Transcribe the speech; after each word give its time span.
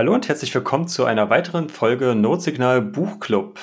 Hallo 0.00 0.14
und 0.14 0.28
herzlich 0.28 0.54
willkommen 0.54 0.88
zu 0.88 1.04
einer 1.04 1.28
weiteren 1.28 1.68
Folge 1.68 2.14
Notsignal 2.14 2.80
Buchclub. 2.80 3.58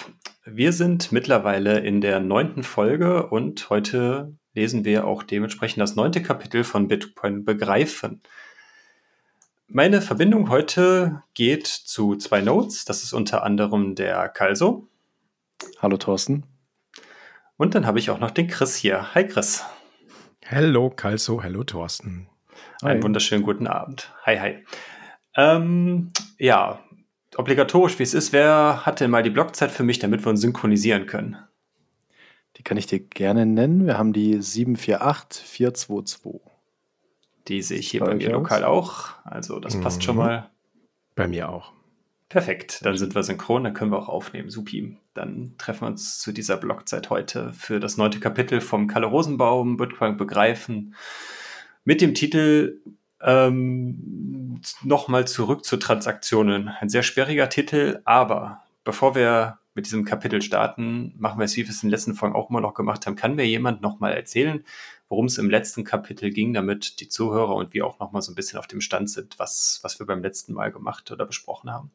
Wir 0.45 0.71
sind 0.71 1.11
mittlerweile 1.11 1.79
in 1.79 1.99
der 1.99 2.19
neunten 2.19 2.61
Folge 2.61 3.25
und 3.25 3.71
heute 3.71 4.35
lesen 4.53 4.85
wir 4.85 5.07
auch 5.07 5.23
dementsprechend 5.23 5.81
das 5.81 5.95
neunte 5.95 6.21
Kapitel 6.21 6.63
von 6.63 6.87
Bitcoin 6.87 7.43
begreifen. 7.43 8.21
Meine 9.67 9.99
Verbindung 9.99 10.49
heute 10.49 11.23
geht 11.33 11.65
zu 11.65 12.15
zwei 12.17 12.41
Notes. 12.41 12.85
Das 12.85 13.01
ist 13.01 13.13
unter 13.13 13.43
anderem 13.43 13.95
der 13.95 14.29
Kalso. 14.29 14.87
Hallo 15.79 15.97
Thorsten. 15.97 16.43
Und 17.57 17.75
dann 17.75 17.85
habe 17.85 17.99
ich 17.99 18.09
auch 18.09 18.19
noch 18.19 18.31
den 18.31 18.47
Chris 18.47 18.75
hier. 18.75 19.13
Hi 19.15 19.27
Chris. 19.27 19.63
Hallo 20.45 20.89
Kalso, 20.89 21.43
hallo 21.43 21.63
Thorsten. 21.63 22.27
Einen 22.81 23.03
wunderschönen 23.03 23.43
guten 23.43 23.67
Abend. 23.67 24.13
Hi, 24.25 24.37
hi. 24.37 24.63
Ähm, 25.35 26.11
ja, 26.37 26.79
obligatorisch 27.35 27.99
wie 27.99 28.03
es 28.03 28.13
ist, 28.13 28.33
wer 28.33 28.85
hat 28.85 28.99
denn 28.99 29.11
mal 29.11 29.23
die 29.23 29.29
Blockzeit 29.29 29.71
für 29.71 29.83
mich, 29.83 29.99
damit 29.99 30.25
wir 30.25 30.29
uns 30.29 30.41
synchronisieren 30.41 31.05
können? 31.05 31.37
Die 32.57 32.63
kann 32.63 32.77
ich 32.77 32.87
dir 32.87 32.99
gerne 32.99 33.45
nennen. 33.45 33.85
Wir 33.85 33.97
haben 33.97 34.13
die 34.13 34.41
748422. 34.41 36.41
Die 37.47 37.61
sehe 37.61 37.77
ich 37.77 37.89
hier 37.89 38.01
bei, 38.01 38.07
bei 38.07 38.15
mir 38.15 38.31
lokal 38.31 38.63
auch. 38.63 39.09
Also 39.23 39.59
das 39.59 39.75
mhm. 39.75 39.81
passt 39.81 40.03
schon 40.03 40.17
mal. 40.17 40.49
Bei 41.15 41.27
mir 41.27 41.49
auch. 41.49 41.71
Perfekt, 42.29 42.83
dann 42.83 42.97
sind 42.97 43.15
wir 43.15 43.23
synchron, 43.23 43.63
dann 43.63 43.73
können 43.73 43.91
wir 43.91 43.99
auch 43.99 44.09
aufnehmen. 44.09 44.49
Supi. 44.49 44.97
Dann 45.13 45.55
treffen 45.57 45.81
wir 45.81 45.87
uns 45.87 46.19
zu 46.19 46.33
dieser 46.33 46.57
Blockzeit 46.57 47.09
heute 47.09 47.53
für 47.53 47.79
das 47.79 47.95
neunte 47.95 48.19
Kapitel 48.19 48.59
vom 48.59 48.87
Kalle 48.87 49.07
Rosenbaum, 49.07 49.77
Bitcoin 49.77 50.17
begreifen. 50.17 50.93
Mit 51.85 52.01
dem 52.01 52.13
Titel 52.13 52.81
ähm, 53.21 54.61
Nochmal 54.83 55.27
zurück 55.27 55.63
zu 55.63 55.77
Transaktionen. 55.77 56.67
Ein 56.67 56.89
sehr 56.89 57.03
sperriger 57.03 57.49
Titel, 57.49 58.01
aber 58.05 58.63
bevor 58.83 59.15
wir 59.15 59.59
mit 59.73 59.85
diesem 59.85 60.03
Kapitel 60.05 60.41
starten, 60.41 61.13
machen 61.17 61.39
wir 61.39 61.45
es, 61.45 61.55
wie 61.55 61.63
wir 61.63 61.69
es 61.69 61.83
in 61.83 61.87
den 61.87 61.91
letzten 61.91 62.15
Folgen 62.15 62.35
auch 62.35 62.49
immer 62.49 62.61
noch 62.61 62.73
gemacht 62.73 63.05
haben. 63.05 63.15
Kann 63.15 63.35
mir 63.35 63.45
jemand 63.45 63.81
nochmal 63.81 64.13
erzählen, 64.13 64.65
worum 65.07 65.27
es 65.27 65.37
im 65.37 65.49
letzten 65.49 65.83
Kapitel 65.83 66.31
ging, 66.31 66.53
damit 66.53 66.99
die 66.99 67.07
Zuhörer 67.07 67.55
und 67.55 67.73
wir 67.73 67.85
auch 67.85 67.99
nochmal 67.99 68.21
so 68.21 68.31
ein 68.31 68.35
bisschen 68.35 68.59
auf 68.59 68.67
dem 68.67 68.81
Stand 68.81 69.09
sind, 69.09 69.37
was, 69.39 69.79
was 69.83 69.99
wir 69.99 70.05
beim 70.05 70.23
letzten 70.23 70.53
Mal 70.53 70.71
gemacht 70.71 71.11
oder 71.11 71.25
besprochen 71.25 71.71
haben? 71.71 71.91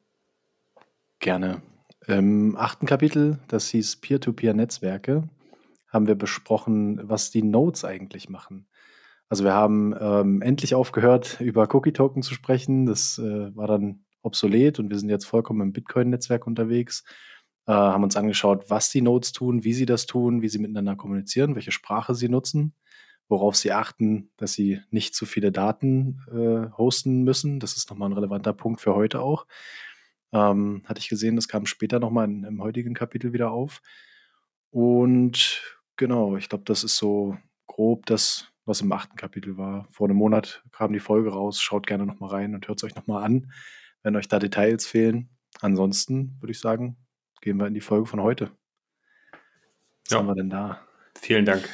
Gerne. 1.23 1.63
Im 2.09 2.57
achten 2.57 2.85
Kapitel, 2.85 3.39
das 3.47 3.69
hieß 3.69 4.01
Peer-to-Peer-Netzwerke, 4.01 5.23
haben 5.89 6.09
wir 6.09 6.17
besprochen, 6.17 7.01
was 7.09 7.31
die 7.31 7.45
Nodes 7.45 7.85
eigentlich 7.85 8.29
machen. 8.29 8.67
Also 9.29 9.45
wir 9.45 9.53
haben 9.53 9.95
ähm, 10.01 10.43
endlich 10.43 10.75
aufgehört, 10.75 11.41
über 11.41 11.73
Cookie-Token 11.73 12.25
zu 12.25 12.35
sprechen. 12.35 12.87
Das 12.87 13.19
äh, 13.19 13.55
war 13.55 13.69
dann 13.69 14.05
obsolet 14.23 14.81
und 14.81 14.91
wir 14.91 14.99
sind 14.99 15.11
jetzt 15.11 15.27
vollkommen 15.27 15.61
im 15.61 15.73
Bitcoin-Netzwerk 15.73 16.45
unterwegs. 16.45 17.05
Äh, 17.69 17.73
haben 17.73 18.03
uns 18.03 18.17
angeschaut, 18.17 18.65
was 18.69 18.91
die 18.91 19.01
Nodes 19.01 19.31
tun, 19.31 19.63
wie 19.63 19.75
sie 19.75 19.87
das 19.87 20.07
tun, 20.07 20.43
wie 20.43 20.49
sie 20.49 20.59
miteinander 20.59 20.97
kommunizieren, 20.97 21.55
welche 21.55 21.71
Sprache 21.71 22.17
sie 22.17 22.29
nutzen, 22.29 22.75
worauf 23.29 23.55
sie 23.55 23.71
achten, 23.71 24.33
dass 24.39 24.55
sie 24.55 24.81
nicht 24.91 25.15
zu 25.15 25.25
viele 25.25 25.53
Daten 25.53 26.19
äh, 26.33 26.77
hosten 26.77 27.23
müssen. 27.23 27.61
Das 27.61 27.77
ist 27.77 27.91
nochmal 27.91 28.11
ein 28.11 28.15
relevanter 28.15 28.55
Punkt 28.55 28.81
für 28.81 28.97
heute 28.97 29.21
auch. 29.21 29.47
Ähm, 30.33 30.83
hatte 30.87 31.01
ich 31.01 31.09
gesehen, 31.09 31.37
das 31.37 31.49
kam 31.49 31.67
später 31.67 32.01
nochmal 32.01 32.25
im 32.25 32.63
heutigen 32.63 32.95
Kapitel 32.95 33.33
wieder 33.33 33.51
auf. 33.51 33.83
Und 34.71 35.63
genau, 35.97 36.37
ich 36.37 36.49
glaube, 36.49 36.65
das 36.65 36.85
ist 36.85 36.97
so 36.97 37.37
grob 37.67 38.07
das, 38.07 38.49
was 38.65 38.81
im 38.81 38.93
achten 38.93 39.17
Kapitel 39.17 39.57
war. 39.59 39.87
Vor 39.91 40.09
einem 40.09 40.17
Monat 40.17 40.63
kam 40.73 40.93
die 40.93 41.01
Folge 41.01 41.31
raus. 41.31 41.61
Schaut 41.61 41.87
gerne 41.87 42.07
nochmal 42.07 42.31
rein 42.31 42.55
und 42.55 42.67
hört 42.69 42.79
es 42.79 42.85
euch 42.85 42.95
nochmal 42.95 43.25
an, 43.25 43.53
wenn 44.03 44.17
euch 44.17 44.29
da 44.29 44.39
Details 44.39 44.87
fehlen. 44.87 45.29
Ansonsten 45.61 46.37
würde 46.41 46.53
ich 46.53 46.61
sagen, 46.61 46.97
gehen 47.41 47.59
wir 47.59 47.67
in 47.67 47.75
die 47.75 47.81
Folge 47.81 48.07
von 48.07 48.23
heute. 48.23 48.51
Was 50.05 50.13
ja. 50.13 50.19
haben 50.19 50.27
wir 50.27 50.35
denn 50.35 50.51
da? 50.51 50.81
Vielen 51.21 51.45
Dank. 51.45 51.69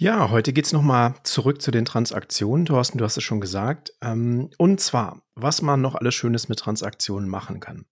Ja, 0.00 0.30
heute 0.30 0.54
geht 0.54 0.64
es 0.64 0.72
nochmal 0.72 1.14
zurück 1.24 1.60
zu 1.60 1.70
den 1.70 1.84
Transaktionen. 1.84 2.64
Thorsten, 2.64 2.96
du 2.96 3.04
hast 3.04 3.18
es 3.18 3.22
schon 3.22 3.42
gesagt. 3.42 3.92
Ähm, 4.00 4.48
und 4.56 4.80
zwar, 4.80 5.26
was 5.34 5.60
man 5.60 5.82
noch 5.82 5.94
alles 5.94 6.14
Schönes 6.14 6.48
mit 6.48 6.58
Transaktionen 6.58 7.28
machen 7.28 7.60
kann. 7.60 7.84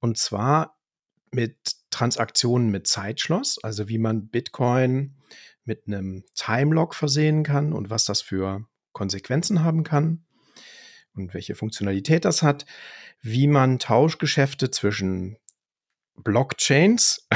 Und 0.00 0.18
zwar 0.18 0.76
mit 1.30 1.56
Transaktionen 1.90 2.70
mit 2.70 2.88
Zeitschloss, 2.88 3.62
also 3.62 3.88
wie 3.88 3.98
man 3.98 4.26
Bitcoin 4.26 5.18
mit 5.62 5.86
einem 5.86 6.24
Timelock 6.34 6.96
versehen 6.96 7.44
kann 7.44 7.72
und 7.74 7.90
was 7.90 8.04
das 8.04 8.22
für 8.22 8.66
Konsequenzen 8.90 9.62
haben 9.62 9.84
kann 9.84 10.24
und 11.14 11.32
welche 11.32 11.54
Funktionalität 11.54 12.24
das 12.24 12.42
hat, 12.42 12.66
wie 13.22 13.46
man 13.46 13.78
Tauschgeschäfte 13.78 14.72
zwischen 14.72 15.36
Blockchains, 16.22 17.26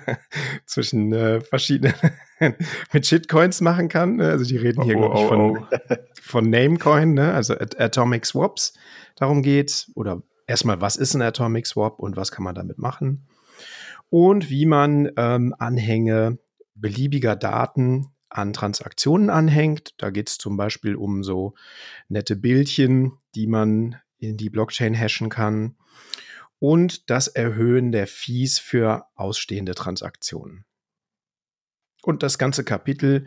zwischen 0.66 1.12
äh, 1.12 1.40
verschiedenen 1.40 1.94
mit 2.92 3.06
Shitcoins 3.06 3.60
machen 3.60 3.88
kann. 3.88 4.16
Ne? 4.16 4.28
Also 4.28 4.44
die 4.44 4.56
reden 4.56 4.82
hier, 4.82 4.96
oh, 4.96 5.00
glaube 5.00 5.20
ich, 5.20 5.26
von, 5.26 5.40
oh, 5.40 5.66
oh. 5.70 5.96
von 6.20 6.50
Namecoin, 6.50 7.14
ne? 7.14 7.32
also 7.34 7.54
Atomic 7.54 8.26
Swaps 8.26 8.74
darum 9.16 9.42
geht. 9.42 9.88
Oder 9.94 10.22
erstmal, 10.46 10.80
was 10.80 10.96
ist 10.96 11.14
ein 11.14 11.22
Atomic 11.22 11.66
Swap 11.66 11.98
und 11.98 12.16
was 12.16 12.32
kann 12.32 12.44
man 12.44 12.54
damit 12.54 12.78
machen? 12.78 13.26
Und 14.10 14.50
wie 14.50 14.66
man 14.66 15.10
ähm, 15.16 15.54
Anhänge 15.58 16.38
beliebiger 16.74 17.36
Daten 17.36 18.12
an 18.28 18.52
Transaktionen 18.52 19.30
anhängt. 19.30 19.94
Da 19.98 20.10
geht 20.10 20.28
es 20.28 20.38
zum 20.38 20.56
Beispiel 20.56 20.96
um 20.96 21.22
so 21.22 21.54
nette 22.08 22.36
Bildchen, 22.36 23.12
die 23.34 23.46
man 23.46 23.96
in 24.18 24.36
die 24.36 24.50
Blockchain 24.50 24.94
hashen 24.94 25.28
kann. 25.28 25.76
Und 26.62 27.10
das 27.10 27.26
Erhöhen 27.26 27.90
der 27.90 28.06
Fees 28.06 28.60
für 28.60 29.06
ausstehende 29.16 29.74
Transaktionen. 29.74 30.64
Und 32.04 32.22
das 32.22 32.38
ganze 32.38 32.62
Kapitel 32.62 33.26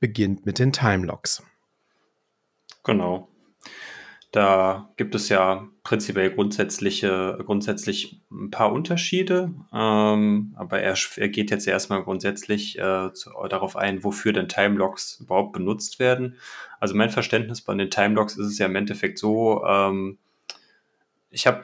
beginnt 0.00 0.44
mit 0.44 0.58
den 0.58 0.70
Timelocks. 0.70 1.42
Genau. 2.82 3.30
Da 4.32 4.92
gibt 4.98 5.14
es 5.14 5.30
ja 5.30 5.66
prinzipiell 5.82 6.30
grundsätzliche, 6.34 7.38
grundsätzlich 7.46 8.20
ein 8.30 8.50
paar 8.50 8.70
Unterschiede, 8.70 9.54
ähm, 9.72 10.54
aber 10.54 10.80
er, 10.80 10.94
er, 11.16 11.28
geht 11.30 11.50
jetzt 11.50 11.66
erstmal 11.66 12.02
grundsätzlich 12.02 12.78
äh, 12.78 13.14
zu, 13.14 13.30
darauf 13.48 13.76
ein, 13.76 14.04
wofür 14.04 14.34
denn 14.34 14.48
Timelocks 14.48 15.20
überhaupt 15.20 15.54
benutzt 15.54 16.00
werden. 16.00 16.36
Also 16.80 16.94
mein 16.94 17.08
Verständnis 17.08 17.62
bei 17.62 17.74
den 17.74 17.88
Timelocks 17.88 18.36
ist 18.36 18.48
es 18.48 18.58
ja 18.58 18.66
im 18.66 18.76
Endeffekt 18.76 19.18
so, 19.18 19.64
ähm, 19.64 20.18
ich 21.30 21.46
habe 21.46 21.62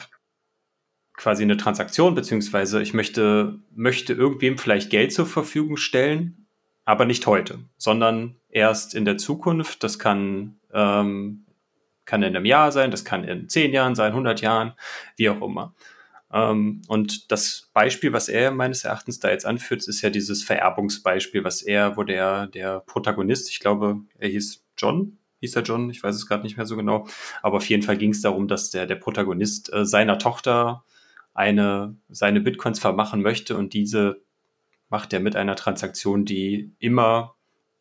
quasi 1.20 1.42
eine 1.42 1.58
Transaktion, 1.58 2.14
beziehungsweise 2.14 2.80
ich 2.80 2.94
möchte, 2.94 3.58
möchte 3.74 4.14
irgendwem 4.14 4.56
vielleicht 4.56 4.88
Geld 4.88 5.12
zur 5.12 5.26
Verfügung 5.26 5.76
stellen, 5.76 6.46
aber 6.86 7.04
nicht 7.04 7.26
heute, 7.26 7.58
sondern 7.76 8.36
erst 8.48 8.94
in 8.94 9.04
der 9.04 9.18
Zukunft. 9.18 9.84
Das 9.84 9.98
kann 9.98 10.58
ähm, 10.72 11.44
kann 12.06 12.22
in 12.22 12.34
einem 12.34 12.44
Jahr 12.44 12.72
sein, 12.72 12.90
das 12.90 13.04
kann 13.04 13.22
in 13.22 13.48
zehn 13.48 13.72
Jahren 13.72 13.94
sein, 13.94 14.12
100 14.12 14.40
Jahren, 14.40 14.72
wie 15.16 15.28
auch 15.28 15.40
immer. 15.42 15.74
Ähm, 16.32 16.82
und 16.88 17.30
das 17.30 17.70
Beispiel, 17.72 18.12
was 18.12 18.28
er 18.28 18.50
meines 18.50 18.84
Erachtens 18.84 19.20
da 19.20 19.30
jetzt 19.30 19.46
anführt, 19.46 19.86
ist 19.86 20.02
ja 20.02 20.10
dieses 20.10 20.42
Vererbungsbeispiel, 20.42 21.44
was 21.44 21.62
er, 21.62 21.96
wo 21.96 22.02
der, 22.02 22.46
der 22.48 22.80
Protagonist, 22.80 23.50
ich 23.50 23.60
glaube, 23.60 24.00
er 24.18 24.28
hieß 24.28 24.64
John, 24.76 25.18
hieß 25.40 25.54
er 25.54 25.62
John, 25.62 25.90
ich 25.90 26.02
weiß 26.02 26.16
es 26.16 26.26
gerade 26.26 26.42
nicht 26.42 26.56
mehr 26.56 26.66
so 26.66 26.76
genau, 26.76 27.06
aber 27.42 27.58
auf 27.58 27.68
jeden 27.68 27.82
Fall 27.82 27.96
ging 27.96 28.10
es 28.10 28.22
darum, 28.22 28.48
dass 28.48 28.70
der, 28.70 28.86
der 28.86 28.96
Protagonist 28.96 29.72
äh, 29.72 29.84
seiner 29.84 30.18
Tochter 30.18 30.84
eine, 31.40 31.96
seine 32.10 32.40
Bitcoins 32.40 32.78
vermachen 32.78 33.22
möchte 33.22 33.56
und 33.56 33.72
diese 33.72 34.22
macht 34.90 35.12
er 35.12 35.20
mit 35.20 35.36
einer 35.36 35.56
Transaktion, 35.56 36.24
die 36.24 36.74
immer 36.78 37.34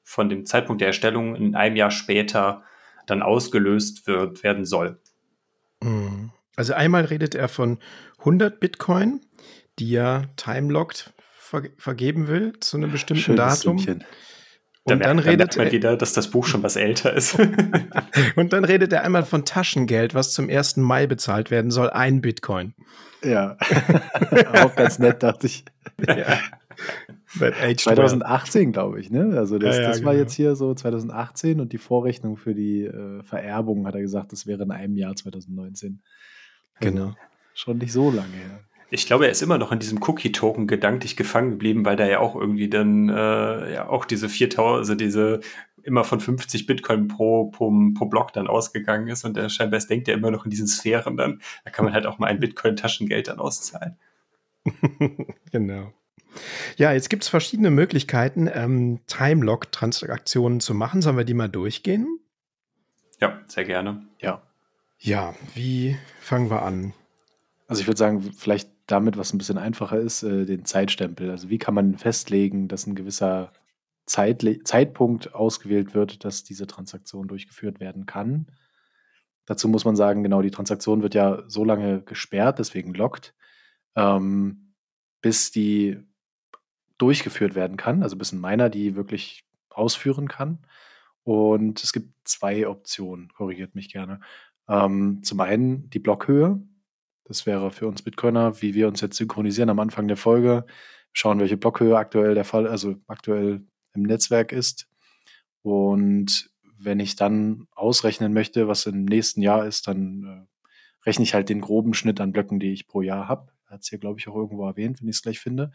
von 0.04 0.30
dem 0.30 0.46
Zeitpunkt 0.46 0.82
der 0.82 0.88
Erstellung 0.88 1.36
in 1.36 1.56
einem 1.56 1.76
Jahr 1.76 1.92
später 1.92 2.64
dann 3.06 3.22
ausgelöst 3.22 4.08
wird, 4.08 4.44
werden 4.44 4.66
soll. 4.66 5.00
Mhm. 5.84 6.32
Also 6.56 6.74
einmal 6.74 7.06
redet 7.06 7.36
er 7.36 7.48
von 7.48 7.80
100 8.20 8.60
Bitcoin, 8.60 9.22
die 9.78 9.94
er 9.96 10.30
timelocked 10.36 11.14
ver 11.38 11.64
vergeben 11.78 12.28
will 12.28 12.60
zu 12.60 12.78
einem 12.78 12.92
bestimmten 12.92 13.24
Schönes 13.24 13.60
Datum. 13.60 13.80
Sümmchen. 13.80 14.06
Und 14.94 15.00
da 15.00 15.08
dann 15.08 15.18
merkt, 15.18 15.30
redet 15.30 15.56
da 15.56 15.64
man 15.64 15.72
wieder, 15.72 15.98
dass 15.98 16.14
das 16.14 16.30
Buch 16.30 16.46
schon 16.46 16.64
was 16.64 16.76
älter 16.76 17.14
ist. 17.14 17.38
und 18.36 18.54
dann 18.54 18.66
redet 18.66 18.94
er 18.94 19.04
einmal 19.04 19.24
von 19.24 19.46
Taschengeld, 19.46 20.14
was 20.14 20.34
zum 20.34 20.50
1. 20.50 20.78
Mai 20.78 21.08
bezahlt 21.08 21.52
werden 21.52 21.72
soll, 21.72 21.90
ein 21.90 22.22
Bitcoin. 22.22 22.74
Ja, 23.24 23.58
auch 24.64 24.76
ganz 24.76 25.00
nett, 25.00 25.24
dachte 25.24 25.48
ich. 25.48 25.66
Ja. 26.08 26.38
2018, 27.76 28.72
glaube 28.72 29.00
ich, 29.00 29.12
ne? 29.12 29.38
Also 29.38 29.60
das, 29.60 29.76
ja, 29.76 29.84
ja, 29.84 29.88
das 29.90 30.04
war 30.04 30.14
genau. 30.14 30.24
jetzt 30.24 30.34
hier 30.34 30.56
so 30.56 30.74
2018 30.74 31.60
und 31.60 31.74
die 31.74 31.78
Vorrechnung 31.78 32.38
für 32.38 32.56
die 32.56 32.86
äh, 32.86 33.22
Vererbung, 33.24 33.86
hat 33.86 33.96
er 33.96 34.02
gesagt, 34.02 34.32
das 34.32 34.48
wäre 34.48 34.64
in 34.64 34.72
einem 34.72 34.96
Jahr 34.96 35.16
2019. 35.16 36.02
Also 36.76 36.92
genau. 36.92 37.16
Schon 37.54 37.78
nicht 37.78 37.92
so 37.92 38.10
lange 38.10 38.34
her. 38.34 38.64
Ich 38.92 39.06
glaube, 39.06 39.26
er 39.26 39.32
ist 39.32 39.42
immer 39.42 39.58
noch 39.58 39.72
in 39.72 39.80
diesem 39.80 40.02
Cookie-Token 40.02 40.66
gedanklich 40.66 41.16
gefangen 41.16 41.52
geblieben, 41.52 41.86
weil 41.86 41.96
da 41.96 42.08
ja 42.08 42.20
auch 42.20 42.36
irgendwie 42.36 42.70
dann 42.70 43.10
äh, 43.10 43.74
ja 43.74 43.88
auch 43.88 44.06
diese 44.06 44.30
4000, 44.30 44.80
also 44.80 44.96
diese 44.96 45.42
immer 45.84 46.04
von 46.04 46.20
50 46.20 46.66
Bitcoin 46.66 47.08
pro, 47.08 47.46
pro, 47.46 47.72
pro 47.94 48.06
Block 48.06 48.34
dann 48.34 48.48
ausgegangen 48.48 49.08
ist 49.08 49.26
und 49.26 49.38
der 49.38 49.50
scheinbar 49.50 49.80
denkt 49.80 50.08
ja 50.08 50.14
immer 50.14 50.32
noch 50.32 50.46
in 50.46 50.52
diesen 50.52 50.68
Sphären 50.68 51.18
dann. 51.18 51.42
Da 51.64 51.72
kann 51.72 51.86
man 51.86 51.94
halt 51.94 52.06
auch 52.06 52.20
mal 52.20 52.28
ein 52.28 52.40
Bitcoin-Taschengeld 52.40 53.28
dann 53.28 53.40
auszahlen. 53.40 53.98
genau. 55.52 55.94
Ja, 56.78 56.92
jetzt 56.92 57.10
gibt 57.10 57.24
es 57.24 57.30
verschiedene 57.30 57.72
Möglichkeiten, 57.72 58.50
ähm, 58.54 59.00
Time-Lock-Transaktionen 59.08 60.60
zu 60.60 60.74
machen. 60.74 61.02
Sollen 61.02 61.18
wir 61.18 61.26
die 61.26 61.34
mal 61.34 61.50
durchgehen? 61.50 62.20
Ja, 63.20 63.40
sehr 63.48 63.66
gerne. 63.66 64.06
Ja. 64.20 64.42
Ja, 65.00 65.34
wie 65.56 65.98
fangen 66.20 66.50
wir 66.50 66.62
an? 66.62 66.94
Also 67.68 67.82
ich 67.82 67.88
würde 67.88 67.98
sagen, 67.98 68.22
vielleicht 68.36 68.70
damit, 68.92 69.18
was 69.18 69.34
ein 69.34 69.38
bisschen 69.38 69.58
einfacher 69.58 70.00
ist, 70.00 70.24
äh, 70.24 70.46
den 70.46 70.66
Zeitstempel. 70.66 71.30
Also 71.30 71.50
wie 71.50 71.58
kann 71.58 71.74
man 71.74 71.98
festlegen, 71.98 72.68
dass 72.68 72.88
ein 72.88 72.96
gewisser 72.96 73.52
Zeitle 74.06 74.64
Zeitpunkt 74.64 75.36
ausgewählt 75.36 75.94
wird, 75.94 76.26
dass 76.26 76.44
diese 76.44 76.66
Transaktion 76.66 77.28
durchgeführt 77.28 77.80
werden 77.80 78.08
kann. 78.08 78.48
Dazu 79.46 79.68
muss 79.68 79.86
man 79.86 79.96
sagen, 79.96 80.24
genau, 80.24 80.42
die 80.42 80.52
Transaktion 80.52 81.04
wird 81.04 81.14
ja 81.14 81.44
so 81.48 81.64
lange 81.64 82.02
gesperrt, 82.02 82.60
deswegen 82.60 82.94
lockt, 82.94 83.36
ähm, 83.96 84.74
bis 85.22 85.52
die 85.52 86.00
durchgeführt 86.98 87.56
werden 87.56 87.78
kann, 87.78 88.04
also 88.04 88.16
bis 88.16 88.32
ein 88.32 88.42
Miner 88.42 88.70
die 88.70 88.96
wirklich 88.96 89.46
ausführen 89.70 90.28
kann. 90.28 90.60
Und 91.24 91.84
es 91.84 91.94
gibt 91.94 92.14
zwei 92.24 92.68
Optionen, 92.68 93.30
korrigiert 93.30 93.76
mich 93.76 93.92
gerne. 93.92 94.20
Ähm, 94.68 95.22
zum 95.24 95.40
einen 95.40 95.90
die 95.92 96.00
Blockhöhe. 96.00 96.62
Das 97.30 97.46
wäre 97.46 97.70
für 97.70 97.88
uns 97.88 98.02
Bitcoiner, 98.02 98.60
wie 98.64 98.74
wir 98.74 98.88
uns 98.88 99.02
jetzt 99.02 99.18
synchronisieren 99.18 99.70
am 99.70 99.80
Anfang 99.80 100.08
der 100.08 100.18
Folge, 100.18 100.66
schauen, 101.14 101.40
welche 101.40 101.58
Blockhöhe 101.58 101.96
aktuell 101.96 102.34
der 102.34 102.44
Fall, 102.44 102.68
also 102.68 102.96
aktuell 103.06 103.68
im 103.94 104.02
Netzwerk 104.02 104.52
ist. 104.52 104.88
Und 105.62 106.50
wenn 106.80 107.00
ich 107.00 107.16
dann 107.16 107.68
ausrechnen 107.76 108.34
möchte, 108.34 108.68
was 108.68 108.88
im 108.88 109.06
nächsten 109.06 109.44
Jahr 109.44 109.68
ist, 109.68 109.88
dann 109.88 110.24
äh, 110.24 111.06
rechne 111.06 111.24
ich 111.24 111.36
halt 111.36 111.50
den 111.50 111.62
groben 111.62 111.94
Schnitt 111.94 112.20
an 112.20 112.32
Blöcken, 112.32 112.60
die 112.60 112.74
ich 112.74 112.88
pro 112.88 113.04
Jahr 113.04 113.28
habe. 113.28 113.52
Hat 113.68 113.82
es 113.82 113.90
hier, 113.90 114.00
glaube 114.00 114.20
ich, 114.20 114.28
auch 114.28 114.36
irgendwo 114.36 114.66
erwähnt, 114.66 115.00
wenn 115.00 115.08
ich 115.08 115.18
es 115.18 115.22
gleich 115.22 115.40
finde. 115.40 115.72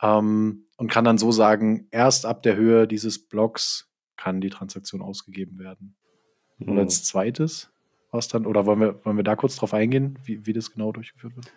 Ähm, 0.00 0.64
und 0.78 0.90
kann 0.90 1.04
dann 1.04 1.18
so 1.18 1.32
sagen, 1.32 1.86
erst 1.90 2.24
ab 2.24 2.42
der 2.42 2.56
Höhe 2.56 2.88
dieses 2.88 3.28
Blocks 3.28 3.92
kann 4.16 4.40
die 4.40 4.50
Transaktion 4.50 5.02
ausgegeben 5.02 5.58
werden. 5.58 5.96
Und 6.58 6.78
als 6.78 7.04
zweites, 7.04 7.71
was 8.12 8.28
dann, 8.28 8.46
oder 8.46 8.66
wollen 8.66 8.80
wir, 8.80 9.04
wollen 9.04 9.16
wir 9.16 9.24
da 9.24 9.34
kurz 9.34 9.56
drauf 9.56 9.74
eingehen, 9.74 10.18
wie, 10.24 10.46
wie 10.46 10.52
das 10.52 10.70
genau 10.70 10.92
durchgeführt 10.92 11.34
wird? 11.34 11.52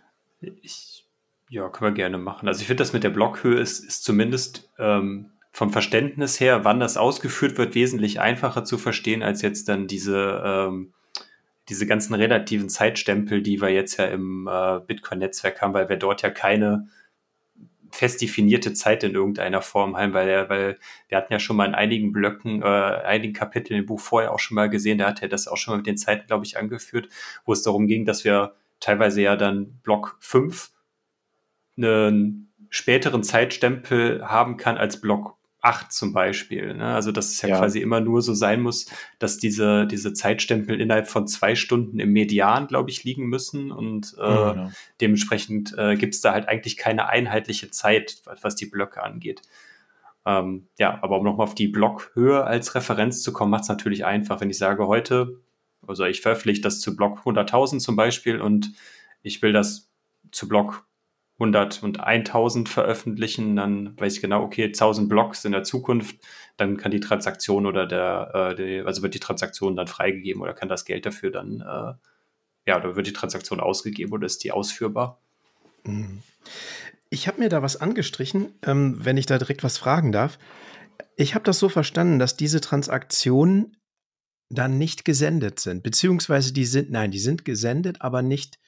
Ich, 0.61 1.05
ja, 1.49 1.69
können 1.69 1.91
wir 1.91 1.95
gerne 1.95 2.17
machen. 2.17 2.47
Also 2.47 2.61
ich 2.61 2.67
finde, 2.67 2.81
das 2.81 2.93
mit 2.93 3.03
der 3.03 3.09
Blockhöhe 3.09 3.59
ist, 3.59 3.83
ist 3.85 4.03
zumindest 4.03 4.71
ähm, 4.79 5.31
vom 5.51 5.71
Verständnis 5.71 6.39
her, 6.39 6.63
wann 6.63 6.79
das 6.79 6.97
ausgeführt 6.97 7.57
wird, 7.57 7.75
wesentlich 7.75 8.19
einfacher 8.19 8.63
zu 8.63 8.77
verstehen 8.77 9.21
als 9.21 9.41
jetzt 9.41 9.69
dann 9.69 9.87
diese, 9.87 10.41
ähm, 10.43 10.93
diese 11.69 11.85
ganzen 11.85 12.13
relativen 12.13 12.69
Zeitstempel, 12.69 13.41
die 13.41 13.61
wir 13.61 13.69
jetzt 13.69 13.97
ja 13.97 14.05
im 14.05 14.47
äh, 14.51 14.79
Bitcoin-Netzwerk 14.79 15.61
haben, 15.61 15.73
weil 15.73 15.89
wir 15.89 15.97
dort 15.97 16.21
ja 16.21 16.29
keine 16.29 16.87
fest 17.95 18.21
definierte 18.21 18.73
Zeit 18.73 19.03
in 19.03 19.13
irgendeiner 19.13 19.61
Form 19.61 19.97
haben, 19.97 20.13
weil, 20.13 20.27
er, 20.27 20.49
weil 20.49 20.77
wir 21.07 21.17
hatten 21.17 21.33
ja 21.33 21.39
schon 21.39 21.55
mal 21.55 21.65
in 21.65 21.75
einigen 21.75 22.11
Blöcken, 22.11 22.61
äh, 22.61 22.65
einigen 22.65 23.33
Kapiteln 23.33 23.79
im 23.79 23.85
Buch 23.85 23.99
vorher 23.99 24.33
auch 24.33 24.39
schon 24.39 24.55
mal 24.55 24.69
gesehen, 24.69 24.97
da 24.97 25.07
hat 25.07 25.21
er 25.21 25.29
das 25.29 25.47
auch 25.47 25.57
schon 25.57 25.73
mal 25.73 25.77
mit 25.77 25.87
den 25.87 25.97
Zeiten, 25.97 26.27
glaube 26.27 26.45
ich, 26.45 26.57
angeführt, 26.57 27.09
wo 27.45 27.53
es 27.53 27.63
darum 27.63 27.87
ging, 27.87 28.05
dass 28.05 28.23
wir 28.23 28.55
teilweise 28.79 29.21
ja 29.21 29.35
dann 29.35 29.79
Block 29.81 30.17
5 30.19 30.71
einen 31.77 32.53
späteren 32.69 33.23
Zeitstempel 33.23 34.27
haben 34.27 34.57
kann 34.57 34.77
als 34.77 34.99
Block 34.99 35.37
8 35.65 35.91
zum 35.91 36.13
Beispiel. 36.13 36.75
Ne? 36.75 36.85
Also 36.85 37.11
dass 37.11 37.31
es 37.31 37.41
ja, 37.41 37.49
ja, 37.49 37.57
quasi 37.57 37.79
immer 37.79 37.99
nur 37.99 38.21
so 38.21 38.33
sein 38.33 38.61
muss, 38.61 38.85
dass 39.19 39.37
diese, 39.37 39.87
diese 39.87 40.13
Zeitstempel 40.13 40.79
innerhalb 40.79 41.07
von 41.07 41.27
zwei 41.27 41.55
Stunden 41.55 41.99
im 41.99 42.11
Median, 42.13 42.67
glaube 42.67 42.91
ich, 42.91 43.03
liegen 43.03 43.25
müssen. 43.25 43.71
Und 43.71 44.15
äh, 44.19 44.21
ja, 44.21 44.51
genau. 44.53 44.71
dementsprechend 45.01 45.75
äh, 45.77 45.95
gibt 45.95 46.13
es 46.13 46.21
da 46.21 46.33
halt 46.33 46.47
eigentlich 46.47 46.77
keine 46.77 47.09
einheitliche 47.09 47.71
Zeit, 47.71 48.21
was 48.41 48.55
die 48.55 48.67
Blöcke 48.67 49.01
angeht. 49.01 49.41
Ähm, 50.25 50.67
ja, 50.77 50.99
aber 51.01 51.17
um 51.19 51.23
nochmal 51.23 51.45
auf 51.45 51.55
die 51.55 51.67
Blockhöhe 51.67 52.43
als 52.43 52.75
Referenz 52.75 53.23
zu 53.23 53.33
kommen, 53.33 53.51
macht 53.51 53.63
es 53.63 53.69
natürlich 53.69 54.05
einfach, 54.05 54.41
wenn 54.41 54.49
ich 54.49 54.57
sage, 54.57 54.87
heute, 54.87 55.41
also 55.87 56.05
ich 56.05 56.21
veröffentliche 56.21 56.61
das 56.61 56.79
zu 56.79 56.95
Block 56.95 57.19
100.000 57.25 57.79
zum 57.79 57.95
Beispiel 57.95 58.39
und 58.39 58.71
ich 59.21 59.41
will 59.41 59.53
das 59.53 59.91
zu 60.31 60.47
Block 60.47 60.85
100 61.37 61.83
und 61.83 61.99
1000 61.99 62.69
veröffentlichen, 62.69 63.55
dann 63.55 63.99
weiß 63.99 64.15
ich 64.15 64.21
genau, 64.21 64.43
okay, 64.43 64.65
1000 64.65 65.09
Blocks 65.09 65.43
in 65.43 65.51
der 65.51 65.63
Zukunft, 65.63 66.17
dann 66.55 66.77
kann 66.77 66.91
die 66.91 67.01
Transaktion 67.01 67.65
oder 67.65 67.85
der, 67.85 68.31
äh, 68.33 68.55
die, 68.55 68.81
also 68.85 69.01
wird 69.01 69.13
die 69.13 69.19
Transaktion 69.19 69.75
dann 69.75 69.87
freigegeben 69.87 70.41
oder 70.41 70.53
kann 70.53 70.69
das 70.69 70.85
Geld 70.85 71.05
dafür 71.05 71.31
dann, 71.31 71.59
äh, 71.59 71.93
ja, 72.67 72.77
oder 72.77 72.95
wird 72.95 73.07
die 73.07 73.13
Transaktion 73.13 73.59
ausgegeben 73.59 74.13
oder 74.13 74.25
ist 74.25 74.43
die 74.43 74.53
ausführbar? 74.53 75.19
Mhm. 75.83 76.23
Ich 77.09 77.27
habe 77.27 77.39
mir 77.39 77.49
da 77.49 77.61
was 77.61 77.79
angestrichen, 77.79 78.53
ähm, 78.63 78.97
wenn 79.03 79.17
ich 79.17 79.25
da 79.25 79.37
direkt 79.37 79.63
was 79.63 79.77
fragen 79.77 80.11
darf. 80.11 80.39
Ich 81.17 81.35
habe 81.35 81.43
das 81.43 81.59
so 81.59 81.69
verstanden, 81.69 82.17
dass 82.17 82.37
diese 82.37 82.61
Transaktionen 82.61 83.77
dann 84.49 84.77
nicht 84.77 85.05
gesendet 85.05 85.59
sind, 85.59 85.83
beziehungsweise 85.83 86.53
die 86.53 86.65
sind, 86.65 86.91
nein, 86.91 87.11
die 87.11 87.19
sind 87.19 87.45
gesendet, 87.45 88.01
aber 88.01 88.21
nicht 88.21 88.59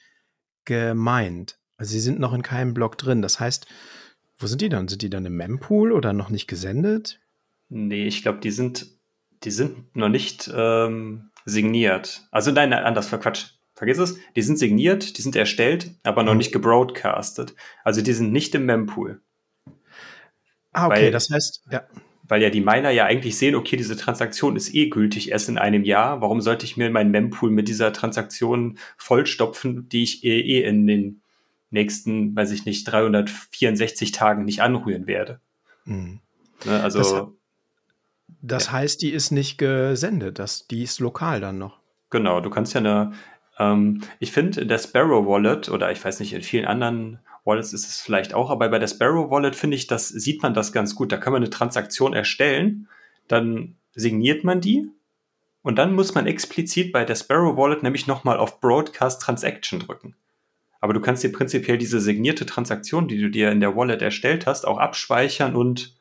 gemeint. 0.64 1.58
Also 1.78 1.92
sie 1.92 2.00
sind 2.00 2.18
noch 2.18 2.34
in 2.34 2.42
keinem 2.42 2.74
Block 2.74 2.98
drin. 2.98 3.22
Das 3.22 3.40
heißt, 3.40 3.66
wo 4.36 4.46
sind 4.46 4.60
die 4.60 4.68
dann? 4.68 4.88
Sind 4.88 5.02
die 5.02 5.10
dann 5.10 5.24
im 5.24 5.36
Mempool 5.36 5.92
oder 5.92 6.12
noch 6.12 6.28
nicht 6.28 6.48
gesendet? 6.48 7.20
Nee, 7.68 8.06
ich 8.06 8.22
glaube, 8.22 8.40
die 8.40 8.50
sind, 8.50 8.86
die 9.44 9.50
sind 9.50 9.96
noch 9.96 10.08
nicht 10.08 10.50
ähm, 10.54 11.30
signiert. 11.44 12.26
Also 12.30 12.50
nein, 12.50 12.72
anders, 12.72 13.10
Quatsch. 13.10 13.46
Vergiss 13.74 13.98
es. 13.98 14.18
Die 14.34 14.42
sind 14.42 14.58
signiert, 14.58 15.18
die 15.18 15.22
sind 15.22 15.36
erstellt, 15.36 15.94
aber 16.02 16.24
noch 16.24 16.32
mhm. 16.32 16.38
nicht 16.38 16.52
gebroadcastet. 16.52 17.54
Also 17.84 18.02
die 18.02 18.12
sind 18.12 18.32
nicht 18.32 18.54
im 18.56 18.66
Mempool. 18.66 19.22
Ah, 20.72 20.86
okay, 20.86 21.04
weil, 21.04 21.10
das 21.12 21.30
heißt, 21.30 21.62
ja. 21.70 21.86
Weil 22.24 22.42
ja 22.42 22.50
die 22.50 22.60
Miner 22.60 22.90
ja 22.90 23.06
eigentlich 23.06 23.38
sehen, 23.38 23.54
okay, 23.54 23.76
diese 23.76 23.96
Transaktion 23.96 24.56
ist 24.56 24.74
eh 24.74 24.88
gültig 24.88 25.30
erst 25.30 25.48
in 25.48 25.58
einem 25.58 25.84
Jahr. 25.84 26.20
Warum 26.20 26.40
sollte 26.40 26.66
ich 26.66 26.76
mir 26.76 26.90
meinen 26.90 27.12
Mempool 27.12 27.50
mit 27.50 27.68
dieser 27.68 27.92
Transaktion 27.92 28.78
vollstopfen, 28.96 29.88
die 29.88 30.02
ich 30.02 30.24
eh, 30.24 30.40
eh 30.40 30.64
in 30.64 30.86
den 30.86 31.22
nächsten, 31.70 32.34
weiß 32.34 32.50
ich 32.52 32.64
nicht, 32.64 32.84
364 32.84 34.12
Tagen 34.12 34.44
nicht 34.44 34.62
anrühren 34.62 35.06
werde. 35.06 35.40
Mhm. 35.84 36.20
Ne, 36.64 36.82
also. 36.82 36.98
Das, 36.98 37.26
das 38.40 38.66
ja. 38.66 38.72
heißt, 38.72 39.02
die 39.02 39.10
ist 39.10 39.30
nicht 39.30 39.58
gesendet, 39.58 40.38
das, 40.38 40.66
die 40.66 40.82
ist 40.82 41.00
lokal 41.00 41.40
dann 41.40 41.58
noch. 41.58 41.78
Genau, 42.10 42.40
du 42.40 42.50
kannst 42.50 42.74
ja 42.74 42.80
eine, 42.80 43.12
ähm, 43.58 44.02
ich 44.18 44.32
finde, 44.32 44.60
in 44.60 44.68
der 44.68 44.78
Sparrow 44.78 45.26
Wallet 45.26 45.68
oder 45.68 45.90
ich 45.90 46.04
weiß 46.04 46.20
nicht, 46.20 46.32
in 46.32 46.42
vielen 46.42 46.64
anderen 46.64 47.18
Wallets 47.44 47.72
ist 47.72 47.88
es 47.88 48.00
vielleicht 48.00 48.34
auch, 48.34 48.50
aber 48.50 48.68
bei 48.68 48.78
der 48.78 48.88
Sparrow 48.88 49.30
Wallet 49.30 49.56
finde 49.56 49.76
ich, 49.76 49.86
das 49.86 50.08
sieht 50.08 50.42
man 50.42 50.54
das 50.54 50.72
ganz 50.72 50.94
gut. 50.94 51.12
Da 51.12 51.16
kann 51.16 51.32
man 51.32 51.42
eine 51.42 51.50
Transaktion 51.50 52.12
erstellen, 52.12 52.88
dann 53.26 53.76
signiert 53.94 54.44
man 54.44 54.60
die 54.60 54.90
und 55.62 55.76
dann 55.76 55.94
muss 55.94 56.14
man 56.14 56.26
explizit 56.26 56.92
bei 56.92 57.04
der 57.04 57.16
Sparrow 57.16 57.56
Wallet 57.56 57.82
nämlich 57.82 58.06
nochmal 58.06 58.38
auf 58.38 58.60
Broadcast 58.60 59.20
Transaction 59.20 59.80
drücken. 59.80 60.14
Aber 60.80 60.92
du 60.92 61.00
kannst 61.00 61.24
dir 61.24 61.32
prinzipiell 61.32 61.78
diese 61.78 62.00
signierte 62.00 62.46
Transaktion, 62.46 63.08
die 63.08 63.20
du 63.20 63.30
dir 63.30 63.50
in 63.50 63.60
der 63.60 63.76
Wallet 63.76 64.00
erstellt 64.00 64.46
hast, 64.46 64.66
auch 64.66 64.78
abspeichern 64.78 65.56
und 65.56 65.96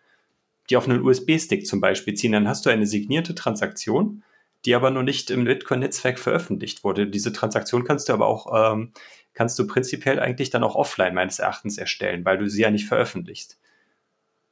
die 0.70 0.78
auf 0.78 0.88
einen 0.88 1.02
USB-Stick 1.02 1.66
zum 1.66 1.82
Beispiel 1.82 2.14
ziehen. 2.14 2.34
Dann 2.34 2.48
hast 2.48 2.66
du 2.66 2.70
eine 2.70 2.86
signierte 2.86 3.34
Transaktion, 3.34 4.24
die 4.66 4.76
aber 4.76 4.92
noch 4.92 5.04
nicht 5.04 5.32
im 5.32 5.46
Bitcoin-Netzwerk 5.46 6.20
veröffentlicht 6.20 6.84
wurde. 6.84 7.08
Diese 7.08 7.34
Transaktion 7.34 7.86
kannst 7.86 8.10
du 8.10 8.14
aber 8.14 8.28
auch, 8.28 8.74
ähm, 8.74 8.92
kannst 9.34 9.58
du 9.58 9.66
prinzipiell 9.66 10.20
eigentlich 10.20 10.50
dann 10.50 10.64
auch 10.64 10.76
offline 10.76 11.14
meines 11.14 11.40
Erachtens 11.40 11.78
erstellen, 11.78 12.26
weil 12.26 12.38
du 12.38 12.50
sie 12.50 12.62
ja 12.62 12.72
nicht 12.72 12.86
veröffentlichst. 12.86 13.60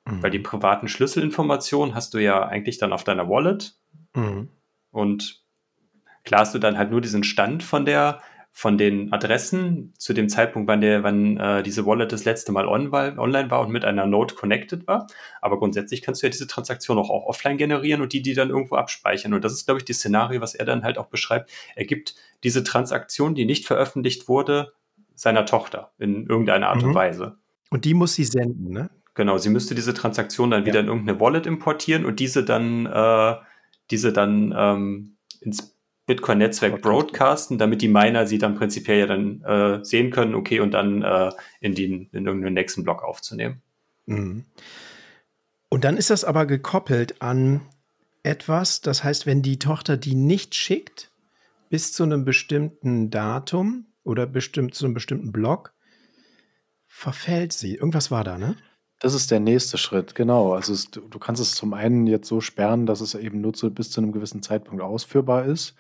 Mhm. 0.06 0.24
Weil 0.24 0.32
die 0.32 0.40
privaten 0.40 0.88
Schlüsselinformationen 0.88 1.96
hast 1.96 2.14
du 2.14 2.20
ja 2.20 2.48
eigentlich 2.48 2.78
dann 2.78 2.94
auf 2.94 3.04
deiner 3.04 3.28
Wallet. 3.28 3.76
Mhm. 4.16 4.50
Und 4.92 5.44
klar 6.24 6.42
hast 6.42 6.56
du 6.56 6.60
dann 6.60 6.78
halt 6.78 6.92
nur 6.92 7.02
diesen 7.02 7.24
Stand 7.24 7.64
von 7.64 7.86
der 7.86 8.22
von 8.58 8.78
den 8.78 9.12
Adressen 9.12 9.94
zu 9.98 10.14
dem 10.14 10.30
Zeitpunkt, 10.30 10.70
wann, 10.70 10.80
der, 10.80 11.04
wann 11.04 11.36
äh, 11.36 11.62
diese 11.62 11.86
Wallet 11.86 12.14
das 12.14 12.24
letzte 12.24 12.54
Mal 12.54 12.70
on 12.70 12.90
war, 12.90 13.18
online 13.18 13.52
war 13.52 13.60
und 13.60 13.70
mit 13.70 13.84
einer 13.84 14.06
Node 14.06 14.34
connected 14.34 14.88
war. 14.88 15.08
Aber 15.42 15.60
grundsätzlich 15.60 16.02
kannst 16.02 16.24
du 16.24 16.28
ja 16.28 16.32
diese 16.32 16.48
Transaktion 16.48 16.98
auch, 16.98 17.10
auch 17.10 17.26
offline 17.26 17.58
generieren 17.58 18.02
und 18.02 18.14
die, 18.14 18.22
die 18.22 18.34
dann 18.34 18.52
irgendwo 18.52 18.76
abspeichern. 18.76 19.34
Und 19.34 19.44
das 19.44 19.52
ist, 19.52 19.66
glaube 19.66 19.80
ich, 19.80 19.86
das 19.86 19.98
Szenario, 19.98 20.40
was 20.40 20.56
er 20.56 20.64
dann 20.64 20.86
halt 20.86 20.98
auch 20.98 21.08
beschreibt. 21.08 21.52
Er 21.76 21.84
gibt 21.84 22.16
diese 22.46 22.64
Transaktion, 22.64 23.36
die 23.36 23.44
nicht 23.44 23.68
veröffentlicht 23.68 24.30
wurde, 24.30 24.72
seiner 25.16 25.46
Tochter 25.46 25.92
in 26.00 26.26
irgendeiner 26.26 26.70
Art 26.70 26.82
mhm. 26.82 26.90
und 26.90 26.96
Weise. 26.96 27.36
Und 27.72 27.84
die 27.84 27.94
muss 27.94 28.14
sie 28.14 28.24
senden, 28.24 28.72
ne? 28.72 28.90
Genau, 29.16 29.38
sie 29.38 29.50
müsste 29.50 29.76
diese 29.76 29.94
Transaktion 29.94 30.52
dann 30.52 30.62
ja. 30.62 30.68
wieder 30.68 30.80
in 30.80 30.88
irgendeine 30.88 31.20
Wallet 31.20 31.46
importieren 31.46 32.06
und 32.06 32.22
diese 32.22 32.46
dann, 32.46 32.86
äh, 32.86 33.36
diese 33.92 34.14
dann 34.14 34.56
ähm, 34.58 35.18
ins 35.42 35.75
Bitcoin-Netzwerk 36.06 36.82
broadcasten, 36.82 37.58
damit 37.58 37.82
die 37.82 37.88
Miner 37.88 38.28
sie 38.28 38.38
dann 38.38 38.56
prinzipiell 38.56 39.00
ja 39.00 39.08
dann 39.08 39.42
äh, 39.42 39.84
sehen 39.84 40.12
können, 40.12 40.36
okay, 40.36 40.60
und 40.60 40.72
dann 40.72 41.02
äh, 41.02 41.32
in, 41.62 41.74
den, 41.74 42.10
in 42.12 42.26
irgendeinen 42.26 42.54
nächsten 42.54 42.84
Block 42.84 43.04
aufzunehmen. 43.04 43.62
Mhm. 44.06 44.46
Und 45.70 45.84
dann 45.84 45.98
ist 45.98 46.12
das 46.12 46.24
aber 46.24 46.46
gekoppelt 46.46 47.22
an 47.22 47.62
etwas, 48.24 48.82
das 48.82 49.04
heißt, 49.04 49.26
wenn 49.26 49.42
die 49.42 49.60
Tochter 49.60 49.98
die 49.98 50.16
nicht 50.16 50.56
schickt, 50.56 51.12
bis 51.70 51.92
zu 51.92 52.04
einem 52.04 52.24
bestimmten 52.24 53.10
Datum 53.10 53.88
oder 54.04 54.26
bestimmt 54.26 54.76
zu 54.76 54.86
einem 54.86 54.94
bestimmten 54.94 55.32
Block, 55.32 55.74
verfällt 56.88 57.54
sie. 57.54 57.76
Irgendwas 57.76 58.12
war 58.12 58.24
da, 58.24 58.38
ne? 58.38 58.56
Das 59.00 59.14
ist 59.14 59.30
der 59.30 59.40
nächste 59.40 59.78
Schritt, 59.78 60.16
genau. 60.16 60.54
Also 60.54 60.74
es, 60.74 60.90
du, 60.90 61.20
kannst 61.20 61.42
es 61.42 61.54
zum 61.54 61.74
einen 61.74 62.08
jetzt 62.08 62.28
so 62.28 62.40
sperren, 62.42 62.86
dass 62.86 63.02
es 63.02 63.14
eben 63.14 63.42
nur 63.42 63.54
zu, 63.54 63.74
bis 63.74 63.92
zu 63.92 64.02
einem 64.02 64.12
gewissen 64.12 64.42
Zeitpunkt 64.42 64.82
ausführbar 64.82 65.46
ist. 65.46 65.76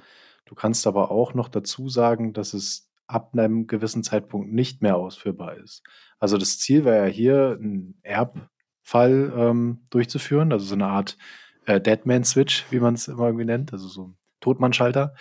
Du 0.45 0.53
kannst 0.53 0.85
aber 0.85 1.11
auch 1.11 1.33
noch 1.33 1.47
dazu 1.47 1.89
sagen, 1.89 2.33
dass 2.33 2.53
es 2.53 2.91
ab 3.07 3.31
einem 3.33 3.67
gewissen 3.67 4.03
Zeitpunkt 4.03 4.51
nicht 4.51 4.81
mehr 4.81 4.97
ausführbar 4.97 5.55
ist. 5.57 5.83
Also 6.19 6.37
das 6.37 6.59
Ziel 6.59 6.85
wäre 6.85 7.07
ja 7.07 7.11
hier, 7.11 7.57
einen 7.59 7.99
Erbfall 8.03 9.33
ähm, 9.35 9.85
durchzuführen, 9.89 10.51
also 10.51 10.65
so 10.65 10.75
eine 10.75 10.87
Art 10.87 11.17
äh, 11.65 11.79
Deadman-Switch, 11.79 12.65
wie 12.69 12.79
man 12.79 12.95
es 12.95 13.07
immer 13.07 13.25
irgendwie 13.25 13.45
nennt, 13.45 13.73
also 13.73 13.87
so 13.87 14.07
ein 14.07 14.17
Totmannschalter. 14.39 15.15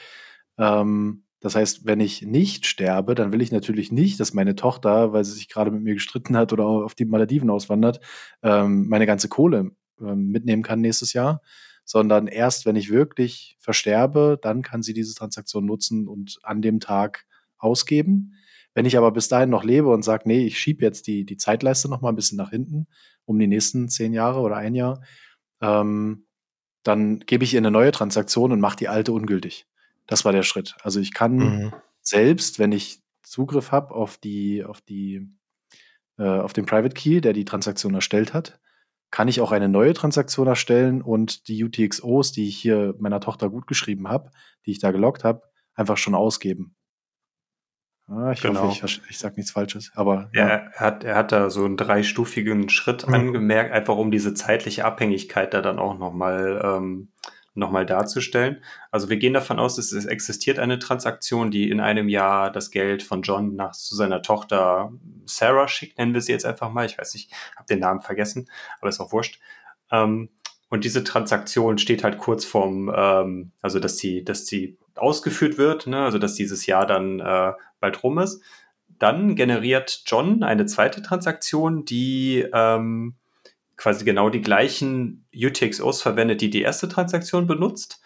Ähm, 0.59 1.24
das 1.45 1.57
heißt, 1.57 1.85
wenn 1.85 2.01
ich 2.01 2.23
nicht 2.23 2.65
sterbe, 2.65 3.15
dann 3.15 3.31
will 3.31 3.43
ich 3.43 3.53
natürlich 3.53 3.93
nicht, 3.93 4.19
dass 4.19 4.33
meine 4.33 4.55
Tochter, 4.55 5.13
weil 5.13 5.27
sie 5.27 5.33
sich 5.33 5.51
gerade 5.51 5.71
mit 5.71 5.83
mir 5.83 5.93
gestritten 5.93 6.39
hat 6.39 6.55
oder 6.55 6.65
auf 6.65 6.95
die 6.95 7.05
Malediven 7.05 7.51
auswandert, 7.51 8.01
ähm, 8.43 8.89
meine 8.89 9.05
ganze 9.05 9.29
Kohle 9.29 9.73
ähm, 10.01 10.29
mitnehmen 10.29 10.63
kann 10.63 10.81
nächstes 10.81 11.13
Jahr, 11.13 11.43
sondern 11.85 12.29
erst, 12.29 12.65
wenn 12.65 12.77
ich 12.77 12.91
wirklich 12.91 13.59
versterbe, 13.61 14.39
dann 14.41 14.63
kann 14.63 14.83
sie 14.83 14.95
diese 14.95 15.15
Transaktion 15.15 15.67
nutzen 15.67 16.09
und 16.09 16.39
an 16.45 16.63
dem 16.63 16.81
Tag 16.81 17.27
ausgeben. 17.59 18.37
Wenn 18.73 18.87
ich 18.87 18.97
aber 18.97 19.13
bis 19.13 19.29
dahin 19.29 19.51
noch 19.51 19.65
lebe 19.65 19.91
und 19.91 20.03
sage, 20.03 20.23
nee, 20.27 20.47
ich 20.47 20.59
schiebe 20.59 20.83
jetzt 20.83 21.07
die, 21.07 21.27
die 21.27 21.37
Zeitleiste 21.37 21.91
noch 21.91 22.01
mal 22.01 22.09
ein 22.09 22.17
bisschen 22.17 22.39
nach 22.39 22.53
hinten, 22.53 22.87
um 23.27 23.39
die 23.39 23.49
nächsten 23.49 23.91
zehn 23.91 24.15
Jahre 24.15 24.41
oder 24.41 24.57
ein 24.57 24.75
Jahr, 24.75 25.03
ähm, 25.61 26.25
dann 26.85 27.21
gebe 27.21 27.45
ich 27.45 27.53
ihr 27.53 27.61
eine 27.61 27.71
neue 27.71 27.93
Transaktion 27.93 28.51
und 28.51 28.61
mache 28.61 28.79
die 28.79 28.89
alte 28.89 29.13
ungültig. 29.13 29.67
Das 30.07 30.25
war 30.25 30.33
der 30.33 30.43
Schritt. 30.43 30.77
Also 30.83 31.01
ich 31.01 31.15
kann 31.15 31.37
mhm. 31.37 31.73
selbst, 32.01 32.59
wenn 32.59 32.73
ich 32.73 33.01
Zugriff 33.23 33.73
habe 33.73 33.95
auf 33.95 34.19
die, 34.19 34.65
auf 34.65 34.81
die, 34.81 35.29
äh, 36.19 36.25
auf 36.25 36.53
den 36.53 36.67
Private 36.67 36.95
Key, 36.95 37.21
der 37.21 37.33
die 37.33 37.45
Transaktion 37.45 37.95
erstellt 37.95 38.35
hat, 38.35 38.61
kann 39.11 39.29
ich 39.29 39.41
auch 39.41 39.53
eine 39.53 39.69
neue 39.69 39.95
Transaktion 39.95 40.49
erstellen 40.49 41.01
und 41.01 41.49
die 41.49 41.63
UTXOs, 41.63 42.33
die 42.33 42.49
ich 42.49 42.57
hier 42.57 42.95
meiner 42.99 43.21
Tochter 43.21 43.49
gut 43.49 43.67
geschrieben 43.67 44.09
habe, 44.09 44.31
die 44.67 44.73
ich 44.73 44.81
da 44.81 44.91
gelockt 44.91 45.25
habe, 45.25 45.43
einfach 45.75 45.97
schon 45.97 46.15
ausgeben. 46.15 46.75
Ah, 48.07 48.33
ich 48.33 48.43
genau. 48.43 48.65
hoffe, 48.65 48.87
ich, 48.87 49.01
ich 49.09 49.19
sage 49.19 49.37
nichts 49.37 49.53
Falsches. 49.53 49.93
Aber 49.95 50.31
ja. 50.35 50.47
er, 50.47 50.73
hat, 50.73 51.05
er 51.05 51.17
hat 51.17 51.33
da 51.33 51.49
so 51.49 51.65
einen 51.65 51.77
dreistufigen 51.77 52.69
Schritt 52.69 53.07
mhm. 53.07 53.15
angemerkt, 53.15 53.73
einfach 53.73 53.97
um 53.97 54.11
diese 54.11 54.35
zeitliche 54.35 54.85
Abhängigkeit 54.85 55.55
da 55.55 55.63
dann 55.63 55.79
auch 55.79 55.99
nochmal 55.99 56.61
ähm, 56.63 57.13
nochmal 57.55 57.87
darzustellen. 57.87 58.63
Also 58.91 59.09
wir 59.09 59.17
gehen 59.17 59.35
davon 59.35 59.59
aus, 59.59 59.79
es 59.79 59.93
existiert 60.07 60.59
eine 60.59 60.79
Transaktion, 60.79 61.51
die 61.51 61.71
in 61.71 61.81
einem 61.81 62.09
Jahr 62.09 62.51
das 62.51 62.71
Geld 62.71 63.03
von 63.03 63.23
John 63.23 63.55
nach 63.55 63.73
zu 63.73 63.95
seiner 63.95 64.23
Tochter 64.23 64.93
Sarah 65.25 65.69
schickt, 65.69 65.99
nennen 65.99 66.15
wir 66.15 66.21
sie 66.21 66.33
jetzt 66.33 66.47
einfach 66.47 66.71
mal. 66.71 66.87
Ich 66.87 66.99
weiß 66.99 67.15
nicht, 67.15 67.33
habe 67.57 67.67
den 67.69 67.81
Namen 67.81 68.01
vergessen, 68.01 68.51
aber 68.81 68.89
ist 68.89 69.01
auch 69.01 69.13
wurscht. 69.13 69.41
Ähm, 69.91 70.31
und 70.69 70.85
diese 70.85 71.05
Transaktion 71.05 71.79
steht 71.79 72.03
halt 72.03 72.19
kurz 72.19 72.45
vorm, 72.45 72.93
ähm, 72.95 73.53
also 73.63 73.79
dass 73.79 73.99
sie, 73.99 74.25
dass 74.25 74.47
sie 74.47 74.77
ausgeführt 74.97 75.57
wird, 75.57 75.87
ne? 75.87 76.05
also 76.05 76.19
dass 76.19 76.35
dieses 76.35 76.67
Jahr 76.67 76.87
dann 76.87 77.21
äh, 77.21 77.53
bald 77.81 78.03
rum 78.03 78.19
ist. 78.19 78.43
Dann 78.99 79.37
generiert 79.37 80.03
John 80.07 80.43
eine 80.43 80.67
zweite 80.67 81.03
Transaktion, 81.03 81.85
die 81.85 82.45
ähm, 82.53 83.15
quasi 83.77 84.05
genau 84.05 84.31
die 84.31 84.41
gleichen 84.41 85.27
UTXOs 85.35 86.03
verwendet, 86.03 86.41
die 86.41 86.51
die 86.51 86.63
erste 86.63 86.89
Transaktion 86.89 87.47
benutzt. 87.47 88.01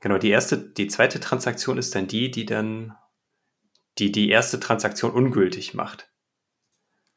Genau, 0.00 0.18
die 0.18 0.30
erste, 0.30 0.58
die 0.58 0.88
zweite 0.88 1.20
Transaktion 1.20 1.78
ist 1.78 1.94
dann 1.94 2.08
die, 2.08 2.30
die 2.30 2.46
dann 2.46 2.94
die, 3.98 4.10
die 4.10 4.30
erste 4.30 4.58
Transaktion 4.58 5.12
ungültig 5.12 5.74
macht. 5.74 6.08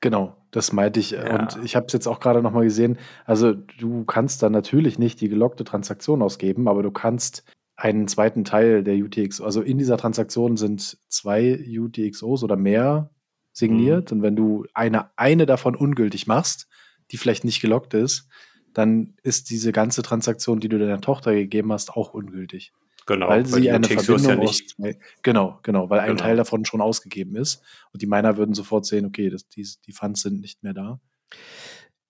Genau, 0.01 0.38
das 0.51 0.72
meinte 0.72 1.00
ich. 1.00 1.12
Ja. 1.12 1.39
Und 1.39 1.63
ich 1.63 1.75
habe 1.75 1.88
es 1.88 1.93
jetzt 1.93 2.07
auch 2.07 2.19
gerade 2.19 2.43
nochmal 2.43 2.65
gesehen. 2.65 3.00
Also 3.25 3.53
du 3.53 4.05
kannst 4.05 4.43
dann 4.43 4.51
natürlich 4.51 5.00
nicht 5.00 5.19
die 5.22 5.29
gelockte 5.29 5.63
Transaktion 5.63 6.22
ausgeben, 6.22 6.67
aber 6.67 6.84
du 6.84 6.91
kannst 6.91 7.43
einen 7.75 8.07
zweiten 8.07 8.43
Teil 8.43 8.84
der 8.84 8.95
UTXO, 8.95 9.43
also 9.43 9.62
in 9.62 9.77
dieser 9.77 9.98
Transaktion 9.98 10.55
sind 10.55 10.98
zwei 11.10 11.60
UTXOs 11.77 12.43
oder 12.43 12.55
mehr 12.55 13.10
signiert. 13.51 14.12
Mhm. 14.12 14.17
Und 14.17 14.24
wenn 14.24 14.36
du 14.36 14.65
eine, 14.74 15.10
eine 15.17 15.45
davon 15.45 15.75
ungültig 15.75 16.27
machst, 16.27 16.67
die 17.12 17.17
vielleicht 17.17 17.45
nicht 17.45 17.62
gelockt 17.62 17.93
ist, 17.93 18.27
dann 18.74 19.15
ist 19.24 19.50
diese 19.50 19.71
ganze 19.71 20.01
Transaktion, 20.01 20.59
die 20.59 20.69
du 20.69 20.77
deiner 20.77 21.01
Tochter 21.01 21.33
gegeben 21.33 21.71
hast, 21.71 21.91
auch 21.91 22.13
ungültig. 22.13 22.74
Genau, 23.05 23.29
weil 23.29 23.45
sie 23.45 23.69
eine 23.69 23.88
Verbindung 23.88 24.39
ja 24.39 24.43
aus 24.43 24.65
zwei, 24.65 24.97
genau, 25.21 25.59
genau, 25.62 25.89
weil 25.89 26.00
genau. 26.00 26.12
ein 26.12 26.17
Teil 26.17 26.38
davon 26.38 26.65
schon 26.65 26.81
ausgegeben 26.81 27.35
ist 27.35 27.62
und 27.93 28.01
die 28.01 28.07
Miner 28.07 28.35
würden 28.38 28.55
sofort 28.55 28.85
sehen, 28.85 29.05
okay, 29.05 29.29
das, 29.29 29.47
die, 29.47 29.67
die 29.85 29.91
Funds 29.91 30.21
sind 30.21 30.41
nicht 30.41 30.63
mehr 30.63 30.74
da. 30.74 31.00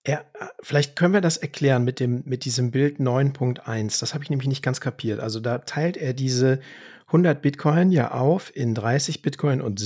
Ja, 0.08 0.24
vielleicht 0.62 0.96
können 0.96 1.14
wir 1.14 1.22
das 1.22 1.38
erklären 1.38 1.84
mit 1.84 2.00
dem 2.00 2.24
mit 2.26 2.46
diesem 2.46 2.72
Bild 2.72 3.00
9.1. 3.00 4.00
Das 4.00 4.14
habe 4.14 4.24
ich 4.24 4.30
nämlich 4.30 4.48
nicht 4.48 4.64
ganz 4.64 4.80
kapiert. 4.80 5.20
Also 5.20 5.40
da 5.40 5.58
teilt 5.60 5.98
er 5.98 6.14
diese 6.14 6.60
100 7.08 7.42
Bitcoin 7.42 7.92
ja 7.92 8.12
auf 8.12 8.56
in 8.56 8.76
30 8.76 9.22
Bitcoin 9.22 9.62
und 9.62 9.80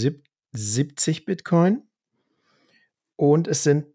70 0.51 1.25
Bitcoin. 1.25 1.83
Und 3.15 3.47
es 3.47 3.63
sind 3.63 3.85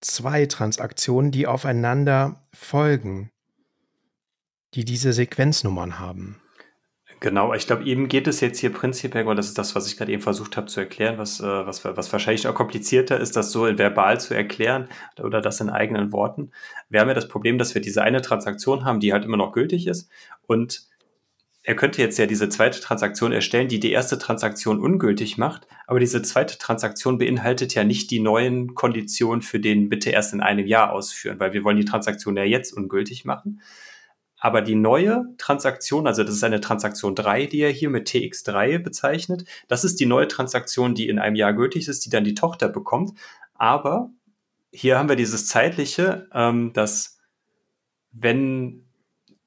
zwei 0.00 0.46
Transaktionen, 0.46 1.30
die 1.30 1.46
aufeinander 1.46 2.42
folgen, 2.52 3.30
die 4.74 4.84
diese 4.84 5.12
Sequenznummern 5.12 5.98
haben. 5.98 6.40
Genau, 7.20 7.54
ich 7.54 7.66
glaube, 7.66 7.84
eben 7.84 8.08
geht 8.08 8.26
es 8.26 8.40
jetzt 8.40 8.58
hier 8.58 8.70
prinzipiell, 8.70 9.26
und 9.26 9.36
das 9.36 9.46
ist 9.46 9.56
das, 9.56 9.74
was 9.74 9.86
ich 9.86 9.96
gerade 9.96 10.12
eben 10.12 10.20
versucht 10.20 10.58
habe 10.58 10.66
zu 10.66 10.80
erklären, 10.80 11.16
was, 11.16 11.40
äh, 11.40 11.44
was, 11.44 11.82
was 11.82 12.12
wahrscheinlich 12.12 12.46
auch 12.46 12.54
komplizierter 12.54 13.18
ist, 13.18 13.34
das 13.34 13.50
so 13.50 13.62
verbal 13.62 14.20
zu 14.20 14.34
erklären 14.34 14.88
oder 15.22 15.40
das 15.40 15.58
in 15.60 15.70
eigenen 15.70 16.12
Worten. 16.12 16.50
Wir 16.90 17.00
haben 17.00 17.08
ja 17.08 17.14
das 17.14 17.28
Problem, 17.28 17.56
dass 17.56 17.74
wir 17.74 17.80
diese 17.80 18.02
eine 18.02 18.20
Transaktion 18.20 18.84
haben, 18.84 19.00
die 19.00 19.14
halt 19.14 19.24
immer 19.24 19.38
noch 19.38 19.52
gültig 19.52 19.86
ist 19.86 20.10
und 20.46 20.86
er 21.66 21.74
könnte 21.74 22.02
jetzt 22.02 22.18
ja 22.18 22.26
diese 22.26 22.50
zweite 22.50 22.78
Transaktion 22.80 23.32
erstellen, 23.32 23.68
die 23.68 23.80
die 23.80 23.90
erste 23.90 24.18
Transaktion 24.18 24.78
ungültig 24.78 25.38
macht, 25.38 25.66
aber 25.86 25.98
diese 25.98 26.20
zweite 26.20 26.58
Transaktion 26.58 27.16
beinhaltet 27.16 27.74
ja 27.74 27.84
nicht 27.84 28.10
die 28.10 28.20
neuen 28.20 28.74
Konditionen 28.74 29.40
für 29.40 29.58
den 29.58 29.88
bitte 29.88 30.10
erst 30.10 30.34
in 30.34 30.42
einem 30.42 30.66
Jahr 30.66 30.92
ausführen, 30.92 31.40
weil 31.40 31.54
wir 31.54 31.64
wollen 31.64 31.78
die 31.78 31.86
Transaktion 31.86 32.36
ja 32.36 32.44
jetzt 32.44 32.72
ungültig 32.72 33.24
machen. 33.24 33.62
Aber 34.36 34.60
die 34.60 34.74
neue 34.74 35.24
Transaktion, 35.38 36.06
also 36.06 36.22
das 36.22 36.34
ist 36.34 36.44
eine 36.44 36.60
Transaktion 36.60 37.14
3, 37.14 37.46
die 37.46 37.60
er 37.60 37.70
hier 37.70 37.88
mit 37.88 38.08
TX3 38.08 38.78
bezeichnet, 38.78 39.46
das 39.66 39.84
ist 39.84 39.98
die 40.00 40.06
neue 40.06 40.28
Transaktion, 40.28 40.94
die 40.94 41.08
in 41.08 41.18
einem 41.18 41.34
Jahr 41.34 41.54
gültig 41.54 41.88
ist, 41.88 42.04
die 42.04 42.10
dann 42.10 42.24
die 42.24 42.34
Tochter 42.34 42.68
bekommt. 42.68 43.18
Aber 43.54 44.10
hier 44.70 44.98
haben 44.98 45.08
wir 45.08 45.16
dieses 45.16 45.46
zeitliche, 45.46 46.28
ähm, 46.34 46.74
dass 46.74 47.20
wenn 48.12 48.83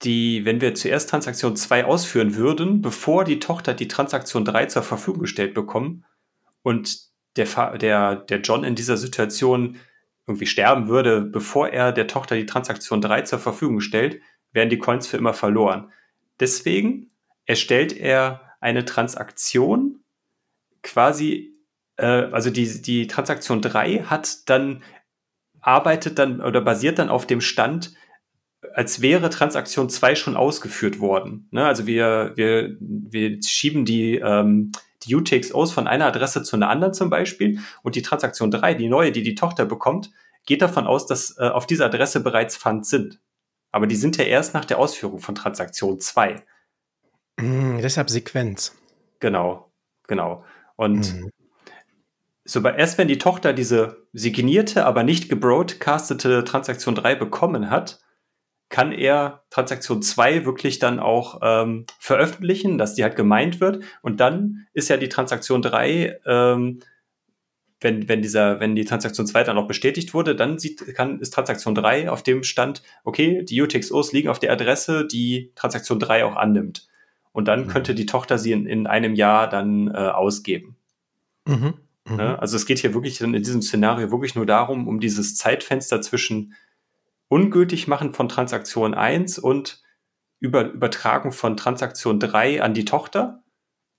die, 0.04 0.46
wenn 0.46 0.62
wir 0.62 0.76
zuerst 0.76 1.10
Transaktion 1.10 1.56
2 1.56 1.86
ausführen 1.86 2.36
würden, 2.36 2.82
bevor 2.82 3.24
die 3.24 3.40
Tochter 3.40 3.74
die 3.74 3.88
Transaktion 3.88 4.46
3 4.46 4.68
zur 4.68 4.84
Verfügung 4.84 5.22
gestellt 5.22 5.54
bekommen 5.54 6.06
und 6.62 7.08
der, 7.36 7.78
der, 7.78 8.16
der 8.16 8.42
John 8.42 8.64
in 8.64 8.76
dieser 8.76 8.98
Situation 8.98 9.78
irgendwie 10.28 10.46
sterben 10.46 10.88
würde, 10.88 11.22
bevor 11.22 11.70
er 11.70 11.92
der 11.92 12.08
Tochter 12.08 12.36
die 12.36 12.46
Transaktion 12.46 13.02
3 13.02 13.22
zur 13.22 13.40
Verfügung 13.40 13.80
stellt, 13.80 14.22
wären 14.52 14.70
die 14.70 14.78
Coins 14.78 15.08
für 15.08 15.18
immer 15.18 15.34
verloren. 15.34 15.92
Deswegen 16.40 17.12
erstellt 17.46 17.96
er 17.96 18.42
eine 18.60 18.86
Transaktion 18.86 20.04
quasi, 20.84 21.56
äh, 21.98 22.06
also 22.06 22.50
die, 22.50 22.82
die 22.82 23.08
Transaktion 23.08 23.62
3 23.62 24.04
hat 24.04 24.50
dann, 24.50 24.84
arbeitet 25.62 26.20
dann 26.20 26.42
oder 26.42 26.62
basiert 26.62 27.00
dann 27.00 27.10
auf 27.10 27.26
dem 27.26 27.42
Stand, 27.42 27.94
als 28.78 29.02
wäre 29.02 29.32
Transaktion 29.32 29.90
2 29.90 30.14
schon 30.14 30.38
ausgeführt 30.38 31.00
worden. 31.00 31.48
Ne? 31.50 31.66
Also 31.66 31.88
wir, 31.88 32.34
wir, 32.36 32.78
wir 32.80 33.42
schieben 33.42 33.86
die, 33.86 34.18
ähm, 34.18 34.72
die 35.02 35.16
UTXOs 35.16 35.72
von 35.72 35.88
einer 35.88 36.06
Adresse 36.06 36.44
zu 36.44 36.56
einer 36.56 36.70
anderen 36.70 36.94
zum 36.94 37.10
Beispiel 37.10 37.60
und 37.82 37.96
die 37.96 38.04
Transaktion 38.04 38.52
3, 38.52 38.76
die 38.76 38.88
neue, 38.88 39.12
die 39.12 39.24
die 39.24 39.34
Tochter 39.34 39.66
bekommt, 39.66 40.12
geht 40.46 40.62
davon 40.62 40.86
aus, 40.86 41.08
dass 41.08 41.40
äh, 41.40 41.48
auf 41.48 41.66
dieser 41.66 41.86
Adresse 41.88 42.20
bereits 42.20 42.56
Funds 42.56 42.92
sind. 42.92 43.20
Aber 43.72 43.88
die 43.88 43.96
sind 43.96 44.16
ja 44.18 44.26
erst 44.26 44.54
nach 44.54 44.64
der 44.64 44.78
Ausführung 44.78 45.18
von 45.18 45.34
Transaktion 45.34 46.00
2. 46.00 46.44
Mm, 47.38 47.80
deshalb 47.80 48.12
Sequenz. 48.12 48.76
Genau, 49.20 49.72
genau. 50.08 50.46
Und 50.76 51.16
mm. 51.20 51.30
so, 52.46 52.62
erst 52.62 53.00
wenn 53.00 53.08
die 53.08 53.18
Tochter 53.18 53.54
diese 53.54 54.06
signierte, 54.14 54.86
aber 54.86 55.02
nicht 55.02 55.30
gebroadcastete 55.30 56.44
Transaktion 56.44 56.94
3 56.94 57.16
bekommen 57.16 57.72
hat, 57.72 58.02
kann 58.70 58.92
er 58.92 59.44
Transaktion 59.50 60.02
2 60.02 60.46
wirklich 60.46 60.80
dann 60.80 61.00
auch 61.00 61.40
ähm, 61.42 61.86
veröffentlichen, 62.00 62.78
dass 62.78 62.96
die 62.96 63.04
halt 63.04 63.16
gemeint 63.16 63.62
wird. 63.62 63.84
Und 64.02 64.20
dann 64.20 64.68
ist 64.74 64.90
ja 64.90 64.98
die 64.98 65.10
Transaktion 65.10 65.62
3, 65.62 66.20
ähm, 66.26 66.80
wenn, 67.80 68.10
wenn, 68.10 68.22
dieser, 68.22 68.60
wenn 68.60 68.76
die 68.76 68.86
Transaktion 68.86 69.28
2 69.28 69.44
dann 69.44 69.58
auch 69.58 69.68
bestätigt 69.68 70.14
wurde, 70.14 70.36
dann 70.36 70.58
sieht, 70.58 70.96
kann, 70.96 71.20
ist 71.20 71.34
Transaktion 71.34 71.76
3 71.76 72.10
auf 72.10 72.24
dem 72.24 72.44
Stand, 72.44 72.82
okay, 73.04 73.44
die 73.44 73.62
UTXOs 73.62 74.12
liegen 74.14 74.30
auf 74.30 74.40
der 74.40 74.52
Adresse, 74.52 75.06
die 75.06 75.52
Transaktion 75.56 76.00
3 76.00 76.26
auch 76.26 76.36
annimmt. 76.36 76.88
Und 77.32 77.48
dann 77.48 77.66
mhm. 77.66 77.68
könnte 77.68 77.94
die 77.94 78.08
Tochter 78.08 78.38
sie 78.38 78.52
in, 78.52 78.66
in 78.66 78.88
einem 78.88 79.14
Jahr 79.14 79.48
dann 79.48 79.90
äh, 79.90 79.92
ausgeben. 79.92 80.76
Mhm. 81.46 81.76
Mhm. 82.10 82.16
Ne? 82.16 82.40
Also 82.40 82.56
es 82.56 82.66
geht 82.66 82.80
hier 82.80 82.94
wirklich 82.94 83.22
in 83.22 83.32
diesem 83.34 83.62
Szenario 83.62 84.12
wirklich 84.12 84.36
nur 84.36 84.46
darum, 84.46 84.88
um 84.88 85.00
dieses 85.00 85.36
Zeitfenster 85.36 86.02
zwischen 86.02 86.54
ungültig 87.30 87.88
machen 87.88 88.14
von 88.14 88.30
Transaktion 88.30 88.94
1 88.94 89.40
und 89.40 89.82
über 90.40 90.66
Übertragung 90.66 91.32
von 91.32 91.58
Transaktion 91.58 92.20
3 92.20 92.62
an 92.62 92.74
die 92.74 92.86
Tochter, 92.86 93.44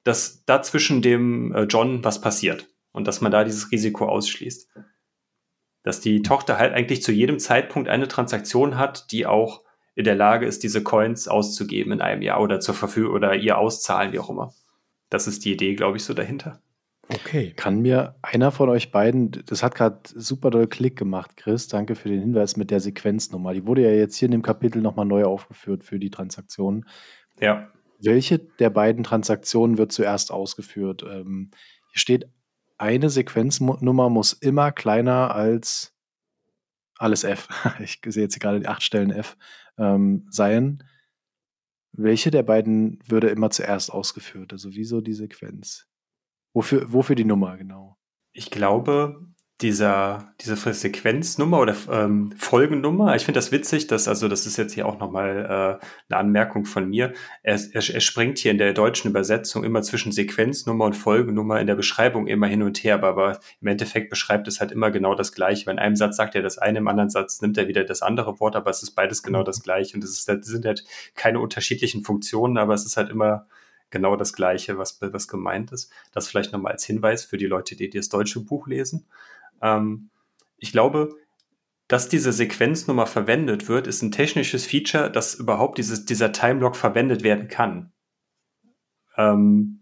dass 0.05 0.45
dazwischen 0.45 1.03
dem 1.03 1.53
äh, 1.53 1.63
John 1.65 2.05
was 2.05 2.21
passiert 2.21 2.69
und 2.93 3.07
dass 3.07 3.21
man 3.21 3.33
da 3.33 3.45
dieses 3.45 3.71
Risiko 3.71 4.07
ausschließt. 4.07 4.71
Dass 5.83 6.01
die 6.01 6.23
Tochter 6.23 6.59
halt 6.59 6.73
eigentlich 6.73 7.03
zu 7.03 7.13
jedem 7.13 7.39
Zeitpunkt 7.39 7.89
eine 7.89 8.09
Transaktion 8.09 8.79
hat, 8.79 9.11
die 9.11 9.27
auch 9.27 9.63
in 9.95 10.05
der 10.05 10.15
Lage 10.15 10.47
ist, 10.47 10.63
diese 10.63 10.83
Coins 10.83 11.27
auszugeben 11.27 11.93
in 11.93 12.01
einem 12.01 12.23
Jahr 12.23 12.41
oder 12.41 12.61
zur 12.61 12.75
Verfügung 12.75 13.15
oder 13.15 13.35
ihr 13.35 13.59
auszahlen, 13.59 14.13
wie 14.13 14.19
auch 14.19 14.31
immer. 14.31 14.55
Das 15.11 15.27
ist 15.27 15.45
die 15.45 15.53
Idee, 15.53 15.75
glaube 15.75 15.97
ich, 15.97 16.05
so 16.05 16.15
dahinter. 16.15 16.63
Okay. 17.09 17.53
Kann 17.57 17.81
mir 17.81 18.17
einer 18.21 18.51
von 18.51 18.69
euch 18.69 18.91
beiden, 18.91 19.31
das 19.47 19.63
hat 19.63 19.75
gerade 19.75 20.01
super 20.05 20.51
doll 20.51 20.67
Klick 20.67 20.97
gemacht, 20.97 21.37
Chris, 21.37 21.67
danke 21.67 21.95
für 21.95 22.11
den 22.11 22.21
Hinweis 22.21 22.57
mit 22.57 22.71
der 22.71 22.81
Sequenznummer. 22.81 23.55
Die 23.55 23.67
wurde 23.67 23.83
ja 23.83 23.91
jetzt 23.91 24.17
hier 24.17 24.27
in 24.27 24.33
dem 24.33 24.43
Kapitel 24.43 24.83
nochmal 24.83 25.07
neu 25.07 25.25
aufgeführt 25.25 25.85
für 25.85 25.99
die 25.99 26.11
Transaktionen. 26.11 26.87
Ja. 27.41 27.73
Welche 28.01 28.39
der 28.39 28.71
beiden 28.71 29.05
Transaktionen 29.05 29.79
wird 29.79 29.91
zuerst 29.91 30.31
ausgeführt? 30.31 31.03
Ähm, 31.03 31.51
hier 31.93 32.01
steht, 32.01 32.29
eine 32.77 33.09
Sequenznummer 33.11 34.11
muss 34.11 34.35
immer 34.35 34.71
kleiner 34.71 35.35
als 35.35 35.97
alles 36.99 37.25
F. 37.25 37.49
Ich 37.81 38.01
sehe 38.07 38.25
jetzt 38.25 38.39
gerade 38.39 38.61
die 38.61 38.69
acht 38.69 38.83
Stellen 38.83 39.11
F 39.11 39.37
ähm, 39.79 40.27
sein. 40.31 40.85
Welche 41.93 42.31
der 42.31 42.43
beiden 42.43 43.01
würde 43.07 43.29
immer 43.29 43.51
zuerst 43.51 43.91
ausgeführt? 43.91 44.53
Also 44.53 44.75
wieso 44.75 45.01
die 45.01 45.15
Sequenz? 45.15 45.89
Wofür, 46.53 46.93
wofür 46.93 47.17
die 47.17 47.25
Nummer 47.25 47.57
genau? 47.57 47.99
Ich 48.33 48.51
glaube, 48.51 49.29
dieser, 49.61 50.35
diese 50.41 50.55
Sequenznummer 50.57 51.59
oder 51.59 51.75
ähm, 51.91 52.33
Folgennummer. 52.37 53.17
Ich 53.17 53.25
finde 53.25 53.39
das 53.39 53.51
witzig, 53.51 53.89
dass, 53.89 54.07
also 54.07 54.29
das 54.29 54.47
ist 54.47 54.57
jetzt 54.57 54.73
hier 54.75 54.87
auch 54.87 55.01
nochmal 55.01 55.81
äh, 55.81 55.85
eine 56.09 56.21
Anmerkung 56.21 56.65
von 56.65 56.89
mir. 56.89 57.13
Er, 57.43 57.59
er, 57.73 57.83
er 57.95 58.01
springt 58.01 58.39
hier 58.39 58.53
in 58.53 58.59
der 58.59 58.73
deutschen 58.73 59.11
Übersetzung 59.11 59.65
immer 59.65 59.83
zwischen 59.83 60.13
Sequenznummer 60.13 60.85
und 60.85 60.93
Folgennummer 60.95 61.61
in 61.61 61.67
der 61.67 61.75
Beschreibung 61.75 62.29
immer 62.29 62.47
hin 62.47 62.63
und 62.63 62.79
her, 62.85 62.95
aber, 62.95 63.09
aber 63.09 63.41
im 63.61 63.67
Endeffekt 63.67 64.11
beschreibt 64.11 64.47
es 64.47 64.61
halt 64.61 64.71
immer 64.71 64.93
genau 64.93 65.17
das 65.17 65.33
Gleiche. 65.33 65.67
Weil 65.67 65.75
in 65.75 65.81
einem 65.81 65.97
Satz 65.97 66.17
sagt 66.17 66.37
er 66.37 66.43
das 66.43 66.59
eine, 66.59 66.79
im 66.79 66.87
anderen 66.87 67.11
Satz 67.11 67.41
nimmt 67.41 67.59
er 67.59 67.67
wieder 67.67 67.83
das 67.83 68.01
andere 68.01 68.39
Wort, 68.39 68.55
aber 68.55 68.71
es 68.71 68.85
ist 68.85 68.93
beides 68.93 69.25
genau 69.25 69.43
das 69.43 69.65
Gleiche. 69.65 69.97
Und 69.97 70.05
es 70.05 70.25
sind 70.25 70.67
halt 70.67 70.85
keine 71.17 71.41
unterschiedlichen 71.41 72.05
Funktionen, 72.05 72.59
aber 72.59 72.75
es 72.75 72.87
ist 72.87 72.97
halt 72.97 73.11
immer 73.11 73.49
genau 73.91 74.17
das 74.17 74.33
Gleiche, 74.33 74.79
was, 74.79 75.01
was 75.01 75.29
gemeint 75.29 75.73
ist. 75.73 75.93
Das 76.13 76.29
vielleicht 76.29 76.53
nochmal 76.53 76.73
als 76.73 76.85
Hinweis 76.85 77.25
für 77.25 77.37
die 77.37 77.47
Leute, 77.47 77.77
die 77.77 77.91
das 77.91 78.09
deutsche 78.09 78.41
Buch 78.41 78.67
lesen. 78.67 79.07
Ähm, 79.63 80.11
ich 80.57 80.73
glaube, 80.73 81.17
dass 81.89 82.09
diese 82.09 82.33
Sequenznummer 82.33 83.07
verwendet 83.07 83.69
wird, 83.69 83.87
ist 83.87 84.03
ein 84.03 84.13
technisches 84.13 84.67
Feature, 84.67 85.11
dass 85.11 85.35
überhaupt 85.35 85.79
dieses, 85.79 86.05
dieser 86.05 86.33
Timelock 86.33 86.77
verwendet 86.77 87.23
werden 87.23 87.49
kann. 87.49 87.93
Ähm, 89.17 89.79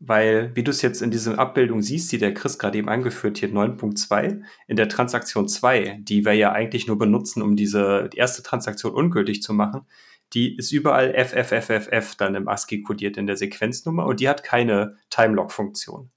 weil, 0.00 0.54
wie 0.54 0.62
du 0.62 0.70
es 0.70 0.82
jetzt 0.82 1.00
in 1.00 1.10
dieser 1.10 1.38
Abbildung 1.38 1.80
siehst, 1.80 2.12
die 2.12 2.18
der 2.18 2.34
Chris 2.34 2.58
gerade 2.58 2.76
eben 2.76 2.90
angeführt 2.90 3.38
hier 3.38 3.48
9.2, 3.48 4.42
in 4.66 4.76
der 4.76 4.88
Transaktion 4.90 5.48
2, 5.48 6.00
die 6.02 6.26
wir 6.26 6.34
ja 6.34 6.52
eigentlich 6.52 6.86
nur 6.86 6.98
benutzen, 6.98 7.40
um 7.40 7.56
diese 7.56 8.10
erste 8.14 8.42
Transaktion 8.42 8.92
ungültig 8.92 9.42
zu 9.42 9.54
machen, 9.54 9.86
die 10.34 10.56
ist 10.56 10.72
überall 10.72 11.14
FFFFF 11.14 12.16
dann 12.16 12.34
im 12.34 12.48
ASCII 12.48 12.82
kodiert 12.82 13.16
in 13.16 13.26
der 13.26 13.36
Sequenznummer 13.36 14.04
und 14.04 14.20
die 14.20 14.28
hat 14.28 14.42
keine 14.42 14.96
Timelock-Funktion. 15.10 16.10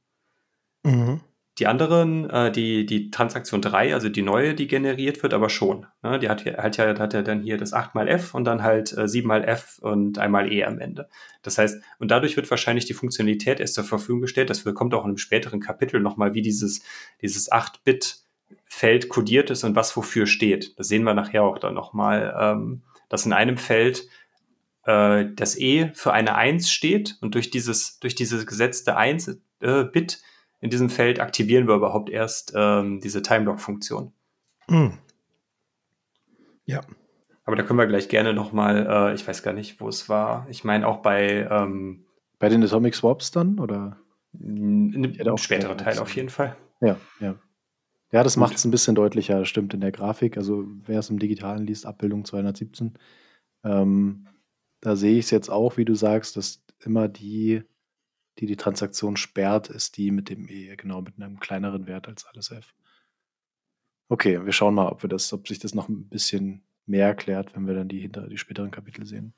Mhm. 0.84 1.22
Die 1.60 1.66
anderen, 1.66 2.30
äh, 2.30 2.52
die, 2.52 2.86
die 2.86 3.10
Transaktion 3.10 3.62
3, 3.62 3.96
also 3.96 4.10
die 4.10 4.22
neue, 4.22 4.54
die 4.54 4.68
generiert 4.68 5.24
wird, 5.24 5.34
aber 5.34 5.50
schon. 5.50 5.88
Ne? 6.04 6.20
Die 6.20 6.30
hat, 6.30 6.46
hat, 6.46 6.78
ja, 6.78 7.00
hat 7.00 7.14
ja 7.14 7.22
dann 7.24 7.42
hier 7.42 7.58
das 7.58 7.74
8 7.74 7.96
mal 7.96 8.08
F 8.08 8.36
und 8.36 8.44
dann 8.44 8.62
halt 8.62 8.96
äh, 8.96 9.08
7 9.08 9.28
mal 9.28 9.44
F 9.44 9.80
und 9.82 10.20
einmal 10.20 10.52
E 10.52 10.64
am 10.66 10.78
Ende. 10.78 11.10
Das 11.42 11.58
heißt, 11.58 11.82
und 11.98 12.12
dadurch 12.12 12.36
wird 12.38 12.50
wahrscheinlich 12.52 12.86
die 12.86 12.94
Funktionalität 12.94 13.60
erst 13.60 13.74
zur 13.74 13.86
Verfügung 13.86 14.22
gestellt. 14.22 14.52
Das 14.52 14.64
kommt 14.76 14.94
auch 14.94 15.04
in 15.04 15.10
einem 15.10 15.18
späteren 15.18 15.60
Kapitel 15.60 16.00
nochmal, 16.00 16.36
wie 16.36 16.44
dieses, 16.44 16.84
dieses 17.24 17.52
8-Bit-Feld 17.52 19.10
kodiert 19.10 19.50
ist 19.50 19.64
und 19.64 19.76
was 19.76 19.98
wofür 19.98 20.28
steht. 20.28 20.78
Das 20.78 20.88
sehen 20.88 21.04
wir 21.04 21.16
nachher 21.16 21.42
auch 21.42 21.58
dann 21.58 21.74
nochmal, 21.74 22.36
ähm, 22.40 22.84
dass 23.10 23.26
in 23.26 23.34
einem 23.34 23.58
Feld 23.58 24.08
äh, 24.86 25.26
das 25.36 25.58
E 25.58 25.92
für 25.94 26.14
eine 26.14 26.36
1 26.36 26.70
steht 26.70 27.18
und 27.22 27.36
durch 27.36 27.50
dieses, 27.50 28.00
durch 28.00 28.16
dieses 28.16 28.46
gesetzte 28.46 28.98
1 28.98 29.40
äh, 29.62 29.86
in 30.60 30.70
diesem 30.70 30.90
Feld 30.90 31.20
aktivieren 31.20 31.68
wir 31.68 31.76
überhaupt 31.76 32.10
erst 32.10 32.54
ähm, 32.56 33.00
diese 33.00 33.22
Timelock-Funktion. 33.22 34.12
Mhm. 34.68 34.98
Ja. 36.66 36.82
Aber 37.46 37.56
da 37.56 37.64
können 37.64 37.80
wir 37.80 37.88
gleich 37.88 38.10
gerne 38.10 38.34
nochmal, 38.34 38.88
äh, 38.90 39.14
ich 39.14 39.26
weiß 39.26 39.44
gar 39.44 39.54
nicht, 39.54 39.80
wo 39.80 39.88
es 39.88 40.10
war. 40.10 40.48
Ich 40.50 40.64
meine 40.64 40.86
auch 40.88 40.98
bei 40.98 41.48
ähm, 41.50 42.08
bei 42.40 42.50
den 42.50 42.64
Atomic 42.64 42.96
Swaps 42.96 43.32
dann 43.32 43.60
oder 43.60 43.98
in 44.40 45.18
einem 45.20 45.38
späteren 45.38 45.78
Teil 45.78 45.98
auf 46.00 46.16
jeden 46.16 46.30
Fall. 46.30 46.56
Ja, 46.82 46.98
ja. 47.20 47.36
Ja, 48.18 48.24
das 48.24 48.36
macht 48.36 48.56
es 48.56 48.66
ein 48.66 48.72
bisschen 48.72 48.96
deutlicher, 48.96 49.46
stimmt 49.46 49.76
in 49.76 49.80
der 49.80 49.92
Grafik. 49.92 50.38
Also 50.38 50.66
wer 50.88 50.98
es 50.98 51.12
im 51.12 51.20
Digitalen 51.20 51.68
liest, 51.68 51.86
Abbildung 51.86 52.26
217, 52.26 52.98
ähm, 53.64 54.28
da 54.82 54.96
sehe 54.96 55.20
ich 55.20 55.26
es 55.26 55.30
jetzt 55.30 55.52
auch, 55.52 55.78
wie 55.78 55.86
du 55.86 55.94
sagst, 55.94 56.36
dass 56.36 56.64
immer 56.84 57.10
die 57.10 57.62
die 58.40 58.48
die 58.48 58.56
Transaktion 58.56 59.18
sperrt, 59.18 59.70
ist 59.70 59.98
die 59.98 60.10
mit 60.10 60.30
dem 60.30 60.50
E, 60.50 60.76
genau, 60.78 61.04
mit 61.04 61.22
einem 61.22 61.40
kleineren 61.40 61.86
Wert 61.86 62.08
als 62.08 62.26
alles 62.26 62.50
F. 62.50 62.74
Okay, 64.10 64.44
wir 64.44 64.52
schauen 64.52 64.74
mal, 64.74 64.90
ob 64.90 65.04
wir 65.04 65.10
das, 65.10 65.32
ob 65.32 65.48
sich 65.48 65.60
das 65.60 65.76
noch 65.76 65.88
ein 65.88 66.10
bisschen 66.10 66.64
mehr 66.88 67.06
erklärt, 67.06 67.56
wenn 67.56 67.68
wir 67.68 67.76
dann 67.76 67.88
die 67.88 68.00
hinter 68.00 68.28
die 68.28 68.40
späteren 68.40 68.72
Kapitel 68.72 69.06
sehen. 69.06 69.36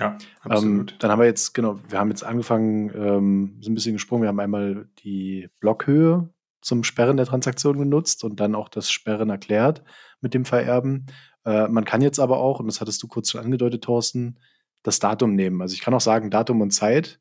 Ja, 0.00 0.18
absolut. 0.40 0.90
Ähm, 0.90 0.98
dann 0.98 1.12
haben 1.12 1.20
wir 1.20 1.26
jetzt, 1.26 1.54
genau, 1.54 1.78
wir 1.88 2.00
haben 2.00 2.10
jetzt 2.10 2.24
angefangen, 2.24 2.90
ähm, 2.92 3.58
sind 3.60 3.70
ein 3.70 3.76
bisschen 3.76 3.92
gesprungen. 3.92 4.22
Wir 4.22 4.28
haben 4.30 4.40
einmal 4.40 4.88
die 4.98 5.48
Blockhöhe 5.60 6.33
zum 6.64 6.84
Sperren 6.84 7.16
der 7.16 7.26
Transaktion 7.26 7.78
genutzt 7.78 8.24
und 8.24 8.40
dann 8.40 8.54
auch 8.54 8.68
das 8.68 8.90
Sperren 8.90 9.30
erklärt 9.30 9.84
mit 10.20 10.34
dem 10.34 10.44
Vererben. 10.44 11.06
Äh, 11.44 11.68
man 11.68 11.84
kann 11.84 12.00
jetzt 12.00 12.18
aber 12.18 12.38
auch, 12.38 12.60
und 12.60 12.66
das 12.66 12.80
hattest 12.80 13.02
du 13.02 13.08
kurz 13.08 13.30
schon 13.30 13.42
angedeutet, 13.42 13.84
Thorsten, 13.84 14.38
das 14.82 14.98
Datum 14.98 15.34
nehmen. 15.34 15.62
Also 15.62 15.74
ich 15.74 15.80
kann 15.80 15.94
auch 15.94 16.00
sagen, 16.00 16.30
Datum 16.30 16.60
und 16.60 16.70
Zeit 16.72 17.20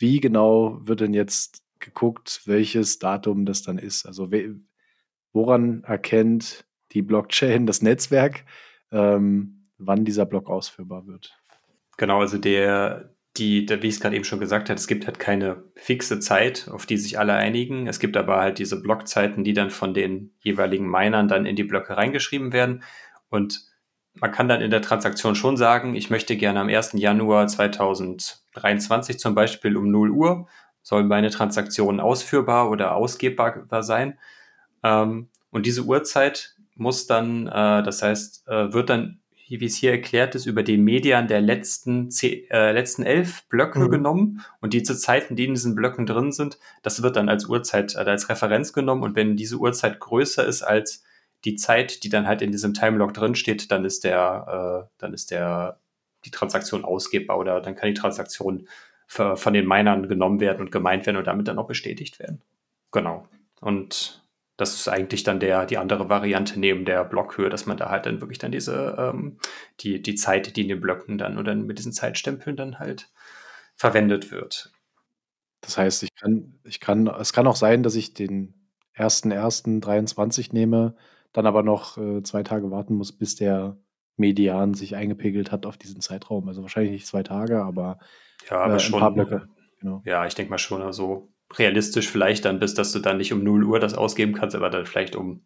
wie 0.00 0.18
genau 0.18 0.78
wird 0.80 1.00
denn 1.00 1.14
jetzt 1.14 1.62
geguckt, 1.78 2.42
welches 2.46 2.98
Datum 2.98 3.44
das 3.44 3.62
dann 3.62 3.78
ist? 3.78 4.06
Also 4.06 4.30
woran 5.32 5.84
erkennt 5.84 6.64
die 6.92 7.02
Blockchain, 7.02 7.66
das 7.66 7.82
Netzwerk, 7.82 8.44
ähm, 8.90 9.68
wann 9.78 10.04
dieser 10.04 10.26
Block 10.26 10.48
ausführbar 10.48 11.06
wird? 11.06 11.38
Genau, 11.98 12.20
also 12.20 12.38
der, 12.38 13.14
die, 13.36 13.68
wie 13.68 13.86
ich 13.86 13.94
es 13.94 14.00
gerade 14.00 14.16
eben 14.16 14.24
schon 14.24 14.40
gesagt 14.40 14.68
habe, 14.68 14.78
es 14.78 14.86
gibt 14.86 15.06
halt 15.06 15.18
keine 15.18 15.62
fixe 15.76 16.18
Zeit, 16.20 16.68
auf 16.70 16.86
die 16.86 16.96
sich 16.96 17.18
alle 17.18 17.34
einigen. 17.34 17.86
Es 17.86 18.00
gibt 18.00 18.16
aber 18.16 18.40
halt 18.40 18.58
diese 18.58 18.80
Blockzeiten, 18.80 19.44
die 19.44 19.52
dann 19.52 19.70
von 19.70 19.94
den 19.94 20.32
jeweiligen 20.40 20.90
Minern 20.90 21.28
dann 21.28 21.46
in 21.46 21.56
die 21.56 21.64
Blöcke 21.64 21.96
reingeschrieben 21.96 22.52
werden. 22.52 22.82
Und 23.28 23.70
man 24.14 24.32
kann 24.32 24.48
dann 24.48 24.60
in 24.60 24.70
der 24.70 24.82
Transaktion 24.82 25.34
schon 25.34 25.56
sagen, 25.56 25.94
ich 25.94 26.10
möchte 26.10 26.36
gerne 26.36 26.60
am 26.60 26.68
1. 26.68 26.92
Januar 26.94 27.46
2023 27.46 29.18
zum 29.18 29.34
Beispiel 29.34 29.76
um 29.76 29.90
0 29.90 30.10
Uhr 30.10 30.48
soll 30.82 31.04
meine 31.04 31.30
Transaktion 31.30 32.00
ausführbar 32.00 32.70
oder 32.70 32.94
ausgebbar 32.94 33.82
sein. 33.82 34.18
Ähm, 34.82 35.28
und 35.50 35.66
diese 35.66 35.82
Uhrzeit 35.82 36.56
muss 36.74 37.06
dann, 37.06 37.46
äh, 37.46 37.82
das 37.82 38.02
heißt, 38.02 38.48
äh, 38.48 38.72
wird 38.72 38.90
dann, 38.90 39.20
wie 39.58 39.64
es 39.64 39.74
hier 39.74 39.90
erklärt 39.90 40.36
ist, 40.36 40.46
über 40.46 40.62
den 40.62 40.84
Median 40.84 41.26
der 41.26 41.40
letzten, 41.40 42.10
zehn, 42.10 42.48
äh, 42.50 42.70
letzten 42.70 43.02
elf 43.02 43.42
Blöcke 43.48 43.80
mhm. 43.80 43.90
genommen 43.90 44.40
und 44.60 44.74
diese 44.74 44.96
Zeiten, 44.96 45.34
die 45.34 45.46
in 45.46 45.54
diesen 45.54 45.74
Blöcken 45.74 46.06
drin 46.06 46.30
sind, 46.30 46.58
das 46.82 47.02
wird 47.02 47.16
dann 47.16 47.28
als 47.28 47.46
Uhrzeit, 47.46 47.96
äh, 47.96 47.98
als 47.98 48.28
Referenz 48.28 48.72
genommen 48.72 49.02
und 49.02 49.16
wenn 49.16 49.36
diese 49.36 49.56
Uhrzeit 49.56 49.98
größer 49.98 50.46
ist 50.46 50.62
als 50.62 51.02
die 51.44 51.56
Zeit, 51.56 52.04
die 52.04 52.10
dann 52.10 52.28
halt 52.28 52.42
in 52.42 52.52
diesem 52.52 52.74
Timelock 52.74 53.12
drin 53.14 53.34
steht, 53.34 53.72
dann 53.72 53.84
ist 53.84 54.04
der, 54.04 54.86
äh, 54.86 54.94
dann 54.98 55.14
ist 55.14 55.32
der, 55.32 55.80
die 56.24 56.30
Transaktion 56.30 56.84
ausgebbar 56.84 57.38
oder 57.38 57.60
dann 57.60 57.74
kann 57.74 57.88
die 57.88 57.98
Transaktion 57.98 58.68
für, 59.06 59.36
von 59.36 59.54
den 59.54 59.66
Minern 59.66 60.08
genommen 60.08 60.38
werden 60.38 60.60
und 60.60 60.70
gemeint 60.70 61.06
werden 61.06 61.16
und 61.16 61.26
damit 61.26 61.48
dann 61.48 61.58
auch 61.58 61.66
bestätigt 61.66 62.20
werden. 62.20 62.42
Genau. 62.92 63.26
Und 63.60 64.19
das 64.60 64.74
ist 64.74 64.88
eigentlich 64.88 65.22
dann 65.22 65.40
der, 65.40 65.64
die 65.64 65.78
andere 65.78 66.08
Variante 66.08 66.60
neben 66.60 66.84
der 66.84 67.04
Blockhöhe, 67.04 67.48
dass 67.48 67.64
man 67.64 67.78
da 67.78 67.88
halt 67.88 68.04
dann 68.04 68.20
wirklich 68.20 68.38
dann 68.38 68.52
diese, 68.52 68.94
ähm, 68.98 69.38
die, 69.80 70.02
die 70.02 70.14
Zeit, 70.14 70.54
die 70.56 70.62
in 70.62 70.68
den 70.68 70.80
Blöcken 70.80 71.16
dann 71.16 71.38
oder 71.38 71.54
mit 71.54 71.78
diesen 71.78 71.92
Zeitstempeln 71.92 72.56
dann 72.56 72.78
halt 72.78 73.10
verwendet 73.74 74.30
wird. 74.30 74.72
Das 75.62 75.78
heißt, 75.78 76.02
ich 76.02 76.14
kann, 76.14 76.58
ich 76.64 76.80
kann, 76.80 77.06
es 77.06 77.32
kann 77.32 77.46
auch 77.46 77.56
sein, 77.56 77.82
dass 77.82 77.94
ich 77.94 78.12
den 78.12 78.54
1.1.23 78.96 80.52
nehme, 80.52 80.94
dann 81.32 81.46
aber 81.46 81.62
noch 81.62 81.96
äh, 81.96 82.22
zwei 82.22 82.42
Tage 82.42 82.70
warten 82.70 82.94
muss, 82.94 83.12
bis 83.12 83.36
der 83.36 83.78
Median 84.16 84.74
sich 84.74 84.96
eingepegelt 84.96 85.52
hat 85.52 85.64
auf 85.64 85.78
diesen 85.78 86.02
Zeitraum. 86.02 86.48
Also 86.48 86.60
wahrscheinlich 86.60 86.92
nicht 86.92 87.06
zwei 87.06 87.22
Tage, 87.22 87.62
aber, 87.62 87.98
ja, 88.50 88.60
aber 88.60 88.74
äh, 88.74 88.80
schon, 88.80 88.94
ein 88.94 89.00
paar 89.00 89.14
Blöcke. 89.14 89.48
Genau. 89.80 90.02
Ja, 90.04 90.26
ich 90.26 90.34
denke 90.34 90.50
mal 90.50 90.58
schon, 90.58 90.82
also 90.82 91.32
realistisch 91.58 92.08
vielleicht 92.08 92.44
dann 92.44 92.58
bist, 92.58 92.78
dass 92.78 92.92
du 92.92 93.00
dann 93.00 93.18
nicht 93.18 93.32
um 93.32 93.42
0 93.42 93.64
Uhr 93.64 93.80
das 93.80 93.94
ausgeben 93.94 94.32
kannst, 94.32 94.54
aber 94.56 94.70
dann 94.70 94.86
vielleicht 94.86 95.16
um 95.16 95.42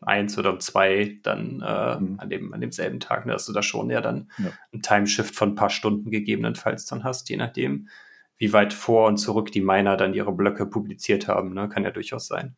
eins 0.00 0.36
oder 0.38 0.52
um 0.52 0.60
zwei 0.60 1.18
dann 1.22 1.60
äh, 1.60 2.00
mhm. 2.00 2.20
an, 2.20 2.30
dem, 2.30 2.52
an 2.52 2.60
demselben 2.60 3.00
Tag, 3.00 3.26
ne, 3.26 3.32
dass 3.32 3.46
du 3.46 3.52
da 3.52 3.62
schon 3.62 3.90
ja 3.90 4.00
dann 4.00 4.30
ja. 4.38 4.50
einen 4.72 4.82
Timeshift 4.82 5.34
von 5.34 5.50
ein 5.50 5.54
paar 5.54 5.70
Stunden 5.70 6.10
gegebenenfalls 6.10 6.86
dann 6.86 7.04
hast, 7.04 7.28
je 7.28 7.36
nachdem, 7.36 7.88
wie 8.36 8.52
weit 8.52 8.72
vor 8.72 9.06
und 9.06 9.18
zurück 9.18 9.52
die 9.52 9.60
Miner 9.60 9.96
dann 9.96 10.14
ihre 10.14 10.32
Blöcke 10.32 10.66
publiziert 10.66 11.28
haben. 11.28 11.54
Ne? 11.54 11.68
Kann 11.68 11.84
ja 11.84 11.90
durchaus 11.90 12.26
sein. 12.26 12.56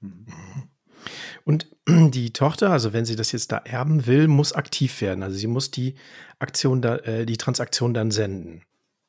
Mhm. 0.00 0.26
Und 1.44 1.68
die 1.88 2.32
Tochter, 2.32 2.70
also 2.70 2.92
wenn 2.92 3.04
sie 3.04 3.16
das 3.16 3.32
jetzt 3.32 3.52
da 3.52 3.58
erben 3.58 4.06
will, 4.06 4.28
muss 4.28 4.52
aktiv 4.52 5.00
werden. 5.00 5.22
Also 5.22 5.36
sie 5.36 5.46
muss 5.46 5.70
die 5.70 5.94
Aktion 6.38 6.82
da, 6.82 6.96
äh, 6.96 7.26
die 7.26 7.38
Transaktion 7.38 7.94
dann 7.94 8.10
senden. 8.10 8.62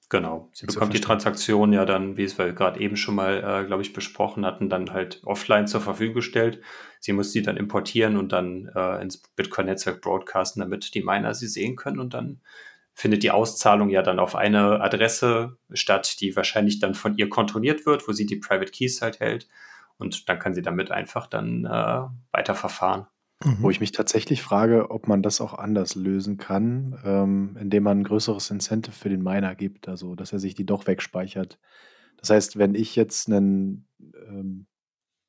Genau. 0.09 0.49
Sie 0.53 0.65
bekommt 0.65 0.93
die 0.93 1.01
Transaktion 1.01 1.73
ja 1.73 1.85
dann, 1.85 2.17
wie 2.17 2.23
es 2.23 2.37
wir 2.37 2.53
gerade 2.53 2.79
eben 2.79 2.95
schon 2.95 3.15
mal, 3.15 3.37
äh, 3.37 3.65
glaube 3.65 3.81
ich, 3.81 3.93
besprochen 3.93 4.45
hatten, 4.45 4.69
dann 4.69 4.91
halt 4.91 5.21
offline 5.25 5.67
zur 5.67 5.81
Verfügung 5.81 6.15
gestellt. 6.15 6.61
Sie 6.99 7.13
muss 7.13 7.31
sie 7.31 7.41
dann 7.41 7.57
importieren 7.57 8.17
und 8.17 8.31
dann 8.31 8.69
äh, 8.75 9.01
ins 9.01 9.17
Bitcoin-Netzwerk 9.35 10.01
broadcasten, 10.01 10.61
damit 10.61 10.93
die 10.93 11.03
Miner 11.03 11.33
sie 11.33 11.47
sehen 11.47 11.75
können 11.75 11.99
und 11.99 12.13
dann 12.13 12.41
findet 12.93 13.23
die 13.23 13.31
Auszahlung 13.31 13.89
ja 13.89 14.03
dann 14.03 14.19
auf 14.19 14.35
eine 14.35 14.81
Adresse 14.81 15.57
statt, 15.73 16.21
die 16.21 16.35
wahrscheinlich 16.35 16.79
dann 16.79 16.93
von 16.93 17.17
ihr 17.17 17.27
kontrolliert 17.27 17.85
wird, 17.85 18.07
wo 18.07 18.11
sie 18.11 18.25
die 18.25 18.35
Private 18.35 18.71
Keys 18.71 19.01
halt 19.01 19.19
hält. 19.19 19.47
Und 19.97 20.29
dann 20.29 20.39
kann 20.39 20.53
sie 20.53 20.61
damit 20.61 20.91
einfach 20.91 21.27
dann 21.27 21.65
äh, 21.65 22.03
weiterverfahren. 22.31 23.07
Mhm. 23.43 23.57
Wo 23.59 23.69
ich 23.69 23.79
mich 23.79 23.91
tatsächlich 23.91 24.41
frage, 24.41 24.89
ob 24.91 25.07
man 25.07 25.21
das 25.21 25.41
auch 25.41 25.53
anders 25.53 25.95
lösen 25.95 26.37
kann, 26.37 26.99
ähm, 27.03 27.57
indem 27.59 27.83
man 27.83 27.99
ein 27.99 28.03
größeres 28.03 28.49
Incentive 28.51 28.95
für 28.95 29.09
den 29.09 29.23
Miner 29.23 29.55
gibt, 29.55 29.87
also 29.87 30.15
dass 30.15 30.33
er 30.33 30.39
sich 30.39 30.55
die 30.55 30.65
doch 30.65 30.87
wegspeichert. 30.87 31.59
Das 32.17 32.29
heißt, 32.29 32.57
wenn 32.57 32.73
ich 32.75 32.95
jetzt 32.95 33.27
einen 33.27 33.87
ähm, 34.27 34.67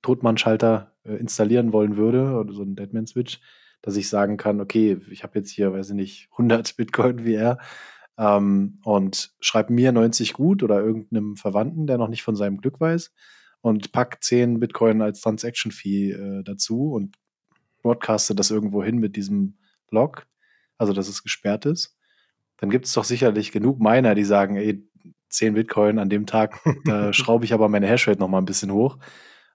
Totmannschalter 0.03 0.93
äh, 1.05 1.15
installieren 1.15 1.73
wollen 1.73 1.97
würde 1.97 2.37
oder 2.37 2.53
so 2.53 2.63
einen 2.63 2.77
Deadman-Switch, 2.77 3.41
dass 3.83 3.97
ich 3.97 4.09
sagen 4.09 4.37
kann, 4.37 4.61
okay, 4.61 4.99
ich 5.11 5.25
habe 5.25 5.39
jetzt 5.39 5.51
hier, 5.51 5.73
weiß 5.73 5.91
ich 5.91 5.97
nicht, 5.97 6.29
100 6.33 6.77
Bitcoin 6.77 7.25
wie 7.25 7.35
er 7.35 7.59
ähm, 8.17 8.79
und 8.85 9.35
schreibe 9.41 9.73
mir 9.73 9.93
90 9.93 10.35
gut 10.35 10.63
oder 10.63 10.81
irgendeinem 10.81 11.37
Verwandten, 11.37 11.87
der 11.87 11.99
noch 11.99 12.09
nicht 12.09 12.23
von 12.23 12.37
seinem 12.37 12.59
Glück 12.59 12.81
weiß 12.81 13.13
und 13.61 13.93
pack 13.93 14.23
10 14.23 14.61
Bitcoin 14.61 15.03
als 15.03 15.21
Transaction-Fee 15.23 16.13
äh, 16.13 16.43
dazu 16.45 16.93
und 16.93 17.17
broadcaste 17.85 18.35
das 18.35 18.51
irgendwo 18.51 18.83
hin 18.83 18.99
mit 18.99 19.15
diesem 19.15 19.59
Log, 19.91 20.27
also 20.79 20.93
dass 20.93 21.07
es 21.07 21.23
gesperrt 21.23 21.67
ist, 21.67 21.97
dann 22.57 22.71
gibt 22.71 22.87
es 22.87 22.95
doch 22.95 23.05
sicherlich 23.05 23.53
genug 23.53 23.79
Miner, 23.79 24.15
die 24.15 24.25
sagen, 24.25 24.57
ey, 24.57 24.83
10 25.29 25.55
Bitcoin 25.55 25.99
an 25.99 26.09
dem 26.09 26.27
Tag, 26.27 26.61
da 26.85 27.13
schraube 27.13 27.45
ich 27.45 27.53
aber 27.53 27.69
meine 27.69 27.87
Hashrate 27.87 28.19
noch 28.19 28.29
mal 28.29 28.39
ein 28.39 28.47
bisschen 28.47 28.73
hoch 28.73 28.99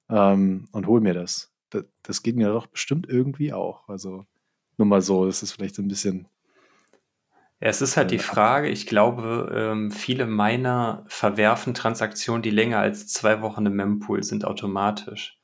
ähm, 0.09 0.67
und 0.71 0.87
hol 0.87 1.01
mir 1.01 1.13
das. 1.13 1.51
das. 1.71 1.85
das. 2.03 2.23
geht 2.23 2.35
mir 2.35 2.49
doch 2.49 2.67
bestimmt 2.67 3.07
irgendwie 3.09 3.51
auch. 3.51 3.89
Also 3.89 4.25
nur 4.77 4.87
mal 4.87 5.01
so, 5.01 5.25
das 5.25 5.41
ist 5.43 5.53
vielleicht 5.53 5.75
so 5.75 5.81
ein 5.81 5.87
bisschen. 5.87 6.27
Ja, 7.61 7.67
es 7.67 7.81
ist 7.81 7.97
halt 7.97 8.11
die 8.11 8.15
äh, 8.15 8.19
Frage, 8.19 8.69
ich 8.69 8.85
glaube, 8.85 9.51
ähm, 9.53 9.91
viele 9.91 10.27
Miner 10.27 11.03
verwerfen 11.07 11.73
Transaktionen, 11.73 12.41
die 12.41 12.51
länger 12.51 12.79
als 12.79 13.07
zwei 13.07 13.41
Wochen 13.41 13.65
im 13.65 13.73
Mempool 13.73 14.23
sind, 14.23 14.45
automatisch. 14.45 15.38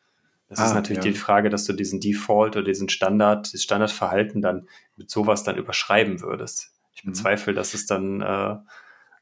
Das 0.55 0.67
ah, 0.67 0.67
ist 0.67 0.73
natürlich 0.75 1.03
ja. 1.03 1.11
die 1.11 1.17
Frage, 1.17 1.49
dass 1.49 1.65
du 1.65 1.73
diesen 1.73 1.99
Default 1.99 2.55
oder 2.55 2.65
diesen 2.65 2.87
Standard, 2.87 3.53
das 3.53 3.61
Standardverhalten 3.61 4.41
dann 4.41 4.69
mit 4.95 5.09
sowas 5.09 5.43
dann 5.43 5.57
überschreiben 5.57 6.21
würdest. 6.21 6.71
Ich 6.93 7.03
mhm. 7.03 7.09
bezweifle, 7.09 7.53
dass 7.53 7.73
es 7.73 7.87
dann, 7.87 8.21
äh, 8.21 8.55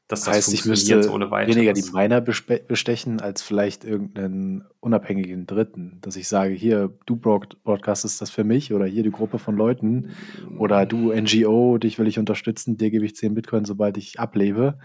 dass 0.06 0.20
das 0.20 0.28
heißt, 0.28 0.54
ich 0.54 0.64
müsste 0.64 1.10
ohne 1.10 1.32
weiteres. 1.32 1.56
weniger 1.56 1.72
die 1.72 1.90
Miner 1.90 2.20
bestechen 2.20 3.20
als 3.20 3.42
vielleicht 3.42 3.82
irgendeinen 3.82 4.64
unabhängigen 4.78 5.48
Dritten, 5.48 5.98
dass 6.02 6.14
ich 6.14 6.28
sage, 6.28 6.54
hier, 6.54 6.96
du 7.04 7.16
broadcastest 7.16 8.20
das 8.20 8.30
für 8.30 8.44
mich 8.44 8.72
oder 8.72 8.86
hier 8.86 9.02
die 9.02 9.10
Gruppe 9.10 9.40
von 9.40 9.56
Leuten 9.56 10.10
oder 10.56 10.86
du 10.86 11.12
NGO, 11.12 11.78
dich 11.78 11.98
will 11.98 12.06
ich 12.06 12.20
unterstützen, 12.20 12.76
dir 12.76 12.92
gebe 12.92 13.04
ich 13.04 13.16
10 13.16 13.34
Bitcoin, 13.34 13.64
sobald 13.64 13.96
ich 13.96 14.20
ablebe. 14.20 14.78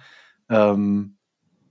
Ähm, 0.50 1.19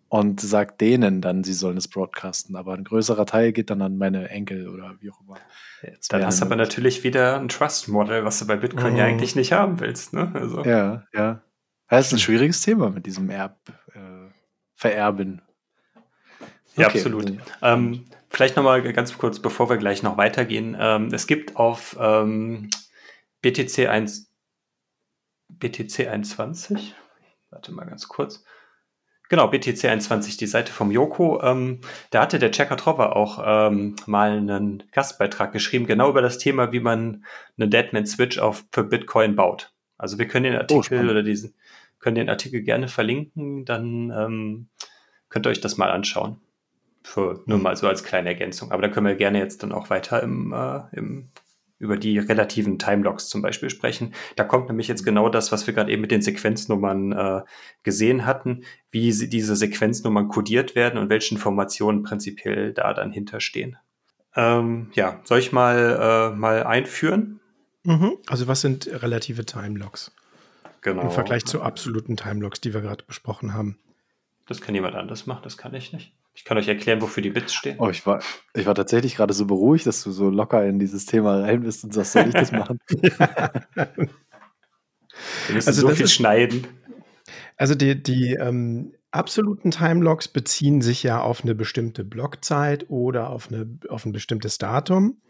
und 0.08 0.40
sagt 0.40 0.80
denen 0.80 1.20
dann, 1.20 1.44
sie 1.44 1.52
sollen 1.52 1.76
es 1.76 1.88
broadcasten. 1.88 2.56
Aber 2.56 2.74
ein 2.74 2.84
größerer 2.84 3.26
Teil 3.26 3.52
geht 3.52 3.70
dann 3.70 3.82
an 3.82 3.98
meine 3.98 4.30
Enkel 4.30 4.68
oder 4.68 4.96
wie 5.00 5.10
auch 5.10 5.20
immer. 5.20 5.36
Das 5.82 6.08
dann 6.08 6.24
hast 6.24 6.40
du 6.40 6.46
aber 6.46 6.56
natürlich 6.56 7.04
wieder 7.04 7.38
ein 7.38 7.48
Trust-Model, 7.48 8.24
was 8.24 8.38
du 8.38 8.46
bei 8.46 8.56
Bitcoin 8.56 8.92
mhm. 8.92 8.98
ja 8.98 9.04
eigentlich 9.04 9.36
nicht 9.36 9.52
haben 9.52 9.80
willst. 9.80 10.12
Ne? 10.12 10.30
Also. 10.34 10.64
Ja, 10.64 11.04
ja. 11.12 11.42
Das 11.88 12.06
ist 12.06 12.12
ein 12.12 12.18
schwieriges 12.18 12.62
Thema 12.62 12.90
mit 12.90 13.06
diesem 13.06 13.30
Erb, 13.30 13.58
äh, 13.94 14.30
Vererben. 14.74 15.42
Okay. 16.72 16.82
Ja, 16.82 16.86
absolut. 16.88 17.32
Ähm, 17.62 18.04
vielleicht 18.28 18.56
nochmal 18.56 18.82
ganz 18.92 19.16
kurz, 19.16 19.40
bevor 19.40 19.68
wir 19.68 19.78
gleich 19.78 20.02
noch 20.02 20.16
weitergehen. 20.16 20.76
Ähm, 20.78 21.08
es 21.12 21.26
gibt 21.26 21.56
auf 21.56 21.96
ähm, 22.00 22.70
BTC 23.42 23.88
1, 23.88 24.30
BTC 25.48 26.08
21, 26.08 26.94
warte 27.50 27.72
mal 27.72 27.86
ganz 27.86 28.08
kurz, 28.08 28.44
Genau, 29.28 29.50
BTC21, 29.50 30.38
die 30.38 30.46
Seite 30.46 30.72
vom 30.72 30.90
Joko. 30.90 31.42
Ähm, 31.42 31.80
da 32.10 32.22
hatte 32.22 32.38
der 32.38 32.50
Checker 32.50 32.78
Tropper 32.78 33.14
auch 33.14 33.42
ähm, 33.44 33.96
mal 34.06 34.32
einen 34.32 34.84
Gastbeitrag 34.92 35.52
geschrieben, 35.52 35.86
genau 35.86 36.08
über 36.08 36.22
das 36.22 36.38
Thema, 36.38 36.72
wie 36.72 36.80
man 36.80 37.24
eine 37.58 37.68
Deadman 37.68 38.06
Switch 38.06 38.38
auf 38.38 38.64
für 38.72 38.84
Bitcoin 38.84 39.36
baut. 39.36 39.72
Also 39.98 40.18
wir 40.18 40.26
können 40.26 40.44
den 40.44 40.54
oh, 40.54 40.60
Artikel 40.60 41.06
oh, 41.06 41.10
oder 41.10 41.22
diesen, 41.22 41.54
können 41.98 42.14
den 42.14 42.30
Artikel 42.30 42.62
gerne 42.62 42.88
verlinken, 42.88 43.64
dann 43.66 44.10
ähm, 44.10 44.68
könnt 45.28 45.46
ihr 45.46 45.50
euch 45.50 45.60
das 45.60 45.76
mal 45.76 45.90
anschauen. 45.90 46.40
Für, 47.02 47.42
nur 47.46 47.58
mal 47.58 47.76
so 47.76 47.86
als 47.86 48.04
kleine 48.04 48.30
Ergänzung. 48.30 48.70
Aber 48.70 48.82
da 48.82 48.88
können 48.88 49.06
wir 49.06 49.14
gerne 49.14 49.38
jetzt 49.38 49.62
dann 49.62 49.72
auch 49.72 49.88
weiter 49.90 50.22
im, 50.22 50.52
äh, 50.52 50.80
im 50.92 51.30
über 51.78 51.96
die 51.96 52.18
relativen 52.18 52.78
Timelocks 52.78 53.28
zum 53.28 53.42
Beispiel 53.42 53.70
sprechen. 53.70 54.14
Da 54.36 54.44
kommt 54.44 54.68
nämlich 54.68 54.88
jetzt 54.88 55.04
genau 55.04 55.28
das, 55.28 55.52
was 55.52 55.66
wir 55.66 55.74
gerade 55.74 55.92
eben 55.92 56.02
mit 56.02 56.10
den 56.10 56.22
Sequenznummern 56.22 57.12
äh, 57.12 57.42
gesehen 57.82 58.26
hatten, 58.26 58.64
wie 58.90 59.12
sie, 59.12 59.28
diese 59.28 59.54
Sequenznummern 59.54 60.28
kodiert 60.28 60.74
werden 60.74 60.98
und 60.98 61.08
welche 61.08 61.34
Informationen 61.34 62.02
prinzipiell 62.02 62.72
da 62.72 62.94
dann 62.94 63.12
hinterstehen. 63.12 63.76
Ähm, 64.34 64.90
ja, 64.94 65.20
soll 65.24 65.38
ich 65.38 65.52
mal, 65.52 66.32
äh, 66.32 66.36
mal 66.36 66.64
einführen? 66.64 67.40
Mhm. 67.84 68.18
Also 68.26 68.48
was 68.48 68.60
sind 68.60 68.88
relative 69.02 69.46
Timelocks? 69.46 70.12
Genau. 70.80 71.02
Im 71.02 71.10
Vergleich 71.10 71.44
zu 71.44 71.62
absoluten 71.62 72.16
Timelocks, 72.16 72.60
die 72.60 72.74
wir 72.74 72.80
gerade 72.80 73.04
besprochen 73.04 73.54
haben. 73.54 73.78
Das 74.46 74.60
kann 74.60 74.74
jemand 74.74 74.94
anders 74.94 75.26
machen, 75.26 75.42
das 75.44 75.58
kann 75.58 75.74
ich 75.74 75.92
nicht. 75.92 76.12
Ich 76.38 76.44
kann 76.44 76.56
euch 76.56 76.68
erklären, 76.68 77.02
wofür 77.02 77.20
die 77.20 77.30
Bits 77.30 77.52
stehen. 77.52 77.80
Oh, 77.80 77.88
ich 77.88 78.06
war, 78.06 78.22
ich 78.54 78.64
war 78.64 78.76
tatsächlich 78.76 79.16
gerade 79.16 79.34
so 79.34 79.44
beruhigt, 79.44 79.86
dass 79.86 80.04
du 80.04 80.12
so 80.12 80.30
locker 80.30 80.64
in 80.64 80.78
dieses 80.78 81.04
Thema 81.04 81.40
rein 81.40 81.62
bist 81.62 81.82
und 81.82 81.92
sagst, 81.92 82.12
soll 82.12 82.28
ich 82.28 82.32
das 82.32 82.52
machen? 82.52 82.78
Wir 82.88 84.08
müssen 85.50 85.68
also 85.68 85.88
so 85.88 85.88
viel 85.92 86.04
ist, 86.04 86.14
schneiden. 86.14 86.64
Also 87.56 87.74
die, 87.74 88.00
die 88.00 88.34
ähm, 88.34 88.94
absoluten 89.10 89.72
Timelocks 89.72 90.28
beziehen 90.28 90.80
sich 90.80 91.02
ja 91.02 91.20
auf 91.20 91.42
eine 91.42 91.56
bestimmte 91.56 92.04
Blockzeit 92.04 92.88
oder 92.88 93.30
auf, 93.30 93.48
eine, 93.50 93.76
auf 93.88 94.06
ein 94.06 94.12
bestimmtes 94.12 94.58
Datum. 94.58 95.20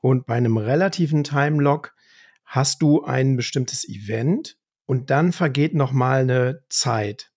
Und 0.00 0.24
bei 0.24 0.36
einem 0.36 0.56
relativen 0.56 1.22
Timelock 1.22 1.94
hast 2.46 2.80
du 2.80 3.04
ein 3.04 3.36
bestimmtes 3.36 3.86
Event 3.86 4.56
und 4.86 5.10
dann 5.10 5.32
vergeht 5.32 5.74
noch 5.74 5.92
mal 5.92 6.22
eine 6.22 6.64
Zeit, 6.70 7.30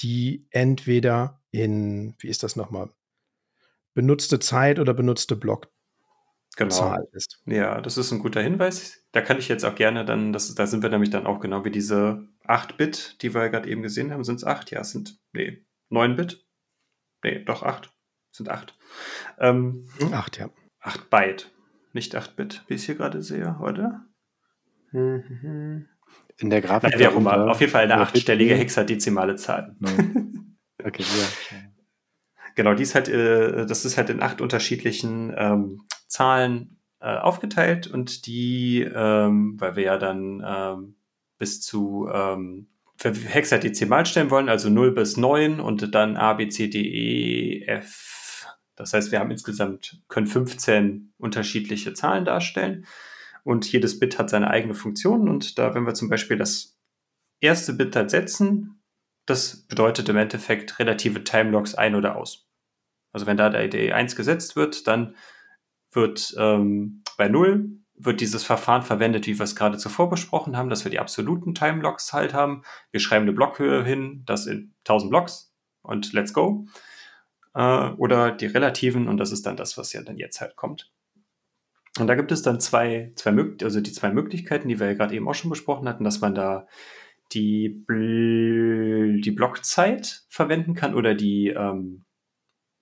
die 0.00 0.46
entweder 0.50 1.40
in, 1.54 2.14
wie 2.18 2.28
ist 2.28 2.42
das 2.42 2.56
nochmal, 2.56 2.90
benutzte 3.94 4.40
Zeit 4.40 4.80
oder 4.80 4.92
benutzte 4.92 5.36
Block. 5.36 5.70
Genau. 6.56 6.98
Ist. 7.12 7.40
Ja, 7.46 7.80
das 7.80 7.96
ist 7.96 8.12
ein 8.12 8.20
guter 8.20 8.40
Hinweis. 8.40 9.04
Da 9.12 9.20
kann 9.20 9.38
ich 9.38 9.48
jetzt 9.48 9.64
auch 9.64 9.74
gerne 9.74 10.04
dann, 10.04 10.32
das, 10.32 10.54
da 10.54 10.66
sind 10.66 10.82
wir 10.82 10.90
nämlich 10.90 11.10
dann 11.10 11.26
auch 11.26 11.40
genau 11.40 11.64
wie 11.64 11.70
diese 11.70 12.28
8-Bit, 12.46 13.22
die 13.22 13.34
wir 13.34 13.48
gerade 13.48 13.68
eben 13.68 13.82
gesehen 13.82 14.12
haben. 14.12 14.24
Sind 14.24 14.36
es 14.36 14.44
8? 14.44 14.70
Ja, 14.70 14.80
es 14.80 14.90
sind, 14.90 15.18
nee, 15.32 15.64
9-Bit? 15.90 16.44
Nee, 17.24 17.44
doch 17.44 17.62
8. 17.62 17.92
Sind 18.30 18.48
8. 18.48 18.76
Ähm, 19.38 19.86
8, 20.12 20.38
ja. 20.38 20.50
8 20.80 21.10
Byte, 21.10 21.52
nicht 21.92 22.16
8-Bit, 22.16 22.64
wie 22.68 22.74
ich 22.74 22.82
es 22.82 22.86
hier 22.86 22.94
gerade 22.96 23.22
sehe, 23.22 23.56
oder? 23.60 24.04
In 24.92 25.88
der 26.38 26.60
Grafik. 26.60 26.90
Nein, 26.90 27.00
wie 27.00 27.06
auch 27.08 27.16
immer. 27.16 27.50
Auf 27.50 27.60
jeden 27.60 27.72
Fall 27.72 27.84
eine 27.84 27.96
achtstellige 27.96 28.54
hexadezimale 28.54 29.36
Zahl. 29.36 29.76
Okay, 30.84 31.02
ja. 31.02 31.58
Genau, 32.54 32.74
die 32.74 32.82
ist 32.82 32.94
halt, 32.94 33.08
äh, 33.08 33.66
das 33.66 33.84
ist 33.84 33.96
halt 33.96 34.10
in 34.10 34.22
acht 34.22 34.40
unterschiedlichen 34.40 35.34
ähm, 35.36 35.82
Zahlen 36.06 36.78
äh, 37.00 37.16
aufgeteilt 37.16 37.86
und 37.86 38.26
die, 38.26 38.82
ähm, 38.82 39.56
weil 39.58 39.76
wir 39.76 39.82
ja 39.84 39.98
dann 39.98 40.44
ähm, 40.46 40.96
bis 41.38 41.60
zu 41.62 42.08
ähm, 42.12 42.68
für 42.96 43.12
hexadezimalen 43.12 44.06
stellen 44.06 44.30
wollen, 44.30 44.48
also 44.48 44.70
0 44.70 44.92
bis 44.92 45.16
9 45.16 45.58
und 45.58 45.94
dann 45.94 46.16
A, 46.16 46.34
B, 46.34 46.48
C, 46.48 46.68
D, 46.68 46.80
E, 46.80 47.64
F. 47.66 48.46
Das 48.76 48.92
heißt, 48.92 49.10
wir 49.10 49.20
haben 49.20 49.30
insgesamt, 49.30 50.02
können 50.08 50.26
15 50.26 51.12
unterschiedliche 51.18 51.92
Zahlen 51.94 52.24
darstellen 52.24 52.86
und 53.42 53.70
jedes 53.70 53.98
Bit 53.98 54.18
hat 54.18 54.30
seine 54.30 54.50
eigene 54.50 54.74
Funktion 54.74 55.28
und 55.28 55.58
da, 55.58 55.74
wenn 55.74 55.86
wir 55.86 55.94
zum 55.94 56.08
Beispiel 56.08 56.36
das 56.36 56.76
erste 57.40 57.72
Bit 57.72 57.96
halt 57.96 58.10
setzen, 58.10 58.73
das 59.26 59.66
bedeutet 59.66 60.08
im 60.08 60.16
Endeffekt 60.16 60.78
relative 60.78 61.24
Timelocks 61.24 61.74
ein 61.74 61.94
oder 61.94 62.16
aus. 62.16 62.48
Also 63.12 63.26
wenn 63.26 63.36
da 63.36 63.48
der 63.48 63.64
Idee 63.64 63.92
1 63.92 64.16
gesetzt 64.16 64.56
wird, 64.56 64.86
dann 64.86 65.14
wird 65.92 66.34
ähm, 66.38 67.02
bei 67.16 67.28
0 67.28 67.78
wird 67.96 68.20
dieses 68.20 68.42
Verfahren 68.42 68.82
verwendet, 68.82 69.26
wie 69.26 69.38
wir 69.38 69.44
es 69.44 69.54
gerade 69.54 69.78
zuvor 69.78 70.10
besprochen 70.10 70.56
haben, 70.56 70.68
dass 70.68 70.84
wir 70.84 70.90
die 70.90 70.98
absoluten 70.98 71.54
Timelocks 71.54 72.12
halt 72.12 72.34
haben. 72.34 72.62
Wir 72.90 72.98
schreiben 72.98 73.22
eine 73.22 73.32
Blockhöhe 73.32 73.84
hin, 73.84 74.24
das 74.26 74.46
in 74.46 74.74
1000 74.80 75.10
Blocks 75.10 75.54
und 75.82 76.12
let's 76.12 76.32
go. 76.32 76.66
Äh, 77.54 77.90
oder 77.92 78.32
die 78.32 78.46
relativen 78.46 79.06
und 79.06 79.18
das 79.18 79.30
ist 79.30 79.46
dann 79.46 79.56
das, 79.56 79.78
was 79.78 79.92
ja 79.92 80.02
dann 80.02 80.16
jetzt 80.16 80.40
halt 80.40 80.56
kommt. 80.56 80.90
Und 82.00 82.08
da 82.08 82.16
gibt 82.16 82.32
es 82.32 82.42
dann 82.42 82.58
zwei, 82.58 83.12
zwei, 83.14 83.32
also 83.62 83.80
die 83.80 83.92
zwei 83.92 84.10
Möglichkeiten, 84.10 84.68
die 84.68 84.80
wir 84.80 84.88
ja 84.88 84.94
gerade 84.94 85.14
eben 85.14 85.28
auch 85.28 85.34
schon 85.34 85.50
besprochen 85.50 85.88
hatten, 85.88 86.02
dass 86.02 86.20
man 86.20 86.34
da 86.34 86.66
die, 87.32 87.68
Bl 87.68 89.20
die 89.20 89.30
Blockzeit 89.30 90.24
verwenden 90.28 90.74
kann 90.74 90.94
oder 90.94 91.14
die 91.14 91.48
ähm, 91.48 92.04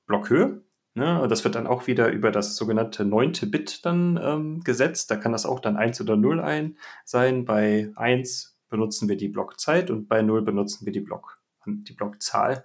Blockhöhe. 0.06 0.62
Ne? 0.94 1.26
Das 1.28 1.44
wird 1.44 1.54
dann 1.54 1.66
auch 1.66 1.86
wieder 1.86 2.10
über 2.10 2.30
das 2.30 2.56
sogenannte 2.56 3.04
neunte 3.04 3.46
Bit 3.46 3.84
dann 3.84 4.20
ähm, 4.22 4.64
gesetzt. 4.64 5.10
Da 5.10 5.16
kann 5.16 5.32
das 5.32 5.46
auch 5.46 5.60
dann 5.60 5.76
1 5.76 6.00
oder 6.00 6.16
0 6.16 6.40
ein 6.40 6.76
sein. 7.04 7.44
Bei 7.44 7.90
1 7.96 8.58
benutzen 8.68 9.08
wir 9.08 9.16
die 9.16 9.28
Blockzeit 9.28 9.90
und 9.90 10.08
bei 10.08 10.22
0 10.22 10.42
benutzen 10.42 10.84
wir 10.84 10.92
die, 10.92 11.00
Block, 11.00 11.40
die 11.66 11.92
Blockzahl, 11.92 12.64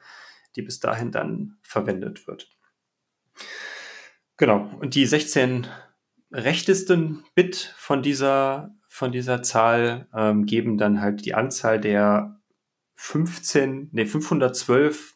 die 0.56 0.62
bis 0.62 0.80
dahin 0.80 1.12
dann 1.12 1.58
verwendet 1.62 2.28
wird. 2.28 2.50
Genau. 4.38 4.70
Und 4.80 4.96
die 4.96 5.06
16 5.06 5.68
rechtesten 6.32 7.24
Bit 7.34 7.74
von 7.78 8.02
dieser, 8.02 8.76
von 8.98 9.12
dieser 9.12 9.44
Zahl 9.44 10.08
ähm, 10.12 10.48
geben 10.48 10.80
dann 10.80 11.02
halt 11.02 11.24
die 11.24 11.36
Anzahl 11.36 11.80
der 11.80 12.42
15, 12.96 13.90
nee, 13.92 14.08
512 14.08 15.16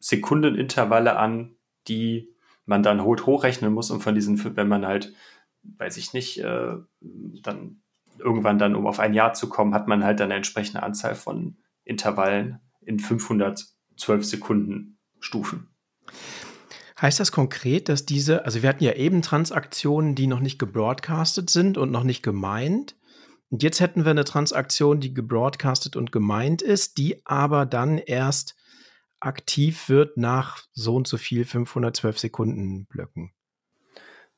Sekundenintervalle 0.00 1.16
an, 1.16 1.54
die 1.86 2.34
man 2.64 2.82
dann 2.82 3.04
hoch 3.04 3.24
hochrechnen 3.24 3.72
muss 3.72 3.92
und 3.92 4.00
von 4.00 4.16
diesen, 4.16 4.56
wenn 4.56 4.66
man 4.66 4.84
halt, 4.84 5.14
weiß 5.62 5.98
ich 5.98 6.14
nicht, 6.14 6.38
äh, 6.40 6.74
dann 7.42 7.80
irgendwann 8.18 8.58
dann, 8.58 8.74
um 8.74 8.88
auf 8.88 8.98
ein 8.98 9.14
Jahr 9.14 9.34
zu 9.34 9.48
kommen, 9.48 9.72
hat 9.72 9.86
man 9.86 10.02
halt 10.02 10.18
dann 10.18 10.26
eine 10.26 10.38
entsprechende 10.38 10.82
Anzahl 10.82 11.14
von 11.14 11.58
Intervallen 11.84 12.58
in 12.80 12.98
512 12.98 14.24
Sekunden 14.24 14.98
Stufen. 15.20 15.68
Heißt 17.00 17.20
das 17.20 17.30
konkret, 17.30 17.88
dass 17.88 18.06
diese, 18.06 18.44
also 18.44 18.62
wir 18.62 18.68
hatten 18.68 18.84
ja 18.84 18.94
eben 18.94 19.20
Transaktionen, 19.20 20.14
die 20.14 20.26
noch 20.26 20.40
nicht 20.40 20.58
gebroadcastet 20.58 21.50
sind 21.50 21.76
und 21.76 21.90
noch 21.90 22.04
nicht 22.04 22.22
gemeint. 22.22 22.96
Und 23.50 23.62
jetzt 23.62 23.80
hätten 23.80 24.04
wir 24.04 24.12
eine 24.12 24.24
Transaktion, 24.24 25.00
die 25.00 25.12
gebroadcastet 25.12 25.94
und 25.94 26.10
gemeint 26.10 26.62
ist, 26.62 26.96
die 26.96 27.20
aber 27.26 27.66
dann 27.66 27.98
erst 27.98 28.56
aktiv 29.20 29.88
wird 29.88 30.16
nach 30.16 30.64
so 30.72 30.96
und 30.96 31.06
so 31.06 31.18
viel 31.18 31.44
512 31.44 32.18
Sekunden 32.18 32.86
Blöcken? 32.86 33.32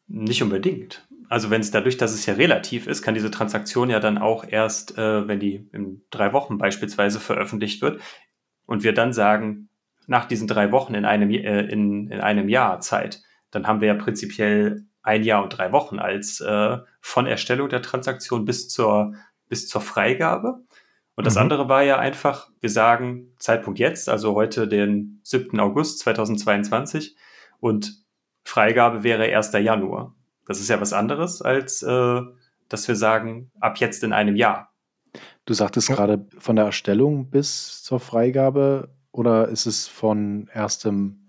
Nicht 0.07 0.43
unbedingt. 0.43 1.07
Also 1.29 1.51
wenn 1.51 1.61
es 1.61 1.71
dadurch, 1.71 1.99
dass 1.99 2.15
es 2.15 2.25
ja 2.27 2.35
relativ 2.35 2.87
ist, 2.87 3.03
kann 3.03 3.15
diese 3.15 3.31
Transaktion 3.31 3.91
ja 3.91 4.01
dann 4.01 4.19
auch 4.19 4.45
erst, 4.49 4.97
äh, 4.97 5.29
wenn 5.29 5.41
die 5.41 5.69
in 5.73 6.03
drei 6.11 6.33
Wochen 6.33 6.57
beispielsweise 6.57 7.21
veröffentlicht 7.21 7.83
wird 7.83 8.01
und 8.65 8.83
wir 8.83 8.95
dann 8.95 9.13
sagen, 9.13 9.68
nach 10.09 10.25
diesen 10.25 10.49
drei 10.49 10.73
Wochen 10.73 10.95
in 10.95 11.05
einem, 11.05 11.31
äh, 11.31 11.61
in, 11.61 12.11
in 12.11 12.21
einem 12.21 12.49
Jahr 12.49 12.81
Zeit, 12.81 13.23
dann 13.51 13.67
haben 13.67 13.81
wir 13.81 13.89
ja 13.89 13.95
prinzipiell 13.95 14.87
ein 15.03 15.23
Jahr 15.23 15.43
und 15.43 15.51
drei 15.51 15.71
Wochen 15.71 15.99
als 15.99 16.41
äh, 16.41 16.79
von 17.01 17.27
Erstellung 17.27 17.69
der 17.69 17.83
Transaktion 17.83 18.45
bis 18.45 18.69
zur, 18.69 19.15
bis 19.49 19.69
zur 19.69 19.81
Freigabe. 19.81 20.61
Und 21.15 21.27
das 21.27 21.35
mhm. 21.35 21.43
andere 21.43 21.69
war 21.69 21.83
ja 21.83 21.99
einfach, 21.99 22.51
wir 22.61 22.71
sagen 22.71 23.35
Zeitpunkt 23.39 23.79
jetzt, 23.79 24.09
also 24.09 24.35
heute 24.35 24.67
den 24.67 25.21
7. 25.25 25.61
August 25.61 26.01
2022 26.01 27.17
und 27.61 28.03
Freigabe 28.45 29.03
wäre 29.03 29.25
1. 29.25 29.53
Januar. 29.53 30.15
Das 30.47 30.61
ist 30.61 30.71
ja 30.71 30.81
was 30.81 30.95
anderes, 30.95 31.43
als 31.43 31.83
äh, 31.83 32.21
dass 32.69 32.89
wir 32.89 32.97
sagen, 32.97 33.51
ab 33.61 33.79
jetzt 33.79 34.03
in 34.05 34.13
einem 34.13 34.37
Jahr. 34.37 34.73
Du 35.45 35.55
sagtest 35.55 35.89
gerade 35.89 36.27
von 36.39 36.57
der 36.57 36.67
Erstellung 36.67 37.31
bis 37.31 37.83
zur 37.83 38.01
Freigabe 38.01 38.91
oder 39.19 39.49
ist 39.49 39.67
es 39.67 39.89
von 39.89 40.49
erstem 40.53 41.29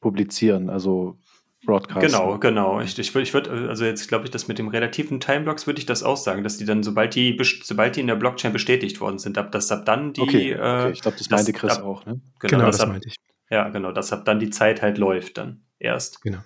Publizieren, 0.00 0.70
also 0.70 1.18
Broadcast. 1.66 2.06
Genau, 2.06 2.38
genau. 2.38 2.80
Ich, 2.80 2.96
ich, 2.96 3.16
ich 3.16 3.34
würde, 3.34 3.68
also 3.68 3.84
jetzt 3.84 4.06
glaube 4.06 4.26
ich, 4.26 4.30
dass 4.30 4.46
mit 4.46 4.58
dem 4.58 4.68
relativen 4.68 5.18
Timeblocks 5.18 5.66
würde 5.66 5.80
ich 5.80 5.86
das 5.86 6.04
auch 6.04 6.16
sagen, 6.16 6.44
dass 6.44 6.58
die 6.58 6.64
dann, 6.64 6.84
sobald 6.84 7.14
die, 7.16 7.36
sobald 7.64 7.96
die 7.96 8.00
in 8.00 8.06
der 8.06 8.14
Blockchain 8.14 8.52
bestätigt 8.52 9.00
worden 9.00 9.18
sind, 9.18 9.36
ab, 9.36 9.50
dass 9.50 9.72
ab 9.72 9.84
dann 9.84 10.12
die. 10.12 10.20
Okay, 10.20 10.52
äh, 10.52 10.54
okay. 10.54 10.90
ich 10.92 11.00
glaube, 11.00 11.16
das 11.18 11.28
meinte 11.30 11.52
Chris 11.52 11.78
ab, 11.78 11.84
auch, 11.84 12.06
ne? 12.06 12.20
Genau, 12.38 12.50
genau 12.50 12.66
das, 12.66 12.76
das 12.76 12.84
ab, 12.84 12.88
meinte 12.90 13.08
ich. 13.08 13.16
Ja, 13.50 13.68
genau, 13.70 13.90
dass 13.90 14.12
ab 14.12 14.24
dann 14.26 14.38
die 14.38 14.50
Zeit 14.50 14.80
halt 14.80 14.98
läuft 14.98 15.38
dann 15.38 15.64
erst. 15.80 16.22
Genau. 16.22 16.38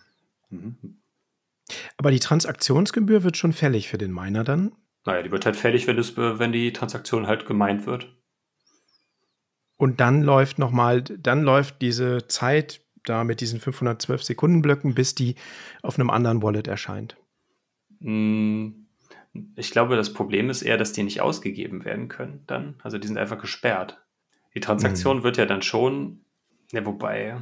Mhm. 0.49 1.01
Aber 1.99 2.11
die 2.11 2.21
Transaktionsgebühr 2.21 3.25
wird 3.25 3.37
schon 3.37 3.53
fällig 3.53 3.89
für 3.89 3.99
den 3.99 4.13
Miner 4.13 4.43
dann? 4.43 4.73
Naja, 5.05 5.23
die 5.23 5.31
wird 5.31 5.45
halt 5.45 5.57
fällig, 5.57 5.87
wenn, 5.87 5.97
das, 5.97 6.17
wenn 6.17 6.53
die 6.53 6.73
Transaktion 6.73 7.27
halt 7.27 7.45
gemeint 7.45 7.85
wird. 7.87 8.15
Und 9.79 10.01
dann 10.01 10.23
läuft 10.23 10.59
nochmal, 10.59 11.03
dann 11.03 11.43
läuft 11.43 11.81
diese 11.81 12.27
Zeit 12.27 12.83
da 13.05 13.25
mit 13.25 13.41
diesen 13.41 13.61
512 13.61 14.23
Sekunden 14.23 14.61
Blöcken, 14.61 14.95
bis 14.95 15.15
die 15.15 15.37
auf 15.83 15.99
einem 15.99 16.11
anderen 16.11 16.43
Wallet 16.43 16.67
erscheint? 16.67 17.17
Hm, 18.01 18.87
ich 19.57 19.71
glaube, 19.71 19.97
das 19.97 20.13
Problem 20.13 20.51
ist 20.51 20.63
eher, 20.63 20.77
dass 20.77 20.93
die 20.93 21.03
nicht 21.03 21.21
ausgegeben 21.21 21.85
werden 21.85 22.09
können 22.09 22.43
dann. 22.47 22.75
Also 22.83 22.99
die 22.99 23.07
sind 23.07 23.19
einfach 23.19 23.41
gesperrt. 23.41 24.03
Die 24.55 24.61
Transaktion 24.61 25.19
mhm. 25.19 25.23
wird 25.23 25.37
ja 25.37 25.47
dann 25.47 25.63
schon, 25.63 26.25
ja, 26.73 26.85
wobei, 26.85 27.41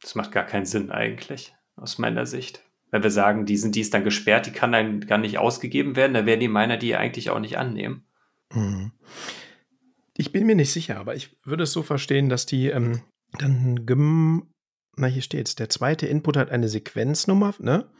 das 0.00 0.14
macht 0.14 0.32
gar 0.32 0.44
keinen 0.44 0.66
Sinn 0.66 0.90
eigentlich, 0.90 1.54
aus 1.76 1.98
meiner 1.98 2.26
Sicht. 2.26 2.64
Wenn 2.90 3.02
wir 3.02 3.10
sagen, 3.10 3.46
die, 3.46 3.56
sind, 3.56 3.74
die 3.74 3.80
ist 3.80 3.94
dann 3.94 4.04
gesperrt, 4.04 4.46
die 4.46 4.52
kann 4.52 4.72
dann 4.72 5.00
gar 5.00 5.18
nicht 5.18 5.38
ausgegeben 5.38 5.96
werden, 5.96 6.14
dann 6.14 6.26
werden 6.26 6.40
die 6.40 6.48
Miner 6.48 6.76
die 6.76 6.96
eigentlich 6.96 7.30
auch 7.30 7.40
nicht 7.40 7.58
annehmen. 7.58 8.04
Mhm. 8.52 8.92
Ich 10.16 10.32
bin 10.32 10.46
mir 10.46 10.54
nicht 10.54 10.72
sicher, 10.72 10.98
aber 10.98 11.16
ich 11.16 11.36
würde 11.44 11.64
es 11.64 11.72
so 11.72 11.82
verstehen, 11.82 12.28
dass 12.28 12.46
die 12.46 12.68
ähm, 12.68 13.02
dann 13.38 13.84
na, 14.96 15.06
hier 15.08 15.22
steht's. 15.22 15.56
Der 15.56 15.68
zweite 15.68 16.06
Input 16.06 16.36
hat 16.36 16.50
eine 16.50 16.68
Sequenznummer, 16.68 17.54
ne? 17.58 17.90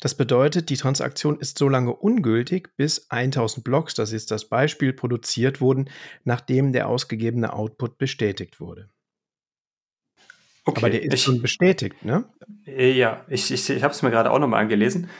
Das 0.00 0.14
bedeutet, 0.14 0.70
die 0.70 0.78
Transaktion 0.78 1.38
ist 1.38 1.58
so 1.58 1.68
lange 1.68 1.94
ungültig, 1.94 2.74
bis 2.76 3.10
1000 3.10 3.62
Blocks, 3.62 3.94
das 3.94 4.12
ist 4.12 4.30
das 4.30 4.48
Beispiel, 4.48 4.94
produziert 4.94 5.60
wurden, 5.60 5.90
nachdem 6.24 6.72
der 6.72 6.88
ausgegebene 6.88 7.52
Output 7.52 7.98
bestätigt 7.98 8.60
wurde. 8.60 8.88
Okay, 10.64 10.78
Aber 10.78 10.90
der 10.90 11.02
ist 11.02 11.14
ich, 11.14 11.22
schon 11.22 11.42
bestätigt, 11.42 12.02
ne? 12.02 12.24
Äh, 12.66 12.92
ja, 12.92 13.24
ich, 13.28 13.50
ich, 13.50 13.68
ich 13.68 13.82
habe 13.82 13.92
es 13.92 14.02
mir 14.02 14.10
gerade 14.10 14.30
auch 14.30 14.38
nochmal 14.38 14.62
angelesen. 14.62 15.10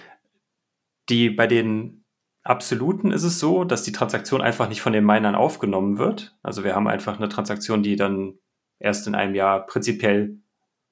Die, 1.10 1.28
bei 1.28 1.46
den 1.46 1.99
Absoluten 2.50 3.12
ist 3.12 3.22
es 3.22 3.38
so, 3.38 3.62
dass 3.62 3.84
die 3.84 3.92
Transaktion 3.92 4.42
einfach 4.42 4.68
nicht 4.68 4.80
von 4.80 4.92
den 4.92 5.06
Minern 5.06 5.36
aufgenommen 5.36 5.98
wird. 5.98 6.36
Also 6.42 6.64
wir 6.64 6.74
haben 6.74 6.88
einfach 6.88 7.16
eine 7.16 7.28
Transaktion, 7.28 7.84
die 7.84 7.94
dann 7.94 8.40
erst 8.80 9.06
in 9.06 9.14
einem 9.14 9.36
Jahr 9.36 9.64
prinzipiell 9.66 10.36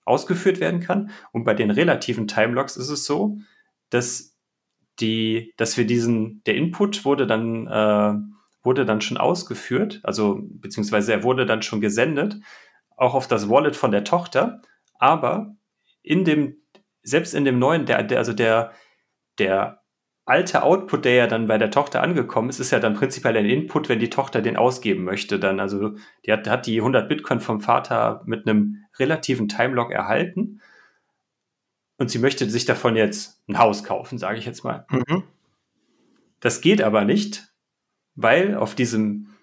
ausgeführt 0.05 0.61
werden 0.61 0.79
kann. 0.79 1.11
Und 1.33 1.43
bei 1.43 1.55
den 1.55 1.73
relativen 1.73 2.29
Timelocks 2.29 2.77
ist 2.77 2.91
es 2.91 3.07
so, 3.07 3.39
dass 3.91 4.37
die, 5.01 5.53
dass 5.57 5.77
wir 5.77 5.85
diesen, 5.85 6.45
der 6.45 6.55
Input 6.55 7.05
wurde 7.05 7.27
dann, 7.27 7.67
äh, 7.67 8.15
wurde 8.63 8.85
dann 8.85 9.01
schon 9.01 9.17
ausgeführt, 9.17 9.99
also 10.05 10.39
beziehungsweise 10.41 11.13
er 11.13 11.25
wurde 11.25 11.45
dann 11.45 11.63
schon 11.63 11.81
gesendet, 11.81 12.37
auch 12.97 13.15
auf 13.15 13.27
das 13.27 13.49
Wallet 13.49 13.75
von 13.75 13.91
der 13.91 14.05
Tochter, 14.05 14.63
aber 15.01 15.57
in 16.05 16.25
dem, 16.25 16.59
selbst 17.03 17.35
in 17.35 17.45
dem 17.45 17.59
neuen, 17.59 17.85
der, 17.85 18.05
der 18.05 18.19
also 18.19 18.33
der, 18.33 18.71
der 19.41 19.78
alte 20.29 20.63
Output, 20.63 21.05
der 21.05 21.15
ja 21.15 21.27
dann 21.27 21.47
bei 21.47 21.59
der 21.59 21.71
Tochter 21.71 22.03
angekommen 22.03 22.51
ist, 22.51 22.61
ist 22.61 22.71
ja 22.71 22.81
dann 22.81 22.95
prinzipiell 22.95 23.37
ein 23.37 23.47
Input, 23.47 23.89
wenn 23.89 23.99
die 23.99 24.11
Tochter 24.11 24.43
den 24.43 24.57
ausgeben 24.57 25.05
möchte. 25.05 25.39
Dann, 25.39 25.59
also 25.59 25.95
die 26.27 26.33
hat, 26.33 26.49
hat 26.49 26.67
die 26.67 26.79
100 26.79 27.09
Bitcoin 27.09 27.41
vom 27.41 27.61
Vater 27.61 28.23
mit 28.27 28.47
einem 28.47 28.85
relativen 28.99 29.49
Timelock 29.49 29.91
erhalten 29.91 30.61
und 31.99 32.11
sie 32.11 32.21
möchte 32.21 32.49
sich 32.49 32.65
davon 32.65 32.97
jetzt 32.97 33.43
ein 33.49 33.59
Haus 33.59 33.85
kaufen, 33.85 34.19
sage 34.19 34.39
ich 34.39 34.47
jetzt 34.47 34.65
mal. 34.65 34.87
Mhm. 34.91 35.25
Das 36.41 36.61
geht 36.61 36.81
aber 36.81 37.05
nicht, 37.05 37.53
weil 38.15 38.55
auf 38.55 38.75
diesem 38.75 39.35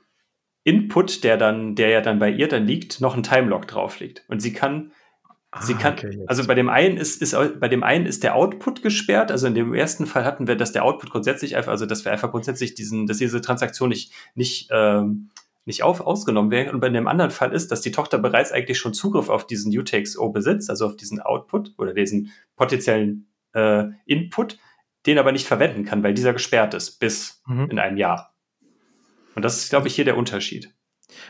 Input, 0.63 1.23
der 1.23 1.37
dann, 1.37 1.75
der 1.75 1.89
ja 1.89 2.01
dann 2.01 2.17
bei 2.17 2.29
ihr 2.29 2.47
dann 2.47 2.65
liegt, 2.65 3.01
noch 3.01 3.15
ein 3.15 3.23
Timelock 3.23 3.67
drauf 3.67 3.99
liegt. 3.99 4.23
Und 4.29 4.39
sie 4.39 4.53
kann 4.53 4.93
Sie 5.61 5.73
ah, 5.75 5.77
kann, 5.77 5.93
okay, 5.93 6.23
also 6.27 6.45
bei 6.45 6.55
dem 6.55 6.69
einen 6.69 6.97
ist, 6.97 7.21
ist, 7.21 7.35
bei 7.59 7.67
dem 7.67 7.83
einen 7.83 8.05
ist 8.05 8.23
der 8.23 8.35
Output 8.35 8.81
gesperrt. 8.81 9.31
Also 9.31 9.47
in 9.47 9.55
dem 9.55 9.73
ersten 9.73 10.05
Fall 10.05 10.25
hatten 10.25 10.47
wir, 10.47 10.55
dass 10.55 10.73
der 10.73 10.83
Output 10.83 11.11
grundsätzlich 11.11 11.55
einfach, 11.55 11.71
also 11.71 11.85
dass 11.85 12.03
wir 12.03 12.11
einfach 12.11 12.31
grundsätzlich 12.31 12.75
diesen, 12.75 13.07
dass 13.07 13.17
diese 13.17 13.39
Transaktion 13.41 13.89
nicht, 13.89 14.11
nicht, 14.35 14.69
ähm, 14.71 15.29
nicht 15.63 15.83
auf, 15.83 16.01
ausgenommen 16.01 16.51
werden. 16.51 16.73
Und 16.73 16.81
bei 16.81 16.89
dem 16.89 17.07
anderen 17.07 17.31
Fall 17.31 17.53
ist, 17.53 17.71
dass 17.71 17.81
die 17.81 17.91
Tochter 17.91 18.17
bereits 18.17 18.51
eigentlich 18.51 18.77
schon 18.77 18.93
Zugriff 18.93 19.29
auf 19.29 19.47
diesen 19.47 19.77
UTXO 19.77 20.29
besitzt, 20.29 20.69
also 20.69 20.87
auf 20.87 20.97
diesen 20.97 21.21
Output 21.21 21.73
oder 21.77 21.93
diesen 21.93 22.31
potenziellen 22.57 23.27
äh, 23.53 23.85
Input, 24.05 24.59
den 25.05 25.17
aber 25.17 25.31
nicht 25.31 25.47
verwenden 25.47 25.85
kann, 25.85 26.03
weil 26.03 26.13
dieser 26.13 26.33
gesperrt 26.33 26.73
ist 26.73 26.99
bis 26.99 27.41
mhm. 27.47 27.69
in 27.71 27.79
einem 27.79 27.97
Jahr. 27.97 28.33
Und 29.35 29.43
das 29.43 29.57
ist, 29.57 29.69
glaube 29.69 29.87
ich, 29.87 29.95
hier 29.95 30.05
der 30.05 30.17
Unterschied. 30.17 30.74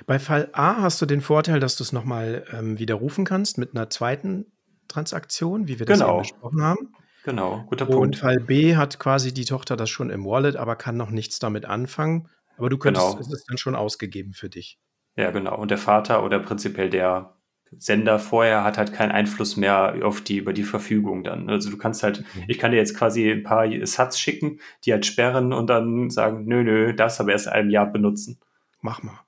Bei 0.06 0.20
Fall 0.20 0.50
A 0.54 0.82
hast 0.82 1.02
du 1.02 1.06
den 1.06 1.22
Vorteil, 1.22 1.60
dass 1.60 1.76
du 1.76 1.84
es 1.84 1.92
nochmal 1.92 2.46
ähm, 2.52 2.80
widerrufen 2.80 3.26
kannst 3.26 3.58
mit 3.58 3.76
einer 3.76 3.90
zweiten 3.90 4.46
Transaktion, 4.88 5.68
wie 5.68 5.80
wir 5.80 5.86
das 5.86 6.00
genau. 6.00 6.20
besprochen 6.20 6.62
haben. 6.62 6.94
Genau, 7.24 7.64
guter 7.68 7.86
Punkt. 7.86 8.02
Und 8.02 8.16
Fall 8.18 8.40
B 8.40 8.76
hat 8.76 9.00
quasi 9.00 9.34
die 9.34 9.46
Tochter 9.46 9.76
das 9.76 9.90
schon 9.90 10.12
im 10.12 10.26
Wallet, 10.26 10.56
aber 10.56 10.76
kann 10.76 10.96
noch 10.96 11.10
nichts 11.10 11.40
damit 11.40 11.66
anfangen. 11.66 12.30
Aber 12.58 12.70
du 12.70 12.78
könntest 12.78 13.08
genau. 13.08 13.20
es 13.20 13.34
ist 13.34 13.50
dann 13.50 13.58
schon 13.58 13.76
ausgegeben 13.76 14.34
für 14.34 14.48
dich. 14.48 14.80
Ja, 15.16 15.32
genau. 15.32 15.58
Und 15.58 15.72
der 15.72 15.78
Vater 15.78 16.24
oder 16.24 16.40
prinzipiell 16.40 16.90
der 16.90 17.36
Sender 17.78 18.20
vorher 18.20 18.64
hat 18.64 18.78
halt 18.78 18.94
keinen 18.94 19.12
Einfluss 19.12 19.58
mehr 19.58 19.96
auf 20.04 20.22
die, 20.22 20.38
über 20.38 20.54
die 20.54 20.64
Verfügung 20.64 21.24
dann. 21.24 21.50
Also 21.50 21.70
du 21.70 21.78
kannst 21.78 22.04
halt, 22.04 22.20
mhm. 22.20 22.44
ich 22.48 22.60
kann 22.60 22.72
dir 22.72 22.78
jetzt 22.78 22.96
quasi 22.96 23.30
ein 23.30 23.44
paar 23.44 23.68
Sats 23.86 24.20
schicken, 24.20 24.60
die 24.86 24.92
halt 24.92 25.06
sperren 25.06 25.52
und 25.52 25.68
dann 25.68 26.10
sagen, 26.10 26.46
nö, 26.46 26.64
nö, 26.64 26.94
das 26.94 27.20
aber 27.20 27.32
erst 27.32 27.48
ein 27.48 27.70
Jahr 27.70 27.92
benutzen. 27.92 28.40
Mach 28.82 29.02
mal. 29.04 29.20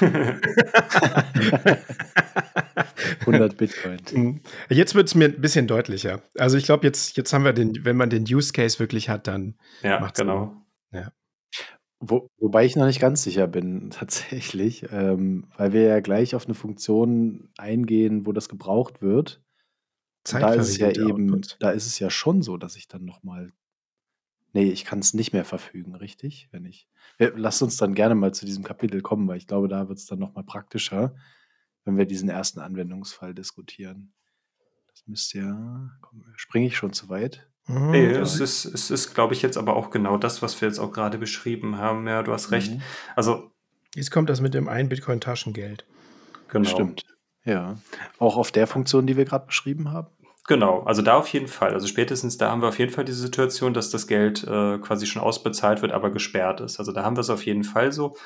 100 3.20 3.56
Bitcoin. 3.56 3.98
Mhm. 4.12 4.40
Jetzt 4.68 4.94
wird 4.94 5.08
es 5.08 5.14
mir 5.14 5.26
ein 5.26 5.40
bisschen 5.40 5.66
deutlicher. 5.66 6.22
Also 6.36 6.56
ich 6.56 6.64
glaube, 6.64 6.86
jetzt, 6.86 7.16
jetzt 7.16 7.32
haben 7.32 7.44
wir 7.44 7.52
den, 7.52 7.84
wenn 7.84 7.96
man 7.96 8.10
den 8.10 8.24
Use 8.24 8.52
Case 8.52 8.78
wirklich 8.78 9.08
hat, 9.08 9.26
dann. 9.26 9.54
Ja, 9.82 10.10
genau. 10.14 10.54
Ja. 10.92 11.12
Wo, 11.98 12.28
wobei 12.38 12.66
ich 12.66 12.76
noch 12.76 12.86
nicht 12.86 13.00
ganz 13.00 13.22
sicher 13.22 13.46
bin, 13.46 13.90
tatsächlich, 13.94 14.86
ähm, 14.92 15.46
weil 15.56 15.72
wir 15.72 15.82
ja 15.82 16.00
gleich 16.00 16.34
auf 16.34 16.46
eine 16.46 16.54
Funktion 16.54 17.48
eingehen, 17.56 18.26
wo 18.26 18.32
das 18.32 18.48
gebraucht 18.48 19.02
wird. 19.02 19.42
Da 20.24 20.54
ist 20.54 20.68
es 20.70 20.78
ja 20.78 20.90
eben, 20.90 21.32
Output. 21.32 21.56
da 21.60 21.70
ist 21.70 21.86
es 21.86 22.00
ja 22.00 22.10
schon 22.10 22.42
so, 22.42 22.56
dass 22.56 22.76
ich 22.76 22.88
dann 22.88 23.04
nochmal. 23.04 23.52
Nee, 24.56 24.70
ich 24.70 24.86
kann 24.86 25.00
es 25.00 25.12
nicht 25.12 25.34
mehr 25.34 25.44
verfügen, 25.44 25.94
richtig? 25.96 26.48
Wenn 26.50 26.64
ich. 26.64 26.88
Lasst 27.18 27.60
uns 27.60 27.76
dann 27.76 27.94
gerne 27.94 28.14
mal 28.14 28.32
zu 28.32 28.46
diesem 28.46 28.64
Kapitel 28.64 29.02
kommen, 29.02 29.28
weil 29.28 29.36
ich 29.36 29.46
glaube, 29.46 29.68
da 29.68 29.90
wird 29.90 29.98
es 29.98 30.06
dann 30.06 30.18
nochmal 30.18 30.44
praktischer, 30.44 31.14
wenn 31.84 31.98
wir 31.98 32.06
diesen 32.06 32.30
ersten 32.30 32.60
Anwendungsfall 32.60 33.34
diskutieren. 33.34 34.14
Das 34.88 35.06
müsste 35.06 35.38
ja. 35.40 35.90
Springe 36.36 36.68
ich 36.68 36.76
schon 36.78 36.94
zu 36.94 37.10
weit? 37.10 37.46
Mhm, 37.66 37.90
nee, 37.90 38.06
es 38.06 38.40
ist, 38.40 38.64
es 38.64 38.90
ist, 38.90 39.14
glaube 39.14 39.34
ich, 39.34 39.42
jetzt 39.42 39.58
aber 39.58 39.76
auch 39.76 39.90
genau 39.90 40.16
das, 40.16 40.40
was 40.40 40.58
wir 40.58 40.68
jetzt 40.68 40.78
auch 40.78 40.90
gerade 40.90 41.18
beschrieben 41.18 41.76
haben. 41.76 42.06
Ja, 42.08 42.22
du 42.22 42.32
hast 42.32 42.50
recht. 42.50 42.72
Mhm. 42.72 42.82
Also. 43.14 43.50
Jetzt 43.94 44.10
kommt 44.10 44.30
das 44.30 44.40
mit 44.40 44.54
dem 44.54 44.68
1 44.70 44.88
Bitcoin 44.88 45.20
Taschengeld. 45.20 45.84
Genau. 46.48 46.70
Stimmt. 46.70 47.04
Ja. 47.44 47.76
Auch 48.18 48.38
auf 48.38 48.52
der 48.52 48.66
Funktion, 48.66 49.06
die 49.06 49.18
wir 49.18 49.26
gerade 49.26 49.44
beschrieben 49.44 49.92
haben? 49.92 50.08
Genau, 50.48 50.82
also 50.84 51.02
da 51.02 51.16
auf 51.16 51.28
jeden 51.28 51.48
Fall. 51.48 51.72
Also 51.72 51.88
spätestens 51.88 52.38
da 52.38 52.50
haben 52.50 52.62
wir 52.62 52.68
auf 52.68 52.78
jeden 52.78 52.92
Fall 52.92 53.04
diese 53.04 53.20
Situation, 53.20 53.74
dass 53.74 53.90
das 53.90 54.06
Geld 54.06 54.44
äh, 54.44 54.78
quasi 54.78 55.06
schon 55.06 55.22
ausbezahlt 55.22 55.82
wird, 55.82 55.92
aber 55.92 56.10
gesperrt 56.10 56.60
ist. 56.60 56.78
Also 56.78 56.92
da 56.92 57.02
haben 57.02 57.16
wir 57.16 57.22
es 57.22 57.30
auf 57.30 57.44
jeden 57.44 57.64
Fall 57.64 57.92
so. 57.92 58.16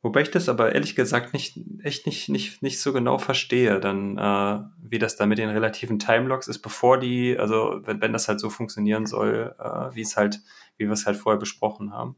Wobei 0.00 0.20
ich 0.20 0.30
das 0.30 0.48
aber 0.50 0.74
ehrlich 0.74 0.94
gesagt 0.94 1.32
nicht, 1.32 1.58
echt 1.82 2.06
nicht, 2.06 2.28
nicht, 2.28 2.62
nicht 2.62 2.80
so 2.80 2.92
genau 2.92 3.18
verstehe, 3.18 3.80
dann, 3.80 4.18
äh, 4.18 4.60
wie 4.82 4.98
das 4.98 5.16
da 5.16 5.24
mit 5.26 5.38
den 5.38 5.48
relativen 5.48 5.98
Timelocks 5.98 6.46
ist, 6.46 6.60
bevor 6.60 6.98
die, 6.98 7.38
also 7.38 7.80
wenn, 7.84 8.02
wenn 8.02 8.12
das 8.12 8.28
halt 8.28 8.38
so 8.38 8.50
funktionieren 8.50 9.06
soll, 9.06 9.56
äh, 9.58 9.94
wie 9.94 10.02
es 10.02 10.16
halt, 10.16 10.40
wie 10.76 10.84
wir 10.84 10.92
es 10.92 11.06
halt 11.06 11.16
vorher 11.16 11.38
besprochen 11.40 11.92
haben. 11.92 12.16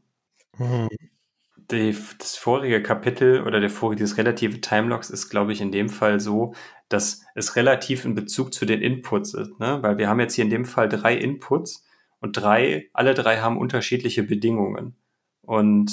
Mhm. 0.57 0.89
Die, 1.71 1.95
das 2.17 2.37
vorige 2.37 2.81
Kapitel 2.81 3.43
oder 3.43 3.59
der 3.59 3.69
vorige, 3.69 3.97
dieses 3.97 4.17
relative 4.17 4.61
Timelocks 4.61 5.09
ist, 5.09 5.29
glaube 5.29 5.51
ich, 5.51 5.59
in 5.59 5.71
dem 5.71 5.89
Fall 5.89 6.19
so, 6.19 6.53
dass 6.87 7.25
es 7.35 7.57
relativ 7.57 8.05
in 8.05 8.15
Bezug 8.15 8.53
zu 8.53 8.65
den 8.65 8.81
Inputs 8.81 9.33
ist, 9.33 9.59
ne? 9.59 9.79
Weil 9.81 9.97
wir 9.97 10.07
haben 10.07 10.21
jetzt 10.21 10.35
hier 10.35 10.45
in 10.45 10.49
dem 10.49 10.63
Fall 10.63 10.87
drei 10.87 11.15
Inputs 11.15 11.85
und 12.19 12.37
drei, 12.37 12.89
alle 12.93 13.13
drei 13.13 13.39
haben 13.39 13.57
unterschiedliche 13.57 14.23
Bedingungen. 14.23 14.95
Und 15.41 15.91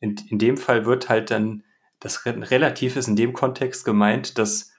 in, 0.00 0.16
in 0.28 0.38
dem 0.38 0.56
Fall 0.56 0.86
wird 0.86 1.08
halt 1.08 1.30
dann 1.30 1.62
das 2.00 2.24
relativ 2.24 2.96
ist 2.96 3.08
in 3.08 3.16
dem 3.16 3.34
Kontext 3.34 3.84
gemeint, 3.84 4.38
dass 4.38 4.72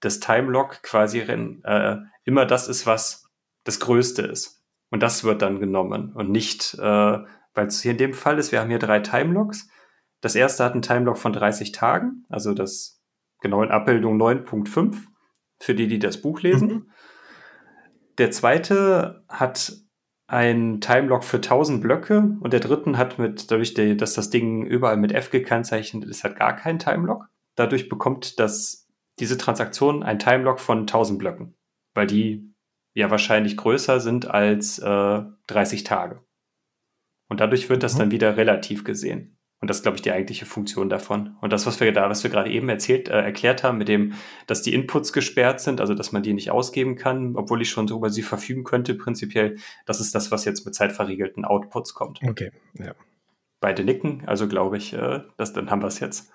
das 0.00 0.20
Timelock 0.20 0.82
quasi 0.82 1.20
äh, 1.20 1.96
immer 2.24 2.46
das 2.46 2.68
ist, 2.68 2.84
was 2.86 3.30
das 3.64 3.80
Größte 3.80 4.22
ist. 4.22 4.62
Und 4.90 5.02
das 5.02 5.24
wird 5.24 5.42
dann 5.42 5.60
genommen 5.60 6.12
und 6.14 6.30
nicht, 6.30 6.74
äh, 6.74 7.18
weil 7.54 7.66
es 7.66 7.82
hier 7.82 7.92
in 7.92 7.98
dem 7.98 8.14
Fall 8.14 8.38
ist, 8.38 8.52
wir 8.52 8.60
haben 8.60 8.70
hier 8.70 8.78
drei 8.78 9.00
Timelocks. 9.00 9.68
Das 10.20 10.34
erste 10.34 10.64
hat 10.64 10.72
einen 10.72 10.82
Timelock 10.82 11.18
von 11.18 11.32
30 11.32 11.72
Tagen, 11.72 12.24
also 12.28 12.54
das 12.54 13.00
genau 13.40 13.62
in 13.62 13.70
Abbildung 13.70 14.20
9.5 14.20 14.96
für 15.60 15.74
die, 15.74 15.86
die 15.86 15.98
das 15.98 16.20
Buch 16.20 16.40
lesen. 16.40 16.68
Mhm. 16.68 16.90
Der 18.18 18.30
zweite 18.30 19.24
hat 19.28 19.72
ein 20.26 20.80
Timelock 20.80 21.24
für 21.24 21.38
1000 21.38 21.80
Blöcke 21.80 22.36
und 22.40 22.52
der 22.52 22.60
dritten 22.60 22.98
hat 22.98 23.18
mit, 23.18 23.50
dadurch, 23.50 23.74
dass 23.74 24.12
das 24.12 24.30
Ding 24.30 24.66
überall 24.66 24.96
mit 24.96 25.12
F 25.12 25.30
gekennzeichnet 25.30 26.04
ist, 26.04 26.22
hat 26.22 26.36
gar 26.36 26.54
keinen 26.54 26.78
Timelock. 26.78 27.26
Dadurch 27.54 27.88
bekommt 27.88 28.38
das, 28.38 28.88
diese 29.18 29.38
Transaktion 29.38 30.02
ein 30.02 30.18
Timelock 30.18 30.60
von 30.60 30.80
1000 30.80 31.18
Blöcken, 31.18 31.56
weil 31.94 32.06
die 32.06 32.54
ja 32.94 33.10
wahrscheinlich 33.10 33.56
größer 33.56 34.00
sind 34.00 34.28
als 34.28 34.78
äh, 34.78 35.22
30 35.46 35.84
Tage. 35.84 36.22
Und 37.28 37.40
dadurch 37.40 37.68
wird 37.68 37.82
das 37.82 37.94
mhm. 37.94 37.98
dann 37.98 38.10
wieder 38.10 38.36
relativ 38.36 38.84
gesehen. 38.84 39.38
Und 39.60 39.68
das 39.68 39.78
ist, 39.78 39.82
glaube 39.82 39.96
ich, 39.96 40.02
die 40.02 40.12
eigentliche 40.12 40.46
Funktion 40.46 40.88
davon. 40.88 41.36
Und 41.40 41.52
das, 41.52 41.66
was 41.66 41.80
wir 41.80 41.92
da, 41.92 42.08
was 42.08 42.22
wir 42.22 42.30
gerade 42.30 42.50
eben 42.50 42.68
erzählt, 42.68 43.08
äh, 43.08 43.20
erklärt 43.20 43.64
haben, 43.64 43.78
mit 43.78 43.88
dem, 43.88 44.12
dass 44.46 44.62
die 44.62 44.72
Inputs 44.72 45.12
gesperrt 45.12 45.60
sind, 45.60 45.80
also 45.80 45.94
dass 45.94 46.12
man 46.12 46.22
die 46.22 46.32
nicht 46.32 46.52
ausgeben 46.52 46.94
kann, 46.94 47.34
obwohl 47.34 47.60
ich 47.60 47.70
schon 47.70 47.88
so 47.88 47.96
über 47.96 48.10
sie 48.10 48.22
verfügen 48.22 48.62
könnte, 48.62 48.94
prinzipiell, 48.94 49.56
das 49.84 50.00
ist 50.00 50.14
das, 50.14 50.30
was 50.30 50.44
jetzt 50.44 50.64
mit 50.64 50.76
zeitverriegelten 50.76 51.44
Outputs 51.44 51.94
kommt. 51.94 52.20
Okay, 52.22 52.52
ja. 52.74 52.94
Beide 53.60 53.82
nicken, 53.82 54.22
also 54.26 54.46
glaube 54.46 54.76
ich, 54.76 54.92
äh, 54.92 55.22
das, 55.36 55.52
dann 55.52 55.70
haben 55.70 55.82
wir 55.82 55.88
es 55.88 55.98
jetzt. 55.98 56.30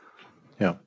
Ja. 0.60 0.82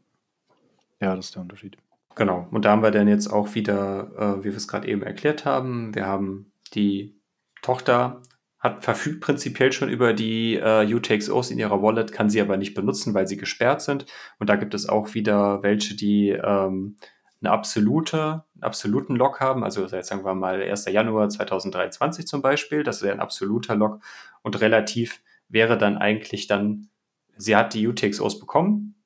Ja, 1.00 1.16
das 1.16 1.26
ist 1.26 1.34
der 1.36 1.42
Unterschied. 1.42 1.78
Genau. 2.16 2.46
Und 2.50 2.66
da 2.66 2.70
haben 2.70 2.82
wir 2.82 2.90
dann 2.90 3.08
jetzt 3.08 3.28
auch 3.28 3.54
wieder, 3.54 4.10
äh, 4.18 4.44
wie 4.44 4.50
wir 4.50 4.56
es 4.56 4.68
gerade 4.68 4.88
eben 4.88 5.02
erklärt 5.02 5.46
haben, 5.46 5.94
wir 5.94 6.06
haben 6.06 6.52
die 6.74 7.18
Tochter 7.62 8.22
hat 8.66 8.84
verfügt 8.84 9.20
prinzipiell 9.20 9.72
schon 9.72 9.88
über 9.88 10.12
die 10.12 10.56
äh, 10.56 10.92
UTXOs 10.92 11.50
in 11.50 11.58
ihrer 11.58 11.82
Wallet, 11.82 12.12
kann 12.12 12.28
sie 12.28 12.40
aber 12.40 12.56
nicht 12.56 12.74
benutzen, 12.74 13.14
weil 13.14 13.26
sie 13.26 13.36
gesperrt 13.36 13.80
sind. 13.80 14.06
Und 14.38 14.50
da 14.50 14.56
gibt 14.56 14.74
es 14.74 14.88
auch 14.88 15.14
wieder 15.14 15.62
welche, 15.62 15.94
die 15.96 16.30
ähm, 16.30 16.96
eine 17.40 17.50
absolute, 17.50 18.44
einen 18.54 18.62
absoluten 18.62 19.16
Lock 19.16 19.40
haben. 19.40 19.64
Also 19.64 19.86
jetzt 19.86 20.08
sagen 20.08 20.24
wir 20.24 20.34
mal 20.34 20.60
1. 20.62 20.86
Januar 20.86 21.28
2023 21.28 22.26
zum 22.26 22.42
Beispiel. 22.42 22.82
Das 22.82 23.02
wäre 23.02 23.14
ein 23.14 23.20
absoluter 23.20 23.76
Lock. 23.76 24.00
Und 24.42 24.60
relativ 24.60 25.22
wäre 25.48 25.78
dann 25.78 25.96
eigentlich 25.96 26.46
dann, 26.46 26.88
sie 27.36 27.56
hat 27.56 27.74
die 27.74 27.86
UTXOs 27.86 28.40
bekommen. 28.40 28.96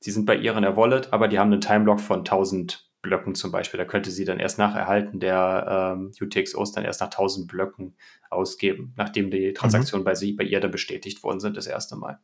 Sie 0.00 0.10
sind 0.10 0.26
bei 0.26 0.36
ihr 0.36 0.56
in 0.56 0.62
der 0.62 0.76
Wallet, 0.76 1.12
aber 1.12 1.28
die 1.28 1.38
haben 1.38 1.52
einen 1.52 1.60
Timelock 1.60 2.00
von 2.00 2.20
1000 2.20 2.89
Blöcken 3.02 3.34
zum 3.34 3.50
Beispiel. 3.50 3.78
Da 3.78 3.84
könnte 3.84 4.10
sie 4.10 4.24
dann 4.24 4.38
erst 4.38 4.58
nach 4.58 4.74
Erhalten 4.74 5.20
der 5.20 5.94
ähm, 5.96 6.12
UTXOs 6.20 6.72
dann 6.72 6.84
erst 6.84 7.00
nach 7.00 7.08
1000 7.08 7.48
Blöcken 7.48 7.94
ausgeben, 8.28 8.92
nachdem 8.96 9.30
die 9.30 9.52
Transaktionen 9.52 10.02
mhm. 10.02 10.06
bei, 10.06 10.14
sie, 10.14 10.32
bei 10.32 10.44
ihr 10.44 10.60
dann 10.60 10.70
bestätigt 10.70 11.22
worden 11.22 11.40
sind 11.40 11.56
das 11.56 11.66
erste 11.66 11.96
Mal. 11.96 12.18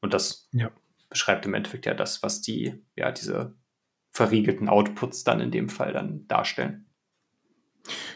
Und 0.00 0.14
das 0.14 0.48
ja. 0.52 0.70
beschreibt 1.08 1.46
im 1.46 1.54
Endeffekt 1.54 1.86
ja 1.86 1.94
das, 1.94 2.22
was 2.22 2.42
die, 2.42 2.74
ja, 2.94 3.10
diese 3.10 3.54
verriegelten 4.12 4.68
Outputs 4.68 5.24
dann 5.24 5.40
in 5.40 5.50
dem 5.50 5.68
Fall 5.68 5.92
dann 5.92 6.26
darstellen. 6.28 6.86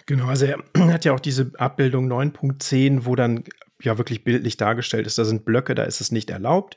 Genau, 0.06 0.26
also 0.26 0.46
er 0.46 0.62
hat 0.92 1.04
ja 1.04 1.12
auch 1.12 1.20
diese 1.20 1.52
Abbildung 1.58 2.10
9.10, 2.10 3.04
wo 3.04 3.16
dann 3.16 3.44
ja 3.82 3.96
wirklich 3.98 4.24
bildlich 4.24 4.56
dargestellt 4.56 5.06
ist, 5.06 5.18
da 5.18 5.24
sind 5.24 5.44
Blöcke, 5.44 5.74
da 5.74 5.84
ist 5.84 6.00
es 6.00 6.12
nicht 6.12 6.30
erlaubt. 6.30 6.76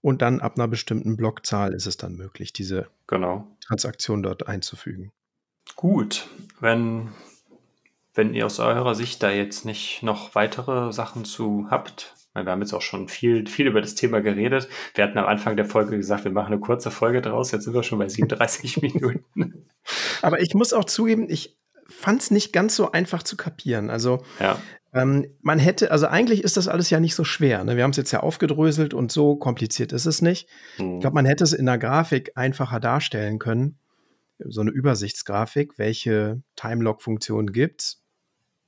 Und 0.00 0.20
dann 0.20 0.40
ab 0.40 0.56
einer 0.56 0.68
bestimmten 0.68 1.16
Blockzahl 1.16 1.72
ist 1.72 1.86
es 1.86 1.96
dann 1.96 2.14
möglich, 2.14 2.52
diese 2.52 2.88
genau. 3.06 3.53
Transaktion 3.66 4.22
dort 4.22 4.46
einzufügen. 4.46 5.12
Gut, 5.76 6.28
wenn, 6.60 7.12
wenn 8.14 8.34
ihr 8.34 8.46
aus 8.46 8.60
eurer 8.60 8.94
Sicht 8.94 9.22
da 9.22 9.30
jetzt 9.30 9.64
nicht 9.64 10.02
noch 10.02 10.34
weitere 10.34 10.92
Sachen 10.92 11.24
zu 11.24 11.66
habt, 11.70 12.14
wir 12.34 12.50
haben 12.50 12.62
jetzt 12.62 12.72
auch 12.72 12.82
schon 12.82 13.08
viel, 13.08 13.46
viel 13.46 13.68
über 13.68 13.80
das 13.80 13.94
Thema 13.94 14.20
geredet. 14.20 14.68
Wir 14.94 15.04
hatten 15.04 15.18
am 15.18 15.26
Anfang 15.26 15.56
der 15.56 15.66
Folge 15.66 15.96
gesagt, 15.96 16.24
wir 16.24 16.32
machen 16.32 16.52
eine 16.52 16.60
kurze 16.60 16.90
Folge 16.90 17.22
draus. 17.22 17.52
Jetzt 17.52 17.62
sind 17.62 17.74
wir 17.74 17.84
schon 17.84 18.00
bei 18.00 18.08
37 18.08 18.82
Minuten. 18.82 19.66
Aber 20.20 20.40
ich 20.40 20.52
muss 20.54 20.72
auch 20.72 20.84
zugeben, 20.84 21.30
ich 21.30 21.56
fand 21.88 22.22
es 22.22 22.30
nicht 22.30 22.52
ganz 22.52 22.76
so 22.76 22.92
einfach 22.92 23.22
zu 23.22 23.36
kapieren. 23.36 23.90
Also 23.90 24.24
ja. 24.40 24.58
Ähm, 24.94 25.26
man 25.42 25.58
hätte, 25.58 25.90
also 25.90 26.06
eigentlich 26.06 26.44
ist 26.44 26.56
das 26.56 26.68
alles 26.68 26.88
ja 26.88 27.00
nicht 27.00 27.16
so 27.16 27.24
schwer. 27.24 27.64
Ne? 27.64 27.76
Wir 27.76 27.82
haben 27.82 27.90
es 27.90 27.96
jetzt 27.96 28.12
ja 28.12 28.20
aufgedröselt 28.20 28.94
und 28.94 29.10
so 29.10 29.34
kompliziert 29.34 29.92
ist 29.92 30.06
es 30.06 30.22
nicht. 30.22 30.48
Mhm. 30.78 30.94
Ich 30.94 31.00
glaube, 31.00 31.14
man 31.14 31.26
hätte 31.26 31.42
es 31.42 31.52
in 31.52 31.66
der 31.66 31.78
Grafik 31.78 32.32
einfacher 32.36 32.78
darstellen 32.78 33.38
können. 33.38 33.78
so 34.38 34.60
eine 34.60 34.70
Übersichtsgrafik, 34.70 35.78
welche 35.78 36.42
Timelock-Funktionen 36.56 37.52
gibt. 37.52 37.98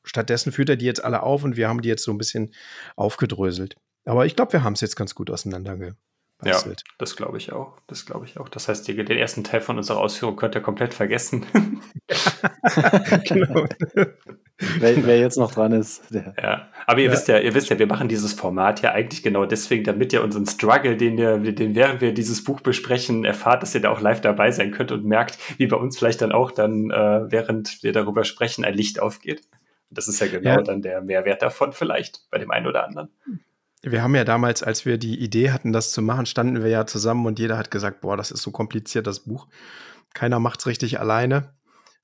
Stattdessen 0.05 0.53
führt 0.53 0.69
er 0.69 0.77
die 0.77 0.85
jetzt 0.85 1.05
alle 1.05 1.23
auf 1.23 1.45
und 1.45 1.57
wir 1.57 1.69
haben 1.69 1.83
die 1.83 1.89
jetzt 1.89 2.05
so 2.05 2.13
ein 2.13 2.19
bisschen 2.19 2.53
aufgedröselt. 2.97 3.77
Aber 4.05 4.27
ich 4.27 4.37
glaube, 4.37 4.53
wir 4.53 4.65
haben 4.65 4.75
es 4.75 4.81
jetzt 4.81 4.97
ganz 4.97 5.15
gut 5.15 5.31
auseinandergebastelt. 6.41 6.85
Ja, 6.87 6.95
das 6.99 7.17
glaube 7.17 7.39
ich 7.39 7.53
auch. 7.53 7.81
Das 7.87 8.07
glaube 8.07 8.27
ich 8.27 8.39
auch. 8.39 8.49
Das 8.49 8.69
heißt, 8.69 8.87
den 8.89 9.11
ersten 9.11 9.45
Teil 9.45 9.61
von 9.61 9.77
unserer 9.77 9.99
Ausführung 9.99 10.37
könnt 10.37 10.55
ihr 10.55 10.61
komplett 10.61 10.95
vergessen. 10.95 11.47
genau. 13.25 13.67
wer, 14.79 15.07
wer, 15.07 15.19
jetzt 15.19 15.39
noch 15.39 15.53
dran 15.53 15.73
ist. 15.73 16.13
Der. 16.13 16.35
Ja, 16.41 16.69
aber 16.87 17.01
ihr 17.01 17.07
ja. 17.07 17.13
wisst 17.13 17.29
ja, 17.29 17.39
ihr 17.39 17.55
wisst 17.55 17.71
ja, 17.71 17.79
wir 17.79 17.87
machen 17.87 18.09
dieses 18.09 18.33
Format 18.33 18.83
ja 18.83 18.93
eigentlich 18.93 19.23
genau 19.23 19.47
deswegen, 19.47 19.85
damit 19.85 20.13
ihr 20.13 20.23
unseren 20.23 20.47
Struggle, 20.47 20.97
den 20.97 21.19
ihr, 21.19 21.39
den 21.39 21.75
während 21.75 22.01
wir 22.01 22.13
dieses 22.13 22.45
Buch 22.45 22.61
besprechen, 22.61 23.25
erfahrt, 23.25 23.63
dass 23.63 23.75
ihr 23.75 23.81
da 23.81 23.91
auch 23.91 24.01
live 24.01 24.21
dabei 24.21 24.51
sein 24.51 24.71
könnt 24.71 24.93
und 24.93 25.05
merkt, 25.05 25.39
wie 25.59 25.67
bei 25.67 25.77
uns 25.77 25.99
vielleicht 25.99 26.23
dann 26.23 26.33
auch 26.33 26.51
dann, 26.51 26.91
äh, 26.91 27.31
während 27.31 27.83
wir 27.83 27.93
darüber 27.93 28.25
sprechen, 28.25 28.65
ein 28.65 28.75
Licht 28.75 29.01
aufgeht. 29.01 29.43
Das 29.91 30.09
ist 30.09 30.21
ja 30.21 30.27
genau 30.27 30.51
ja. 30.51 30.63
dann 30.63 30.83
der 30.83 31.01
Mehrwert 31.01 31.43
davon 31.43 31.73
vielleicht 31.73 32.29
bei 32.31 32.39
dem 32.39 32.51
einen 32.51 32.67
oder 32.67 32.85
anderen. 32.85 33.09
Wir 33.93 34.03
haben 34.03 34.15
ja 34.15 34.25
damals, 34.25 34.63
als 34.63 34.85
wir 34.85 34.99
die 34.99 35.19
Idee 35.19 35.53
hatten, 35.53 35.73
das 35.73 35.93
zu 35.93 36.03
machen, 36.03 36.27
standen 36.27 36.63
wir 36.63 36.71
ja 36.71 36.87
zusammen 36.87 37.25
und 37.27 37.39
jeder 37.39 37.57
hat 37.57 37.71
gesagt, 37.71 38.01
boah, 38.01 38.17
das 38.17 38.31
ist 38.31 38.43
so 38.43 38.51
kompliziert, 38.51 39.07
das 39.07 39.21
Buch. 39.21 39.47
Keiner 40.13 40.41
macht 40.41 40.61
es 40.61 40.67
richtig 40.67 40.99
alleine. 40.99 41.55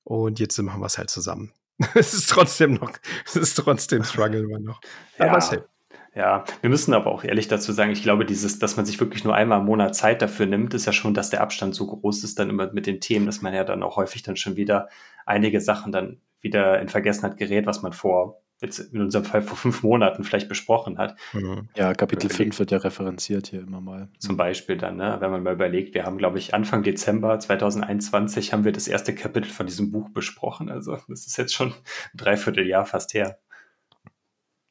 Und 0.03 0.39
jetzt 0.39 0.57
machen 0.61 0.81
wir 0.81 0.85
es 0.85 0.97
halt 0.97 1.09
zusammen. 1.09 1.51
es 1.95 2.13
ist 2.13 2.29
trotzdem 2.29 2.75
noch, 2.75 2.91
es 3.25 3.35
ist 3.35 3.55
trotzdem 3.55 4.03
Struggle 4.03 4.41
immer 4.41 4.59
noch. 4.59 4.81
Ja. 5.17 5.29
Aber 5.29 5.41
safe. 5.41 5.67
Ja, 6.15 6.43
wir 6.61 6.69
müssen 6.69 6.93
aber 6.93 7.11
auch 7.11 7.23
ehrlich 7.23 7.47
dazu 7.47 7.71
sagen, 7.71 7.91
ich 7.91 8.03
glaube, 8.03 8.23
dieses, 8.23 8.59
dass 8.59 8.77
man 8.77 8.85
sich 8.85 8.99
wirklich 8.99 9.23
nur 9.23 9.33
einmal 9.33 9.61
im 9.61 9.65
Monat 9.65 9.95
Zeit 9.95 10.21
dafür 10.21 10.45
nimmt, 10.45 10.75
ist 10.75 10.85
ja 10.85 10.93
schon, 10.93 11.15
dass 11.15 11.31
der 11.31 11.41
Abstand 11.41 11.73
so 11.73 11.87
groß 11.87 12.23
ist 12.23 12.37
dann 12.37 12.51
immer 12.51 12.71
mit 12.71 12.85
den 12.85 13.01
Themen, 13.01 13.25
dass 13.25 13.41
man 13.41 13.53
ja 13.53 13.63
dann 13.63 13.81
auch 13.81 13.95
häufig 13.95 14.21
dann 14.21 14.35
schon 14.35 14.55
wieder 14.55 14.89
einige 15.25 15.59
Sachen 15.59 15.91
dann 15.91 16.21
wieder 16.39 16.79
in 16.79 16.87
Vergessenheit 16.87 17.37
gerät, 17.37 17.65
was 17.65 17.81
man 17.81 17.93
vor, 17.93 18.42
jetzt 18.61 18.79
in 18.79 19.01
unserem 19.01 19.25
Fall 19.25 19.41
vor 19.41 19.57
fünf 19.57 19.83
Monaten 19.83 20.23
vielleicht 20.23 20.47
besprochen 20.47 20.97
hat. 20.97 21.17
Mhm. 21.33 21.69
Ja, 21.75 21.93
Kapitel 21.93 22.29
5 22.29 22.57
wird 22.59 22.71
ja 22.71 22.77
referenziert 22.77 23.47
hier 23.47 23.61
immer 23.61 23.81
mal. 23.81 24.09
Zum 24.19 24.37
Beispiel 24.37 24.77
dann, 24.77 24.97
ne, 24.97 25.17
wenn 25.19 25.31
man 25.31 25.43
mal 25.43 25.53
überlegt, 25.53 25.93
wir 25.93 26.05
haben, 26.05 26.17
glaube 26.17 26.37
ich, 26.37 26.53
Anfang 26.53 26.83
Dezember 26.83 27.37
2021 27.39 28.53
haben 28.53 28.63
wir 28.63 28.71
das 28.71 28.87
erste 28.87 29.13
Kapitel 29.13 29.49
von 29.49 29.67
diesem 29.67 29.91
Buch 29.91 30.09
besprochen. 30.09 30.69
Also 30.69 30.97
das 31.07 31.27
ist 31.27 31.37
jetzt 31.37 31.53
schon 31.53 31.69
ein 31.69 32.17
Dreivierteljahr 32.17 32.85
fast 32.85 33.13
her. 33.13 33.39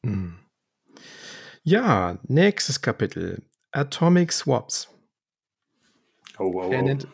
Mhm. 0.03 0.39
Ja, 1.63 2.19
nächstes 2.27 2.81
Kapitel. 2.81 3.43
Atomic 3.71 4.33
Swaps. 4.33 4.89
Oh, 6.39 6.53
wow. 6.53 6.73
wow. 6.73 7.07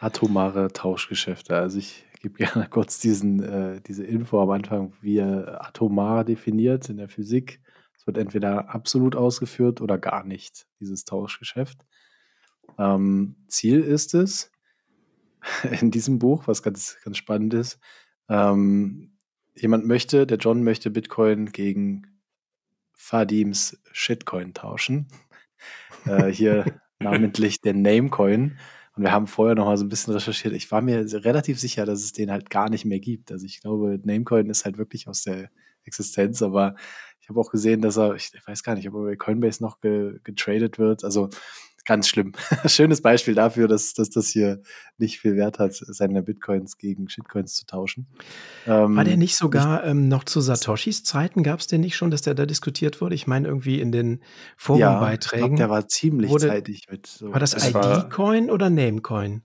Atomare 0.00 0.72
Tauschgeschäfte. 0.72 1.56
Also 1.56 1.78
ich 1.78 2.04
gebe 2.20 2.34
gerne 2.34 2.66
kurz 2.70 3.00
diesen, 3.00 3.42
äh, 3.42 3.80
diese 3.80 4.04
Info 4.04 4.40
am 4.40 4.50
Anfang, 4.50 4.92
wie 5.00 5.18
er 5.18 5.64
atomar 5.66 6.24
definiert 6.24 6.88
in 6.88 6.96
der 6.96 7.08
Physik. 7.08 7.60
Es 7.96 8.06
wird 8.06 8.18
entweder 8.18 8.74
absolut 8.74 9.16
ausgeführt 9.16 9.80
oder 9.80 9.98
gar 9.98 10.24
nicht, 10.24 10.66
dieses 10.80 11.04
Tauschgeschäft. 11.04 11.84
Ähm, 12.78 13.36
Ziel 13.48 13.80
ist 13.80 14.14
es, 14.14 14.50
in 15.80 15.90
diesem 15.90 16.18
Buch, 16.18 16.46
was 16.46 16.62
ganz, 16.62 16.98
ganz 17.04 17.16
spannend 17.16 17.54
ist, 17.54 17.78
ähm, 18.28 19.12
jemand 19.54 19.86
möchte, 19.86 20.26
der 20.26 20.38
John 20.38 20.62
möchte 20.62 20.90
Bitcoin 20.90 21.46
gegen 21.52 22.06
Fadims 22.92 23.80
Shitcoin 23.92 24.54
tauschen. 24.54 25.08
äh, 26.04 26.26
hier 26.26 26.80
namentlich 26.98 27.60
der 27.60 27.74
Namecoin. 27.74 28.58
Und 28.98 29.04
wir 29.04 29.12
haben 29.12 29.28
vorher 29.28 29.54
noch 29.54 29.66
mal 29.66 29.76
so 29.76 29.84
ein 29.84 29.88
bisschen 29.88 30.12
recherchiert. 30.12 30.54
Ich 30.54 30.72
war 30.72 30.82
mir 30.82 31.06
relativ 31.24 31.60
sicher, 31.60 31.86
dass 31.86 32.02
es 32.02 32.12
den 32.12 32.32
halt 32.32 32.50
gar 32.50 32.68
nicht 32.68 32.84
mehr 32.84 32.98
gibt. 32.98 33.30
Also 33.30 33.46
ich 33.46 33.60
glaube, 33.60 34.00
Namecoin 34.02 34.50
ist 34.50 34.64
halt 34.64 34.76
wirklich 34.76 35.06
aus 35.06 35.22
der 35.22 35.50
Existenz, 35.84 36.42
aber 36.42 36.74
ich 37.20 37.28
habe 37.28 37.38
auch 37.38 37.52
gesehen, 37.52 37.80
dass 37.80 37.96
er, 37.96 38.16
ich 38.16 38.32
weiß 38.44 38.64
gar 38.64 38.74
nicht, 38.74 38.88
ob 38.88 38.96
er 38.96 39.02
bei 39.04 39.14
Coinbase 39.14 39.62
noch 39.62 39.80
ge, 39.80 40.18
getradet 40.24 40.80
wird. 40.80 41.04
Also 41.04 41.30
ganz 41.88 42.06
schlimm. 42.06 42.32
Schönes 42.66 43.00
Beispiel 43.00 43.34
dafür, 43.34 43.66
dass, 43.66 43.94
dass 43.94 44.10
das 44.10 44.28
hier 44.28 44.60
nicht 44.98 45.18
viel 45.18 45.36
Wert 45.36 45.58
hat, 45.58 45.72
seine 45.74 46.22
Bitcoins 46.22 46.76
gegen 46.76 47.08
Shitcoins 47.08 47.54
zu 47.54 47.66
tauschen. 47.66 48.06
Ähm, 48.66 48.94
War 48.94 49.04
der 49.04 49.16
nicht 49.16 49.36
sogar 49.36 49.82
ich, 49.82 49.90
ähm, 49.90 50.06
noch 50.06 50.24
zu 50.24 50.40
Satoshis 50.40 51.02
Zeiten? 51.02 51.42
Gab 51.42 51.60
es 51.60 51.66
den 51.66 51.80
nicht 51.80 51.96
schon, 51.96 52.10
dass 52.10 52.22
der 52.22 52.34
da 52.34 52.46
diskutiert 52.46 53.00
wurde? 53.00 53.14
Ich 53.14 53.26
meine, 53.26 53.48
irgendwie 53.48 53.80
in 53.80 53.90
den 53.90 54.22
Forumbeiträgen. 54.58 55.40
Ja, 55.40 55.46
ich 55.46 55.56
glaub, 55.56 55.56
der 55.56 55.70
war 55.70 55.88
ziemlich 55.88 56.30
wurde, 56.30 56.48
zeitig 56.48 56.84
mit. 56.90 57.06
So. 57.06 57.32
War 57.32 57.40
das 57.40 57.54
ID-Coin 57.54 58.50
oder 58.50 58.68
Namecoin? 58.68 59.42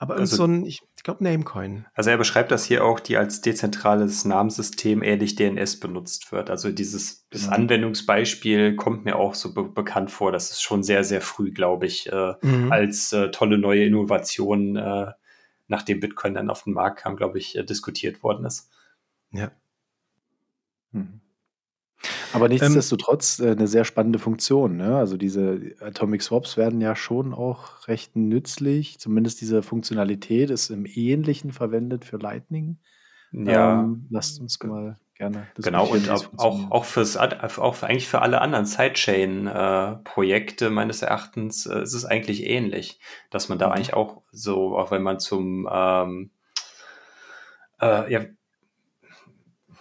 Aber 0.00 0.14
also, 0.14 0.36
so 0.36 0.44
ein, 0.44 0.64
ich 0.64 0.80
glaube, 1.02 1.24
Namecoin. 1.24 1.86
Also 1.92 2.10
er 2.10 2.18
beschreibt 2.18 2.52
das 2.52 2.64
hier 2.64 2.84
auch, 2.84 3.00
die 3.00 3.16
als 3.16 3.40
dezentrales 3.40 4.24
Namenssystem 4.24 5.02
ähnlich 5.02 5.34
DNS 5.34 5.80
benutzt 5.80 6.30
wird. 6.30 6.50
Also 6.50 6.70
dieses 6.70 7.28
das 7.30 7.46
mhm. 7.46 7.52
Anwendungsbeispiel 7.52 8.76
kommt 8.76 9.04
mir 9.04 9.16
auch 9.16 9.34
so 9.34 9.52
be 9.52 9.64
bekannt 9.64 10.12
vor. 10.12 10.30
Das 10.30 10.50
ist 10.50 10.62
schon 10.62 10.84
sehr, 10.84 11.02
sehr 11.02 11.20
früh, 11.20 11.50
glaube 11.50 11.86
ich, 11.86 12.12
äh, 12.12 12.34
mhm. 12.42 12.70
als 12.70 13.12
äh, 13.12 13.32
tolle 13.32 13.58
neue 13.58 13.84
Innovation, 13.84 14.76
äh, 14.76 15.12
nachdem 15.66 15.98
Bitcoin 15.98 16.34
dann 16.34 16.48
auf 16.48 16.62
den 16.62 16.74
Markt 16.74 17.00
kam, 17.00 17.16
glaube 17.16 17.38
ich, 17.38 17.56
äh, 17.56 17.64
diskutiert 17.64 18.22
worden 18.22 18.46
ist. 18.46 18.70
Ja. 19.32 19.50
Mhm. 20.92 21.20
Aber 22.32 22.46
ähm, 22.46 22.52
nichtsdestotrotz 22.52 23.40
äh, 23.40 23.50
eine 23.50 23.66
sehr 23.66 23.84
spannende 23.84 24.18
Funktion, 24.18 24.76
ne? 24.76 24.96
Also, 24.96 25.16
diese 25.16 25.60
Atomic 25.80 26.22
Swaps 26.22 26.56
werden 26.56 26.80
ja 26.80 26.96
schon 26.96 27.34
auch 27.34 27.88
recht 27.88 28.16
nützlich. 28.16 28.98
Zumindest 28.98 29.40
diese 29.40 29.62
Funktionalität 29.62 30.50
ist 30.50 30.70
im 30.70 30.86
Ähnlichen 30.86 31.52
verwendet 31.52 32.04
für 32.04 32.16
Lightning. 32.16 32.78
Ja. 33.32 33.80
Ähm, 33.80 34.06
lasst 34.10 34.40
uns 34.40 34.62
mal 34.62 34.98
gerne 35.14 35.46
Genau, 35.56 35.86
und 35.86 36.08
auch, 36.08 36.26
auch, 36.36 36.70
auch 36.70 36.84
fürs, 36.84 37.16
auch 37.16 37.74
für, 37.74 37.86
eigentlich 37.86 38.08
für 38.08 38.22
alle 38.22 38.40
anderen 38.40 38.64
Sidechain-Projekte 38.64 40.66
äh, 40.66 40.70
meines 40.70 41.02
Erachtens 41.02 41.66
äh, 41.66 41.82
ist 41.82 41.94
es 41.94 42.04
eigentlich 42.04 42.46
ähnlich, 42.46 43.00
dass 43.30 43.48
man 43.48 43.58
da 43.58 43.66
mhm. 43.66 43.72
eigentlich 43.72 43.94
auch 43.94 44.22
so, 44.30 44.78
auch 44.78 44.90
wenn 44.90 45.02
man 45.02 45.18
zum 45.18 45.68
ähm, 45.70 46.30
äh, 47.80 48.12
ja, 48.12 48.24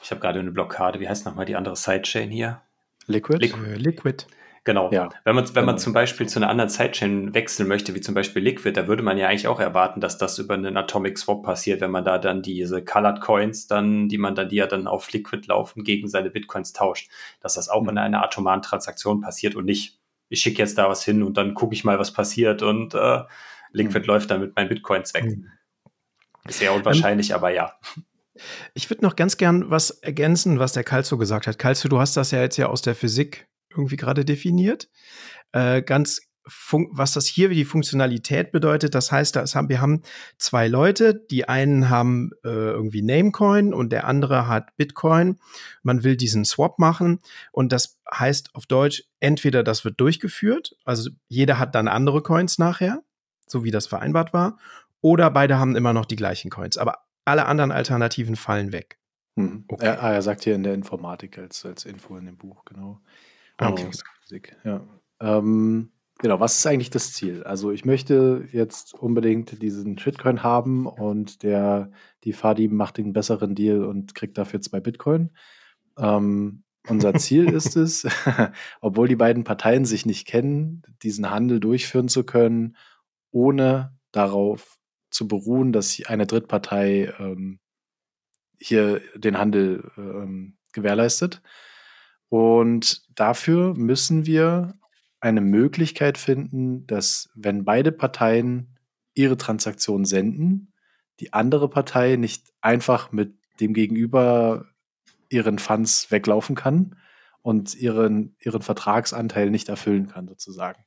ich 0.08 0.12
habe 0.12 0.22
gerade 0.22 0.40
eine 0.40 0.52
Blockade. 0.52 1.02
Wie 1.02 1.10
heißt 1.10 1.26
nochmal 1.26 1.46
die 1.46 1.58
andere 1.58 1.76
Sidechain 1.76 2.30
hier? 2.30 2.62
Liquid? 3.08 3.40
Liquid. 3.40 3.72
Äh, 3.72 3.76
Liquid. 3.76 4.26
Genau. 4.64 4.90
Ja. 4.90 5.10
Wenn 5.26 5.36
man, 5.36 5.46
wenn 5.54 5.66
man 5.66 5.76
genau. 5.76 5.84
zum 5.84 5.92
Beispiel 5.92 6.30
zu 6.30 6.40
einer 6.40 6.50
anderen 6.50 6.70
Sidechain 6.70 7.34
wechseln 7.34 7.68
möchte, 7.68 7.94
wie 7.94 8.00
zum 8.00 8.16
Beispiel 8.16 8.42
Liquid, 8.42 8.72
da 8.72 8.88
würde 8.88 9.04
man 9.04 9.18
ja 9.18 9.28
eigentlich 9.28 9.50
auch 9.50 9.60
erwarten, 9.60 10.00
dass 10.00 10.18
das 10.18 10.40
über 10.40 10.54
einen 10.54 10.78
Atomic 10.78 11.18
Swap 11.18 11.44
passiert, 11.44 11.82
wenn 11.82 11.92
man 11.92 12.06
da 12.06 12.20
dann 12.20 12.42
diese 12.42 12.86
Colored 12.86 13.20
Coins 13.20 13.68
dann, 13.68 14.08
die 14.08 14.18
man 14.18 14.34
dann, 14.34 14.48
die 14.48 14.56
ja 14.56 14.68
dann 14.68 14.88
auf 14.88 15.12
Liquid 15.12 15.46
laufen, 15.46 15.84
gegen 15.84 16.08
seine 16.08 16.30
Bitcoins 16.30 16.72
tauscht, 16.72 17.12
dass 17.42 17.56
das 17.56 17.68
auch 17.68 17.84
mhm. 17.84 17.90
in 17.90 17.98
einer 17.98 18.24
atomaren 18.24 18.62
Transaktion 18.62 19.20
passiert 19.20 19.56
und 19.56 19.66
nicht, 19.66 20.00
ich 20.30 20.40
schicke 20.40 20.60
jetzt 20.60 20.78
da 20.78 20.88
was 20.88 21.04
hin 21.04 21.22
und 21.22 21.36
dann 21.36 21.54
gucke 21.54 21.74
ich 21.74 21.84
mal, 21.84 22.00
was 22.00 22.14
passiert 22.14 22.62
und 22.62 22.94
äh, 22.94 23.24
Liquid 23.74 24.00
mhm. 24.00 24.06
läuft 24.06 24.32
dann 24.32 24.40
mit 24.40 24.56
meinen 24.56 24.70
Bitcoins 24.70 25.14
weg. 25.14 25.26
Mhm. 25.26 25.48
Ist 26.48 26.60
sehr 26.60 26.74
unwahrscheinlich, 26.74 27.32
ähm, 27.32 27.36
aber 27.36 27.50
ja. 27.50 27.74
Ich 28.74 28.90
würde 28.90 29.04
noch 29.04 29.16
ganz 29.16 29.38
gern 29.38 29.70
was 29.70 29.90
ergänzen, 29.90 30.60
was 30.60 30.74
der 30.74 30.84
Calzo 30.84 31.18
gesagt 31.18 31.48
hat. 31.48 31.60
Calzo, 31.60 31.88
du 31.88 32.00
hast 32.00 32.18
das 32.18 32.32
ja 32.32 32.42
jetzt 32.42 32.58
ja 32.58 32.68
aus 32.68 32.82
der 32.82 32.96
Physik 32.96 33.48
irgendwie 33.70 33.98
gerade 33.98 34.26
definiert. 34.26 34.90
Äh, 35.52 35.82
ganz 35.82 36.22
was 36.92 37.14
das 37.14 37.28
hier 37.28 37.50
wie 37.50 37.56
die 37.56 37.66
Funktionalität 37.66 38.52
bedeutet, 38.52 38.96
das 38.96 39.12
heißt, 39.12 39.36
das 39.36 39.56
haben, 39.56 39.70
wir 39.70 39.82
haben 39.82 40.02
zwei 40.38 40.68
Leute, 40.68 41.26
die 41.30 41.48
einen 41.48 41.90
haben 41.90 42.32
äh, 42.44 42.50
irgendwie 42.50 43.02
Namecoin 43.02 43.74
und 43.74 43.92
der 43.92 44.08
andere 44.08 44.48
hat 44.48 44.76
Bitcoin. 44.78 45.40
Man 45.84 46.04
will 46.04 46.16
diesen 46.16 46.46
Swap 46.46 46.80
machen 46.80 47.20
und 47.52 47.72
das 47.72 48.00
heißt 48.14 48.56
auf 48.56 48.66
Deutsch, 48.66 49.04
entweder 49.20 49.64
das 49.64 49.84
wird 49.84 50.00
durchgeführt, 50.00 50.76
also 50.86 51.10
jeder 51.28 51.60
hat 51.60 51.76
dann 51.76 51.88
andere 51.88 52.22
Coins 52.22 52.58
nachher, 52.58 53.04
so 53.46 53.64
wie 53.64 53.72
das 53.72 53.88
vereinbart 53.88 54.34
war, 54.34 54.58
oder 55.02 55.30
beide 55.30 55.60
haben 55.60 55.76
immer 55.76 55.94
noch 55.94 56.06
die 56.06 56.16
gleichen 56.16 56.50
Coins. 56.50 56.78
Aber 56.78 57.07
alle 57.28 57.46
anderen 57.46 57.72
Alternativen 57.72 58.36
fallen 58.36 58.72
weg. 58.72 59.00
Hm. 59.36 59.66
Okay. 59.68 59.86
Er, 59.86 59.96
er, 59.98 60.22
sagt 60.22 60.44
hier 60.44 60.56
in 60.56 60.64
der 60.64 60.74
Informatik 60.74 61.38
als, 61.38 61.66
als 61.66 61.86
Info 61.86 62.18
in 62.18 62.26
dem 62.26 62.38
Buch, 62.38 62.66
genau. 62.66 63.02
Ah, 63.58 63.70
okay. 63.70 63.90
Physik, 64.22 64.56
ja. 64.64 64.82
Ähm, 65.20 65.92
genau, 66.20 66.40
was 66.40 66.58
ist 66.58 66.66
eigentlich 66.66 66.90
das 66.90 67.14
Ziel? 67.14 67.44
Also 67.44 67.72
ich 67.72 67.86
möchte 67.86 68.48
jetzt 68.52 68.94
unbedingt 68.94 69.62
diesen 69.62 69.98
Shitcoin 70.00 70.44
haben 70.44 70.88
und 70.88 71.44
der, 71.44 71.92
die 72.24 72.34
Fadi 72.34 72.68
macht 72.68 72.98
den 72.98 73.14
besseren 73.14 73.56
Deal 73.56 73.84
und 73.84 74.16
kriegt 74.16 74.38
dafür 74.38 74.62
zwei 74.62 74.80
Bitcoin. 74.80 75.32
Ähm, 75.98 76.64
unser 76.88 77.14
Ziel 77.16 77.50
ist 77.50 77.76
es, 77.76 78.08
obwohl 78.82 79.08
die 79.08 79.16
beiden 79.16 79.44
Parteien 79.44 79.86
sich 79.86 80.06
nicht 80.06 80.28
kennen, 80.28 80.84
diesen 81.04 81.30
Handel 81.30 81.60
durchführen 81.60 82.08
zu 82.08 82.24
können, 82.24 82.76
ohne 83.32 83.98
darauf 84.12 84.77
zu 85.10 85.28
beruhen, 85.28 85.72
dass 85.74 86.02
eine 86.06 86.28
Drittpartei 86.28 87.14
ähm, 87.20 87.60
hier 88.60 89.02
den 89.16 89.38
Handel 89.38 89.92
ähm, 89.98 90.58
gewährleistet. 90.74 91.42
Und 92.30 93.04
dafür 93.18 93.74
müssen 93.76 94.26
wir 94.26 94.78
eine 95.20 95.42
Möglichkeit 95.42 96.18
finden, 96.18 96.86
dass 96.88 97.30
wenn 97.36 97.66
beide 97.66 97.92
Parteien 97.92 98.78
ihre 99.14 99.38
Transaktion 99.38 100.06
senden, 100.06 100.74
die 101.20 101.34
andere 101.34 101.70
Partei 101.70 102.16
nicht 102.16 102.52
einfach 102.62 103.12
mit 103.12 103.34
dem 103.60 103.74
Gegenüber 103.74 104.66
ihren 105.30 105.60
Funds 105.60 106.12
weglaufen 106.12 106.56
kann 106.56 106.96
und 107.42 107.76
ihren, 107.76 108.36
ihren 108.40 108.62
Vertragsanteil 108.62 109.50
nicht 109.50 109.70
erfüllen 109.70 110.08
kann, 110.08 110.28
sozusagen. 110.28 110.84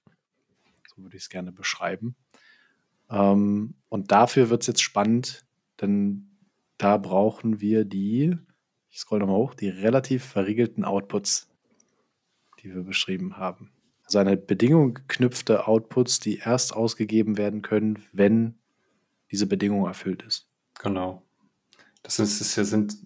So 0.95 1.03
würde 1.03 1.17
ich 1.17 1.25
es 1.25 1.29
gerne 1.29 1.53
beschreiben. 1.53 2.15
Ähm, 3.11 3.75
und 3.89 4.13
dafür 4.13 4.51
wird 4.51 4.63
es 4.63 4.69
jetzt 4.69 4.83
spannend, 4.83 5.45
denn 5.81 6.31
da 6.79 6.97
brauchen 6.97 7.61
wir 7.61 7.85
die, 7.85 8.37
ich 8.91 8.99
scroll 8.99 9.19
nochmal 9.19 9.37
hoch, 9.37 9.55
die 9.55 9.69
relativ 9.69 10.25
verriegelten 10.25 10.85
Outputs, 10.85 11.49
die 12.63 12.75
wir 12.75 12.83
beschrieben 12.83 13.37
haben. 13.37 13.71
Also 14.05 14.19
eine 14.19 14.37
Bedingung 14.37 14.95
geknüpfte 14.95 15.67
Outputs, 15.69 16.21
die 16.21 16.39
erst 16.39 16.75
ausgegeben 16.75 17.39
werden 17.39 17.63
können, 17.63 18.03
wenn 18.13 18.55
diese 19.31 19.47
Bedingung 19.47 19.87
erfüllt 19.87 20.23
ist. 20.23 20.49
Genau. 20.81 21.23
Das, 22.03 22.19
ist, 22.19 22.41
das 22.57 22.71
sind 22.71 22.97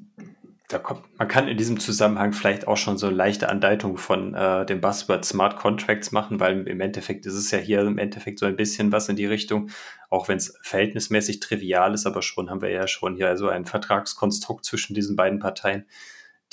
da 0.69 0.79
kommt, 0.79 1.03
man 1.19 1.29
kann 1.29 1.47
in 1.47 1.59
diesem 1.59 1.79
Zusammenhang 1.79 2.33
vielleicht 2.33 2.67
auch 2.67 2.79
schon 2.79 2.97
so 2.97 3.11
leichte 3.11 3.51
Andeutung 3.51 3.99
von 3.99 4.35
äh, 4.35 4.65
dem 4.65 4.81
Buzzword 4.81 5.25
Smart 5.25 5.57
Contracts 5.57 6.11
machen, 6.11 6.41
weil 6.41 6.67
im 6.67 6.81
Endeffekt 6.81 7.27
ist 7.27 7.35
es 7.35 7.51
ja 7.51 7.59
hier 7.59 7.83
im 7.83 7.99
Endeffekt 7.99 8.39
so 8.39 8.47
ein 8.47 8.57
bisschen 8.57 8.91
was 8.91 9.09
in 9.11 9.17
die 9.17 9.27
Richtung, 9.27 9.71
auch 10.09 10.29
wenn 10.29 10.39
es 10.39 10.59
verhältnismäßig 10.62 11.41
trivial 11.41 11.93
ist, 11.93 12.07
aber 12.07 12.23
schon 12.23 12.49
haben 12.49 12.62
wir 12.62 12.71
ja 12.71 12.89
schon 12.89 13.17
hier 13.17 13.37
so 13.37 13.49
ein 13.49 13.67
Vertragskonstrukt 13.67 14.65
zwischen 14.65 14.95
diesen 14.95 15.17
beiden 15.17 15.39
Parteien, 15.39 15.87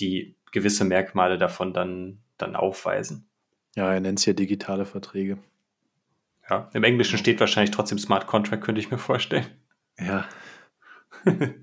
die 0.02 0.36
gewisse 0.52 0.84
Merkmale 0.84 1.38
davon 1.38 1.74
dann, 1.74 2.20
dann 2.38 2.58
aufweisen. 2.58 3.30
Ja, 3.76 3.94
er 3.94 4.02
nennt 4.02 4.20
es 4.20 4.26
hier 4.26 4.34
digitale 4.34 4.86
Verträge. 4.86 5.38
Ja, 6.50 6.70
im 6.74 6.84
Englischen 6.84 7.18
steht 7.18 7.40
wahrscheinlich 7.40 7.72
trotzdem 7.72 7.98
Smart 7.98 8.28
Contract, 8.28 8.62
könnte 8.62 8.82
ich 8.82 8.92
mir 8.92 8.98
vorstellen. 8.98 9.46
Ja. 9.98 10.28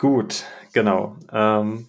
Gut, 0.00 0.46
genau. 0.72 1.18
Ähm, 1.30 1.88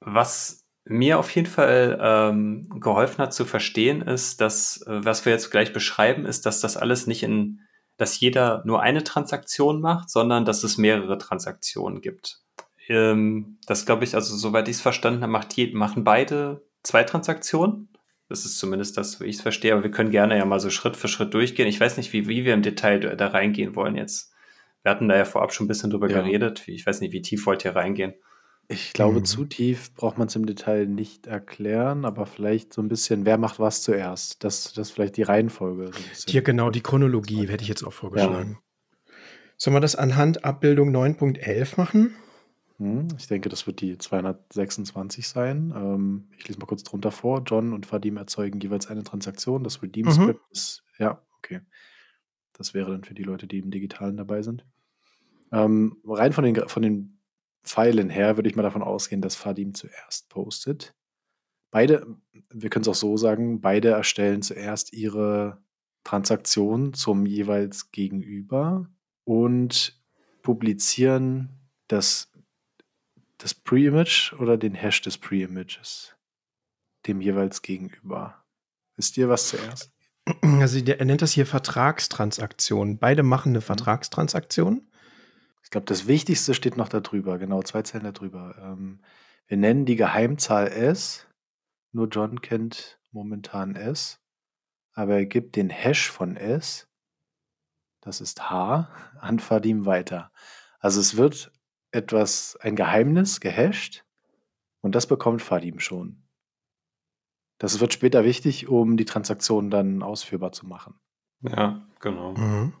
was 0.00 0.64
mir 0.86 1.18
auf 1.18 1.28
jeden 1.34 1.46
Fall 1.46 1.98
ähm, 2.00 2.66
geholfen 2.80 3.18
hat 3.18 3.34
zu 3.34 3.44
verstehen, 3.44 4.00
ist, 4.00 4.40
dass, 4.40 4.80
äh, 4.86 5.04
was 5.04 5.26
wir 5.26 5.32
jetzt 5.32 5.50
gleich 5.50 5.74
beschreiben, 5.74 6.24
ist, 6.24 6.46
dass 6.46 6.62
das 6.62 6.78
alles 6.78 7.06
nicht 7.06 7.22
in, 7.22 7.60
dass 7.98 8.18
jeder 8.18 8.62
nur 8.64 8.80
eine 8.80 9.04
Transaktion 9.04 9.82
macht, 9.82 10.08
sondern 10.08 10.46
dass 10.46 10.64
es 10.64 10.78
mehrere 10.78 11.18
Transaktionen 11.18 12.00
gibt. 12.00 12.40
Ähm, 12.88 13.58
das 13.66 13.84
glaube 13.84 14.04
ich, 14.04 14.14
also 14.14 14.34
soweit 14.34 14.66
ich 14.68 14.76
es 14.76 14.80
verstanden 14.80 15.20
habe, 15.20 15.32
macht 15.32 15.58
machen 15.74 16.04
beide 16.04 16.64
zwei 16.82 17.04
Transaktionen. 17.04 17.90
Das 18.30 18.46
ist 18.46 18.58
zumindest 18.58 18.96
das, 18.96 19.20
wie 19.20 19.26
ich 19.26 19.36
es 19.36 19.42
verstehe, 19.42 19.74
aber 19.74 19.82
wir 19.82 19.90
können 19.90 20.10
gerne 20.10 20.38
ja 20.38 20.46
mal 20.46 20.60
so 20.60 20.70
Schritt 20.70 20.96
für 20.96 21.08
Schritt 21.08 21.34
durchgehen. 21.34 21.68
Ich 21.68 21.80
weiß 21.80 21.98
nicht, 21.98 22.14
wie, 22.14 22.28
wie 22.28 22.46
wir 22.46 22.54
im 22.54 22.62
Detail 22.62 23.14
da 23.14 23.26
reingehen 23.26 23.76
wollen 23.76 23.96
jetzt. 23.96 24.32
Wir 24.82 24.90
hatten 24.90 25.08
da 25.08 25.16
ja 25.16 25.24
vorab 25.24 25.52
schon 25.52 25.64
ein 25.64 25.68
bisschen 25.68 25.90
drüber 25.90 26.08
ja. 26.08 26.20
geredet. 26.20 26.66
Ich 26.68 26.86
weiß 26.86 27.00
nicht, 27.00 27.12
wie 27.12 27.22
tief 27.22 27.46
wollt 27.46 27.64
ihr 27.64 27.74
reingehen? 27.74 28.14
Ich 28.70 28.92
glaube, 28.92 29.20
mhm. 29.20 29.24
zu 29.24 29.46
tief 29.46 29.94
braucht 29.94 30.18
man 30.18 30.28
es 30.28 30.36
im 30.36 30.44
Detail 30.44 30.86
nicht 30.86 31.26
erklären, 31.26 32.04
aber 32.04 32.26
vielleicht 32.26 32.74
so 32.74 32.82
ein 32.82 32.88
bisschen, 32.88 33.24
wer 33.24 33.38
macht 33.38 33.58
was 33.58 33.82
zuerst? 33.82 34.44
Das, 34.44 34.74
das 34.74 34.90
vielleicht 34.90 35.16
die 35.16 35.22
Reihenfolge. 35.22 35.90
So 36.12 36.30
Hier 36.30 36.42
genau, 36.42 36.68
die 36.68 36.82
Chronologie 36.82 37.48
hätte 37.48 37.62
ich 37.62 37.68
jetzt 37.68 37.82
auch 37.82 37.94
vorgeschlagen. 37.94 38.58
Ja. 38.60 39.12
Sollen 39.56 39.74
wir 39.74 39.80
das 39.80 39.96
anhand 39.96 40.44
Abbildung 40.44 40.94
9.11 40.94 41.78
machen? 41.78 42.14
Hm, 42.78 43.08
ich 43.18 43.26
denke, 43.26 43.48
das 43.48 43.66
wird 43.66 43.80
die 43.80 43.96
226 43.96 45.26
sein. 45.26 45.72
Ähm, 45.74 46.28
ich 46.36 46.46
lese 46.46 46.60
mal 46.60 46.66
kurz 46.66 46.84
drunter 46.84 47.10
vor. 47.10 47.42
John 47.44 47.72
und 47.72 47.90
Vadim 47.90 48.18
erzeugen 48.18 48.60
jeweils 48.60 48.86
eine 48.86 49.02
Transaktion. 49.02 49.64
Das 49.64 49.82
Redeem-Script 49.82 50.40
mhm. 50.40 50.52
ist, 50.52 50.84
ja, 50.98 51.22
okay. 51.38 51.60
Das 52.58 52.74
wäre 52.74 52.90
dann 52.90 53.04
für 53.04 53.14
die 53.14 53.22
Leute, 53.22 53.46
die 53.46 53.58
im 53.58 53.70
Digitalen 53.70 54.16
dabei 54.16 54.42
sind. 54.42 54.66
Ähm, 55.52 55.96
rein 56.04 56.32
von 56.32 56.44
den, 56.44 56.68
von 56.68 56.82
den 56.82 57.20
Pfeilen 57.62 58.10
her 58.10 58.36
würde 58.36 58.48
ich 58.48 58.56
mal 58.56 58.62
davon 58.62 58.82
ausgehen, 58.82 59.22
dass 59.22 59.36
Fadim 59.36 59.74
zuerst 59.74 60.28
postet. 60.28 60.94
Beide, 61.70 62.06
wir 62.50 62.70
können 62.70 62.82
es 62.82 62.88
auch 62.88 62.94
so 62.94 63.16
sagen, 63.16 63.60
beide 63.60 63.90
erstellen 63.90 64.42
zuerst 64.42 64.92
ihre 64.92 65.62
Transaktion 66.04 66.94
zum 66.94 67.26
jeweils 67.26 67.90
Gegenüber 67.90 68.88
und 69.24 70.00
publizieren 70.42 71.50
das, 71.86 72.32
das 73.36 73.54
Pre-Image 73.54 74.32
oder 74.34 74.56
den 74.56 74.74
Hash 74.74 75.02
des 75.02 75.18
Pre-Images 75.18 76.18
dem 77.06 77.20
jeweils 77.20 77.62
Gegenüber. 77.62 78.44
Wisst 78.96 79.16
ihr 79.16 79.28
was 79.28 79.48
zuerst? 79.48 79.92
Also 80.60 80.78
er 80.78 81.04
nennt 81.04 81.22
das 81.22 81.32
hier 81.32 81.46
Vertragstransaktion. 81.46 82.98
Beide 82.98 83.22
machen 83.22 83.50
eine 83.50 83.58
mhm. 83.58 83.62
Vertragstransaktion. 83.62 84.88
Ich 85.62 85.70
glaube, 85.70 85.86
das 85.86 86.06
Wichtigste 86.06 86.54
steht 86.54 86.76
noch 86.76 86.88
darüber, 86.88 87.38
genau, 87.38 87.62
zwei 87.62 87.82
Zeilen 87.82 88.12
darüber. 88.12 88.56
Ähm, 88.60 89.00
wir 89.46 89.56
nennen 89.56 89.84
die 89.84 89.96
Geheimzahl 89.96 90.68
S. 90.68 91.26
Nur 91.92 92.08
John 92.08 92.40
kennt 92.40 92.98
momentan 93.12 93.76
S. 93.76 94.20
Aber 94.92 95.14
er 95.14 95.26
gibt 95.26 95.56
den 95.56 95.70
Hash 95.70 96.10
von 96.10 96.36
S, 96.36 96.88
das 98.00 98.20
ist 98.20 98.50
H, 98.50 98.88
an 99.20 99.38
Fadim 99.38 99.86
weiter. 99.86 100.32
Also 100.80 101.00
es 101.00 101.16
wird 101.16 101.52
etwas, 101.90 102.56
ein 102.60 102.76
Geheimnis 102.76 103.40
gehasht 103.40 104.04
und 104.80 104.94
das 104.94 105.06
bekommt 105.06 105.42
Fadim 105.42 105.80
schon. 105.80 106.27
Das 107.58 107.80
wird 107.80 107.92
später 107.92 108.24
wichtig, 108.24 108.68
um 108.68 108.96
die 108.96 109.04
Transaktion 109.04 109.70
dann 109.70 110.02
ausführbar 110.02 110.52
zu 110.52 110.66
machen. 110.66 110.94
Ja, 111.42 111.86
genau. 112.00 112.34
Mhm. 112.34 112.72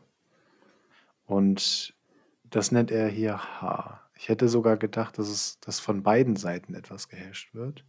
Und 1.26 1.94
das 2.44 2.72
nennt 2.72 2.90
er 2.90 3.08
hier 3.08 3.38
H. 3.38 4.00
Ich 4.14 4.28
hätte 4.28 4.48
sogar 4.48 4.76
gedacht, 4.76 5.18
dass 5.18 5.28
es 5.28 5.60
dass 5.60 5.80
von 5.80 6.02
beiden 6.02 6.36
Seiten 6.36 6.74
etwas 6.74 7.08
gehasht 7.08 7.54
wird. 7.54 7.84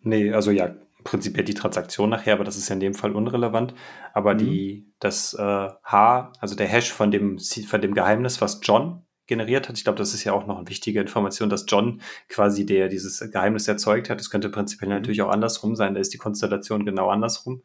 Nee, 0.00 0.32
also 0.32 0.50
ja, 0.50 0.74
prinzipiell 1.04 1.44
die 1.44 1.54
Transaktion 1.54 2.10
nachher, 2.10 2.34
aber 2.34 2.44
das 2.44 2.56
ist 2.56 2.68
ja 2.68 2.74
in 2.74 2.80
dem 2.80 2.94
Fall 2.94 3.12
unrelevant. 3.12 3.74
Aber 4.12 4.34
mhm. 4.34 4.38
die, 4.38 4.92
das 4.98 5.34
äh, 5.34 5.42
H, 5.82 6.32
also 6.40 6.54
der 6.56 6.66
Hash 6.66 6.92
von 6.92 7.10
dem, 7.10 7.38
von 7.38 7.80
dem 7.80 7.94
Geheimnis, 7.94 8.40
was 8.40 8.60
John 8.62 9.05
generiert 9.26 9.68
hat. 9.68 9.76
Ich 9.76 9.84
glaube, 9.84 9.98
das 9.98 10.14
ist 10.14 10.24
ja 10.24 10.32
auch 10.32 10.46
noch 10.46 10.58
eine 10.58 10.68
wichtige 10.68 11.00
Information, 11.00 11.48
dass 11.48 11.64
John 11.68 12.00
quasi 12.28 12.66
der 12.66 12.88
dieses 12.88 13.20
Geheimnis 13.30 13.68
erzeugt 13.68 14.10
hat. 14.10 14.20
Das 14.20 14.30
könnte 14.30 14.48
prinzipiell 14.48 14.88
mhm. 14.88 14.96
natürlich 14.96 15.22
auch 15.22 15.30
andersrum 15.30 15.76
sein. 15.76 15.94
Da 15.94 16.00
ist 16.00 16.12
die 16.12 16.18
Konstellation 16.18 16.84
genau 16.84 17.08
andersrum. 17.08 17.62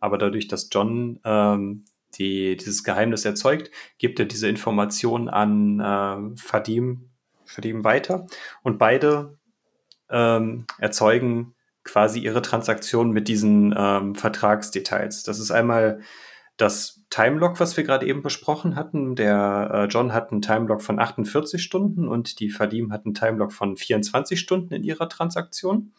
Aber 0.00 0.18
dadurch, 0.18 0.48
dass 0.48 0.68
John 0.72 1.20
ähm, 1.24 1.84
die, 2.14 2.56
dieses 2.56 2.84
Geheimnis 2.84 3.24
erzeugt, 3.24 3.70
gibt 3.98 4.18
er 4.18 4.26
diese 4.26 4.48
Information 4.48 5.28
an 5.28 5.80
äh, 5.80 6.36
Fadim, 6.36 7.10
Fadim 7.44 7.84
weiter. 7.84 8.26
Und 8.62 8.78
beide 8.78 9.38
ähm, 10.10 10.66
erzeugen 10.78 11.54
quasi 11.84 12.20
ihre 12.20 12.42
Transaktion 12.42 13.10
mit 13.10 13.28
diesen 13.28 13.74
ähm, 13.76 14.14
Vertragsdetails. 14.14 15.24
Das 15.24 15.38
ist 15.38 15.50
einmal 15.50 16.00
das 16.62 17.04
Timelock, 17.10 17.58
was 17.60 17.76
wir 17.76 17.84
gerade 17.84 18.06
eben 18.06 18.22
besprochen 18.22 18.76
hatten. 18.76 19.16
Der 19.16 19.70
äh, 19.72 19.84
John 19.86 20.12
hat 20.12 20.30
einen 20.30 20.42
Timelock 20.42 20.80
von 20.80 20.98
48 20.98 21.62
Stunden 21.62 22.06
und 22.08 22.38
die 22.38 22.50
Fadim 22.50 22.92
hat 22.92 23.04
einen 23.04 23.14
Timelock 23.14 23.52
von 23.52 23.76
24 23.76 24.38
Stunden 24.38 24.72
in 24.72 24.84
ihrer 24.84 25.08
Transaktion. 25.08 25.92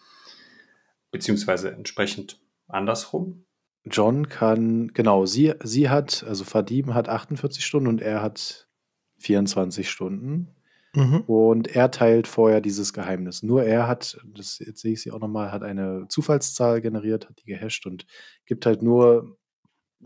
Beziehungsweise 1.12 1.72
entsprechend 1.72 2.40
andersrum. 2.68 3.46
John 3.86 4.30
kann, 4.30 4.94
genau, 4.94 5.26
sie, 5.26 5.54
sie 5.62 5.90
hat, 5.90 6.24
also 6.28 6.46
Fadim 6.46 6.94
hat 6.94 7.10
48 7.10 7.66
Stunden 7.66 7.90
und 7.90 8.02
er 8.02 8.22
hat 8.22 8.70
24 9.18 9.90
Stunden. 9.90 10.56
Mhm. 10.96 11.22
Und 11.22 11.76
er 11.76 11.92
teilt 11.92 12.28
vorher 12.28 12.62
dieses 12.62 12.94
Geheimnis. 12.94 13.44
Nur 13.44 13.64
er 13.64 13.88
hat, 13.88 14.18
das 14.26 14.60
jetzt 14.60 14.80
sehe 14.82 14.94
ich 14.94 15.02
sie 15.02 15.12
auch 15.12 15.20
nochmal, 15.20 15.52
hat 15.52 15.64
eine 15.64 16.06
Zufallszahl 16.08 16.82
generiert, 16.82 17.28
hat 17.28 17.42
die 17.42 17.52
gehasht 17.52 17.86
und 17.86 18.06
gibt 18.46 18.66
halt 18.66 18.82
nur 18.82 19.38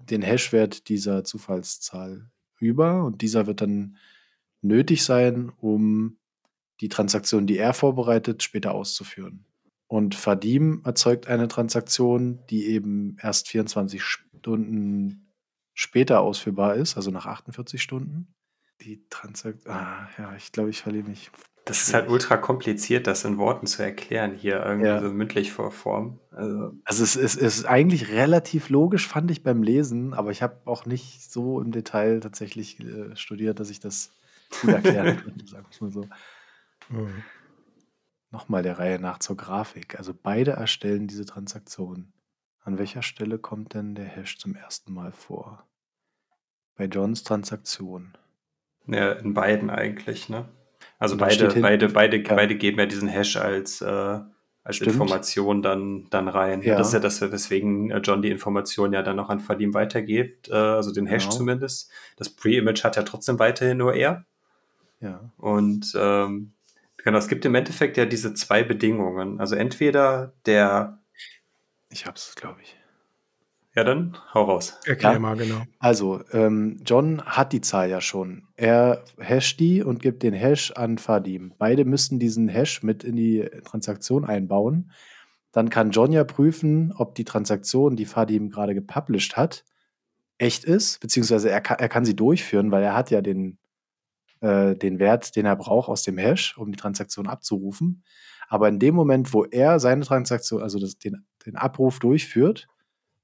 den 0.05 0.21
Hashwert 0.21 0.89
dieser 0.89 1.23
Zufallszahl 1.23 2.29
über 2.59 3.03
und 3.03 3.21
dieser 3.21 3.47
wird 3.47 3.61
dann 3.61 3.97
nötig 4.61 5.03
sein, 5.03 5.51
um 5.57 6.17
die 6.81 6.89
Transaktion, 6.89 7.47
die 7.47 7.57
er 7.57 7.73
vorbereitet, 7.73 8.43
später 8.43 8.73
auszuführen. 8.73 9.45
Und 9.87 10.15
Fadim 10.15 10.81
erzeugt 10.83 11.27
eine 11.27 11.47
Transaktion, 11.47 12.39
die 12.49 12.67
eben 12.67 13.17
erst 13.21 13.47
24 13.47 14.03
Stunden 14.03 15.31
später 15.73 16.21
ausführbar 16.21 16.75
ist, 16.75 16.97
also 16.97 17.09
nach 17.11 17.25
48 17.25 17.81
Stunden. 17.81 18.35
Die 18.81 19.07
Transaktion, 19.09 19.73
ah, 19.73 20.09
ja, 20.17 20.35
ich 20.35 20.51
glaube, 20.51 20.69
ich 20.69 20.81
verliere 20.81 21.07
mich. 21.07 21.31
Das 21.67 21.81
ist 21.81 21.93
halt 21.93 22.09
ultra 22.09 22.37
kompliziert, 22.37 23.07
das 23.07 23.25
in 23.25 23.37
Worten 23.37 23.67
zu 23.67 23.83
erklären, 23.83 24.33
hier 24.33 24.63
irgendwie 24.65 24.87
ja. 24.87 25.01
so 25.01 25.09
mündlich 25.09 25.51
vor 25.51 25.69
Form. 25.69 26.17
Also, 26.31 26.71
also 26.85 27.03
es, 27.03 27.17
ist, 27.17 27.35
es 27.35 27.57
ist 27.57 27.65
eigentlich 27.65 28.07
relativ 28.07 28.69
logisch, 28.69 29.05
fand 29.05 29.29
ich 29.31 29.43
beim 29.43 29.61
Lesen, 29.63 30.13
aber 30.13 30.31
ich 30.31 30.41
habe 30.41 30.61
auch 30.63 30.85
nicht 30.85 31.29
so 31.29 31.59
im 31.59 31.73
Detail 31.73 32.21
tatsächlich 32.21 32.79
äh, 32.79 33.13
studiert, 33.17 33.59
dass 33.59 33.69
ich 33.69 33.81
das 33.81 34.11
gut 34.61 34.69
erklären 34.69 35.17
könnte, 35.23 35.45
sagen 35.45 35.65
wir 35.69 35.87
mal 35.87 35.91
so. 35.91 36.07
Mhm. 36.87 37.23
Nochmal 38.31 38.63
der 38.63 38.79
Reihe 38.79 38.99
nach 38.99 39.19
zur 39.19 39.35
Grafik. 39.35 39.97
Also 39.97 40.13
beide 40.13 40.51
erstellen 40.51 41.07
diese 41.07 41.25
Transaktion. 41.25 42.13
An 42.61 42.77
welcher 42.77 43.01
Stelle 43.01 43.39
kommt 43.39 43.73
denn 43.73 43.93
der 43.93 44.05
Hash 44.05 44.37
zum 44.37 44.55
ersten 44.55 44.93
Mal 44.93 45.11
vor? 45.11 45.67
Bei 46.75 46.85
Johns 46.85 47.23
Transaktion. 47.23 48.17
Ja, 48.85 49.11
in 49.11 49.33
beiden 49.33 49.69
eigentlich, 49.69 50.29
ne? 50.29 50.47
Also 50.99 51.17
beide, 51.17 51.47
beide, 51.61 51.89
beide, 51.89 52.17
ja. 52.17 52.33
beide 52.33 52.55
geben 52.55 52.79
ja 52.79 52.85
diesen 52.85 53.07
Hash 53.07 53.37
als, 53.37 53.81
äh, 53.81 54.19
als 54.63 54.81
Information 54.81 55.61
dann, 55.61 56.07
dann 56.09 56.27
rein. 56.27 56.61
Ja. 56.61 56.77
Das 56.77 56.87
ist 56.87 56.93
ja 56.93 56.99
das, 56.99 57.21
weswegen 57.21 57.91
äh, 57.91 57.99
John 57.99 58.21
die 58.21 58.31
Information 58.31 58.93
ja 58.93 59.03
dann 59.03 59.15
noch 59.15 59.29
an 59.29 59.47
Vadim 59.47 59.73
weitergibt, 59.73 60.49
äh, 60.49 60.53
also 60.53 60.91
den 60.91 61.05
Hash 61.05 61.25
genau. 61.25 61.35
zumindest. 61.35 61.91
Das 62.17 62.29
Pre-Image 62.29 62.83
hat 62.83 62.95
ja 62.95 63.03
trotzdem 63.03 63.39
weiterhin 63.39 63.77
nur 63.77 63.93
er. 63.93 64.25
Ja. 64.99 65.31
Und 65.37 65.93
ähm, 65.95 66.53
genau, 66.97 67.17
es 67.17 67.27
gibt 67.27 67.45
im 67.45 67.55
Endeffekt 67.55 67.97
ja 67.97 68.05
diese 68.05 68.33
zwei 68.33 68.63
Bedingungen. 68.63 69.39
Also 69.39 69.55
entweder 69.55 70.33
der. 70.45 70.99
Ich 71.89 72.05
hab's, 72.05 72.35
glaube 72.35 72.59
ich. 72.61 72.76
Ja, 73.77 73.83
dann 73.83 74.17
hau 74.33 74.45
raus. 74.45 74.79
Erklär 74.85 75.13
ja. 75.13 75.19
mal, 75.19 75.37
genau. 75.37 75.61
Also, 75.77 76.23
ähm, 76.31 76.79
John 76.83 77.21
hat 77.21 77.53
die 77.53 77.61
Zahl 77.61 77.91
ja 77.91 78.01
schon. 78.01 78.47
Er 78.55 79.03
hasht 79.21 79.59
die 79.59 79.83
und 79.83 80.01
gibt 80.01 80.23
den 80.23 80.33
Hash 80.33 80.71
an 80.71 80.97
Fadim. 80.97 81.53
Beide 81.59 81.85
müssen 81.85 82.17
diesen 82.17 82.47
Hash 82.47 82.81
mit 82.81 83.03
in 83.03 83.15
die 83.15 83.47
Transaktion 83.65 84.25
einbauen. 84.25 84.91
Dann 85.51 85.69
kann 85.69 85.91
John 85.91 86.11
ja 86.11 86.23
prüfen, 86.23 86.91
ob 86.97 87.13
die 87.13 87.23
Transaktion, 87.23 87.95
die 87.95 88.07
Fadim 88.07 88.49
gerade 88.49 88.73
gepublished 88.73 89.37
hat, 89.37 89.63
echt 90.39 90.63
ist, 90.63 90.99
beziehungsweise 90.99 91.51
er 91.51 91.61
kann, 91.61 91.77
er 91.77 91.87
kann 91.87 92.03
sie 92.03 92.15
durchführen, 92.15 92.71
weil 92.71 92.81
er 92.81 92.95
hat 92.95 93.11
ja 93.11 93.21
den, 93.21 93.59
äh, 94.39 94.75
den 94.75 94.97
Wert, 94.97 95.35
den 95.35 95.45
er 95.45 95.55
braucht 95.55 95.87
aus 95.87 96.01
dem 96.01 96.17
Hash, 96.17 96.57
um 96.57 96.71
die 96.71 96.79
Transaktion 96.79 97.27
abzurufen. 97.27 98.03
Aber 98.49 98.69
in 98.69 98.79
dem 98.79 98.95
Moment, 98.95 99.35
wo 99.35 99.43
er 99.43 99.79
seine 99.79 100.03
Transaktion, 100.03 100.63
also 100.63 100.79
das, 100.79 100.97
den, 100.97 101.27
den 101.45 101.57
Abruf 101.57 101.99
durchführt, 101.99 102.67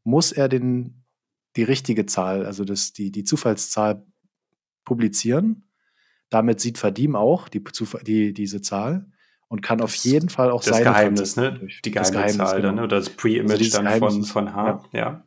muss 0.03 0.31
er 0.31 0.49
den, 0.49 1.03
die 1.55 1.63
richtige 1.63 2.05
Zahl, 2.05 2.45
also 2.45 2.65
das, 2.65 2.93
die, 2.93 3.11
die 3.11 3.23
Zufallszahl 3.23 4.05
publizieren. 4.83 5.65
Damit 6.29 6.59
sieht 6.59 6.81
Vadim 6.81 7.15
auch 7.15 7.47
die, 7.47 7.63
die, 8.05 8.33
diese 8.33 8.61
Zahl 8.61 9.05
und 9.47 9.61
kann 9.61 9.81
auf 9.81 9.93
jeden 9.95 10.29
Fall 10.29 10.49
auch 10.49 10.63
das 10.63 10.77
seine 10.77 10.85
Geheimnis, 10.85 11.35
ne? 11.35 11.67
Die 11.85 11.91
geheime 11.91 12.11
Geheimnis, 12.11 12.37
Zahl 12.37 12.61
genau. 12.61 12.75
dann, 12.75 12.79
oder 12.79 12.97
das 12.97 13.09
Pre-Image 13.09 13.61
also 13.61 13.83
dann 13.83 13.99
von, 13.99 14.23
von 14.23 14.55
H. 14.55 14.83
Ja. 14.91 14.99
ja. 14.99 15.23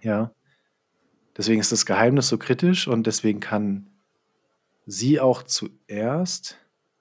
ja. 0.00 0.32
Deswegen 1.36 1.60
ist 1.60 1.70
das 1.70 1.86
Geheimnis 1.86 2.28
so 2.28 2.38
kritisch 2.38 2.88
und 2.88 3.06
deswegen 3.06 3.40
kann 3.40 3.90
sie 4.86 5.20
auch 5.20 5.42
zuerst 5.42 6.58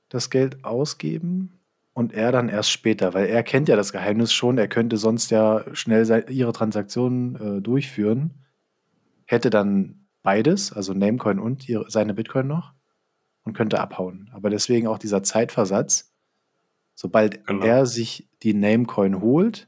das 0.09 0.30
Geld 0.30 0.63
ausgeben 0.63 1.57
und 1.97 2.13
er 2.13 2.31
dann 2.31 2.47
erst 2.47 2.69
später, 2.69 3.15
weil 3.15 3.25
er 3.25 3.41
kennt 3.41 3.67
ja 3.69 3.75
das 3.75 3.91
Geheimnis 3.91 4.31
schon, 4.31 4.59
er 4.59 4.67
könnte 4.67 4.97
sonst 4.97 5.31
ja 5.31 5.65
schnell 5.73 6.25
ihre 6.29 6.53
Transaktionen 6.53 7.57
äh, 7.57 7.59
durchführen, 7.59 8.35
hätte 9.25 9.49
dann 9.49 10.05
beides, 10.21 10.71
also 10.71 10.93
Namecoin 10.93 11.39
und 11.39 11.67
ihre, 11.67 11.89
seine 11.89 12.13
Bitcoin 12.13 12.45
noch 12.45 12.73
und 13.45 13.53
könnte 13.53 13.79
abhauen. 13.79 14.29
Aber 14.31 14.51
deswegen 14.51 14.85
auch 14.85 14.99
dieser 14.99 15.23
Zeitversatz, 15.23 16.13
sobald 16.93 17.43
genau. 17.47 17.65
er 17.65 17.87
sich 17.87 18.29
die 18.43 18.53
Namecoin 18.53 19.19
holt, 19.19 19.67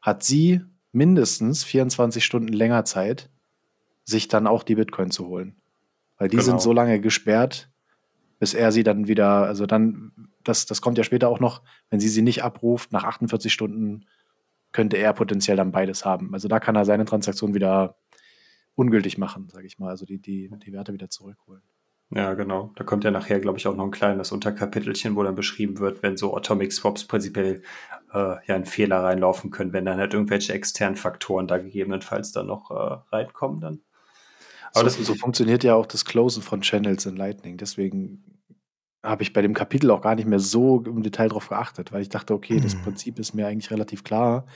hat 0.00 0.22
sie 0.22 0.62
mindestens 0.92 1.64
24 1.64 2.24
Stunden 2.24 2.54
länger 2.54 2.86
Zeit, 2.86 3.28
sich 4.04 4.26
dann 4.28 4.46
auch 4.46 4.62
die 4.62 4.76
Bitcoin 4.76 5.10
zu 5.10 5.26
holen. 5.26 5.54
Weil 6.16 6.28
die 6.28 6.38
genau. 6.38 6.46
sind 6.46 6.62
so 6.62 6.72
lange 6.72 6.98
gesperrt, 6.98 7.68
bis 8.38 8.54
er 8.54 8.72
sie 8.72 8.84
dann 8.84 9.06
wieder, 9.06 9.42
also 9.44 9.66
dann, 9.66 10.30
das, 10.48 10.66
das 10.66 10.80
kommt 10.80 10.98
ja 10.98 11.04
später 11.04 11.28
auch 11.28 11.40
noch, 11.40 11.62
wenn 11.90 12.00
sie 12.00 12.08
sie 12.08 12.22
nicht 12.22 12.42
abruft, 12.42 12.92
nach 12.92 13.04
48 13.04 13.52
Stunden 13.52 14.06
könnte 14.72 14.96
er 14.96 15.12
potenziell 15.12 15.56
dann 15.56 15.72
beides 15.72 16.04
haben. 16.04 16.34
Also 16.34 16.48
da 16.48 16.60
kann 16.60 16.76
er 16.76 16.84
seine 16.84 17.04
Transaktion 17.04 17.54
wieder 17.54 17.96
ungültig 18.74 19.18
machen, 19.18 19.48
sage 19.48 19.66
ich 19.66 19.78
mal, 19.78 19.90
also 19.90 20.06
die, 20.06 20.20
die, 20.20 20.50
die 20.64 20.72
Werte 20.72 20.92
wieder 20.92 21.10
zurückholen. 21.10 21.62
Ja, 22.10 22.32
genau. 22.34 22.72
Da 22.76 22.84
kommt 22.84 23.04
ja 23.04 23.10
nachher, 23.10 23.38
glaube 23.38 23.58
ich, 23.58 23.66
auch 23.66 23.76
noch 23.76 23.84
ein 23.84 23.90
kleines 23.90 24.32
Unterkapitelchen, 24.32 25.14
wo 25.14 25.22
dann 25.22 25.34
beschrieben 25.34 25.78
wird, 25.78 26.02
wenn 26.02 26.16
so 26.16 26.34
Atomic 26.34 26.72
Swaps 26.72 27.04
prinzipiell 27.04 27.62
äh, 28.14 28.36
ja 28.46 28.56
in 28.56 28.64
Fehler 28.64 29.02
reinlaufen 29.02 29.50
können, 29.50 29.74
wenn 29.74 29.84
dann 29.84 29.98
halt 29.98 30.14
irgendwelche 30.14 30.54
externen 30.54 30.96
Faktoren 30.96 31.46
da 31.46 31.58
gegebenenfalls 31.58 32.32
dann 32.32 32.46
noch 32.46 32.70
äh, 32.70 33.14
reinkommen 33.14 33.60
dann. 33.60 33.80
Aber 34.74 34.88
so, 34.88 35.02
so 35.02 35.14
funktioniert 35.14 35.64
ja 35.64 35.74
auch 35.74 35.86
das 35.86 36.04
Closen 36.04 36.42
von 36.42 36.62
Channels 36.62 37.04
in 37.04 37.16
Lightning. 37.16 37.58
Deswegen 37.58 38.37
habe 39.02 39.22
ich 39.22 39.32
bei 39.32 39.42
dem 39.42 39.54
Kapitel 39.54 39.90
auch 39.90 40.00
gar 40.00 40.14
nicht 40.14 40.26
mehr 40.26 40.40
so 40.40 40.82
im 40.82 41.02
Detail 41.02 41.28
drauf 41.28 41.48
geachtet, 41.48 41.92
weil 41.92 42.02
ich 42.02 42.08
dachte, 42.08 42.34
okay, 42.34 42.60
das 42.60 42.74
mhm. 42.74 42.82
Prinzip 42.82 43.18
ist 43.18 43.34
mir 43.34 43.46
eigentlich 43.46 43.70
relativ 43.70 44.04
klar, 44.04 44.46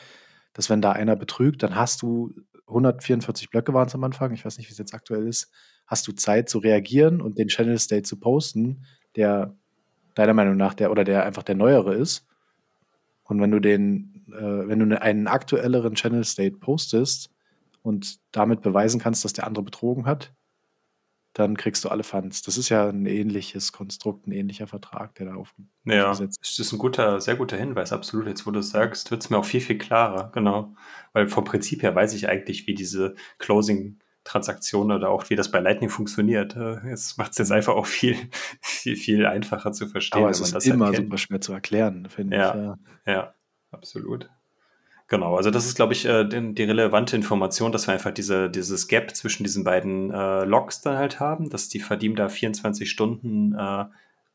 dass 0.52 0.68
wenn 0.68 0.82
da 0.82 0.92
einer 0.92 1.16
betrügt, 1.16 1.62
dann 1.62 1.76
hast 1.76 2.02
du 2.02 2.34
144 2.66 3.50
Blöcke 3.50 3.74
waren 3.74 3.86
es 3.86 3.94
am 3.94 4.04
Anfang, 4.04 4.32
ich 4.32 4.44
weiß 4.44 4.58
nicht, 4.58 4.68
wie 4.68 4.72
es 4.72 4.78
jetzt 4.78 4.94
aktuell 4.94 5.26
ist, 5.26 5.50
hast 5.86 6.06
du 6.06 6.12
Zeit 6.12 6.48
zu 6.48 6.58
reagieren 6.58 7.20
und 7.20 7.38
den 7.38 7.48
Channel 7.48 7.78
State 7.78 8.04
zu 8.04 8.18
posten, 8.18 8.84
der 9.16 9.54
deiner 10.14 10.34
Meinung 10.34 10.56
nach 10.56 10.74
der 10.74 10.90
oder 10.90 11.04
der 11.04 11.24
einfach 11.24 11.42
der 11.42 11.54
neuere 11.54 11.94
ist. 11.94 12.26
Und 13.24 13.40
wenn 13.40 13.50
du 13.50 13.60
den, 13.60 14.26
äh, 14.28 14.68
wenn 14.68 14.78
du 14.78 14.86
ne, 14.86 15.00
einen 15.00 15.26
aktuelleren 15.26 15.94
Channel 15.94 16.24
State 16.24 16.58
postest, 16.58 17.32
und 17.82 18.20
damit 18.30 18.62
beweisen 18.62 19.00
kannst, 19.00 19.24
dass 19.24 19.32
der 19.32 19.46
andere 19.46 19.64
betrogen 19.64 20.06
hat, 20.06 20.32
dann 21.32 21.56
kriegst 21.56 21.84
du 21.84 21.88
alle 21.88 22.02
Funds. 22.02 22.42
Das 22.42 22.58
ist 22.58 22.68
ja 22.68 22.88
ein 22.88 23.06
ähnliches 23.06 23.72
Konstrukt, 23.72 24.26
ein 24.26 24.32
ähnlicher 24.32 24.66
Vertrag, 24.66 25.14
der 25.14 25.26
da 25.26 25.34
aufgesetzt 25.34 25.70
ja, 25.84 26.10
ist. 26.10 26.38
Das 26.40 26.58
ist 26.58 26.72
ein 26.72 26.78
guter, 26.78 27.20
sehr 27.20 27.36
guter 27.36 27.56
Hinweis, 27.56 27.92
absolut. 27.92 28.26
Jetzt, 28.26 28.46
wo 28.46 28.50
du 28.50 28.60
es 28.60 28.70
sagst, 28.70 29.10
wird 29.10 29.22
es 29.22 29.30
mir 29.30 29.38
auch 29.38 29.44
viel, 29.44 29.60
viel 29.60 29.78
klarer, 29.78 30.30
genau. 30.32 30.74
Weil 31.12 31.28
vom 31.28 31.44
Prinzip 31.44 31.82
her 31.82 31.94
weiß 31.94 32.14
ich 32.14 32.28
eigentlich, 32.28 32.66
wie 32.66 32.74
diese 32.74 33.14
Closing 33.38 33.98
Transaktion 34.24 34.92
oder 34.92 35.10
auch 35.10 35.30
wie 35.30 35.36
das 35.36 35.50
bei 35.50 35.58
Lightning 35.58 35.90
funktioniert. 35.90 36.56
Jetzt 36.84 37.18
macht 37.18 37.32
es 37.32 37.38
jetzt 37.38 37.52
einfach 37.52 37.74
auch 37.74 37.86
viel, 37.86 38.16
viel, 38.60 38.96
viel 38.96 39.26
einfacher 39.26 39.72
zu 39.72 39.88
verstehen. 39.88 40.22
Aber 40.22 40.30
es 40.30 40.40
ist 40.40 40.66
immer 40.66 40.86
erkennt. 40.86 41.06
super 41.06 41.18
schwer 41.18 41.40
zu 41.40 41.52
erklären, 41.52 42.08
finde 42.08 42.36
ja, 42.36 42.48
ich. 42.50 42.54
Ja, 43.06 43.12
ja, 43.12 43.34
absolut. 43.70 44.30
Genau, 45.12 45.36
also 45.36 45.50
das 45.50 45.66
ist, 45.66 45.74
glaube 45.74 45.92
ich, 45.92 46.06
äh, 46.06 46.24
die, 46.24 46.62
relevante 46.64 47.16
Information, 47.16 47.70
dass 47.70 47.86
wir 47.86 47.92
einfach 47.92 48.12
diese, 48.14 48.48
dieses 48.48 48.88
Gap 48.88 49.14
zwischen 49.14 49.44
diesen 49.44 49.62
beiden 49.62 50.10
äh, 50.10 50.44
Logs 50.44 50.80
dann 50.80 50.96
halt 50.96 51.20
haben, 51.20 51.50
dass 51.50 51.68
die 51.68 51.80
Verdim 51.80 52.16
da 52.16 52.30
24 52.30 52.90
Stunden 52.90 53.54
äh, 53.54 53.84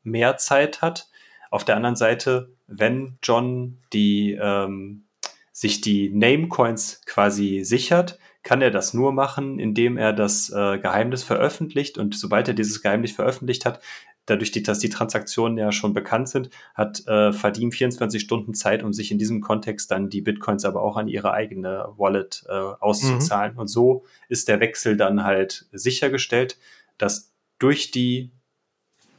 mehr 0.03 0.37
Zeit 0.37 0.83
hat. 0.83 1.09
Auf 1.49 1.65
der 1.65 1.77
anderen 1.77 1.95
Seite, 1.95 2.53
wenn 2.67 3.17
John 3.23 3.79
die, 3.91 4.37
ähm, 4.39 5.05
sich 5.51 5.81
die 5.81 6.11
Namecoins 6.13 7.01
quasi 7.07 7.61
sichert, 7.63 8.19
kann 8.43 8.61
er 8.61 8.69
das 8.69 8.93
nur 8.93 9.11
machen, 9.11 9.57
indem 9.57 9.97
er 9.97 10.13
das 10.13 10.51
äh, 10.51 10.77
Geheimnis 10.77 11.23
veröffentlicht. 11.23 11.97
Und 11.97 12.15
sobald 12.15 12.49
er 12.49 12.53
dieses 12.53 12.83
Geheimnis 12.83 13.13
veröffentlicht 13.13 13.65
hat, 13.65 13.79
dadurch, 14.27 14.51
dass 14.51 14.79
die 14.79 14.89
Transaktionen 14.89 15.57
ja 15.57 15.71
schon 15.71 15.93
bekannt 15.93 16.29
sind, 16.29 16.51
hat 16.75 17.01
äh, 17.07 17.33
Vadim 17.33 17.71
24 17.71 18.21
Stunden 18.21 18.53
Zeit, 18.53 18.83
um 18.83 18.93
sich 18.93 19.11
in 19.11 19.17
diesem 19.17 19.41
Kontext 19.41 19.89
dann 19.89 20.09
die 20.09 20.21
Bitcoins 20.21 20.65
aber 20.65 20.83
auch 20.83 20.97
an 20.97 21.07
ihre 21.07 21.33
eigene 21.33 21.87
Wallet 21.97 22.45
äh, 22.47 22.51
auszuzahlen. 22.51 23.53
Mhm. 23.53 23.59
Und 23.59 23.67
so 23.67 24.05
ist 24.29 24.47
der 24.47 24.59
Wechsel 24.59 24.95
dann 24.95 25.23
halt 25.23 25.65
sichergestellt, 25.71 26.59
dass 26.99 27.33
durch 27.57 27.89
die 27.89 28.31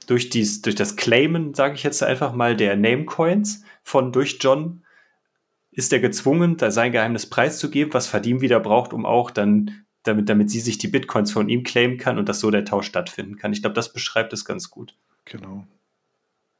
durch 0.07 0.31
dies 0.31 0.63
durch 0.63 0.77
das 0.77 0.97
Claimen, 0.97 1.53
sage 1.55 1.75
ich 1.75 1.83
jetzt 1.83 2.03
einfach 2.03 2.33
mal, 2.33 2.57
der 2.57 2.77
Namecoins 2.77 3.65
von 3.83 4.13
durch 4.13 4.39
John 4.41 4.83
ist 5.71 5.93
er 5.93 6.01
gezwungen, 6.01 6.57
da 6.57 6.71
sein 6.71 6.93
Geheimnis 6.93 7.27
preiszugeben, 7.27 7.95
was 7.95 8.13
Vadim 8.13 8.41
wieder 8.41 8.61
braucht, 8.61 8.93
um 8.93 9.07
auch 9.07 9.31
dann 9.31 9.85
damit, 10.03 10.29
damit 10.29 10.51
sie 10.51 10.61
sich 10.61 10.79
die 10.79 10.89
Bitcoins 10.89 11.33
von 11.33 11.49
ihm 11.49 11.63
claimen 11.63 11.99
kann 11.99 12.19
und 12.19 12.29
dass 12.29 12.41
so 12.41 12.51
der 12.51 12.65
Tausch 12.65 12.87
stattfinden 12.87 13.37
kann. 13.37 13.53
Ich 13.53 13.63
glaube, 13.63 13.75
das 13.75 13.93
beschreibt 13.93 14.33
es 14.33 14.45
ganz 14.45 14.71
gut. 14.71 14.97
Genau. 15.25 15.67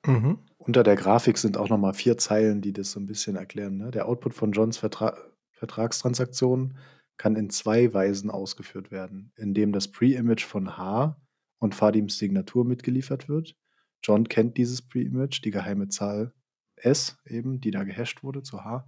Mhm. 0.07 0.39
Unter 0.59 0.83
der 0.83 0.97
Grafik 0.97 1.39
sind 1.39 1.57
auch 1.57 1.69
nochmal 1.69 1.95
vier 1.95 2.19
Zeilen, 2.19 2.61
die 2.61 2.73
das 2.73 2.93
so 2.93 3.01
ein 3.01 3.07
bisschen 3.07 3.37
erklären. 3.37 3.77
Ne? 3.77 3.91
Der 3.91 4.07
Output 4.07 4.35
von 4.35 4.53
Johns 4.53 4.79
Vertra 4.79 5.17
Vertragstransaktionen 5.53 6.79
kann 7.17 7.35
in 7.35 7.51
zwei 7.51 7.93
Weisen 7.93 8.31
ausgeführt 8.31 8.93
werden, 8.93 9.33
indem 9.35 9.73
das 9.73 9.89
Pre-Image 9.89 10.45
von 10.45 10.79
H 10.79 11.21
und 11.59 11.75
Fadims 11.75 12.17
Signatur 12.17 12.65
mitgeliefert 12.65 13.29
wird. 13.29 13.57
John 14.05 14.29
kennt 14.29 14.57
dieses 14.57 14.83
Pre-Image, 14.83 15.45
die 15.45 15.51
geheime 15.51 15.89
Zahl 15.89 16.33
S 16.77 17.19
eben, 17.27 17.61
die 17.61 17.73
da 17.73 17.83
gehasht 17.83 18.23
wurde 18.23 18.45
zu 18.45 18.65
H 18.65 18.87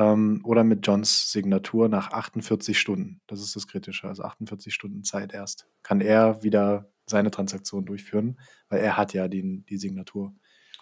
ähm, 0.00 0.40
oder 0.44 0.64
mit 0.64 0.86
Johns 0.86 1.30
Signatur 1.30 1.88
nach 1.88 2.12
48 2.12 2.78
Stunden. 2.78 3.20
Das 3.26 3.40
ist 3.40 3.54
das 3.54 3.66
Kritische, 3.66 4.08
also 4.08 4.22
48 4.22 4.72
Stunden 4.72 5.04
Zeit 5.04 5.34
erst. 5.34 5.66
Kann 5.82 6.00
er 6.00 6.42
wieder 6.42 6.90
seine 7.06 7.30
Transaktion 7.30 7.84
durchführen, 7.84 8.38
weil 8.68 8.80
er 8.80 8.96
hat 8.96 9.12
ja 9.12 9.28
die, 9.28 9.62
die 9.68 9.76
Signatur. 9.76 10.32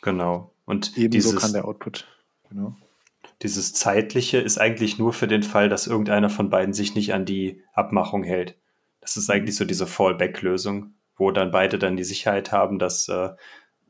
Genau. 0.03 0.55
Und 0.65 0.97
ebenso 0.97 1.31
dieses, 1.31 1.43
kann 1.43 1.53
der 1.53 1.65
Output. 1.65 2.07
Genau. 2.49 2.77
Dieses 3.43 3.73
zeitliche 3.73 4.39
ist 4.39 4.59
eigentlich 4.59 4.99
nur 4.99 5.13
für 5.13 5.27
den 5.27 5.43
Fall, 5.43 5.69
dass 5.69 5.87
irgendeiner 5.87 6.31
von 6.31 6.51
beiden 6.51 6.75
sich 6.75 6.95
nicht 6.95 7.15
an 7.15 7.25
die 7.25 7.63
Abmachung 7.73 8.23
hält. 8.23 8.59
Das 9.01 9.17
ist 9.17 9.31
eigentlich 9.31 9.57
so 9.57 9.65
diese 9.65 9.87
Fallback-Lösung, 9.87 10.95
wo 11.17 11.31
dann 11.31 11.51
beide 11.51 11.79
dann 11.79 11.97
die 11.97 12.05
Sicherheit 12.05 12.53
haben, 12.53 12.79
dass 12.79 13.09
äh, 13.09 13.31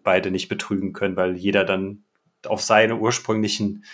beide 0.02 0.30
nicht 0.30 0.48
betrügen 0.48 0.92
können, 0.92 1.16
weil 1.16 1.36
jeder 1.36 1.64
dann 1.64 2.04
auf 2.46 2.62
seine 2.62 2.96
ursprünglichen 2.96 3.84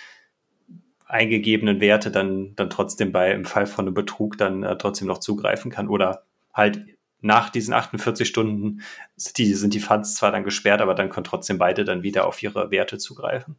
eingegebenen 1.05 1.79
Werte 1.79 2.11
dann, 2.11 2.55
dann 2.55 2.69
trotzdem 2.69 3.11
bei, 3.11 3.31
im 3.31 3.45
Fall 3.45 3.67
von 3.67 3.85
einem 3.85 3.93
Betrug 3.93 4.37
dann 4.37 4.63
äh, 4.63 4.77
trotzdem 4.77 5.07
noch 5.07 5.19
zugreifen 5.19 5.71
kann 5.71 5.87
oder 5.87 6.23
halt 6.53 6.85
nach 7.21 7.49
diesen 7.49 7.73
48 7.73 8.27
Stunden 8.27 8.81
sind 9.15 9.37
die, 9.37 9.53
sind 9.53 9.73
die 9.73 9.79
Funds 9.79 10.15
zwar 10.15 10.31
dann 10.31 10.43
gesperrt, 10.43 10.81
aber 10.81 10.93
dann 10.93 11.09
können 11.09 11.23
trotzdem 11.23 11.57
beide 11.57 11.83
dann 11.83 12.03
wieder 12.03 12.27
auf 12.27 12.41
ihre 12.43 12.71
Werte 12.71 12.97
zugreifen, 12.97 13.55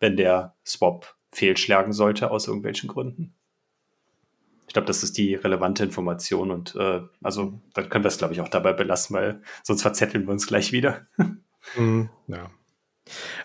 wenn 0.00 0.16
der 0.16 0.54
Swap 0.66 1.14
fehlschlagen 1.32 1.92
sollte 1.92 2.30
aus 2.30 2.46
irgendwelchen 2.46 2.88
Gründen. 2.88 3.34
Ich 4.66 4.74
glaube, 4.74 4.86
das 4.86 5.02
ist 5.02 5.18
die 5.18 5.34
relevante 5.34 5.84
Information 5.84 6.50
und 6.50 6.74
äh, 6.76 7.02
also 7.22 7.60
dann 7.74 7.88
können 7.88 8.04
wir 8.04 8.08
es, 8.08 8.18
glaube 8.18 8.34
ich, 8.34 8.40
auch 8.40 8.48
dabei 8.48 8.72
belassen, 8.72 9.14
weil 9.14 9.42
sonst 9.62 9.82
verzetteln 9.82 10.26
wir 10.26 10.32
uns 10.32 10.46
gleich 10.46 10.72
wieder. 10.72 11.06
mm, 11.76 12.04
ja. 12.28 12.50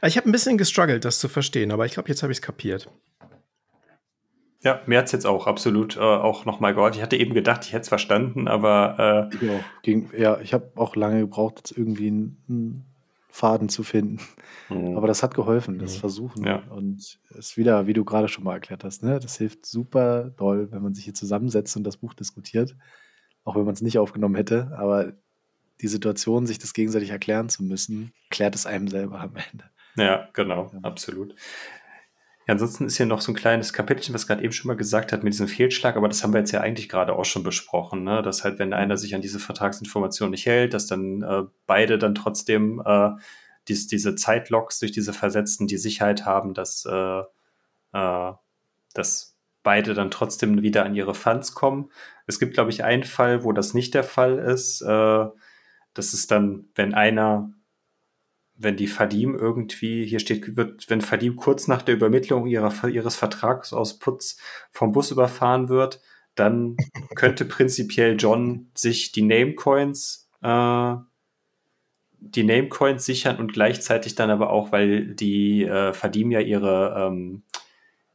Ich 0.04 0.18
habe 0.18 0.30
ein 0.30 0.32
bisschen 0.32 0.58
gestruggelt, 0.58 1.04
das 1.04 1.20
zu 1.20 1.28
verstehen, 1.28 1.72
aber 1.72 1.86
ich 1.86 1.94
glaube, 1.94 2.10
jetzt 2.10 2.24
habe 2.24 2.32
ich 2.32 2.38
es 2.38 2.42
kapiert. 2.42 2.90
Ja, 4.64 4.82
mir 4.88 4.98
hat 4.98 5.06
es 5.06 5.12
jetzt 5.12 5.28
auch 5.28 5.46
absolut 5.46 5.98
äh, 5.98 6.00
auch 6.00 6.46
nochmal 6.46 6.74
geholfen. 6.74 6.98
Ich 6.98 7.04
hatte 7.04 7.18
eben 7.18 7.34
gedacht, 7.34 7.66
ich 7.66 7.74
hätte 7.74 7.84
es 7.84 7.90
verstanden, 7.90 8.48
aber. 8.48 9.30
Äh, 9.32 9.46
ja, 9.46 9.60
ging, 9.84 10.10
ja, 10.18 10.40
ich 10.40 10.54
habe 10.54 10.72
auch 10.76 10.96
lange 10.96 11.20
gebraucht, 11.22 11.58
jetzt 11.58 11.78
irgendwie 11.78 12.08
einen, 12.08 12.44
einen 12.50 12.86
Faden 13.30 13.70
zu 13.70 13.84
finden. 13.84 14.20
Mhm. 14.70 14.98
Aber 14.98 15.08
das 15.08 15.22
hat 15.22 15.36
geholfen, 15.36 15.78
das 15.78 15.96
mhm. 15.96 16.00
Versuchen. 16.00 16.46
Ja. 16.46 16.64
Und 16.70 17.20
es 17.30 17.38
ist 17.38 17.58
wieder, 17.58 17.86
wie 17.86 17.94
du 17.94 18.04
gerade 18.04 18.28
schon 18.28 18.44
mal 18.44 18.54
erklärt 18.54 18.84
hast, 18.84 19.04
ne? 19.04 19.20
das 19.20 19.38
hilft 19.38 19.66
super 19.66 20.32
doll, 20.36 20.72
wenn 20.72 20.82
man 20.82 20.96
sich 20.96 21.06
hier 21.06 21.14
zusammensetzt 21.14 21.78
und 21.78 21.84
das 21.84 21.98
Buch 21.98 22.14
diskutiert. 22.14 22.76
Auch 23.44 23.56
wenn 23.56 23.64
man 23.64 23.76
es 23.76 23.82
nicht 23.82 24.00
aufgenommen 24.00 24.36
hätte. 24.36 24.72
Aber 24.76 25.14
die 25.82 25.88
Situation, 25.88 26.48
sich 26.48 26.58
das 26.58 26.74
gegenseitig 26.74 27.12
erklären 27.12 27.50
zu 27.50 27.64
müssen, 27.64 28.12
klärt 28.30 28.56
es 28.56 28.66
einem 28.66 28.88
selber 28.88 29.22
am 29.22 29.36
Ende. 29.52 29.66
Ja, 29.96 30.30
genau, 30.34 30.70
ja. 30.74 30.80
absolut. 30.82 31.36
Ja, 32.48 32.54
ansonsten 32.54 32.86
ist 32.86 32.96
hier 32.96 33.06
noch 33.06 33.20
so 33.20 33.34
ein 33.34 33.36
kleines 33.36 33.74
Kapitelchen, 33.74 34.16
was 34.16 34.26
gerade 34.26 34.42
eben 34.42 34.54
schon 34.54 34.70
mal 34.70 34.78
gesagt 34.78 35.12
hat 35.12 35.22
mit 35.22 35.34
diesem 35.34 35.50
Fehlschlag, 35.50 35.98
aber 35.98 36.08
das 36.08 36.24
haben 36.24 36.32
wir 36.32 36.40
jetzt 36.40 36.52
ja 36.52 36.62
eigentlich 36.62 36.88
gerade 36.88 37.14
auch 37.14 37.26
schon 37.26 37.44
besprochen, 37.44 38.04
ne? 38.06 38.22
dass 38.22 38.46
halt, 38.46 38.58
wenn 38.58 38.74
einer 38.74 38.96
sich 38.96 39.14
an 39.16 39.22
diese 39.22 39.40
Vertragsinformation 39.40 40.32
nicht 40.32 40.46
hält, 40.46 40.74
dass 40.74 40.88
dann 40.88 41.24
äh, 41.24 41.44
beide 41.66 41.98
dann 41.98 42.16
trotzdem 42.16 42.82
äh, 42.86 43.10
dies, 43.68 43.88
diese 43.88 44.16
Zeitlogs 44.16 44.80
durch 44.80 44.94
diese 44.94 45.12
Versetzten 45.12 45.68
die 45.68 45.78
Sicherheit 45.78 46.26
haben, 46.26 46.54
dass, 46.54 46.86
äh, 46.86 47.22
äh, 47.92 48.34
dass 48.94 49.38
beide 49.62 49.94
dann 49.94 50.10
trotzdem 50.10 50.62
wieder 50.62 50.86
an 50.86 50.96
ihre 50.96 51.16
Funds 51.16 51.54
kommen. 51.54 51.92
Es 52.28 52.40
gibt, 52.40 52.54
glaube 52.54 52.70
ich, 52.70 52.86
einen 52.86 53.04
Fall, 53.04 53.44
wo 53.44 53.52
das 53.52 53.74
nicht 53.74 53.94
der 53.94 54.06
Fall 54.06 54.40
ist. 54.40 54.82
Äh, 54.82 55.26
das 55.94 56.14
ist 56.14 56.32
dann, 56.32 56.70
wenn 56.76 56.94
einer 56.94 57.52
wenn 58.58 58.76
die 58.76 58.88
Fadim 58.88 59.36
irgendwie, 59.36 60.06
hier 60.06 60.20
steht, 60.20 60.58
wird, 60.58 60.90
wenn 60.90 61.02
Fadim 61.02 61.36
kurz 61.36 61.68
nach 61.68 61.82
der 61.82 61.96
Übermittlung 61.96 62.48
ihrer, 62.48 62.88
ihres 62.88 63.16
Vertrags 63.16 63.72
aus 63.72 64.00
Putz 64.00 64.38
vom 64.72 64.92
Bus 64.92 65.12
überfahren 65.12 65.70
wird, 65.70 66.02
dann 66.36 66.78
könnte 67.16 67.46
prinzipiell 67.46 68.16
John 68.18 68.72
sich 68.74 69.12
die 69.12 69.22
Namecoins, 69.22 70.30
äh, 70.42 70.96
die 72.20 72.44
Namecoins 72.44 73.06
sichern 73.06 73.38
und 73.38 73.54
gleichzeitig 73.54 74.16
dann 74.16 74.32
aber 74.32 74.50
auch, 74.50 74.72
weil 74.72 75.14
die 75.14 75.64
äh, 75.64 75.94
Fadim 75.94 76.32
ja 76.32 76.40
ihre, 76.40 77.08
ähm, 77.08 77.44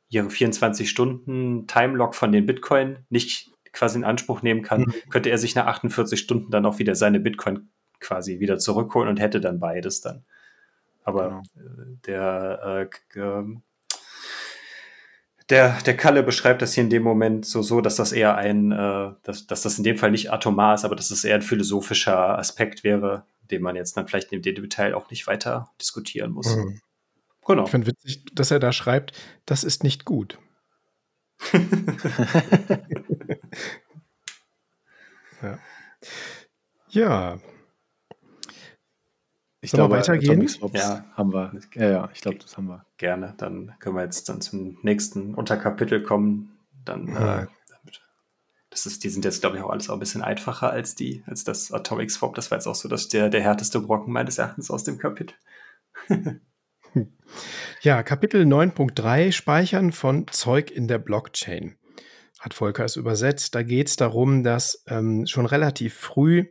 ihre 0.09 0.29
24 0.29 0.91
Stunden 0.91 1.67
Timelock 1.69 2.15
von 2.17 2.33
den 2.33 2.47
Bitcoin 2.47 2.99
nicht 3.11 3.53
quasi 3.73 3.99
in 3.99 4.05
Anspruch 4.05 4.43
nehmen 4.43 4.63
kann, 4.63 4.83
mhm. 4.83 4.95
könnte 5.09 5.31
er 5.31 5.39
sich 5.39 5.55
nach 5.55 5.67
48 5.67 6.19
Stunden 6.19 6.51
dann 6.51 6.67
auch 6.67 6.79
wieder 6.79 6.95
seine 6.95 7.21
Bitcoin 7.21 7.71
quasi 8.01 8.41
wieder 8.41 8.59
zurückholen 8.59 9.09
und 9.09 9.21
hätte 9.21 9.41
dann 9.41 9.61
beides 9.61 10.01
dann. 10.01 10.25
Aber 11.05 11.29
genau. 11.29 11.43
Äh, 11.57 11.97
der, 12.07 12.89
äh, 13.15 13.19
ähm, 13.19 13.63
der, 15.51 15.81
der 15.83 15.97
Kalle 15.97 16.23
beschreibt 16.23 16.63
das 16.63 16.75
hier 16.75 16.85
in 16.85 16.91
dem 16.91 17.03
Moment 17.03 17.45
so, 17.45 17.63
so 17.63 17.81
dass 17.81 17.97
das 17.97 18.13
eher 18.13 18.37
ein, 18.37 18.73
äh, 18.73 19.13
dass, 19.23 19.47
dass 19.47 19.63
das 19.63 19.79
in 19.79 19.85
dem 19.85 19.99
Fall 19.99 20.11
nicht 20.11 20.33
atomar 20.33 20.75
ist, 20.75 20.85
aber 20.85 20.97
dass 20.97 21.11
es 21.11 21.25
eher 21.25 21.35
ein 21.35 21.43
philosophischer 21.43 22.39
Aspekt 22.39 22.85
wäre, 22.85 23.25
den 23.51 23.63
man 23.63 23.77
jetzt 23.77 23.97
dann 23.97 24.07
vielleicht 24.07 24.33
in 24.33 24.43
dem 24.43 24.55
Detail 24.55 24.95
auch 24.95 25.11
nicht 25.11 25.27
weiter 25.27 25.71
diskutieren 25.81 26.33
muss. 26.33 26.57
Mhm. 26.57 26.81
Genau. 27.47 27.65
Ich 27.65 27.71
finde 27.71 27.89
witzig, 27.89 28.25
dass 28.33 28.51
er 28.51 28.61
da 28.61 28.73
schreibt, 28.73 29.13
das 29.47 29.65
ist 29.65 29.83
nicht 29.83 30.05
gut. 30.05 30.39
ja. 35.43 35.59
ja, 36.91 37.41
ich 39.63 39.71
Sollen 39.71 39.89
glaube, 39.89 39.97
weitergehen? 39.97 40.49
ja, 40.73 41.05
haben 41.15 41.33
wir. 41.33 41.53
Ja, 41.75 41.89
ja, 41.89 42.11
ich 42.13 42.21
glaube, 42.21 42.39
das 42.39 42.57
haben 42.57 42.67
wir. 42.67 42.85
Gerne. 42.97 43.35
Dann 43.39 43.73
können 43.79 43.95
wir 43.95 44.03
jetzt 44.03 44.29
dann 44.29 44.41
zum 44.41 44.77
nächsten 44.83 45.35
Unterkapitel 45.35 46.03
kommen. 46.03 46.59
Dann, 46.85 47.07
ja. 47.07 47.43
äh, 47.43 47.47
das 48.69 48.87
ist, 48.87 49.05
die 49.05 49.09
sind 49.09 49.25
jetzt, 49.25 49.41
glaube 49.41 49.59
ich, 49.59 49.63
auch 49.63 49.71
alles 49.71 49.89
auch 49.89 49.95
ein 49.95 50.01
bisschen 50.01 50.23
einfacher 50.23 50.71
als 50.71 50.97
die, 50.97 51.23
als 51.27 51.45
das 51.45 51.71
Atomic 51.71 52.11
Swap. 52.11 52.35
Das 52.35 52.51
war 52.51 52.59
jetzt 52.59 52.67
auch 52.67 52.75
so, 52.75 52.89
dass 52.89 53.07
der, 53.07 53.29
der 53.29 53.41
härteste 53.41 53.79
Brocken 53.79 54.13
meines 54.13 54.39
Erachtens 54.39 54.69
aus 54.69 54.83
dem 54.83 54.99
Kapitel. 54.99 55.37
ja, 57.83 58.03
Kapitel 58.03 58.43
9.3 58.43 59.31
Speichern 59.31 59.93
von 59.93 60.27
Zeug 60.27 60.73
in 60.73 60.89
der 60.89 60.99
Blockchain. 60.99 61.77
Hat 62.41 62.55
Volker 62.55 62.85
es 62.85 62.97
übersetzt. 62.97 63.55
Da 63.55 63.63
geht 63.63 63.87
es 63.87 63.95
darum, 63.95 64.43
dass 64.43 64.83
ähm, 64.89 65.25
schon 65.29 65.47
relativ 65.47 65.95
früh 65.95 66.47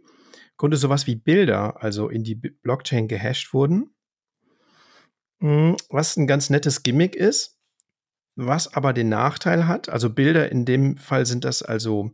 Grunde 0.62 0.78
sowas 0.78 1.08
wie 1.08 1.16
Bilder 1.16 1.82
also 1.82 2.08
in 2.08 2.24
die 2.24 2.36
Blockchain 2.36 3.08
gehasht 3.08 3.52
wurden. 3.52 3.96
Hm, 5.40 5.76
was 5.90 6.18
ein 6.18 6.28
ganz 6.28 6.52
nettes 6.52 6.84
Gimmick 6.84 7.16
ist, 7.16 7.58
was 8.36 8.72
aber 8.76 8.94
den 8.94 9.10
Nachteil 9.10 9.66
hat, 9.66 9.90
also 9.90 10.12
Bilder 10.12 10.52
in 10.52 10.66
dem 10.66 10.98
Fall 10.98 11.26
sind 11.26 11.46
das 11.46 11.64
also, 11.64 12.12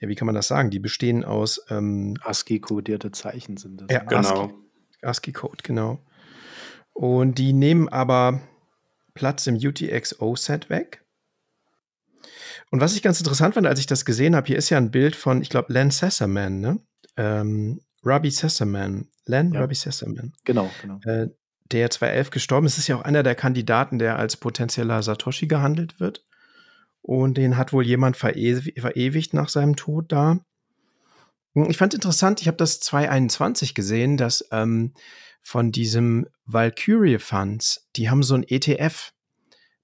ja, 0.00 0.08
wie 0.08 0.16
kann 0.16 0.26
man 0.26 0.34
das 0.34 0.48
sagen? 0.48 0.70
Die 0.70 0.80
bestehen 0.80 1.24
aus 1.24 1.64
ähm, 1.68 2.16
ASCII-kodierte 2.20 3.12
Zeichen 3.12 3.58
sind 3.58 3.80
das. 3.82 3.86
Ja, 3.88 4.00
ne? 4.00 4.06
genau. 4.08 4.52
ASCII-Code, 5.02 5.62
genau. 5.62 6.04
Und 6.94 7.38
die 7.38 7.52
nehmen 7.52 7.88
aber 7.88 8.40
Platz 9.14 9.46
im 9.46 9.54
UTXO-Set 9.54 10.68
weg. 10.68 11.04
Und 12.72 12.80
was 12.80 12.96
ich 12.96 13.02
ganz 13.02 13.20
interessant 13.20 13.54
fand, 13.54 13.68
als 13.68 13.78
ich 13.78 13.86
das 13.86 14.04
gesehen 14.04 14.34
habe, 14.34 14.48
hier 14.48 14.56
ist 14.56 14.70
ja 14.70 14.78
ein 14.78 14.90
Bild 14.90 15.14
von, 15.14 15.42
ich 15.42 15.48
glaube, 15.48 15.72
Len 15.72 15.92
Sesserman, 15.92 16.58
ne? 16.58 16.80
Ähm, 17.16 17.80
Robbie 18.04 18.30
Sesserman, 18.30 19.08
Len 19.26 19.52
ja. 19.52 19.60
Robbie 19.60 19.74
Sesserman. 19.74 20.32
Genau, 20.44 20.70
genau. 20.82 21.00
Äh, 21.04 21.28
der 21.72 21.90
2011 21.90 22.30
gestorben 22.30 22.66
ist, 22.66 22.78
ist 22.78 22.88
ja 22.88 22.96
auch 22.96 23.02
einer 23.02 23.22
der 23.22 23.34
Kandidaten, 23.34 23.98
der 23.98 24.18
als 24.18 24.36
potenzieller 24.36 25.02
Satoshi 25.02 25.46
gehandelt 25.46 25.98
wird. 25.98 26.24
Und 27.00 27.36
den 27.36 27.56
hat 27.56 27.72
wohl 27.72 27.84
jemand 27.84 28.16
verew 28.16 28.60
verewigt 28.76 29.34
nach 29.34 29.48
seinem 29.48 29.76
Tod 29.76 30.12
da. 30.12 30.40
Hm, 31.54 31.70
ich 31.70 31.76
fand 31.76 31.94
interessant, 31.94 32.40
ich 32.40 32.48
habe 32.48 32.56
das 32.56 32.80
2021 32.80 33.74
gesehen, 33.74 34.16
dass 34.16 34.46
ähm, 34.50 34.94
von 35.42 35.72
diesem 35.72 36.26
Valkyrie 36.46 37.18
Funds, 37.18 37.88
die 37.96 38.08
haben 38.10 38.22
so 38.22 38.34
ein 38.34 38.44
ETF 38.44 39.12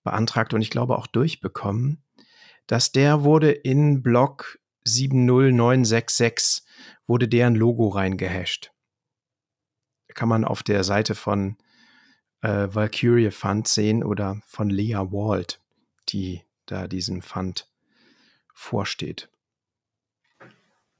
beantragt 0.02 0.54
und 0.54 0.62
ich 0.62 0.70
glaube 0.70 0.96
auch 0.96 1.06
durchbekommen, 1.06 2.02
dass 2.66 2.92
der 2.92 3.22
wurde 3.22 3.50
in 3.50 4.02
Block 4.02 4.58
70966 4.84 6.64
wurde 7.06 7.28
deren 7.28 7.54
Logo 7.54 7.88
reingehasht. 7.88 8.72
Kann 10.14 10.28
man 10.28 10.44
auf 10.44 10.62
der 10.62 10.84
Seite 10.84 11.14
von 11.14 11.56
äh, 12.42 12.68
Valkyrie 12.70 13.30
Fund 13.30 13.68
sehen 13.68 14.02
oder 14.02 14.40
von 14.46 14.70
Lea 14.70 14.94
Walt, 14.94 15.60
die 16.08 16.42
da 16.66 16.86
diesem 16.88 17.22
Fund 17.22 17.68
vorsteht. 18.54 19.28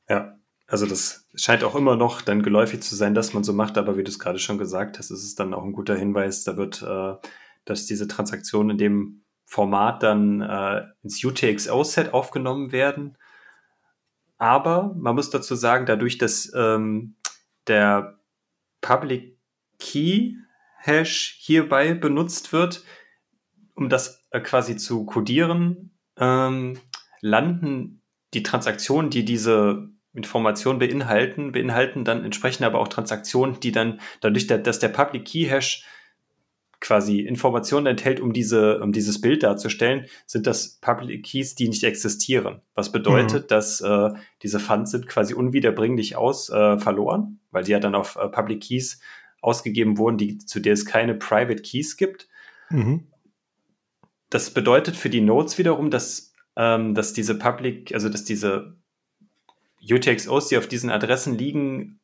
Ja, 0.09 0.39
also 0.67 0.87
das 0.87 1.27
scheint 1.35 1.65
auch 1.65 1.75
immer 1.75 1.97
noch 1.97 2.23
dann 2.23 2.43
geläufig 2.43 2.83
zu 2.83 2.95
sein, 2.95 3.15
dass 3.15 3.33
man 3.33 3.45
so 3.45 3.53
macht, 3.53 3.79
aber 3.79 3.97
wie 3.97 4.05
du 4.05 4.11
es 4.11 4.19
gerade 4.19 4.39
schon 4.39 4.59
gesagt 4.59 4.99
hast, 4.99 5.11
ist 5.11 5.25
es 5.25 5.35
dann 5.35 5.55
auch 5.55 5.65
ein 5.65 5.73
guter 5.73 5.97
Hinweis, 5.97 6.45
da 6.45 6.57
wird, 6.57 6.83
äh, 6.83 7.15
dass 7.65 7.87
diese 7.87 8.09
Transaktionen 8.09 8.71
in 8.71 8.79
dem 8.79 9.25
Format 9.45 10.03
dann 10.03 10.41
äh, 10.41 10.85
ins 11.03 11.23
UTXO-Set 11.25 12.15
aufgenommen 12.15 12.73
werden 12.73 13.17
aber 14.41 14.95
man 14.97 15.15
muss 15.15 15.29
dazu 15.29 15.55
sagen, 15.55 15.85
dadurch, 15.85 16.17
dass 16.17 16.51
ähm, 16.57 17.15
der 17.67 18.19
Public 18.81 19.37
Key 19.79 20.33
Hash 20.79 21.37
hierbei 21.41 21.93
benutzt 21.93 22.55
wird, 22.55 22.83
um 23.75 23.91
das 23.91 24.27
äh, 24.31 24.41
quasi 24.41 24.79
zu 24.79 25.05
codieren, 25.05 25.91
ähm, 26.17 26.81
landen 27.21 28.03
die 28.33 28.43
Transaktionen, 28.43 29.11
die 29.11 29.27
diese 29.27 29.91
Information 30.15 30.79
beinhalten, 30.79 31.53
beinhalten 31.53 32.07
dann 32.07 32.25
entsprechend 32.25 32.65
aber 32.65 32.79
auch 32.81 32.89
Transaktionen, 32.89 33.61
die 33.61 33.73
dann 33.73 34.01
dadurch, 34.23 34.47
dass 34.47 34.79
der 34.79 34.89
Public 34.89 35.27
Key 35.27 35.45
Hash 35.45 35.85
quasi 36.81 37.21
Informationen 37.21 37.87
enthält, 37.87 38.21
um 38.21 38.33
diese, 38.33 38.81
um 38.81 38.93
dieses 38.93 39.21
Bild 39.21 39.43
darzustellen, 39.43 40.07
sind 40.27 40.47
das 40.47 40.79
Public 40.81 41.25
Keys, 41.25 41.55
die 41.55 41.69
nicht 41.69 41.85
existieren. 41.85 42.63
Was 42.75 42.91
bedeutet, 42.91 43.45
mhm. 43.45 43.49
dass 43.49 43.81
äh, 43.81 44.11
diese 44.43 44.59
Funds 44.59 44.91
sind 44.91 45.07
quasi 45.07 45.35
unwiederbringlich 45.35 46.17
aus 46.17 46.49
äh, 46.49 46.79
verloren, 46.79 47.41
weil 47.51 47.65
sie 47.65 47.73
ja 47.73 47.81
dann 47.81 47.95
auf 47.95 48.17
äh, 48.17 48.29
Public 48.29 48.63
Keys 48.63 49.01
ausgegeben 49.43 49.99
wurden, 49.99 50.17
die, 50.17 50.39
zu 50.39 50.61
der 50.61 50.73
es 50.73 50.87
keine 50.87 51.15
Private 51.15 51.63
Keys 51.63 51.97
gibt. 51.97 52.29
Mhm. 52.73 53.09
das 54.29 54.51
bedeutet 54.51 54.97
für 54.97 55.11
die 55.11 55.21
Nodes 55.21 55.59
wiederum, 55.59 55.91
dass, 55.91 56.33
ähm, 56.55 56.95
dass 56.95 57.13
diese 57.13 57.37
Public, 57.37 57.93
also 57.93 58.09
dass 58.09 58.23
diese 58.23 58.77
UTXOs, 59.83 60.47
die 60.47 60.57
auf 60.57 60.69
diesen 60.69 60.89
Adressen 60.89 61.37
liegen, 61.37 61.99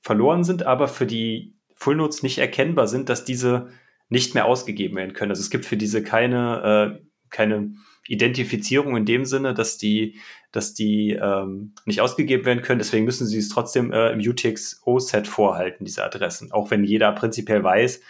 verloren 0.00 0.44
sind, 0.44 0.62
aber 0.62 0.86
für 0.86 1.06
die 1.06 1.56
Full 1.74 1.96
Nodes 1.96 2.22
nicht 2.22 2.38
erkennbar 2.38 2.86
sind, 2.86 3.08
dass 3.08 3.24
diese 3.24 3.70
nicht 4.12 4.34
mehr 4.34 4.44
ausgegeben 4.44 4.96
werden 4.96 5.14
können. 5.14 5.30
Also 5.30 5.40
es 5.40 5.48
gibt 5.48 5.64
für 5.64 5.78
diese 5.78 6.02
keine, 6.04 7.00
äh, 7.00 7.06
keine 7.30 7.72
Identifizierung 8.06 8.94
in 8.94 9.06
dem 9.06 9.24
Sinne, 9.24 9.54
dass 9.54 9.78
die, 9.78 10.20
dass 10.52 10.74
die 10.74 11.12
ähm, 11.12 11.74
nicht 11.86 12.02
ausgegeben 12.02 12.44
werden 12.44 12.62
können. 12.62 12.78
Deswegen 12.78 13.06
müssen 13.06 13.26
sie 13.26 13.38
es 13.38 13.48
trotzdem 13.48 13.90
äh, 13.90 14.10
im 14.10 14.20
UTXO-Set 14.20 15.26
vorhalten, 15.26 15.86
diese 15.86 16.04
Adressen. 16.04 16.52
Auch 16.52 16.70
wenn 16.70 16.84
jeder 16.84 17.10
prinzipiell 17.12 17.64
weiß, 17.64 18.02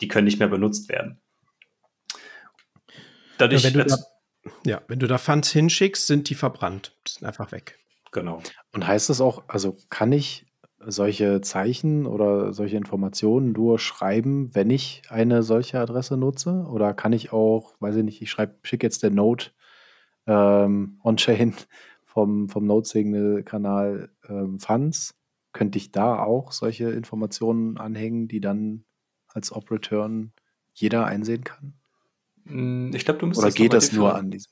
die 0.00 0.08
können 0.08 0.24
nicht 0.24 0.40
mehr 0.40 0.48
benutzt 0.48 0.88
werden. 0.88 1.20
Dadurch, 3.38 3.62
ja, 3.62 3.68
wenn, 3.68 3.78
du 3.78 3.84
da, 3.84 3.96
ja, 4.66 4.82
wenn 4.88 4.98
du 4.98 5.06
da 5.06 5.16
Funds 5.16 5.52
hinschickst, 5.52 6.08
sind 6.08 6.28
die 6.28 6.34
verbrannt. 6.34 6.96
Die 7.06 7.12
sind 7.12 7.26
einfach 7.26 7.52
weg. 7.52 7.78
Genau. 8.10 8.42
Und 8.72 8.88
heißt 8.88 9.10
das 9.10 9.20
auch, 9.20 9.44
also 9.46 9.78
kann 9.90 10.10
ich 10.10 10.44
solche 10.86 11.40
Zeichen 11.42 12.06
oder 12.06 12.52
solche 12.52 12.76
Informationen 12.76 13.52
nur 13.52 13.78
schreiben, 13.78 14.54
wenn 14.54 14.70
ich 14.70 15.02
eine 15.08 15.42
solche 15.42 15.78
Adresse 15.78 16.16
nutze? 16.16 16.66
Oder 16.70 16.94
kann 16.94 17.12
ich 17.12 17.32
auch, 17.32 17.74
weiß 17.80 17.96
ich 17.96 18.04
nicht, 18.04 18.22
ich 18.22 18.30
schicke 18.30 18.86
jetzt 18.86 19.02
der 19.02 19.10
Node 19.10 19.46
ähm, 20.26 20.98
on-chain 21.02 21.54
vom, 22.04 22.48
vom 22.48 22.66
Node-Signal-Kanal 22.66 24.10
ähm, 24.28 24.58
Funds. 24.58 25.16
Könnte 25.52 25.78
ich 25.78 25.92
da 25.92 26.22
auch 26.22 26.52
solche 26.52 26.90
Informationen 26.90 27.76
anhängen, 27.76 28.28
die 28.28 28.40
dann 28.40 28.84
als 29.28 29.52
Op-Return 29.52 30.32
jeder 30.72 31.06
einsehen 31.06 31.44
kann? 31.44 31.74
Hm, 32.46 32.92
ich 32.94 33.04
glaube, 33.04 33.20
du 33.20 33.26
musst 33.26 33.40
Oder 33.40 33.50
geht 33.50 33.72
das 33.72 33.92
nur 33.92 34.14
an 34.14 34.30
diesem? 34.30 34.50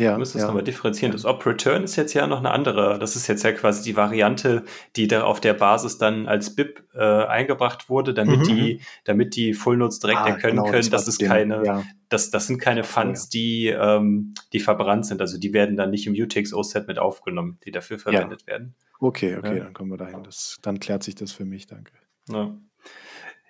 Ja, 0.00 0.16
musst 0.16 0.34
das 0.34 0.42
ja. 0.42 0.46
nochmal 0.46 0.64
differenzieren. 0.64 1.12
Das 1.12 1.24
Op-Return 1.24 1.84
ist 1.84 1.96
jetzt 1.96 2.14
ja 2.14 2.26
noch 2.26 2.38
eine 2.38 2.50
andere. 2.50 2.98
Das 2.98 3.16
ist 3.16 3.26
jetzt 3.26 3.44
ja 3.44 3.52
quasi 3.52 3.82
die 3.82 3.96
Variante, 3.96 4.64
die 4.96 5.06
da 5.06 5.24
auf 5.24 5.40
der 5.40 5.54
Basis 5.54 5.98
dann 5.98 6.26
als 6.26 6.56
BIP 6.56 6.82
äh, 6.94 6.98
eingebracht 7.00 7.90
wurde, 7.90 8.14
damit 8.14 8.40
mhm. 8.40 8.44
die, 8.44 8.74
mhm. 8.74 8.80
damit 9.04 9.36
die 9.36 9.52
Full 9.52 9.76
Nodes 9.76 10.00
direkt 10.00 10.20
ah, 10.20 10.28
erkennen 10.28 10.56
genau, 10.56 10.64
können, 10.64 10.90
das, 10.90 11.04
das 11.04 11.08
ist 11.08 11.20
keine, 11.20 11.64
ja. 11.64 11.82
das, 12.08 12.30
das 12.30 12.46
sind 12.46 12.58
keine 12.58 12.82
Funds, 12.82 13.28
die, 13.28 13.66
ähm, 13.66 14.34
die 14.52 14.60
verbrannt 14.60 15.04
sind. 15.04 15.20
Also 15.20 15.38
die 15.38 15.52
werden 15.52 15.76
dann 15.76 15.90
nicht 15.90 16.06
im 16.06 16.14
UTXO-Set 16.14 16.88
mit 16.88 16.98
aufgenommen, 16.98 17.58
die 17.64 17.70
dafür 17.70 17.98
verwendet 17.98 18.46
werden. 18.46 18.74
Okay, 18.98 19.36
okay, 19.36 19.60
dann 19.60 19.72
kommen 19.74 19.90
wir 19.90 19.98
dahin. 19.98 20.22
Das, 20.24 20.58
dann 20.62 20.80
klärt 20.80 21.02
sich 21.02 21.14
das 21.14 21.32
für 21.32 21.44
mich, 21.44 21.66
danke. 21.66 21.92
Ja. 22.28 22.54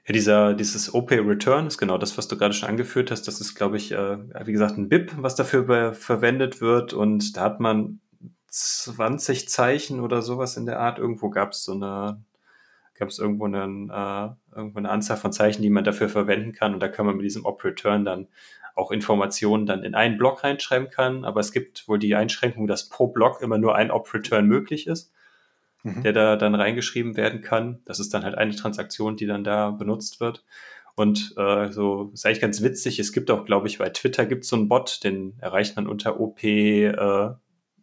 Ja, 0.07 0.13
dieser, 0.13 0.55
dieses 0.55 0.95
OP 0.95 1.13
Return 1.13 1.67
ist 1.67 1.79
genau 1.79 1.99
das, 1.99 2.17
was 2.17 2.27
du 2.27 2.39
gerade 2.39 2.55
schon 2.55 2.69
angeführt 2.69 3.11
hast. 3.11 3.29
Das 3.29 3.41
ist, 3.41 3.55
glaube 3.55 3.77
ich, 3.77 3.93
äh, 3.93 4.19
wie 4.47 4.53
gesagt, 4.53 4.79
ein 4.79 4.89
BIP, 4.89 5.13
was 5.19 5.35
dafür 5.35 5.93
verwendet 5.93 6.61
wird. 6.61 6.95
Und 6.95 7.37
da 7.37 7.43
hat 7.43 7.61
man 7.61 8.01
20 8.49 9.49
Zeichen 9.49 10.01
oder 10.01 10.23
sowas 10.23 10.57
in 10.57 10.67
der 10.67 10.81
Art. 10.81 10.99
Irgendwo 10.99 11.31
gab 11.31 11.53
es 11.53 11.65
so 11.65 11.73
eine, 11.73 12.25
gab 12.95 13.09
es 13.09 13.19
irgendwo, 13.19 13.45
einen, 13.45 13.91
äh, 13.91 14.29
irgendwo 14.57 14.79
eine 14.79 14.91
Anzahl 14.91 15.19
von 15.19 15.33
Zeichen, 15.33 15.63
die 15.63 15.71
man 15.71 15.85
dafür 15.85 16.09
verwenden 16.09 16.53
kann. 16.53 16.75
Und 16.75 16.81
da 16.81 16.89
kann 16.89 17.07
man 17.07 17.17
mit 17.17 17.25
diesem 17.25 17.45
Op 17.45 17.63
Return 17.63 18.05
dann 18.05 18.29
auch 18.75 18.91
Informationen 18.93 19.67
dann 19.67 19.83
in 19.83 19.95
einen 19.95 20.17
Block 20.17 20.45
reinschreiben 20.45 20.89
kann. 20.89 21.25
Aber 21.27 21.41
es 21.41 21.53
gibt 21.53 21.87
wohl 21.89 21.99
die 21.99 22.15
Einschränkung, 22.15 22.67
dass 22.67 22.89
pro 22.89 23.09
Block 23.09 23.43
immer 23.43 23.59
nur 23.59 23.77
ein 23.77 23.91
Op 23.91 24.13
Return 24.15 24.47
möglich 24.47 24.87
ist 24.87 25.13
mhm. 25.83 26.03
der 26.03 26.13
da 26.13 26.37
dann 26.37 26.55
reingeschrieben 26.55 27.17
werden 27.17 27.43
kann. 27.43 27.81
Das 27.85 28.01
ist 28.01 28.13
dann 28.15 28.25
halt 28.25 28.37
eine 28.37 28.55
Transaktion, 28.55 29.17
die 29.17 29.27
dann 29.27 29.45
da 29.45 29.71
benutzt 29.71 30.21
wird. 30.21 30.45
Und 30.95 31.35
äh, 31.37 31.71
so 31.71 32.11
ist 32.13 32.27
eigentlich 32.27 32.41
ganz 32.41 32.63
witzig. 32.63 32.99
Es 32.99 33.13
gibt 33.13 33.31
auch, 33.31 33.45
glaube 33.45 33.69
ich, 33.69 33.79
bei 33.79 33.89
Twitter 33.89 34.27
gibt 34.27 34.45
es 34.45 34.51
so 34.51 34.57
einen 34.57 34.69
Bot, 34.69 35.03
den 35.05 35.35
erreicht 35.39 35.77
man 35.77 35.87
unter 35.87 36.21
OP, 36.21 36.43
äh, 36.45 37.31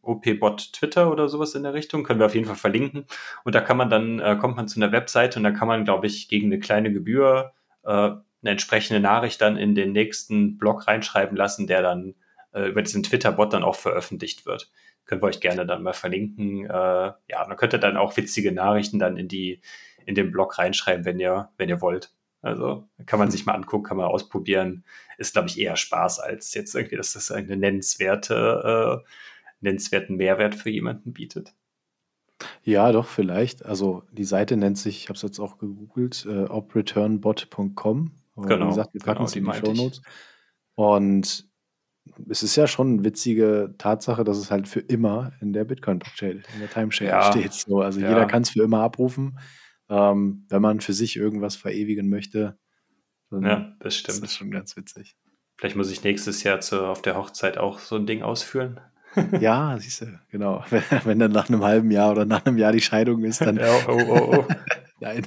OP-Bot 0.02 0.74
Twitter 0.74 1.12
oder 1.12 1.28
sowas 1.28 1.56
in 1.56 1.64
der 1.64 1.74
Richtung. 1.74 2.04
Können 2.04 2.20
wir 2.20 2.28
auf 2.28 2.36
jeden 2.36 2.46
Fall 2.46 2.56
verlinken. 2.56 3.06
Und 3.44 3.56
da 3.56 3.62
kann 3.62 3.78
man 3.78 3.90
dann, 3.90 4.20
äh, 4.20 4.38
kommt 4.40 4.56
man 4.56 4.68
zu 4.68 4.80
einer 4.80 4.92
Webseite 4.92 5.40
und 5.40 5.44
da 5.44 5.52
kann 5.52 5.68
man, 5.68 5.86
glaube 5.86 6.08
ich, 6.08 6.28
gegen 6.30 6.48
eine 6.48 6.60
kleine 6.60 6.94
Gebühr 6.94 7.54
äh, 7.84 7.90
eine 7.90 8.52
entsprechende 8.52 9.00
Nachricht 9.00 9.42
dann 9.42 9.58
in 9.58 9.74
den 9.74 9.94
nächsten 9.94 10.58
Blog 10.58 10.88
reinschreiben 10.88 11.36
lassen, 11.36 11.66
der 11.66 11.82
dann 11.82 12.14
äh, 12.54 12.70
über 12.70 12.82
diesen 12.82 13.04
Twitter-Bot 13.04 13.54
dann 13.54 13.64
auch 13.64 13.76
veröffentlicht 13.76 14.46
wird 14.46 14.72
können 15.08 15.22
wir 15.22 15.28
euch 15.28 15.40
gerne 15.40 15.66
dann 15.66 15.84
mal 15.84 15.94
verlinken. 15.94 16.66
Äh, 16.66 16.70
ja, 16.70 17.48
man 17.48 17.58
könnte 17.58 17.80
dann 17.80 17.98
auch 17.98 18.16
witzige 18.18 18.52
Nachrichten 18.52 19.00
dann 19.00 19.18
in 19.18 19.28
die, 19.28 19.62
in 20.06 20.16
den 20.16 20.32
Blog 20.32 20.58
reinschreiben, 20.58 21.06
wenn 21.06 21.20
ihr, 21.20 21.50
wenn 21.58 21.70
ihr 21.70 21.82
wollt. 21.82 22.14
Also 22.42 22.88
kann 23.06 23.20
man 23.20 23.32
sich 23.32 23.46
mal 23.46 23.56
angucken, 23.56 23.86
kann 23.86 23.98
man 23.98 24.06
ausprobieren. 24.06 24.84
Ist, 25.18 25.34
glaube 25.34 25.48
ich, 25.48 25.60
eher 25.60 25.76
Spaß, 25.76 26.20
als 26.20 26.54
jetzt 26.54 26.76
irgendwie, 26.76 26.98
dass 26.98 27.14
das 27.14 27.32
eine 27.32 27.58
nennenswerte, 27.58 29.04
äh, 29.04 29.10
nennenswerten 29.62 30.18
Mehrwert 30.18 30.56
für 30.56 30.70
jemanden 30.70 31.14
bietet. 31.14 31.54
Ja, 32.62 32.92
doch, 32.92 33.08
vielleicht. 33.08 33.66
Also 33.66 34.04
die 34.12 34.24
Seite 34.24 34.58
nennt 34.58 34.78
sich, 34.78 34.98
ich 34.98 35.10
habe 35.10 35.16
es 35.16 35.24
jetzt 35.24 35.40
auch 35.40 35.58
gegoogelt, 35.58 36.28
äh, 36.30 36.44
opreturnbot.com. 36.44 38.12
Genau. 38.36 38.66
Wie 38.66 38.70
gesagt, 38.70 38.94
wir 38.94 39.02
packen 39.02 39.18
genau, 39.18 39.26
es 39.26 39.36
in 39.36 39.46
die 39.46 39.54
Show 39.54 39.74
Notes. 39.74 40.02
Und 40.76 41.47
es 42.30 42.44
ist 42.44 42.56
ja 42.56 42.68
schon 42.68 42.94
eine 42.94 43.04
witzige 43.04 43.74
Tatsache, 43.78 44.24
dass 44.24 44.38
es 44.38 44.52
halt 44.52 44.68
für 44.68 44.80
immer 44.80 45.32
in 45.42 45.54
der 45.54 45.66
Bitcoin-Blockchain, 45.66 46.44
in 46.54 46.60
der 46.60 46.70
Timeshare 46.70 47.12
ja. 47.12 47.32
steht. 47.32 47.54
So, 47.54 47.82
also 47.82 48.00
ja. 48.00 48.10
jeder 48.10 48.26
kann 48.26 48.44
es 48.44 48.52
für 48.52 48.64
immer 48.64 48.82
abrufen. 48.82 49.40
Ähm, 49.90 50.46
wenn 50.50 50.62
man 50.62 50.82
für 50.82 50.94
sich 50.94 51.16
irgendwas 51.16 51.56
verewigen 51.56 52.10
möchte, 52.10 52.58
dann 53.30 53.44
ja, 53.44 53.76
das 53.80 53.96
stimmt. 53.96 54.16
ist 54.16 54.24
das 54.24 54.36
schon 54.36 54.52
ganz 54.52 54.76
witzig. 54.76 55.16
Vielleicht 55.58 55.76
muss 55.76 55.92
ich 55.92 56.04
nächstes 56.04 56.44
Jahr 56.44 56.60
zu, 56.60 56.86
auf 56.86 57.02
der 57.02 57.18
Hochzeit 57.18 57.58
auch 57.58 57.80
so 57.80 57.96
ein 57.96 58.06
Ding 58.06 58.22
ausführen. 58.22 58.80
ja, 59.40 59.78
siehst 59.80 60.02
du, 60.02 60.20
genau. 60.30 60.64
Wenn, 60.70 60.84
wenn, 61.06 61.20
dann 61.20 61.32
nach 61.32 61.50
einem 61.50 61.64
halben 61.64 61.90
Jahr 61.92 62.12
oder 62.12 62.26
nach 62.26 62.46
einem 62.46 62.58
Jahr 62.58 62.72
die 62.72 62.82
Scheidung 62.82 63.24
ist, 63.24 63.42
dann. 63.42 63.58
ja, 63.58 63.74
oh, 63.88 64.00
oh, 64.08 64.38
oh. 64.38 64.48
Nein, 65.00 65.26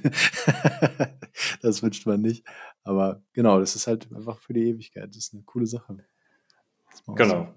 das 1.63 1.83
wünscht 1.83 2.07
man 2.07 2.21
nicht. 2.21 2.45
Aber 2.83 3.23
genau, 3.33 3.61
das 3.61 3.77
ist 3.77 3.87
halt 3.87 4.09
einfach 4.13 4.41
für 4.41 4.53
die 4.53 4.69
Ewigkeit. 4.69 5.09
Das 5.09 5.17
ist 5.17 5.33
eine 5.33 5.43
coole 5.45 5.67
Sache. 5.67 5.97
Genau. 7.07 7.49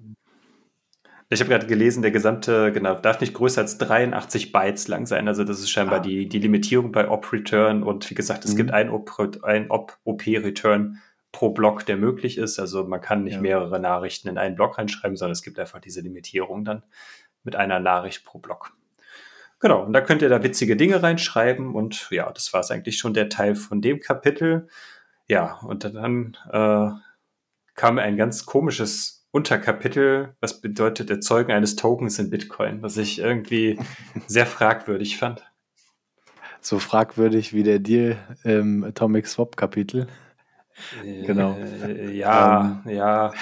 Ich 1.30 1.40
habe 1.40 1.50
gerade 1.50 1.66
gelesen, 1.66 2.04
der 2.04 2.12
gesamte, 2.12 2.72
genau, 2.72 2.96
darf 2.96 3.20
nicht 3.20 3.34
größer 3.34 3.62
als 3.62 3.80
83 3.80 4.52
Bytes 4.52 4.88
lang 4.88 5.08
sein. 5.08 5.28
Also 5.28 5.44
das 5.44 5.60
ist 5.60 5.72
scheinbar 5.72 6.00
ah. 6.00 6.04
die, 6.04 6.30
die 6.30 6.40
Limitierung 6.40 6.92
bei 6.92 7.10
Op-Return. 7.10 7.82
Und 7.82 8.10
wie 8.10 8.16
gesagt, 8.16 8.46
es 8.46 8.54
mhm. 8.54 8.58
gibt 8.58 8.72
ein 8.72 8.90
Op-Return 8.92 10.98
pro 11.32 11.50
Block, 11.50 11.86
der 11.86 11.98
möglich 11.98 12.38
ist. 12.38 12.60
Also 12.60 12.84
man 12.84 13.02
kann 13.02 13.24
nicht 13.24 13.36
ja. 13.36 13.42
mehrere 13.42 13.80
Nachrichten 13.80 14.30
in 14.30 14.38
einen 14.38 14.56
Block 14.56 14.78
reinschreiben, 14.78 15.18
sondern 15.18 15.34
es 15.34 15.42
gibt 15.42 15.60
einfach 15.60 15.80
diese 15.80 16.02
Limitierung 16.02 16.64
dann 16.64 16.84
mit 17.44 17.56
einer 17.56 17.80
Nachricht 17.80 18.24
pro 18.24 18.38
Block. 18.38 18.74
Genau, 19.60 19.84
und 19.84 19.94
da 19.94 20.02
könnt 20.02 20.22
ihr 20.22 20.30
da 20.30 20.44
witzige 20.44 20.76
Dinge 20.76 21.02
reinschreiben. 21.02 21.74
Und 21.74 22.10
ja, 22.12 22.32
das 22.32 22.54
war 22.54 22.60
es 22.60 22.70
eigentlich 22.70 22.98
schon 22.98 23.14
der 23.14 23.30
Teil 23.30 23.56
von 23.56 23.82
dem 23.82 24.00
Kapitel. 24.00 24.68
Ja, 25.28 25.60
und 25.64 25.86
dann 25.86 26.38
äh, 26.52 26.90
kam 27.74 27.98
ein 27.98 28.18
ganz 28.18 28.46
komisches 28.46 29.23
Unterkapitel, 29.34 30.36
was 30.42 30.62
bedeutet 30.62 31.10
Erzeugen 31.10 31.52
eines 31.52 31.76
Tokens 31.76 32.20
in 32.20 32.30
Bitcoin, 32.30 32.84
was 32.84 32.98
ich 32.98 33.18
irgendwie 33.18 33.80
sehr 34.28 34.46
fragwürdig 34.46 35.18
fand. 35.18 35.44
So 36.62 36.78
fragwürdig 36.78 37.52
wie 37.52 37.64
der 37.64 37.80
Deal 37.80 38.18
im 38.44 38.84
Atomic 38.84 39.26
Swap 39.26 39.58
Kapitel. 39.58 40.06
Äh, 41.04 41.26
genau. 41.26 41.58
ja, 42.12 42.84
ähm. 42.86 42.92
ja, 42.94 43.34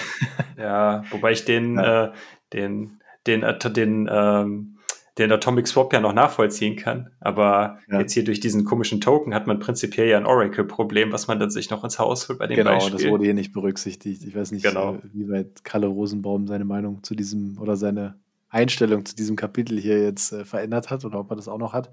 ja. 0.57 1.03
Wobei 1.11 1.33
ich 1.33 1.43
den, 1.43 1.75
ja. 1.75 2.05
äh, 2.05 2.11
den, 2.53 3.01
den, 3.27 3.41
den, 3.41 3.73
den 3.73 4.09
ähm, 4.09 4.77
den 5.17 5.31
Atomic 5.31 5.67
Swap 5.67 5.91
ja 5.93 5.99
noch 5.99 6.13
nachvollziehen 6.13 6.75
kann. 6.77 7.09
Aber 7.19 7.79
ja. 7.89 7.99
jetzt 7.99 8.13
hier 8.13 8.23
durch 8.23 8.39
diesen 8.39 8.63
komischen 8.63 9.01
Token 9.01 9.33
hat 9.33 9.45
man 9.45 9.59
prinzipiell 9.59 10.07
ja 10.07 10.17
ein 10.17 10.25
Oracle-Problem, 10.25 11.11
was 11.11 11.27
man 11.27 11.39
dann 11.39 11.49
sich 11.49 11.69
noch 11.69 11.83
ins 11.83 11.99
Haus 11.99 12.29
holt 12.29 12.39
bei 12.39 12.47
dem 12.47 12.55
genau, 12.55 12.71
Beispiel. 12.71 12.91
Genau, 12.91 13.03
das 13.03 13.11
wurde 13.11 13.25
hier 13.25 13.33
nicht 13.33 13.51
berücksichtigt. 13.51 14.23
Ich 14.23 14.35
weiß 14.35 14.51
nicht, 14.51 14.63
genau. 14.63 14.95
Äh, 14.95 14.99
wie 15.13 15.29
weit 15.29 15.63
Kalle 15.63 15.87
Rosenbaum 15.87 16.47
seine 16.47 16.65
Meinung 16.65 17.03
zu 17.03 17.15
diesem 17.15 17.57
oder 17.59 17.75
seine 17.75 18.19
Einstellung 18.49 19.05
zu 19.05 19.15
diesem 19.15 19.35
Kapitel 19.35 19.79
hier 19.79 20.01
jetzt 20.01 20.31
äh, 20.31 20.45
verändert 20.45 20.89
hat 20.89 21.03
oder 21.03 21.19
ob 21.19 21.29
er 21.29 21.35
das 21.35 21.47
auch 21.47 21.59
noch 21.59 21.73
hat. 21.73 21.91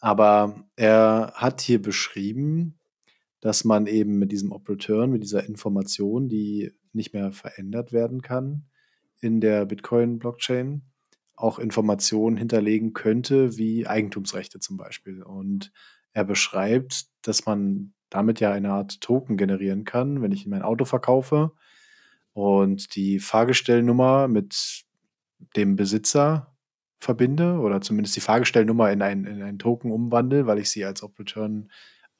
Aber 0.00 0.64
er 0.76 1.32
hat 1.34 1.60
hier 1.60 1.80
beschrieben, 1.80 2.78
dass 3.40 3.64
man 3.64 3.86
eben 3.86 4.18
mit 4.18 4.32
diesem 4.32 4.52
Op-Return, 4.52 5.10
mit 5.10 5.22
dieser 5.22 5.46
Information, 5.46 6.28
die 6.28 6.72
nicht 6.92 7.12
mehr 7.12 7.32
verändert 7.32 7.92
werden 7.92 8.22
kann 8.22 8.64
in 9.20 9.40
der 9.40 9.66
Bitcoin-Blockchain, 9.66 10.82
auch 11.36 11.58
Informationen 11.58 12.36
hinterlegen 12.36 12.92
könnte, 12.92 13.56
wie 13.56 13.86
Eigentumsrechte 13.86 14.60
zum 14.60 14.76
Beispiel. 14.76 15.22
Und 15.22 15.72
er 16.12 16.24
beschreibt, 16.24 17.06
dass 17.22 17.46
man 17.46 17.92
damit 18.10 18.40
ja 18.40 18.52
eine 18.52 18.70
Art 18.70 19.00
Token 19.00 19.36
generieren 19.36 19.84
kann, 19.84 20.22
wenn 20.22 20.32
ich 20.32 20.46
mein 20.46 20.62
Auto 20.62 20.84
verkaufe 20.84 21.52
und 22.32 22.94
die 22.96 23.18
Fahrgestellnummer 23.18 24.28
mit 24.28 24.84
dem 25.56 25.76
Besitzer 25.76 26.54
verbinde 27.00 27.58
oder 27.58 27.80
zumindest 27.80 28.16
die 28.16 28.20
Fahrgestellnummer 28.20 28.90
in, 28.90 29.02
ein, 29.02 29.24
in 29.24 29.42
einen 29.42 29.58
Token 29.58 29.92
umwandle, 29.92 30.46
weil 30.46 30.58
ich 30.58 30.70
sie 30.70 30.84
als 30.84 31.02
Op-Return 31.02 31.70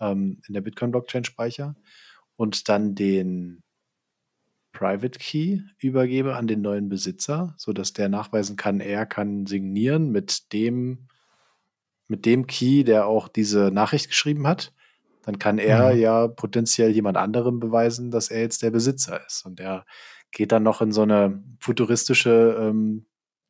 ähm, 0.00 0.40
in 0.46 0.54
der 0.54 0.60
Bitcoin-Blockchain 0.60 1.24
speichere 1.24 1.74
und 2.36 2.68
dann 2.68 2.94
den 2.94 3.63
Private 4.74 5.18
Key 5.18 5.60
übergebe 5.78 6.36
an 6.36 6.46
den 6.46 6.60
neuen 6.60 6.90
Besitzer, 6.90 7.54
sodass 7.56 7.94
der 7.94 8.10
nachweisen 8.10 8.56
kann, 8.56 8.80
er 8.80 9.06
kann 9.06 9.46
signieren 9.46 10.10
mit 10.10 10.52
dem, 10.52 11.08
mit 12.08 12.26
dem 12.26 12.46
Key, 12.46 12.84
der 12.84 13.06
auch 13.06 13.28
diese 13.28 13.70
Nachricht 13.72 14.08
geschrieben 14.08 14.46
hat, 14.46 14.74
dann 15.22 15.38
kann 15.38 15.58
er 15.58 15.94
mhm. 15.94 16.00
ja 16.00 16.28
potenziell 16.28 16.90
jemand 16.90 17.16
anderem 17.16 17.60
beweisen, 17.60 18.10
dass 18.10 18.28
er 18.28 18.40
jetzt 18.40 18.62
der 18.62 18.70
Besitzer 18.70 19.24
ist. 19.26 19.46
Und 19.46 19.60
er 19.60 19.86
geht 20.32 20.52
dann 20.52 20.64
noch 20.64 20.82
in 20.82 20.92
so 20.92 21.02
eine 21.02 21.42
futuristische 21.60 22.56
ähm, 22.60 23.06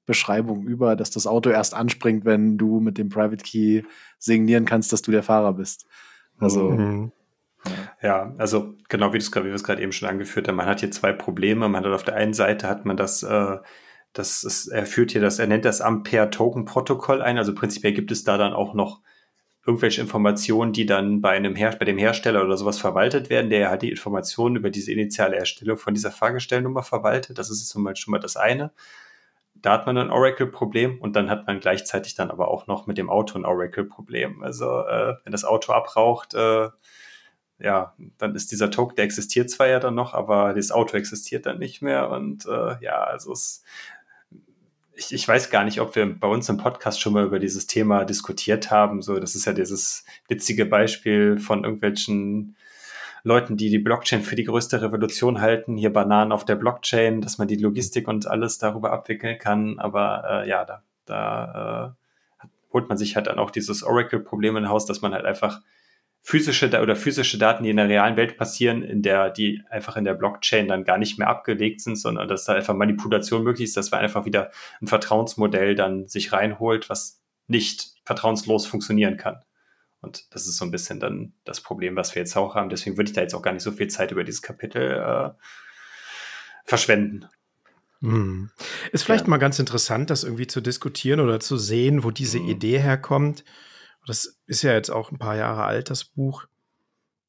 Beschreibung 0.06 0.66
über, 0.66 0.94
dass 0.94 1.10
das 1.10 1.26
Auto 1.26 1.50
erst 1.50 1.74
anspringt, 1.74 2.24
wenn 2.24 2.58
du 2.58 2.78
mit 2.78 2.98
dem 2.98 3.08
Private 3.08 3.42
Key 3.42 3.82
signieren 4.18 4.66
kannst, 4.66 4.92
dass 4.92 5.02
du 5.02 5.10
der 5.10 5.22
Fahrer 5.22 5.54
bist. 5.54 5.86
Also. 6.38 6.70
Mhm. 6.70 7.12
Ja, 8.05 8.34
also 8.36 8.74
genau 8.90 9.14
wie, 9.14 9.18
wie 9.18 9.44
wir 9.44 9.55
es 9.55 9.64
gerade 9.64 9.80
eben 9.80 9.92
schon 9.92 10.11
angeführt 10.11 10.46
haben, 10.46 10.57
man 10.57 10.66
hat 10.66 10.80
hier 10.80 10.90
zwei 10.90 11.14
Probleme. 11.14 11.70
Man 11.70 11.86
hat 11.86 11.90
auf 11.90 12.05
der 12.05 12.16
einen 12.16 12.34
Seite 12.34 12.68
hat 12.68 12.84
man 12.84 12.98
das, 12.98 13.22
äh, 13.22 13.57
das 14.12 14.44
ist, 14.44 14.68
er 14.68 14.84
führt 14.84 15.12
hier 15.12 15.22
das, 15.22 15.38
er 15.38 15.46
nennt 15.46 15.64
das 15.64 15.80
Ampere-Token-Protokoll 15.80 17.22
ein. 17.22 17.38
Also 17.38 17.55
prinzipiell 17.55 17.94
gibt 17.94 18.12
es 18.12 18.22
da 18.22 18.36
dann 18.36 18.52
auch 18.52 18.74
noch 18.74 19.00
irgendwelche 19.66 20.02
Informationen, 20.02 20.74
die 20.74 20.84
dann 20.84 21.22
bei 21.22 21.30
einem 21.30 21.55
Her 21.57 21.74
bei 21.78 21.86
dem 21.86 21.96
Hersteller 21.96 22.44
oder 22.44 22.59
sowas 22.59 22.78
verwaltet 22.78 23.30
werden, 23.30 23.48
der 23.48 23.70
hat 23.70 23.80
die 23.80 23.88
Informationen 23.88 24.57
über 24.57 24.68
diese 24.68 24.92
initiale 24.92 25.36
Erstellung 25.36 25.78
von 25.78 25.94
dieser 25.94 26.11
Fahrgestellnummer 26.11 26.82
verwaltet. 26.82 27.38
Das 27.38 27.48
ist 27.48 27.66
zum 27.70 27.84
Beispiel 27.84 28.02
schon 28.02 28.12
mal 28.12 28.18
das 28.18 28.36
eine. 28.36 28.70
Da 29.55 29.72
hat 29.72 29.86
man 29.86 29.96
ein 29.96 30.11
Oracle-Problem 30.11 31.00
und 31.00 31.16
dann 31.16 31.30
hat 31.30 31.46
man 31.46 31.59
gleichzeitig 31.59 32.16
dann 32.16 32.30
aber 32.30 32.48
auch 32.48 32.66
noch 32.66 32.86
mit 32.86 32.98
dem 32.98 33.09
Auto 33.09 33.38
ein 33.38 33.46
Oracle-Problem. 33.46 34.42
Also 34.42 34.80
äh, 34.80 35.14
wenn 35.24 35.32
das 35.32 35.46
Auto 35.46 35.72
abraucht, 35.72 36.34
äh, 36.34 36.68
ja, 37.64 37.94
dann 38.18 38.34
ist 38.34 38.52
dieser 38.52 38.70
Token, 38.70 38.96
der 38.96 39.04
existiert 39.04 39.50
zwar 39.50 39.68
ja 39.68 39.80
dann 39.80 39.94
noch, 39.94 40.14
aber 40.14 40.54
das 40.54 40.70
Auto 40.70 40.96
existiert 40.96 41.46
dann 41.46 41.58
nicht 41.58 41.82
mehr. 41.82 42.10
Und 42.10 42.46
äh, 42.46 42.76
ja, 42.80 43.02
also 43.02 43.32
es, 43.32 43.64
ich, 44.94 45.12
ich 45.12 45.26
weiß 45.26 45.50
gar 45.50 45.64
nicht, 45.64 45.80
ob 45.80 45.96
wir 45.96 46.06
bei 46.18 46.28
uns 46.28 46.48
im 46.48 46.58
Podcast 46.58 47.00
schon 47.00 47.14
mal 47.14 47.24
über 47.24 47.38
dieses 47.38 47.66
Thema 47.66 48.04
diskutiert 48.04 48.70
haben. 48.70 49.02
So, 49.02 49.18
das 49.18 49.34
ist 49.34 49.46
ja 49.46 49.52
dieses 49.52 50.04
witzige 50.28 50.66
Beispiel 50.66 51.38
von 51.38 51.64
irgendwelchen 51.64 52.56
Leuten, 53.22 53.56
die 53.56 53.70
die 53.70 53.78
Blockchain 53.78 54.22
für 54.22 54.36
die 54.36 54.44
größte 54.44 54.82
Revolution 54.82 55.40
halten, 55.40 55.78
hier 55.78 55.92
Bananen 55.92 56.30
auf 56.30 56.44
der 56.44 56.56
Blockchain, 56.56 57.22
dass 57.22 57.38
man 57.38 57.48
die 57.48 57.56
Logistik 57.56 58.06
und 58.06 58.26
alles 58.26 58.58
darüber 58.58 58.92
abwickeln 58.92 59.38
kann. 59.38 59.78
Aber 59.78 60.44
äh, 60.44 60.48
ja, 60.48 60.66
da, 60.66 60.82
da 61.06 61.94
äh, 62.42 62.46
holt 62.74 62.88
man 62.90 62.98
sich 62.98 63.16
halt 63.16 63.26
dann 63.26 63.38
auch 63.38 63.50
dieses 63.50 63.82
Oracle-Problem 63.82 64.58
in 64.58 64.68
Haus, 64.68 64.84
dass 64.84 65.00
man 65.00 65.14
halt 65.14 65.24
einfach 65.24 65.62
physische 66.26 66.80
oder 66.80 66.96
physische 66.96 67.36
Daten, 67.36 67.64
die 67.64 67.70
in 67.70 67.76
der 67.76 67.90
realen 67.90 68.16
Welt 68.16 68.38
passieren, 68.38 68.82
in 68.82 69.02
der 69.02 69.28
die 69.28 69.62
einfach 69.68 69.98
in 69.98 70.04
der 70.04 70.14
Blockchain 70.14 70.66
dann 70.66 70.84
gar 70.84 70.96
nicht 70.96 71.18
mehr 71.18 71.28
abgelegt 71.28 71.82
sind, 71.82 71.96
sondern 71.96 72.28
dass 72.28 72.46
da 72.46 72.54
einfach 72.54 72.72
Manipulation 72.74 73.44
möglich 73.44 73.68
ist, 73.68 73.76
dass 73.76 73.90
man 73.90 74.00
einfach 74.00 74.24
wieder 74.24 74.50
ein 74.80 74.86
Vertrauensmodell 74.86 75.74
dann 75.74 76.08
sich 76.08 76.32
reinholt, 76.32 76.88
was 76.88 77.20
nicht 77.46 77.92
vertrauenslos 78.06 78.64
funktionieren 78.64 79.18
kann. 79.18 79.36
Und 80.00 80.34
das 80.34 80.46
ist 80.46 80.56
so 80.56 80.64
ein 80.64 80.70
bisschen 80.70 80.98
dann 80.98 81.34
das 81.44 81.60
Problem, 81.60 81.94
was 81.94 82.14
wir 82.14 82.22
jetzt 82.22 82.36
auch 82.38 82.54
haben. 82.54 82.70
Deswegen 82.70 82.96
würde 82.96 83.10
ich 83.10 83.14
da 83.14 83.20
jetzt 83.20 83.34
auch 83.34 83.42
gar 83.42 83.52
nicht 83.52 83.62
so 83.62 83.72
viel 83.72 83.88
Zeit 83.88 84.10
über 84.10 84.24
dieses 84.24 84.40
Kapitel 84.40 84.92
äh, 84.92 85.30
verschwenden. 86.64 87.26
Hm. 88.00 88.48
Ist 88.92 89.02
vielleicht 89.02 89.24
ja. 89.24 89.30
mal 89.30 89.36
ganz 89.36 89.58
interessant, 89.58 90.08
das 90.08 90.24
irgendwie 90.24 90.46
zu 90.46 90.62
diskutieren 90.62 91.20
oder 91.20 91.38
zu 91.38 91.58
sehen, 91.58 92.02
wo 92.02 92.10
diese 92.10 92.38
hm. 92.38 92.48
Idee 92.48 92.78
herkommt 92.78 93.44
das 94.07 94.38
ist 94.46 94.62
ja 94.62 94.72
jetzt 94.72 94.90
auch 94.90 95.11
ein 95.11 95.18
paar 95.18 95.36
Jahre 95.36 95.64
alt, 95.64 95.90
das 95.90 96.05
Buch. 96.05 96.46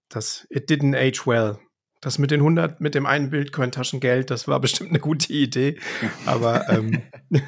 Das 0.09 0.47
It 0.49 0.69
Didn't 0.69 0.95
Age 0.95 1.25
Well. 1.25 1.57
Das 2.01 2.19
mit 2.19 2.29
den 2.29 2.41
100, 2.41 2.81
mit 2.81 2.93
dem 2.93 3.05
einen 3.05 3.31
Bitcoin-Taschengeld, 3.31 4.29
das 4.29 4.47
war 4.47 4.59
bestimmt 4.61 4.91
eine 4.91 4.99
gute 4.99 5.33
Idee. 5.33 5.79
Aber, 6.25 6.69
ähm, 6.69 7.01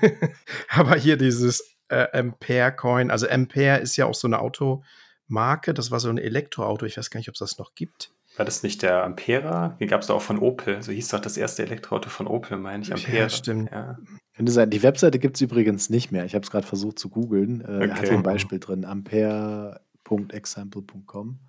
aber 0.69 0.95
hier 0.95 1.17
dieses 1.17 1.78
äh, 1.89 2.07
Ampere-Coin, 2.11 3.11
also 3.11 3.28
Ampere 3.30 3.78
ist 3.78 3.95
ja 3.97 4.05
auch 4.05 4.15
so 4.15 4.28
eine 4.28 4.39
Automarke, 4.39 5.73
das 5.73 5.91
war 5.91 5.99
so 5.99 6.09
ein 6.09 6.17
Elektroauto, 6.17 6.86
ich 6.86 6.97
weiß 6.97 7.11
gar 7.11 7.19
nicht, 7.19 7.30
ob 7.30 7.36
es 7.36 7.39
das 7.39 7.59
noch 7.59 7.75
gibt. 7.75 8.11
War 8.38 8.45
das 8.45 8.61
nicht 8.61 8.84
der 8.84 9.03
Ampera? 9.03 9.69
Den 9.80 9.88
gab 9.88 10.01
es 10.01 10.07
doch 10.07 10.15
auch 10.15 10.21
von 10.21 10.38
Opel. 10.38 10.82
So 10.84 10.91
hieß 10.91 11.07
doch 11.09 11.19
das 11.19 11.38
erste 11.38 11.63
Elektroauto 11.63 12.09
von 12.09 12.28
Opel, 12.28 12.57
meine 12.57 12.84
ich. 12.84 12.93
Ampera. 12.93 13.17
Ja, 13.17 13.30
stimmt. 13.30 13.71
Ja. 13.71 13.97
Könnte 14.38 14.51
sein. 14.51 14.69
Die 14.69 14.83
Webseite 14.83 15.19
gibt 15.19 15.38
es 15.38 15.41
übrigens 15.41 15.89
nicht 15.89 16.11
mehr. 16.11 16.23
Ich 16.23 16.35
habe 16.35 16.43
es 16.43 16.51
gerade 16.51 16.65
versucht 16.65 16.99
zu 16.99 17.09
googeln. 17.09 17.61
Äh, 17.61 17.85
okay. 17.85 17.91
Hat 17.91 18.09
ein 18.09 18.21
Beispiel 18.21 18.59
drin. 18.59 18.85
Ampere.example.com. 18.85 21.39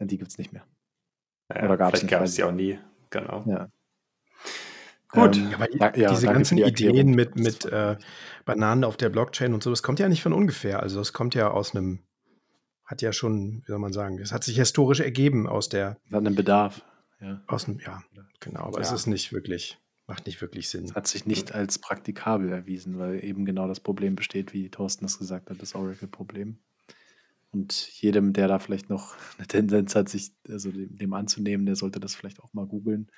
Die 0.00 0.18
gibt 0.18 0.32
es 0.32 0.38
nicht 0.38 0.52
mehr. 0.52 0.64
Ja, 1.48 1.64
Oder 1.64 1.76
gab 1.76 1.94
es 1.94 2.04
gab 2.04 2.22
es 2.22 2.34
die 2.34 2.42
auch 2.42 2.50
nie. 2.50 2.80
Genau. 3.10 3.44
Ja. 3.46 3.68
Gut. 5.08 5.36
Ähm, 5.36 5.54
aber 5.54 5.68
ja, 5.96 6.10
diese 6.10 6.26
ganzen 6.26 6.56
die 6.56 6.64
Ideen 6.64 7.14
mit, 7.14 7.36
mit 7.36 7.64
äh, 7.66 7.96
Bananen 8.44 8.82
auf 8.82 8.96
der 8.96 9.10
Blockchain 9.10 9.54
und 9.54 9.62
so, 9.62 9.70
das 9.70 9.84
kommt 9.84 10.00
ja 10.00 10.08
nicht 10.08 10.24
von 10.24 10.32
ungefähr. 10.32 10.82
Also 10.82 10.98
das 10.98 11.12
kommt 11.12 11.36
ja 11.36 11.52
aus 11.52 11.76
einem 11.76 12.00
hat 12.84 13.02
ja 13.02 13.12
schon, 13.12 13.62
wie 13.64 13.70
soll 13.70 13.78
man 13.78 13.92
sagen, 13.92 14.18
es 14.18 14.32
hat 14.32 14.42
sich 14.44 14.56
historisch 14.56 15.00
ergeben 15.00 15.46
aus 15.46 15.68
der. 15.68 15.98
Hat 16.10 16.26
einen 16.26 16.34
Bedarf. 16.34 16.82
Ja. 17.20 17.40
Aus 17.46 17.66
dem, 17.66 17.78
ja, 17.78 18.02
genau. 18.40 18.62
Aber 18.62 18.78
ja. 18.78 18.80
es 18.80 18.90
ist 18.90 19.06
nicht 19.06 19.32
wirklich, 19.32 19.78
macht 20.06 20.26
nicht 20.26 20.40
wirklich 20.40 20.68
Sinn. 20.68 20.94
Hat 20.94 21.06
sich 21.06 21.26
nicht 21.26 21.54
als 21.54 21.78
praktikabel 21.78 22.50
erwiesen, 22.50 22.98
weil 22.98 23.24
eben 23.24 23.44
genau 23.44 23.68
das 23.68 23.80
Problem 23.80 24.16
besteht, 24.16 24.52
wie 24.52 24.70
Thorsten 24.70 25.04
es 25.04 25.18
gesagt 25.18 25.50
hat, 25.50 25.60
das 25.62 25.74
Oracle-Problem. 25.74 26.58
Und 27.52 28.00
jedem, 28.00 28.32
der 28.32 28.48
da 28.48 28.58
vielleicht 28.58 28.88
noch 28.88 29.14
eine 29.38 29.46
Tendenz 29.46 29.94
hat, 29.94 30.08
sich 30.08 30.32
also 30.48 30.70
dem, 30.70 30.96
dem 30.96 31.12
anzunehmen, 31.12 31.66
der 31.66 31.76
sollte 31.76 32.00
das 32.00 32.14
vielleicht 32.14 32.40
auch 32.40 32.52
mal 32.52 32.66
googeln, 32.66 33.08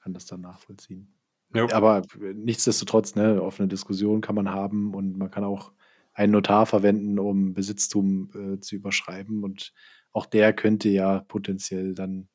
kann 0.00 0.14
das 0.14 0.26
dann 0.26 0.42
nachvollziehen. 0.42 1.12
Ja. 1.54 1.72
Aber 1.72 2.02
nichtsdestotrotz, 2.34 3.14
ne, 3.14 3.42
offene 3.42 3.68
Diskussion 3.68 4.20
kann 4.20 4.34
man 4.34 4.50
haben 4.50 4.94
und 4.94 5.16
man 5.16 5.30
kann 5.30 5.44
auch 5.44 5.72
einen 6.12 6.32
Notar 6.32 6.66
verwenden, 6.66 7.18
um 7.18 7.54
Besitztum 7.54 8.30
äh, 8.34 8.60
zu 8.60 8.76
überschreiben. 8.76 9.44
Und 9.44 9.72
auch 10.12 10.26
der 10.26 10.52
könnte 10.52 10.88
ja 10.90 11.20
potenziell 11.20 11.94
dann 11.94 12.28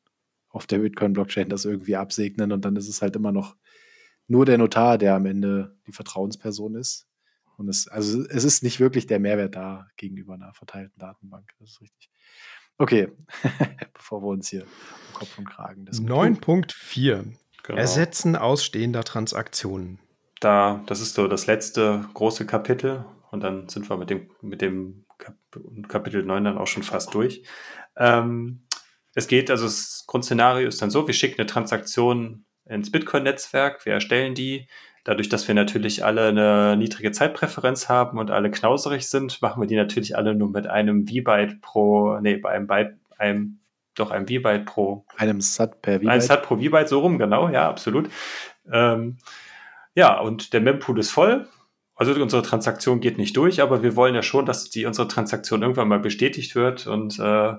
auf 0.49 0.65
der 0.65 0.79
Bitcoin-Blockchain 0.79 1.49
das 1.49 1.65
irgendwie 1.65 1.95
absegnen. 1.95 2.51
Und 2.51 2.65
dann 2.65 2.75
ist 2.75 2.87
es 2.87 3.01
halt 3.01 3.15
immer 3.15 3.31
noch 3.31 3.55
nur 4.27 4.45
der 4.45 4.57
Notar, 4.57 4.97
der 4.97 5.15
am 5.15 5.25
Ende 5.25 5.75
die 5.87 5.91
Vertrauensperson 5.91 6.75
ist. 6.75 7.07
Und 7.57 7.69
es, 7.69 7.87
also 7.87 8.23
es 8.23 8.43
ist 8.43 8.63
nicht 8.63 8.79
wirklich 8.79 9.07
der 9.07 9.19
Mehrwert 9.19 9.55
da 9.55 9.87
gegenüber 9.95 10.33
einer 10.33 10.53
verteilten 10.53 10.97
Datenbank. 10.99 11.51
Das 11.59 11.71
ist 11.71 11.81
richtig. 11.81 12.09
Okay, 12.77 13.11
bevor 13.93 14.21
wir 14.23 14.27
uns 14.27 14.49
hier 14.49 14.63
um 14.63 15.13
Kopf 15.13 15.37
und 15.37 15.49
Kragen. 15.49 15.85
9.4 15.85 17.25
genau. 17.63 17.79
Ersetzen 17.79 18.35
ausstehender 18.35 19.03
Transaktionen. 19.03 19.99
Da, 20.39 20.83
das 20.87 20.99
ist 20.99 21.13
so 21.13 21.27
das 21.27 21.47
letzte 21.47 22.05
große 22.13 22.45
Kapitel. 22.45 23.05
Und 23.31 23.41
dann 23.41 23.69
sind 23.69 23.89
wir 23.89 23.97
mit 23.97 24.09
dem, 24.09 24.29
mit 24.41 24.61
dem 24.61 25.05
Kap 25.17 25.35
Kapitel 25.87 26.23
9 26.23 26.43
dann 26.43 26.57
auch 26.57 26.67
schon 26.67 26.83
fast 26.83 27.13
durch. 27.13 27.43
Ähm, 27.95 28.63
es 29.15 29.27
geht, 29.27 29.51
also 29.51 29.65
das 29.65 30.05
Grundszenario 30.07 30.67
ist 30.67 30.81
dann 30.81 30.89
so, 30.89 31.05
wir 31.05 31.13
schicken 31.13 31.39
eine 31.39 31.47
Transaktion 31.47 32.45
ins 32.65 32.91
Bitcoin-Netzwerk, 32.91 33.85
wir 33.85 33.93
erstellen 33.93 34.35
die. 34.35 34.67
Dadurch, 35.03 35.27
dass 35.27 35.47
wir 35.47 35.55
natürlich 35.55 36.05
alle 36.05 36.27
eine 36.27 36.77
niedrige 36.77 37.11
Zeitpräferenz 37.11 37.89
haben 37.89 38.17
und 38.17 38.31
alle 38.31 38.49
knauserig 38.51 39.09
sind, 39.09 39.41
machen 39.41 39.61
wir 39.61 39.67
die 39.67 39.75
natürlich 39.75 40.15
alle 40.15 40.33
nur 40.33 40.49
mit 40.49 40.65
einem 40.67 41.05
V-Byte 41.07 41.61
pro, 41.61 42.19
nee, 42.19 42.37
bei 42.37 42.51
einem 42.51 42.67
Byte, 42.67 42.93
einem, 43.17 43.59
doch 43.95 44.11
einem 44.11 44.27
V-Byte 44.27 44.65
pro. 44.65 45.05
Einem 45.17 45.41
SAT 45.41 45.81
per 45.81 45.95
V-Byte. 45.95 46.09
Ein 46.09 46.21
SAT 46.21 46.43
pro 46.43 46.55
V-Byte, 46.55 46.87
so 46.87 46.99
rum, 47.01 47.17
genau, 47.17 47.49
ja, 47.49 47.67
absolut. 47.67 48.09
Ähm, 48.71 49.17
ja, 49.93 50.19
und 50.19 50.53
der 50.53 50.61
Mempool 50.61 50.97
ist 50.99 51.11
voll. 51.11 51.47
Also 51.95 52.13
unsere 52.13 52.41
Transaktion 52.41 53.01
geht 53.01 53.17
nicht 53.17 53.37
durch, 53.37 53.61
aber 53.61 53.83
wir 53.83 53.95
wollen 53.95 54.15
ja 54.15 54.23
schon, 54.23 54.45
dass 54.45 54.69
die 54.69 54.85
unsere 54.85 55.07
Transaktion 55.07 55.61
irgendwann 55.61 55.89
mal 55.89 55.99
bestätigt 55.99 56.55
wird 56.55 56.87
und 56.87 57.19
äh, 57.19 57.53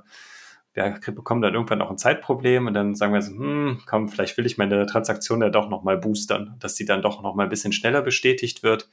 wir 0.75 1.01
bekommen 1.15 1.41
dann 1.41 1.55
irgendwann 1.55 1.83
auch 1.83 1.91
ein 1.91 1.99
Zeitproblem 1.99 2.67
und 2.67 2.75
dann 2.75 2.95
sagen 2.95 3.15
wir 3.15 3.23
so, 3.23 3.33
hm, 3.33 3.83
komm, 3.87 4.09
vielleicht 4.09 4.37
will 4.37 4.47
ich 4.47 4.59
meine 4.59 4.87
Transaktion 4.87 5.41
ja 5.41 5.49
doch 5.49 5.69
nochmal 5.69 5.97
boostern, 5.97 6.57
dass 6.59 6.75
sie 6.77 6.85
dann 6.85 7.03
doch 7.03 7.23
nochmal 7.23 7.47
ein 7.47 7.51
bisschen 7.51 7.73
schneller 7.73 8.03
bestätigt 8.03 8.63
wird. 8.63 8.91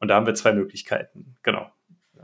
Und 0.00 0.08
da 0.08 0.16
haben 0.16 0.26
wir 0.26 0.34
zwei 0.34 0.52
Möglichkeiten. 0.52 1.36
Genau. 1.42 1.70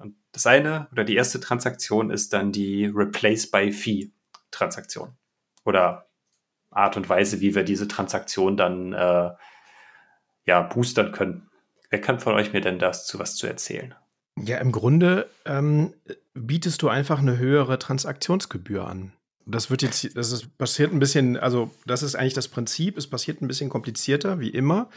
Und 0.01 0.17
das 0.33 0.47
eine 0.47 0.89
oder 0.91 1.05
die 1.05 1.15
erste 1.15 1.39
Transaktion 1.39 2.11
ist 2.11 2.33
dann 2.33 2.51
die 2.51 2.87
Replace 2.87 3.51
by 3.51 3.73
Fee 3.73 4.11
Transaktion 4.51 5.17
oder 5.65 6.09
Art 6.71 6.97
und 6.97 7.09
Weise, 7.09 7.41
wie 7.41 7.55
wir 7.55 7.65
diese 7.65 7.87
Transaktion 7.87 8.57
dann 8.57 8.93
äh, 8.93 9.31
ja 10.45 10.63
boostern 10.63 11.13
können. 11.13 11.49
Wer 11.91 12.01
kann 12.01 12.21
von 12.21 12.35
euch 12.35 12.53
mir 12.53 12.61
denn 12.61 12.79
das 12.79 13.07
zu 13.07 13.19
was 13.19 13.37
zu 13.37 13.47
erzählen? 13.47 13.95
Ja, 14.39 14.59
im 14.59 14.73
Grunde 14.73 15.29
ähm, 15.45 15.93
bietest 16.35 16.83
du 16.83 16.89
einfach 16.89 17.19
eine 17.19 17.39
höhere 17.39 17.79
Transaktionsgebühr 17.79 18.87
an. 18.87 19.13
Das 19.45 19.71
wird 19.71 19.83
jetzt, 19.83 20.17
das 20.17 20.33
ist, 20.33 20.57
passiert 20.57 20.93
ein 20.93 21.01
bisschen, 21.01 21.37
also 21.37 21.71
das 21.87 22.03
ist 22.03 22.15
eigentlich 22.15 22.35
das 22.35 22.49
Prinzip, 22.49 22.97
es 22.97 23.09
passiert 23.09 23.43
ein 23.43 23.49
bisschen 23.49 23.71
komplizierter, 23.71 24.39
wie 24.41 24.51
immer. 24.51 24.89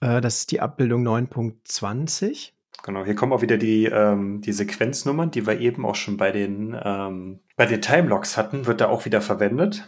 Äh, 0.00 0.20
das 0.20 0.38
ist 0.38 0.50
die 0.50 0.60
Abbildung 0.60 1.06
9.20. 1.06 2.52
Genau, 2.82 3.04
hier 3.04 3.14
kommen 3.14 3.32
auch 3.32 3.42
wieder 3.42 3.58
die, 3.58 3.86
ähm, 3.86 4.40
die 4.40 4.52
Sequenznummern, 4.52 5.30
die 5.30 5.46
wir 5.46 5.60
eben 5.60 5.86
auch 5.86 5.94
schon 5.94 6.16
bei 6.16 6.30
den, 6.30 6.78
ähm, 6.80 7.40
bei 7.56 7.66
den 7.66 7.80
Timelocks 7.80 8.36
hatten, 8.36 8.66
wird 8.66 8.80
da 8.80 8.88
auch 8.88 9.04
wieder 9.04 9.20
verwendet. 9.20 9.86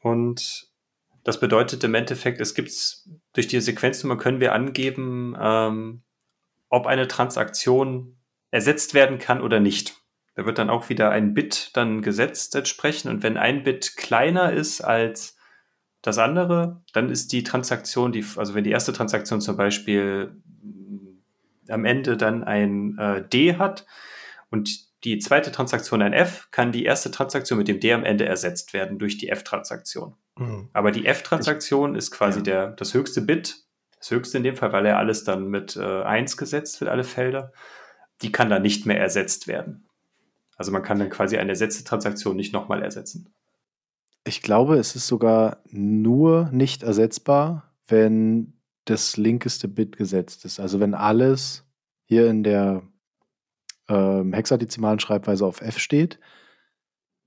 Und 0.00 0.68
das 1.24 1.40
bedeutet 1.40 1.84
im 1.84 1.94
Endeffekt, 1.94 2.40
es 2.40 2.54
gibt 2.54 2.72
durch 3.32 3.46
die 3.46 3.60
Sequenznummer 3.60 4.16
können 4.16 4.40
wir 4.40 4.52
angeben, 4.52 5.36
ähm, 5.40 6.02
ob 6.68 6.86
eine 6.86 7.08
Transaktion 7.08 8.16
ersetzt 8.50 8.94
werden 8.94 9.18
kann 9.18 9.40
oder 9.40 9.60
nicht. 9.60 9.99
Da 10.40 10.46
wird 10.46 10.56
dann 10.56 10.70
auch 10.70 10.88
wieder 10.88 11.10
ein 11.10 11.34
Bit 11.34 11.76
dann 11.76 12.00
gesetzt 12.00 12.54
entsprechend. 12.54 13.10
Und 13.10 13.22
wenn 13.22 13.36
ein 13.36 13.62
Bit 13.62 13.98
kleiner 13.98 14.54
ist 14.54 14.80
als 14.80 15.36
das 16.00 16.16
andere, 16.16 16.80
dann 16.94 17.10
ist 17.10 17.32
die 17.32 17.44
Transaktion, 17.44 18.10
die, 18.10 18.24
also 18.36 18.54
wenn 18.54 18.64
die 18.64 18.70
erste 18.70 18.94
Transaktion 18.94 19.42
zum 19.42 19.58
Beispiel 19.58 20.34
am 21.68 21.84
Ende 21.84 22.16
dann 22.16 22.42
ein 22.42 22.96
äh, 22.96 23.22
D 23.28 23.56
hat 23.56 23.84
und 24.48 25.04
die 25.04 25.18
zweite 25.18 25.52
Transaktion 25.52 26.00
ein 26.00 26.14
F, 26.14 26.48
kann 26.50 26.72
die 26.72 26.86
erste 26.86 27.10
Transaktion 27.10 27.58
mit 27.58 27.68
dem 27.68 27.78
D 27.78 27.92
am 27.92 28.04
Ende 28.04 28.24
ersetzt 28.24 28.72
werden 28.72 28.98
durch 28.98 29.18
die 29.18 29.28
F-Transaktion. 29.28 30.14
Mhm. 30.38 30.70
Aber 30.72 30.90
die 30.90 31.04
F-Transaktion 31.04 31.94
ist 31.96 32.12
quasi 32.12 32.38
ja. 32.38 32.44
der, 32.44 32.66
das 32.68 32.94
höchste 32.94 33.20
Bit, 33.20 33.58
das 33.98 34.10
höchste 34.10 34.38
in 34.38 34.44
dem 34.44 34.56
Fall, 34.56 34.72
weil 34.72 34.86
er 34.86 34.96
alles 34.96 35.22
dann 35.22 35.48
mit 35.48 35.76
äh, 35.76 36.02
1 36.02 36.38
gesetzt 36.38 36.80
wird, 36.80 36.90
alle 36.90 37.04
Felder. 37.04 37.52
Die 38.22 38.32
kann 38.32 38.48
dann 38.48 38.62
nicht 38.62 38.86
mehr 38.86 38.98
ersetzt 38.98 39.46
werden. 39.46 39.84
Also 40.60 40.72
man 40.72 40.82
kann 40.82 40.98
dann 40.98 41.08
quasi 41.08 41.38
eine 41.38 41.52
ersetzte 41.52 41.84
Transaktion 41.84 42.36
nicht 42.36 42.52
nochmal 42.52 42.82
ersetzen. 42.82 43.32
Ich 44.26 44.42
glaube, 44.42 44.76
es 44.76 44.94
ist 44.94 45.06
sogar 45.06 45.62
nur 45.70 46.50
nicht 46.52 46.82
ersetzbar, 46.82 47.72
wenn 47.88 48.52
das 48.84 49.16
linkeste 49.16 49.68
Bit 49.68 49.96
gesetzt 49.96 50.44
ist. 50.44 50.60
Also 50.60 50.78
wenn 50.78 50.92
alles 50.92 51.64
hier 52.04 52.28
in 52.28 52.42
der 52.42 52.82
ähm, 53.88 54.34
hexadezimalen 54.34 55.00
Schreibweise 55.00 55.46
auf 55.46 55.62
F 55.62 55.78
steht, 55.78 56.20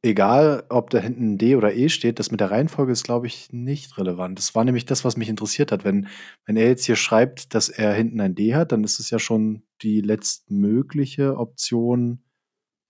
egal 0.03 0.65
ob 0.69 0.91
da 0.91 0.99
hinten 0.99 1.39
D 1.39 1.55
oder 1.55 1.73
E 1.73 1.89
steht, 1.89 2.19
das 2.19 2.29
mit 2.29 2.39
der 2.39 2.51
Reihenfolge 2.51 2.91
ist, 2.91 3.03
glaube 3.03 3.25
ich, 3.25 3.51
nicht 3.51 3.97
relevant. 3.97 4.37
Das 4.37 4.53
war 4.53 4.63
nämlich 4.63 4.85
das, 4.85 5.03
was 5.03 5.17
mich 5.17 5.29
interessiert 5.29 5.71
hat. 5.71 5.83
Wenn, 5.83 6.07
wenn 6.45 6.55
er 6.55 6.67
jetzt 6.67 6.85
hier 6.85 6.97
schreibt, 6.97 7.55
dass 7.55 7.69
er 7.69 7.95
hinten 7.95 8.21
ein 8.21 8.35
D 8.35 8.53
hat, 8.53 8.71
dann 8.71 8.83
ist 8.83 8.99
es 8.99 9.09
ja 9.09 9.17
schon 9.17 9.63
die 9.81 10.01
letztmögliche 10.01 11.35
Option 11.35 12.19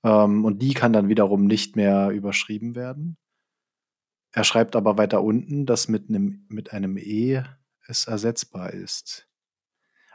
ähm, 0.04 0.46
und 0.46 0.62
die 0.62 0.74
kann 0.74 0.94
dann 0.94 1.10
wiederum 1.10 1.46
nicht 1.46 1.76
mehr 1.76 2.10
überschrieben 2.10 2.76
werden. 2.76 3.18
Er 4.32 4.44
schreibt 4.44 4.76
aber 4.76 4.98
weiter 4.98 5.24
unten, 5.24 5.66
dass 5.66 5.88
mit 5.88 6.10
einem, 6.10 6.46
mit 6.50 6.74
einem 6.74 6.98
E 6.98 7.44
es 7.88 8.06
ersetzbar 8.06 8.72
ist. 8.72 9.28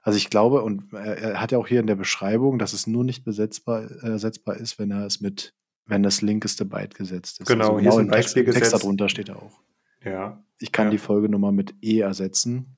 Also 0.02 0.16
ich 0.16 0.30
glaube, 0.30 0.62
und 0.62 0.92
er, 0.92 1.18
er 1.18 1.40
hat 1.40 1.52
ja 1.52 1.58
auch 1.58 1.68
hier 1.68 1.80
in 1.80 1.86
der 1.86 1.94
Beschreibung, 1.94 2.58
dass 2.58 2.72
es 2.72 2.86
nur 2.86 3.04
nicht 3.04 3.24
besetzbar, 3.24 3.90
äh, 3.90 4.10
ersetzbar 4.10 4.56
ist, 4.56 4.78
wenn 4.78 4.90
er 4.90 5.06
es 5.06 5.20
mit, 5.20 5.54
wenn 5.86 6.02
das 6.02 6.22
linkeste 6.22 6.64
Byte 6.64 6.94
gesetzt 6.94 7.40
ist. 7.40 7.46
Genau, 7.46 7.76
also 7.76 7.78
hier 7.78 7.90
genau 7.90 8.00
ist 8.00 8.06
ein 8.06 8.10
Text, 8.10 8.34
Beispiel 8.34 8.52
Text 8.54 8.72
darunter 8.72 9.08
steht 9.08 9.28
er 9.28 9.42
auch. 9.42 9.60
Ja. 10.04 10.42
Ich 10.58 10.72
kann 10.72 10.86
ja. 10.86 10.90
die 10.92 10.98
Folgenummer 10.98 11.52
mit 11.52 11.74
E 11.82 12.00
ersetzen 12.00 12.76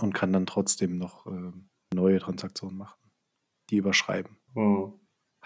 und 0.00 0.14
kann 0.14 0.32
dann 0.32 0.46
trotzdem 0.46 0.98
noch 0.98 1.26
äh, 1.26 1.52
neue 1.94 2.20
Transaktionen 2.20 2.76
machen, 2.76 3.00
die 3.70 3.76
überschreiben. 3.76 4.36
Oh. 4.54 4.92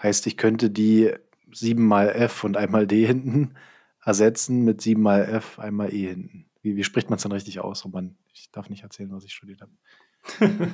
Heißt, 0.01 0.25
ich 0.27 0.37
könnte 0.37 0.69
die 0.69 1.13
7 1.51 1.85
mal 1.85 2.09
F 2.09 2.43
und 2.43 2.57
einmal 2.57 2.87
D 2.87 3.05
hinten 3.05 3.55
ersetzen 4.03 4.63
mit 4.63 4.81
7 4.81 5.01
mal 5.01 5.23
F, 5.25 5.59
einmal 5.59 5.93
E 5.93 6.07
hinten. 6.07 6.45
Wie, 6.61 6.75
wie 6.75 6.83
spricht 6.83 7.09
man 7.09 7.17
es 7.17 7.23
dann 7.23 7.31
richtig 7.31 7.59
aus? 7.59 7.85
Oh 7.85 7.91
ich 8.33 8.51
darf 8.51 8.69
nicht 8.69 8.83
erzählen, 8.83 9.11
was 9.11 9.25
ich 9.25 9.33
studiert 9.33 9.61
habe. 9.61 9.71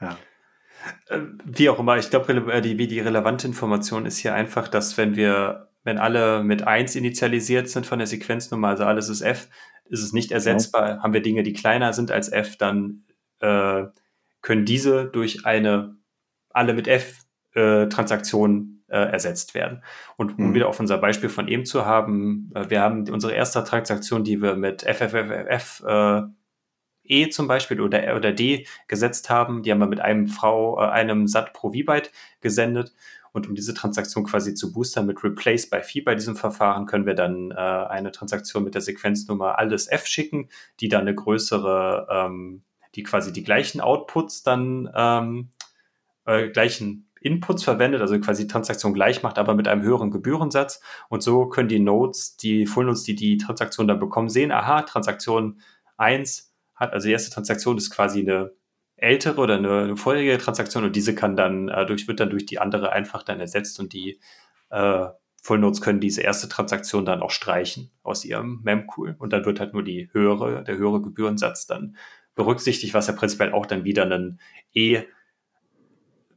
ja. 0.00 0.18
Äh, 1.08 1.20
wie 1.44 1.68
auch 1.68 1.78
immer, 1.78 1.96
ich 1.98 2.10
glaube, 2.10 2.32
äh, 2.52 2.60
die, 2.60 2.76
die 2.76 3.00
relevante 3.00 3.46
Information 3.46 4.06
ist 4.06 4.18
hier 4.18 4.34
einfach, 4.34 4.68
dass 4.68 4.96
wenn 4.96 5.16
wir, 5.16 5.70
wenn 5.84 5.98
alle 5.98 6.42
mit 6.42 6.66
1 6.66 6.96
initialisiert 6.96 7.68
sind 7.68 7.86
von 7.86 7.98
der 7.98 8.06
Sequenznummer, 8.06 8.68
also 8.68 8.84
alles 8.84 9.08
ist 9.08 9.22
F, 9.22 9.48
ist 9.88 10.02
es 10.02 10.12
nicht 10.12 10.32
ersetzbar. 10.32 10.88
Ja. 10.88 11.02
Haben 11.02 11.12
wir 11.12 11.22
Dinge, 11.22 11.42
die 11.42 11.52
kleiner 11.52 11.92
sind 11.92 12.10
als 12.10 12.30
F, 12.30 12.56
dann 12.56 13.04
äh, 13.40 13.84
können 14.42 14.64
diese 14.64 15.06
durch 15.06 15.44
eine 15.46 15.95
alle 16.56 16.74
mit 16.74 16.88
F 16.88 17.26
äh, 17.54 17.86
äh, 18.88 19.12
ersetzt 19.12 19.54
werden. 19.54 19.82
Und 20.16 20.38
um 20.38 20.50
mhm. 20.50 20.54
wieder 20.54 20.68
auf 20.68 20.78
unser 20.78 20.98
Beispiel 20.98 21.28
von 21.28 21.48
eben 21.48 21.64
zu 21.64 21.86
haben, 21.86 22.50
äh, 22.54 22.70
wir 22.70 22.80
haben 22.80 23.08
unsere 23.10 23.32
erste 23.32 23.64
Transaktion, 23.64 24.24
die 24.24 24.40
wir 24.40 24.56
mit 24.56 24.82
FFFF 24.82 25.82
äh, 25.86 26.22
E 27.08 27.28
zum 27.28 27.46
Beispiel 27.48 27.80
oder, 27.80 28.16
oder 28.16 28.32
D 28.32 28.66
gesetzt 28.88 29.30
haben, 29.30 29.62
die 29.62 29.70
haben 29.70 29.78
wir 29.78 29.86
mit 29.86 30.00
einem 30.00 30.26
V, 30.26 30.78
äh, 30.78 30.86
einem 30.86 31.26
SAT 31.26 31.52
pro 31.52 31.72
V-Byte 31.72 32.10
gesendet. 32.40 32.92
Und 33.32 33.48
um 33.48 33.54
diese 33.54 33.74
Transaktion 33.74 34.24
quasi 34.24 34.54
zu 34.54 34.72
boostern 34.72 35.06
mit 35.06 35.22
Replace 35.22 35.68
by 35.68 35.82
Phi 35.82 36.00
bei 36.00 36.14
diesem 36.14 36.36
Verfahren, 36.36 36.86
können 36.86 37.04
wir 37.04 37.14
dann 37.14 37.50
äh, 37.50 37.54
eine 37.54 38.10
Transaktion 38.10 38.64
mit 38.64 38.74
der 38.74 38.80
Sequenznummer 38.80 39.58
alles 39.58 39.88
F 39.88 40.06
schicken, 40.06 40.48
die 40.80 40.88
dann 40.88 41.02
eine 41.02 41.14
größere, 41.14 42.06
ähm, 42.10 42.62
die 42.94 43.02
quasi 43.02 43.32
die 43.32 43.44
gleichen 43.44 43.82
Outputs 43.82 44.42
dann 44.42 44.90
ähm, 44.94 45.50
äh, 46.26 46.48
gleichen 46.48 47.08
Inputs 47.20 47.64
verwendet, 47.64 48.00
also 48.00 48.18
quasi 48.20 48.46
Transaktion 48.46 48.94
gleich 48.94 49.22
macht, 49.22 49.38
aber 49.38 49.54
mit 49.54 49.66
einem 49.68 49.82
höheren 49.82 50.10
Gebührensatz. 50.10 50.80
Und 51.08 51.22
so 51.22 51.46
können 51.48 51.68
die 51.68 51.80
Nodes, 51.80 52.36
die 52.36 52.66
Full 52.66 52.84
Nodes, 52.84 53.02
die 53.02 53.14
die 53.14 53.38
Transaktion 53.38 53.88
dann 53.88 53.98
bekommen, 53.98 54.28
sehen, 54.28 54.52
aha, 54.52 54.82
Transaktion 54.82 55.60
1 55.96 56.54
hat, 56.74 56.92
also 56.92 57.06
die 57.06 57.12
erste 57.12 57.32
Transaktion 57.32 57.78
ist 57.78 57.90
quasi 57.90 58.20
eine 58.20 58.52
ältere 58.96 59.40
oder 59.40 59.56
eine, 59.56 59.80
eine 59.80 59.96
vorherige 59.96 60.38
Transaktion 60.38 60.84
und 60.84 60.94
diese 60.96 61.14
kann 61.14 61.36
dann 61.36 61.68
äh, 61.68 61.84
durch, 61.86 62.06
wird 62.08 62.20
dann 62.20 62.30
durch 62.30 62.46
die 62.46 62.58
andere 62.58 62.92
einfach 62.92 63.22
dann 63.22 63.40
ersetzt 63.40 63.80
und 63.80 63.92
die 63.92 64.20
äh, 64.70 65.06
Full 65.42 65.58
Nodes 65.58 65.80
können 65.80 66.00
diese 66.00 66.22
erste 66.22 66.48
Transaktion 66.48 67.04
dann 67.04 67.22
auch 67.22 67.30
streichen 67.30 67.90
aus 68.02 68.24
ihrem 68.24 68.60
Mempool 68.62 69.14
und 69.18 69.32
dann 69.32 69.44
wird 69.44 69.60
halt 69.60 69.74
nur 69.74 69.84
die 69.84 70.08
höhere, 70.12 70.64
der 70.64 70.76
höhere 70.76 71.00
Gebührensatz 71.00 71.66
dann 71.66 71.96
berücksichtigt, 72.34 72.94
was 72.94 73.06
ja 73.06 73.12
prinzipiell 73.14 73.52
auch 73.52 73.66
dann 73.66 73.84
wieder 73.84 74.04
ein 74.04 74.40
E 74.74 75.04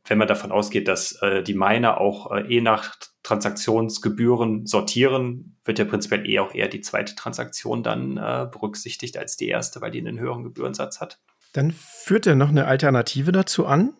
wenn 0.09 0.17
man 0.17 0.27
davon 0.27 0.51
ausgeht, 0.51 0.87
dass 0.87 1.13
äh, 1.21 1.43
die 1.43 1.53
Miner 1.53 2.01
auch 2.01 2.31
äh, 2.31 2.41
eh 2.41 2.61
nach 2.61 2.95
Transaktionsgebühren 3.23 4.65
sortieren, 4.65 5.57
wird 5.63 5.77
ja 5.77 5.85
prinzipiell 5.85 6.27
eh 6.27 6.39
auch 6.39 6.53
eher 6.53 6.67
die 6.67 6.81
zweite 6.81 7.15
Transaktion 7.15 7.83
dann 7.83 8.17
äh, 8.17 8.47
berücksichtigt 8.51 9.17
als 9.17 9.37
die 9.37 9.47
erste, 9.47 9.81
weil 9.81 9.91
die 9.91 9.99
einen 9.99 10.19
höheren 10.19 10.43
Gebührensatz 10.43 10.99
hat. 10.99 11.19
Dann 11.53 11.71
führt 11.71 12.25
er 12.25 12.35
noch 12.35 12.49
eine 12.49 12.65
Alternative 12.65 13.31
dazu 13.31 13.67
an. 13.67 13.93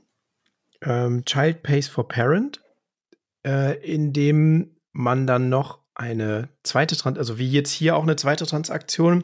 Ähm, 0.81 1.25
Child 1.25 1.61
Pays 1.61 1.87
for 1.87 2.07
Parent, 2.07 2.61
äh, 3.45 3.77
in 3.79 4.11
dem 4.11 4.77
man 4.91 5.27
dann 5.27 5.49
noch 5.49 5.79
eine 5.93 6.49
zweite, 6.63 6.95
Trans 6.95 7.17
also 7.17 7.37
wie 7.37 7.49
jetzt 7.49 7.71
hier 7.71 7.95
auch 7.95 8.03
eine 8.03 8.15
zweite 8.15 8.47
Transaktion 8.47 9.23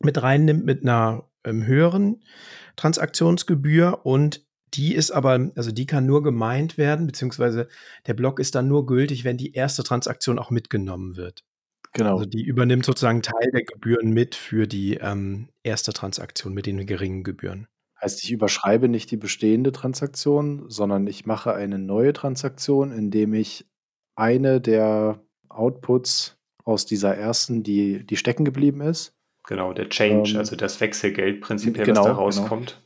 mit 0.00 0.22
reinnimmt 0.22 0.66
mit 0.66 0.82
einer 0.82 1.30
ähm, 1.44 1.64
höheren 1.64 2.22
Transaktionsgebühr 2.76 4.04
und 4.04 4.44
die 4.74 4.94
ist 4.94 5.10
aber, 5.10 5.50
also 5.54 5.70
die 5.70 5.86
kann 5.86 6.06
nur 6.06 6.22
gemeint 6.22 6.78
werden, 6.78 7.06
beziehungsweise 7.06 7.68
der 8.06 8.14
Block 8.14 8.40
ist 8.40 8.54
dann 8.54 8.68
nur 8.68 8.86
gültig, 8.86 9.24
wenn 9.24 9.36
die 9.36 9.52
erste 9.52 9.82
Transaktion 9.82 10.38
auch 10.38 10.50
mitgenommen 10.50 11.16
wird. 11.16 11.44
Genau. 11.92 12.14
Also 12.14 12.24
die 12.24 12.42
übernimmt 12.42 12.86
sozusagen 12.86 13.22
Teil 13.22 13.50
der 13.52 13.64
Gebühren 13.64 14.10
mit 14.10 14.34
für 14.34 14.66
die 14.66 14.94
ähm, 14.94 15.48
erste 15.62 15.92
Transaktion 15.92 16.54
mit 16.54 16.66
den 16.66 16.86
geringen 16.86 17.22
Gebühren. 17.22 17.66
Heißt, 18.00 18.24
ich 18.24 18.32
überschreibe 18.32 18.88
nicht 18.88 19.10
die 19.10 19.16
bestehende 19.16 19.72
Transaktion, 19.72 20.64
sondern 20.68 21.06
ich 21.06 21.26
mache 21.26 21.54
eine 21.54 21.78
neue 21.78 22.12
Transaktion, 22.12 22.90
indem 22.90 23.34
ich 23.34 23.66
eine 24.16 24.60
der 24.60 25.20
Outputs 25.48 26.36
aus 26.64 26.86
dieser 26.86 27.14
ersten, 27.14 27.62
die, 27.62 28.04
die 28.04 28.16
stecken 28.16 28.44
geblieben 28.44 28.80
ist. 28.80 29.14
Genau, 29.46 29.72
der 29.72 29.88
Change, 29.88 30.32
ähm, 30.32 30.38
also 30.38 30.56
das 30.56 30.80
Wechselgeld 30.80 31.40
prinzipiell, 31.40 31.84
genau, 31.84 32.00
was 32.00 32.06
da 32.06 32.12
genau. 32.12 32.22
rauskommt. 32.22 32.81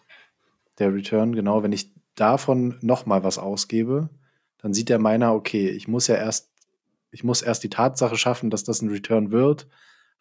Der 0.79 0.93
Return, 0.93 1.35
genau, 1.35 1.63
wenn 1.63 1.73
ich 1.73 1.93
davon 2.15 2.79
nochmal 2.81 3.25
was 3.25 3.39
ausgebe, 3.39 4.11
dann 4.59 4.75
sieht 4.75 4.89
der 4.89 4.99
Miner, 4.99 5.35
okay, 5.35 5.69
ich 5.69 5.89
muss 5.89 6.07
ja 6.07 6.17
erst, 6.17 6.51
ich 7.11 7.25
muss 7.25 7.43
erst 7.43 7.63
die 7.65 7.71
Tatsache 7.71 8.17
schaffen, 8.17 8.51
dass 8.51 8.65
das 8.65 8.83
ein 8.83 8.91
Return 8.91 9.31
wird. 9.31 9.69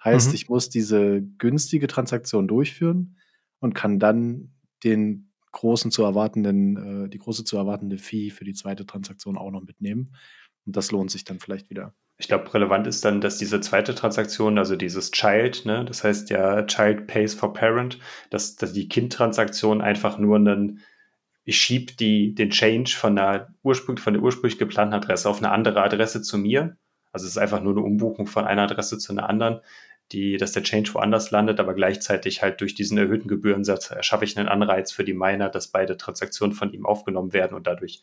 Heißt, 0.03 0.29
mhm. 0.29 0.35
ich 0.35 0.49
muss 0.49 0.69
diese 0.69 1.21
günstige 1.37 1.87
Transaktion 1.87 2.47
durchführen 2.47 3.17
und 3.59 3.73
kann 3.73 3.99
dann 3.99 4.51
den 4.83 5.31
großen 5.51 5.89
zu 5.89 6.03
erwartenden, 6.03 7.05
äh, 7.05 7.09
die 7.09 7.17
große 7.17 7.43
zu 7.43 7.57
erwartende 7.57 7.97
Fee 7.97 8.29
für 8.29 8.43
die 8.43 8.53
zweite 8.53 8.85
Transaktion 8.85 9.37
auch 9.37 9.51
noch 9.51 9.63
mitnehmen. 9.63 10.13
Und 10.65 10.75
das 10.75 10.91
lohnt 10.91 11.11
sich 11.11 11.23
dann 11.23 11.39
vielleicht 11.39 11.69
wieder. 11.69 11.93
Ich 12.17 12.29
glaube, 12.29 12.53
relevant 12.53 12.87
ist 12.87 13.03
dann, 13.03 13.19
dass 13.19 13.37
diese 13.37 13.59
zweite 13.59 13.93
Transaktion, 13.93 14.57
also 14.57 14.77
dieses 14.77 15.11
Child, 15.11 15.65
ne, 15.65 15.83
das 15.83 16.03
heißt 16.03 16.29
ja 16.29 16.63
Child 16.63 17.07
pays 17.07 17.33
for 17.33 17.53
Parent, 17.53 17.99
dass, 18.29 18.55
dass 18.55 18.71
die 18.71 18.87
Kind-Transaktion 18.87 19.81
einfach 19.81 20.17
nur 20.17 20.37
einen, 20.37 20.81
ich 21.43 21.57
schiebe 21.57 21.93
die, 21.93 22.33
den 22.33 22.51
Change 22.51 22.95
von 22.95 23.17
der, 23.17 23.53
ursprünglich, 23.63 24.03
von 24.03 24.13
der 24.13 24.23
ursprünglich 24.23 24.57
geplanten 24.57 24.93
Adresse 24.93 25.29
auf 25.29 25.39
eine 25.39 25.51
andere 25.51 25.83
Adresse 25.83 26.21
zu 26.21 26.37
mir. 26.37 26.77
Also 27.11 27.25
es 27.25 27.33
ist 27.33 27.37
einfach 27.37 27.61
nur 27.61 27.73
eine 27.73 27.85
Umbuchung 27.85 28.27
von 28.27 28.45
einer 28.45 28.63
Adresse 28.63 28.97
zu 28.97 29.11
einer 29.11 29.29
anderen, 29.29 29.59
die, 30.11 30.37
dass 30.37 30.53
der 30.53 30.63
Change 30.63 30.93
woanders 30.93 31.31
landet, 31.31 31.59
aber 31.59 31.73
gleichzeitig 31.73 32.41
halt 32.41 32.61
durch 32.61 32.75
diesen 32.75 32.97
erhöhten 32.97 33.27
Gebührensatz 33.27 33.91
erschaffe 33.91 34.23
ich 34.25 34.37
einen 34.37 34.47
Anreiz 34.47 34.91
für 34.91 35.03
die 35.03 35.13
Miner, 35.13 35.49
dass 35.49 35.69
beide 35.69 35.97
Transaktionen 35.97 36.55
von 36.55 36.71
ihm 36.71 36.85
aufgenommen 36.85 37.33
werden 37.33 37.55
und 37.55 37.67
dadurch 37.67 38.01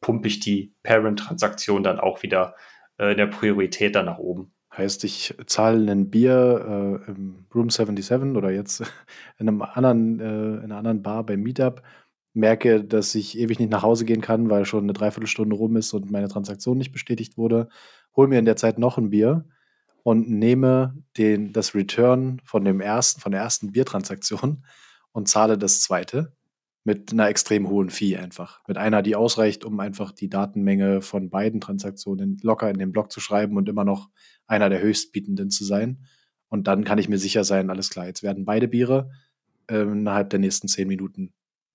pumpe 0.00 0.28
ich 0.28 0.40
die 0.40 0.72
Parent-Transaktion 0.82 1.82
dann 1.82 1.98
auch 1.98 2.22
wieder 2.22 2.54
äh, 2.98 3.14
der 3.16 3.26
Priorität 3.26 3.94
dann 3.94 4.06
nach 4.06 4.18
oben. 4.18 4.52
Heißt, 4.76 5.02
ich 5.04 5.34
zahle 5.46 5.90
ein 5.90 6.10
Bier 6.10 7.00
äh, 7.06 7.10
im 7.10 7.46
Room 7.54 7.70
77 7.70 8.36
oder 8.36 8.50
jetzt 8.50 8.80
in, 9.38 9.48
einem 9.48 9.62
anderen, 9.62 10.20
äh, 10.20 10.24
in 10.24 10.64
einer 10.64 10.76
anderen 10.76 11.02
Bar 11.02 11.24
beim 11.24 11.40
Meetup, 11.42 11.82
merke, 12.34 12.84
dass 12.84 13.14
ich 13.14 13.38
ewig 13.38 13.58
nicht 13.58 13.70
nach 13.70 13.82
Hause 13.82 14.04
gehen 14.04 14.20
kann, 14.20 14.50
weil 14.50 14.64
schon 14.64 14.84
eine 14.84 14.92
Dreiviertelstunde 14.92 15.56
rum 15.56 15.76
ist 15.76 15.94
und 15.94 16.10
meine 16.10 16.28
Transaktion 16.28 16.78
nicht 16.78 16.92
bestätigt 16.92 17.36
wurde, 17.36 17.68
hole 18.14 18.28
mir 18.28 18.38
in 18.38 18.44
der 18.44 18.56
Zeit 18.56 18.78
noch 18.78 18.98
ein 18.98 19.10
Bier 19.10 19.44
und 20.02 20.30
nehme 20.30 20.94
den, 21.16 21.52
das 21.52 21.74
Return 21.74 22.40
von 22.44 22.64
dem 22.64 22.80
ersten, 22.80 23.20
von 23.20 23.32
der 23.32 23.40
ersten 23.40 23.72
Biertransaktion 23.72 24.64
und 25.12 25.28
zahle 25.28 25.58
das 25.58 25.80
zweite 25.80 26.32
mit 26.88 27.12
einer 27.12 27.28
extrem 27.28 27.68
hohen 27.68 27.90
Fee 27.90 28.16
einfach. 28.16 28.66
Mit 28.66 28.78
einer, 28.78 29.02
die 29.02 29.14
ausreicht, 29.14 29.62
um 29.66 29.78
einfach 29.78 30.10
die 30.10 30.30
Datenmenge 30.30 31.02
von 31.02 31.28
beiden 31.28 31.60
Transaktionen 31.60 32.38
locker 32.42 32.70
in 32.70 32.78
den 32.78 32.92
Block 32.92 33.12
zu 33.12 33.20
schreiben 33.20 33.58
und 33.58 33.68
immer 33.68 33.84
noch 33.84 34.08
einer 34.46 34.70
der 34.70 34.80
höchstbietenden 34.80 35.50
zu 35.50 35.66
sein. 35.66 36.06
Und 36.48 36.66
dann 36.66 36.84
kann 36.84 36.96
ich 36.96 37.10
mir 37.10 37.18
sicher 37.18 37.44
sein, 37.44 37.68
alles 37.68 37.90
klar, 37.90 38.06
jetzt 38.06 38.22
werden 38.22 38.46
beide 38.46 38.68
Biere 38.68 39.10
äh, 39.66 39.82
innerhalb 39.82 40.30
der 40.30 40.38
nächsten 40.38 40.66
zehn 40.66 40.88
Minuten 40.88 41.34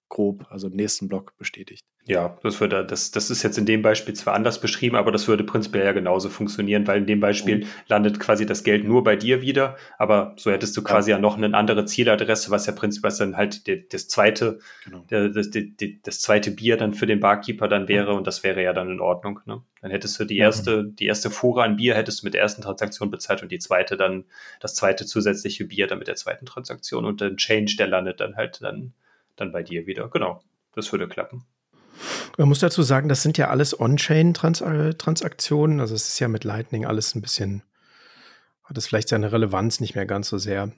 grob, 0.09 0.47
also 0.49 0.65
im 0.65 0.73
nächsten 0.73 1.07
Block 1.07 1.37
bestätigt. 1.37 1.85
Ja, 2.05 2.37
das 2.43 2.59
würde, 2.59 2.85
das, 2.85 3.11
das 3.11 3.29
ist 3.29 3.43
jetzt 3.43 3.57
in 3.57 3.65
dem 3.65 3.81
Beispiel 3.81 4.13
zwar 4.13 4.33
anders 4.33 4.59
beschrieben, 4.59 4.97
aber 4.97 5.13
das 5.13 5.29
würde 5.29 5.45
prinzipiell 5.45 5.85
ja 5.85 5.93
genauso 5.93 6.29
funktionieren, 6.29 6.85
weil 6.85 6.97
in 6.97 7.05
dem 7.05 7.21
Beispiel 7.21 7.59
mhm. 7.59 7.67
landet 7.87 8.19
quasi 8.19 8.45
das 8.45 8.65
Geld 8.65 8.83
nur 8.83 9.05
bei 9.05 9.15
dir 9.15 9.41
wieder, 9.41 9.77
aber 9.97 10.33
so 10.35 10.51
hättest 10.51 10.75
du 10.75 10.83
quasi 10.83 11.11
ja, 11.11 11.17
ja 11.17 11.21
noch 11.21 11.37
eine 11.37 11.55
andere 11.55 11.85
Zieladresse, 11.85 12.51
was 12.51 12.65
ja 12.65 12.73
prinzipiell 12.73 13.13
dann 13.17 13.37
halt 13.37 13.67
die, 13.67 13.87
das 13.87 14.09
zweite, 14.09 14.59
genau. 14.83 15.05
das, 15.07 15.49
die, 15.49 16.01
das 16.03 16.19
zweite 16.19 16.51
Bier 16.51 16.75
dann 16.75 16.93
für 16.93 17.05
den 17.05 17.21
Barkeeper 17.21 17.69
dann 17.69 17.87
wäre 17.87 18.11
mhm. 18.11 18.17
und 18.17 18.27
das 18.27 18.43
wäre 18.43 18.61
ja 18.61 18.73
dann 18.73 18.89
in 18.89 18.99
Ordnung. 18.99 19.39
Ne? 19.45 19.61
Dann 19.81 19.91
hättest 19.91 20.19
du 20.19 20.25
die 20.25 20.37
erste, 20.37 20.83
mhm. 20.83 20.95
die 20.97 21.05
erste 21.05 21.29
Fuhre 21.29 21.63
an 21.63 21.77
Bier 21.77 21.95
hättest 21.95 22.21
du 22.21 22.25
mit 22.25 22.33
der 22.33 22.41
ersten 22.41 22.61
Transaktion 22.61 23.11
bezahlt 23.11 23.43
und 23.43 23.51
die 23.51 23.59
zweite 23.59 23.95
dann, 23.95 24.25
das 24.59 24.75
zweite 24.75 25.05
zusätzliche 25.05 25.63
Bier 25.63 25.87
dann 25.87 25.99
mit 25.99 26.09
der 26.09 26.15
zweiten 26.15 26.45
Transaktion 26.45 27.05
und 27.05 27.21
dann 27.21 27.37
Change, 27.37 27.75
der 27.79 27.87
landet 27.87 28.19
dann 28.19 28.35
halt 28.35 28.61
dann, 28.61 28.91
dann 29.37 29.53
bei 29.53 29.63
dir 29.63 29.87
wieder. 29.87 30.09
Genau. 30.09 30.41
Das 30.75 30.91
würde 30.91 31.07
klappen. 31.07 31.45
Man 32.37 32.49
muss 32.49 32.59
dazu 32.59 32.81
sagen, 32.81 33.09
das 33.09 33.21
sind 33.21 33.37
ja 33.37 33.49
alles 33.49 33.79
On-Chain-Transaktionen. 33.79 35.79
Also 35.79 35.95
es 35.95 36.07
ist 36.07 36.19
ja 36.19 36.27
mit 36.27 36.43
Lightning 36.43 36.85
alles 36.85 37.15
ein 37.15 37.21
bisschen, 37.21 37.63
hat 38.63 38.77
es 38.77 38.87
vielleicht 38.87 39.09
seine 39.09 39.31
Relevanz 39.31 39.79
nicht 39.79 39.95
mehr 39.95 40.05
ganz 40.05 40.29
so 40.29 40.37
sehr. 40.37 40.71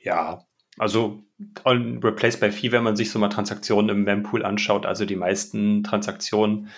Ja, 0.00 0.44
also 0.78 1.22
on 1.64 2.02
Replace 2.02 2.38
by 2.38 2.50
Fee, 2.50 2.72
wenn 2.72 2.82
man 2.82 2.96
sich 2.96 3.10
so 3.10 3.18
mal 3.18 3.28
Transaktionen 3.28 3.90
im 3.90 4.04
Mempool 4.04 4.44
anschaut, 4.44 4.86
also 4.86 5.04
die 5.04 5.16
meisten 5.16 5.82
Transaktionen, 5.82 6.68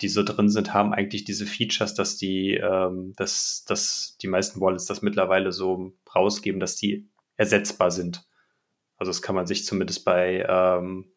die 0.00 0.08
so 0.08 0.22
drin 0.22 0.48
sind, 0.48 0.72
haben 0.72 0.94
eigentlich 0.94 1.24
diese 1.24 1.46
Features, 1.46 1.94
dass 1.94 2.16
die, 2.16 2.54
ähm, 2.54 3.12
dass, 3.16 3.64
dass 3.66 4.16
die 4.22 4.28
meisten 4.28 4.60
Wallets 4.60 4.86
das 4.86 5.02
mittlerweile 5.02 5.52
so 5.52 5.92
rausgeben, 6.14 6.60
dass 6.60 6.76
die 6.76 7.08
ersetzbar 7.36 7.90
sind. 7.90 8.24
Also 8.96 9.10
das 9.10 9.22
kann 9.22 9.34
man 9.34 9.46
sich 9.46 9.64
zumindest 9.64 10.04
bei 10.04 10.44
ähm, 10.48 11.12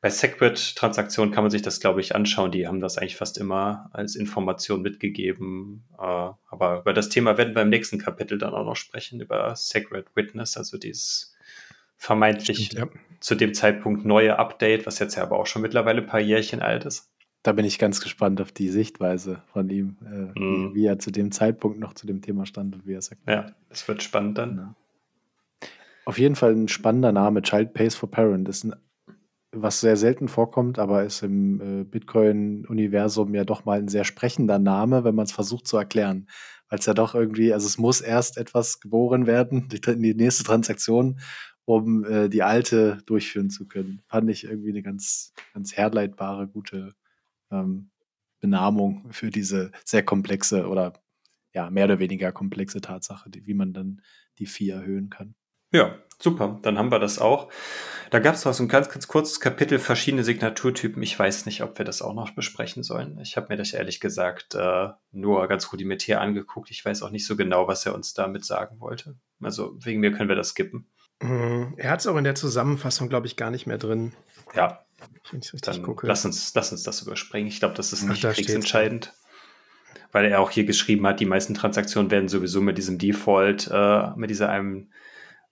bei 0.00 0.10
Segwit-Transaktionen 0.10 1.32
kann 1.32 1.44
man 1.44 1.50
sich 1.50 1.62
das, 1.62 1.80
glaube 1.80 2.00
ich, 2.00 2.14
anschauen. 2.14 2.52
Die 2.52 2.66
haben 2.66 2.80
das 2.80 2.98
eigentlich 2.98 3.16
fast 3.16 3.38
immer 3.38 3.88
als 3.92 4.14
Information 4.14 4.82
mitgegeben. 4.82 5.84
Äh, 5.98 6.02
aber 6.02 6.80
über 6.80 6.92
das 6.92 7.08
Thema 7.08 7.38
werden 7.38 7.54
wir 7.54 7.62
im 7.62 7.70
nächsten 7.70 7.98
Kapitel 7.98 8.38
dann 8.38 8.54
auch 8.54 8.64
noch 8.64 8.76
sprechen, 8.76 9.20
über 9.20 9.54
Segwit 9.56 10.06
Witness, 10.14 10.56
also 10.56 10.78
dieses 10.78 11.34
vermeintlich 11.96 12.66
Stimmt, 12.66 12.92
ja. 12.94 13.00
zu 13.20 13.34
dem 13.34 13.54
Zeitpunkt 13.54 14.04
neue 14.04 14.38
Update, 14.38 14.86
was 14.86 14.98
jetzt 14.98 15.16
ja 15.16 15.22
aber 15.22 15.38
auch 15.38 15.46
schon 15.46 15.62
mittlerweile 15.62 16.02
ein 16.02 16.06
paar 16.06 16.20
Jährchen 16.20 16.60
alt 16.60 16.84
ist. 16.84 17.10
Da 17.42 17.52
bin 17.52 17.64
ich 17.64 17.78
ganz 17.78 18.00
gespannt 18.00 18.40
auf 18.40 18.52
die 18.52 18.68
Sichtweise 18.68 19.42
von 19.52 19.70
ihm, 19.70 19.96
äh, 20.04 20.38
mm. 20.38 20.74
wie, 20.74 20.74
wie, 20.74 20.86
er 20.86 20.98
zu 20.98 21.10
dem 21.10 21.30
Zeitpunkt 21.30 21.78
noch 21.78 21.94
zu 21.94 22.06
dem 22.06 22.20
Thema 22.20 22.44
stand 22.44 22.74
und 22.74 22.86
wie 22.86 22.94
er 22.94 23.02
sagt. 23.02 23.22
Ja, 23.26 23.52
das 23.68 23.86
wird 23.88 24.02
spannend 24.02 24.36
dann. 24.36 24.56
Ja. 24.56 24.74
Auf 26.04 26.18
jeden 26.18 26.36
Fall 26.36 26.52
ein 26.52 26.68
spannender 26.68 27.12
Name, 27.12 27.42
Child 27.42 27.72
Pays 27.72 27.94
for 27.94 28.10
Parent. 28.10 28.46
Das 28.48 28.58
ist 28.58 28.64
ein 28.64 28.74
was 29.52 29.80
sehr 29.80 29.96
selten 29.96 30.28
vorkommt, 30.28 30.78
aber 30.78 31.04
ist 31.04 31.22
im 31.22 31.60
äh, 31.60 31.84
Bitcoin-Universum 31.84 33.34
ja 33.34 33.44
doch 33.44 33.64
mal 33.64 33.78
ein 33.78 33.88
sehr 33.88 34.04
sprechender 34.04 34.58
Name, 34.58 35.04
wenn 35.04 35.14
man 35.14 35.26
es 35.26 35.32
versucht 35.32 35.66
zu 35.66 35.76
erklären. 35.76 36.28
Weil 36.68 36.78
es 36.78 36.86
ja 36.86 36.94
doch 36.94 37.14
irgendwie, 37.14 37.52
also 37.52 37.66
es 37.66 37.78
muss 37.78 38.00
erst 38.00 38.38
etwas 38.38 38.80
geboren 38.80 39.26
werden, 39.26 39.68
die, 39.68 39.80
die 39.80 40.14
nächste 40.14 40.44
Transaktion, 40.44 41.20
um 41.64 42.04
äh, 42.04 42.28
die 42.28 42.42
alte 42.42 42.98
durchführen 43.06 43.50
zu 43.50 43.66
können. 43.66 44.02
Fand 44.08 44.30
ich 44.30 44.44
irgendwie 44.44 44.70
eine 44.70 44.82
ganz, 44.82 45.32
ganz 45.54 45.76
herleitbare, 45.76 46.48
gute 46.48 46.94
ähm, 47.50 47.90
Benamung 48.40 49.06
für 49.12 49.30
diese 49.30 49.70
sehr 49.84 50.04
komplexe 50.04 50.68
oder 50.68 50.92
ja, 51.52 51.70
mehr 51.70 51.86
oder 51.86 51.98
weniger 51.98 52.32
komplexe 52.32 52.80
Tatsache, 52.80 53.30
die, 53.30 53.46
wie 53.46 53.54
man 53.54 53.72
dann 53.72 54.02
die 54.38 54.46
Vieh 54.46 54.70
erhöhen 54.70 55.08
kann. 55.08 55.34
Ja, 55.76 55.94
super. 56.18 56.58
Dann 56.62 56.78
haben 56.78 56.90
wir 56.90 56.98
das 56.98 57.18
auch. 57.18 57.50
Da 58.10 58.18
gab 58.18 58.34
es 58.34 58.44
noch 58.44 58.54
so 58.54 58.62
ein 58.62 58.68
ganz, 58.68 58.88
ganz 58.88 59.08
kurzes 59.08 59.40
Kapitel, 59.40 59.78
verschiedene 59.78 60.24
Signaturtypen. 60.24 61.02
Ich 61.02 61.18
weiß 61.18 61.44
nicht, 61.44 61.62
ob 61.62 61.76
wir 61.76 61.84
das 61.84 62.00
auch 62.00 62.14
noch 62.14 62.30
besprechen 62.30 62.82
sollen. 62.82 63.18
Ich 63.20 63.36
habe 63.36 63.48
mir 63.50 63.56
das 63.56 63.72
ehrlich 63.72 64.00
gesagt 64.00 64.54
äh, 64.54 64.88
nur 65.12 65.46
ganz 65.48 65.70
rudimentär 65.72 66.20
angeguckt. 66.20 66.70
Ich 66.70 66.82
weiß 66.82 67.02
auch 67.02 67.10
nicht 67.10 67.26
so 67.26 67.36
genau, 67.36 67.68
was 67.68 67.84
er 67.84 67.94
uns 67.94 68.14
damit 68.14 68.44
sagen 68.44 68.80
wollte. 68.80 69.16
Also 69.42 69.76
wegen 69.84 70.00
mir 70.00 70.12
können 70.12 70.30
wir 70.30 70.36
das 70.36 70.50
skippen. 70.50 70.86
Mhm. 71.20 71.74
Er 71.76 71.90
hat 71.90 72.00
es 72.00 72.06
auch 72.06 72.16
in 72.16 72.24
der 72.24 72.36
Zusammenfassung, 72.36 73.10
glaube 73.10 73.26
ich, 73.26 73.36
gar 73.36 73.50
nicht 73.50 73.66
mehr 73.66 73.78
drin. 73.78 74.14
Ja. 74.54 74.82
Dann 75.62 75.82
gucke. 75.82 76.06
Lass 76.06 76.24
uns, 76.24 76.54
lass 76.54 76.72
uns 76.72 76.84
das 76.84 77.02
überspringen. 77.02 77.48
Ich 77.48 77.58
glaube, 77.58 77.74
das 77.74 77.92
ist 77.92 78.04
nicht 78.04 78.24
Ach, 78.24 78.32
kriegsentscheidend. 78.32 79.12
Weil 80.12 80.24
er 80.26 80.40
auch 80.40 80.50
hier 80.50 80.64
geschrieben 80.64 81.06
hat, 81.06 81.20
die 81.20 81.26
meisten 81.26 81.52
Transaktionen 81.52 82.10
werden 82.10 82.28
sowieso 82.28 82.62
mit 82.62 82.78
diesem 82.78 82.96
Default, 82.96 83.68
äh, 83.70 84.10
mit 84.16 84.30
dieser 84.30 84.48
einem 84.48 84.88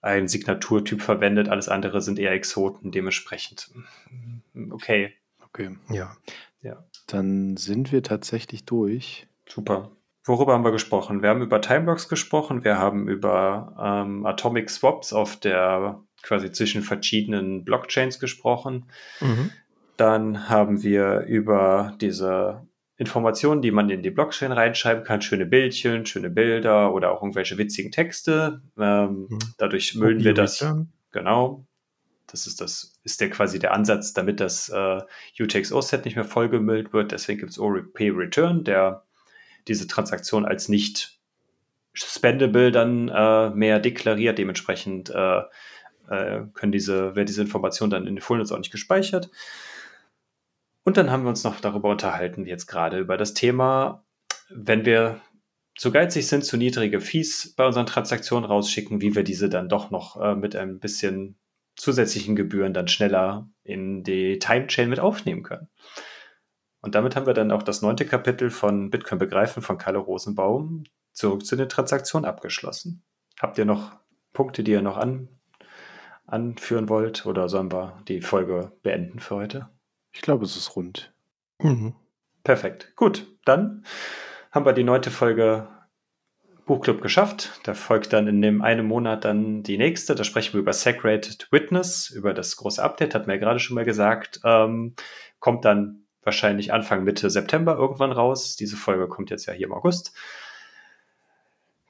ein 0.05 0.27
Signaturtyp 0.27 1.01
verwendet, 1.01 1.49
alles 1.49 1.67
andere 1.67 2.01
sind 2.01 2.19
eher 2.19 2.31
Exoten, 2.31 2.91
dementsprechend. 2.91 3.71
Okay. 4.71 5.13
Okay. 5.41 5.77
Ja. 5.89 6.15
ja. 6.61 6.83
Dann 7.07 7.57
sind 7.57 7.91
wir 7.91 8.03
tatsächlich 8.03 8.65
durch. 8.65 9.27
Super. 9.47 9.91
Worüber 10.23 10.53
haben 10.53 10.63
wir 10.63 10.71
gesprochen? 10.71 11.21
Wir 11.21 11.29
haben 11.29 11.41
über 11.41 11.61
Timeblocks 11.61 12.09
gesprochen, 12.09 12.63
wir 12.63 12.77
haben 12.77 13.07
über 13.07 13.75
ähm, 13.79 14.25
Atomic 14.25 14.69
Swaps 14.69 15.13
auf 15.13 15.39
der 15.39 16.01
quasi 16.23 16.51
zwischen 16.51 16.81
verschiedenen 16.81 17.63
Blockchains 17.63 18.19
gesprochen. 18.19 18.85
Mhm. 19.21 19.51
Dann 19.97 20.49
haben 20.49 20.83
wir 20.83 21.21
über 21.21 21.95
diese 22.01 22.67
Informationen, 22.97 23.61
die 23.61 23.71
man 23.71 23.89
in 23.89 24.01
die 24.01 24.09
Blockchain 24.09 24.51
reinschreiben 24.51 25.03
kann, 25.03 25.21
schöne 25.21 25.45
Bildchen, 25.45 26.05
schöne 26.05 26.29
Bilder 26.29 26.93
oder 26.93 27.11
auch 27.11 27.21
irgendwelche 27.21 27.57
witzigen 27.57 27.91
Texte. 27.91 28.61
Ähm, 28.77 29.27
mhm. 29.29 29.39
Dadurch 29.57 29.95
müllen 29.95 30.23
wir 30.23 30.33
das. 30.33 30.61
Return. 30.61 30.93
Genau. 31.11 31.65
Das 32.27 32.47
ist 32.47 32.59
das, 32.59 32.99
ist 33.03 33.21
der 33.21 33.29
quasi 33.29 33.59
der 33.59 33.73
Ansatz, 33.73 34.13
damit 34.13 34.39
das 34.39 34.69
äh, 34.69 35.01
UTXO-Set 35.39 36.05
nicht 36.05 36.15
mehr 36.15 36.25
vollgemüllt 36.25 36.91
wird. 36.91 37.11
Deswegen 37.11 37.39
gibt 37.39 37.51
es 37.51 37.59
OP 37.59 37.99
Return, 37.99 38.63
der 38.63 39.03
diese 39.67 39.87
Transaktion 39.87 40.45
als 40.45 40.69
nicht 40.69 41.19
spendable 41.93 42.71
dann 42.71 43.09
äh, 43.09 43.49
mehr 43.51 43.79
deklariert. 43.79 44.37
Dementsprechend 44.37 45.09
äh, 45.09 45.41
äh 46.09 46.43
können 46.53 46.71
diese, 46.71 47.15
wird 47.15 47.29
diese 47.29 47.41
Information 47.41 47.89
dann 47.89 48.07
in 48.07 48.15
den 48.15 48.21
Fullness 48.21 48.51
auch 48.51 48.57
nicht 48.57 48.71
gespeichert. 48.71 49.29
Und 50.85 50.97
dann 50.97 51.09
haben 51.09 51.23
wir 51.23 51.29
uns 51.29 51.43
noch 51.43 51.59
darüber 51.59 51.89
unterhalten, 51.89 52.45
jetzt 52.45 52.67
gerade 52.67 52.99
über 52.99 53.17
das 53.17 53.33
Thema, 53.33 54.05
wenn 54.49 54.85
wir 54.85 55.19
zu 55.75 55.91
geizig 55.91 56.27
sind, 56.27 56.45
zu 56.45 56.57
niedrige 56.57 57.01
Fees 57.01 57.53
bei 57.55 57.65
unseren 57.65 57.87
Transaktionen 57.87 58.45
rausschicken, 58.45 59.01
wie 59.01 59.15
wir 59.15 59.23
diese 59.23 59.49
dann 59.49 59.67
doch 59.67 59.89
noch 59.89 60.21
äh, 60.21 60.35
mit 60.35 60.55
ein 60.55 60.79
bisschen 60.79 61.39
zusätzlichen 61.75 62.35
Gebühren 62.35 62.73
dann 62.73 62.87
schneller 62.87 63.49
in 63.63 64.03
die 64.03 64.37
Time-Chain 64.37 64.87
mit 64.87 64.99
aufnehmen 64.99 65.41
können. 65.41 65.69
Und 66.81 66.93
damit 66.93 67.15
haben 67.15 67.25
wir 67.25 67.33
dann 67.33 67.51
auch 67.51 67.63
das 67.63 67.81
neunte 67.81 68.05
Kapitel 68.05 68.51
von 68.51 68.91
Bitcoin 68.91 69.17
begreifen 69.17 69.63
von 69.63 69.79
Kalle 69.79 69.97
Rosenbaum 69.97 70.83
zurück 71.13 71.45
zu 71.47 71.55
den 71.55 71.67
Transaktionen 71.67 72.29
abgeschlossen. 72.29 73.03
Habt 73.39 73.57
ihr 73.57 73.65
noch 73.65 73.97
Punkte, 74.33 74.63
die 74.63 74.73
ihr 74.73 74.83
noch 74.83 74.97
an, 74.97 75.29
anführen 76.27 76.89
wollt 76.89 77.25
oder 77.25 77.49
sollen 77.49 77.71
wir 77.71 78.03
die 78.07 78.21
Folge 78.21 78.71
beenden 78.83 79.19
für 79.19 79.35
heute? 79.35 79.74
Ich 80.15 80.21
glaube, 80.21 80.45
es 80.45 80.55
ist 80.55 80.75
rund. 80.75 81.13
Mhm. 81.61 81.93
Perfekt. 82.43 82.95
Gut, 82.95 83.27
dann 83.45 83.85
haben 84.51 84.65
wir 84.65 84.73
die 84.73 84.83
neunte 84.83 85.11
Folge 85.11 85.67
Buchclub 86.65 87.01
geschafft. 87.01 87.59
Da 87.63 87.73
folgt 87.73 88.13
dann 88.13 88.27
in 88.27 88.41
dem 88.41 88.61
einen 88.61 88.87
Monat 88.87 89.25
dann 89.25 89.61
die 89.61 89.77
nächste. 89.77 90.15
Da 90.15 90.23
sprechen 90.23 90.53
wir 90.53 90.61
über 90.61 90.73
Sacred 90.73 91.47
Witness, 91.51 92.09
über 92.09 92.33
das 92.33 92.55
große 92.55 92.81
Update, 92.81 93.13
hat 93.13 93.27
mir 93.27 93.33
ja 93.33 93.39
gerade 93.39 93.59
schon 93.59 93.75
mal 93.75 93.85
gesagt. 93.85 94.39
Ähm, 94.43 94.95
kommt 95.39 95.65
dann 95.65 96.05
wahrscheinlich 96.23 96.73
Anfang, 96.73 97.03
Mitte 97.03 97.29
September 97.29 97.75
irgendwann 97.75 98.11
raus. 98.11 98.55
Diese 98.55 98.77
Folge 98.77 99.07
kommt 99.07 99.29
jetzt 99.29 99.45
ja 99.45 99.53
hier 99.53 99.67
im 99.67 99.73
August. 99.73 100.13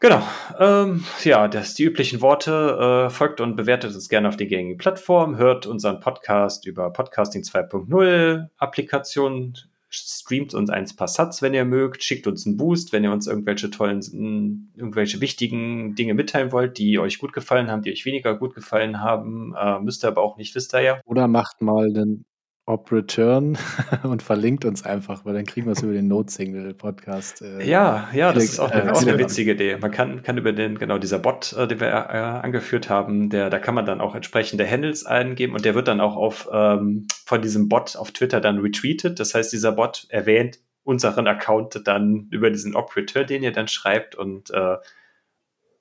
Genau. 0.01 0.21
Ähm, 0.59 1.05
ja, 1.23 1.47
das 1.47 1.73
die 1.73 1.83
üblichen 1.83 2.21
Worte. 2.21 3.07
Äh, 3.07 3.09
folgt 3.09 3.39
und 3.39 3.55
bewertet 3.55 3.95
uns 3.95 4.09
gerne 4.09 4.27
auf 4.27 4.35
die 4.35 4.47
gängigen 4.47 4.77
Plattformen. 4.77 5.37
Hört 5.37 5.65
unseren 5.65 5.99
Podcast 5.99 6.65
über 6.65 6.91
Podcasting 6.91 7.43
2.0 7.43 8.47
Applikationen. 8.57 9.57
streamt 9.89 10.53
uns 10.53 10.69
ein 10.69 10.85
paar 10.97 11.07
Sats, 11.07 11.41
wenn 11.41 11.53
ihr 11.53 11.63
mögt, 11.63 12.03
schickt 12.03 12.27
uns 12.27 12.45
einen 12.45 12.57
Boost, 12.57 12.91
wenn 12.91 13.05
ihr 13.05 13.13
uns 13.13 13.27
irgendwelche 13.27 13.69
tollen, 13.69 14.73
irgendwelche 14.75 15.21
wichtigen 15.21 15.95
Dinge 15.95 16.13
mitteilen 16.13 16.51
wollt, 16.51 16.77
die 16.77 16.99
euch 16.99 17.17
gut 17.17 17.31
gefallen 17.31 17.71
haben, 17.71 17.81
die 17.81 17.91
euch 17.91 18.05
weniger 18.05 18.37
gut 18.37 18.53
gefallen 18.53 18.99
haben. 18.99 19.55
Äh, 19.57 19.79
müsst 19.79 20.03
ihr 20.03 20.09
aber 20.09 20.21
auch 20.21 20.35
nicht, 20.35 20.53
wisst 20.53 20.75
ihr 20.75 20.81
ja. 20.81 20.99
Oder 21.05 21.29
macht 21.29 21.61
mal 21.61 21.85
einen 21.85 22.25
Op 22.67 22.91
Return 22.91 23.59
und 24.03 24.23
verlinkt 24.23 24.65
uns 24.65 24.83
einfach, 24.83 25.23
weil 25.23 25.35
dann 25.35 25.45
kriegen 25.45 25.67
wir 25.67 25.73
es 25.73 25.83
über 25.83 25.93
den 25.93 26.07
Note-Single-Podcast. 26.07 27.43
Äh, 27.43 27.63
ja, 27.63 28.09
ja, 28.11 28.33
das 28.33 28.45
ist 28.45 28.59
auch, 28.59 28.71
eine, 28.71 28.89
äh, 28.89 28.91
auch 28.91 29.01
eine 29.03 29.19
witzige 29.19 29.51
Idee. 29.51 29.77
Man 29.77 29.91
kann, 29.91 30.23
kann 30.23 30.39
über 30.39 30.51
den, 30.51 30.79
genau, 30.79 30.97
dieser 30.97 31.19
Bot, 31.19 31.53
äh, 31.53 31.67
den 31.67 31.79
wir 31.79 31.87
äh, 31.89 31.91
angeführt 31.91 32.89
haben, 32.89 33.29
der, 33.29 33.51
da 33.51 33.59
kann 33.59 33.75
man 33.75 33.85
dann 33.85 34.01
auch 34.01 34.15
entsprechende 34.15 34.67
Handles 34.69 35.05
eingeben 35.05 35.53
und 35.53 35.63
der 35.63 35.75
wird 35.75 35.87
dann 35.87 36.01
auch 36.01 36.15
auf, 36.15 36.49
ähm, 36.51 37.07
von 37.25 37.43
diesem 37.43 37.69
Bot 37.69 37.95
auf 37.97 38.11
Twitter 38.11 38.41
dann 38.41 38.57
retweetet. 38.57 39.19
Das 39.19 39.35
heißt, 39.35 39.53
dieser 39.53 39.73
Bot 39.73 40.07
erwähnt 40.09 40.57
unseren 40.83 41.27
Account 41.27 41.81
dann 41.85 42.27
über 42.31 42.49
diesen 42.49 42.75
Op 42.75 42.95
Return, 42.95 43.27
den 43.27 43.43
ihr 43.43 43.51
dann 43.51 43.67
schreibt 43.67 44.15
und 44.15 44.49
äh, 44.49 44.77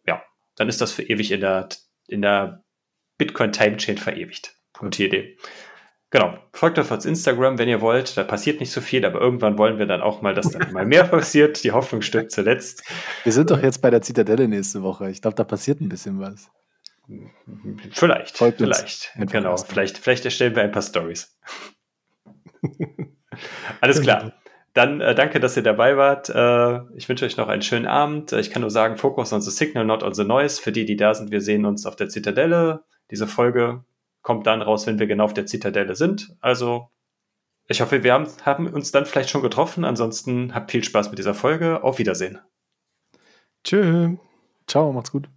ja, 0.07 0.23
dann 0.57 0.69
ist 0.69 0.83
das 0.83 0.93
für 0.93 1.03
ewig 1.03 1.33
in 1.33 1.41
der, 1.41 1.69
in 2.09 2.21
der 2.21 2.63
Bitcoin 3.17 3.53
Time 3.53 3.79
Chain 3.79 3.97
verewigt. 3.97 4.55
Gute 4.77 5.05
Idee. 5.05 5.39
Genau. 6.15 6.39
Folgt 6.53 6.79
auf 6.79 6.93
uns 6.93 7.07
Instagram, 7.07 7.59
wenn 7.59 7.69
ihr 7.69 7.81
wollt. 7.81 8.17
Da 8.17 8.23
passiert 8.23 8.61
nicht 8.61 8.71
so 8.71 8.81
viel, 8.81 9.05
aber 9.05 9.21
irgendwann 9.21 9.59
wollen 9.59 9.81
wir 9.81 9.87
dann 9.87 10.01
auch 10.01 10.23
mal, 10.23 10.33
dass 10.33 10.49
dann 10.49 10.71
mal 10.73 10.87
mehr 10.87 11.03
passiert. 11.03 11.65
Die 11.65 11.73
Hoffnung 11.73 12.03
stirbt 12.03 12.31
zuletzt. 12.31 12.85
Wir 13.25 13.33
sind 13.33 13.51
doch 13.51 13.61
jetzt 13.61 13.83
bei 13.83 13.91
der 13.91 14.01
Zitadelle 14.01 14.47
nächste 14.47 14.85
Woche. 14.85 15.11
Ich 15.11 15.21
glaube, 15.21 15.35
da 15.35 15.43
passiert 15.43 15.81
ein 15.81 15.89
bisschen 15.89 16.21
was. 16.21 16.53
Vielleicht, 17.91 18.39
Folgt 18.39 18.59
vielleicht. 18.59 19.13
Genau. 19.17 19.57
Vielleicht, 19.57 19.99
vielleicht 19.99 20.25
erstellen 20.25 20.55
wir 20.55 20.63
ein 20.63 20.71
paar 20.71 20.83
Stories. 20.83 21.37
Alles 23.81 24.01
klar. 24.01 24.35
Dann 24.73 25.01
äh, 25.01 25.17
danke, 25.17 25.41
dass 25.41 25.57
ihr 25.57 25.65
dabei 25.65 25.97
wart. 25.97 26.29
Äh, 26.29 26.97
ich 26.97 27.09
wünsche 27.09 27.25
euch 27.25 27.37
noch 27.37 27.49
einen 27.49 27.63
schönen 27.63 27.87
Abend. 27.87 28.31
Ich 28.31 28.53
kann 28.53 28.63
nur 28.63 28.71
sagen, 28.71 28.99
Focus 28.99 29.33
on 29.33 29.43
the 29.43 29.51
Signal, 29.51 29.85
not 29.85 30.05
on 30.05 30.15
the 30.15 30.23
Noise. 30.23 30.63
Für 30.63 30.71
die, 30.71 30.85
die 30.85 30.97
da 30.97 31.13
sind, 31.13 31.33
wir 31.33 31.41
sehen 31.41 31.67
uns 31.67 31.87
auf 31.87 31.97
der 31.97 32.09
Zitadelle. 32.09 32.85
Diese 33.11 33.27
Folge 33.27 33.85
kommt 34.25 34.49
dann 34.49 34.63
raus, 34.63 34.89
wenn 34.89 34.99
wir 34.99 35.07
genau 35.07 35.25
auf 35.25 35.35
der 35.35 35.47
Zitadelle 35.47 35.95
sind. 35.95 36.35
Also 36.41 36.89
ich 37.69 37.81
hoffe, 37.81 38.03
wir 38.03 38.13
haben, 38.13 38.27
haben 38.45 38.67
uns 38.67 38.91
dann 38.91 39.07
vielleicht 39.07 39.31
schon 39.31 39.43
getroffen. 39.43 39.85
Ansonsten 39.85 40.55
habt 40.55 40.73
viel 40.73 40.83
Spaß 40.83 41.11
mit 41.11 41.19
dieser 41.19 41.35
Folge. 41.35 41.85
Auf 41.85 41.99
Wiedersehen. 41.99 42.41
Tschö. 43.63 44.17
Ciao, 44.67 44.93
macht's 44.93 45.13
gut. 45.13 45.29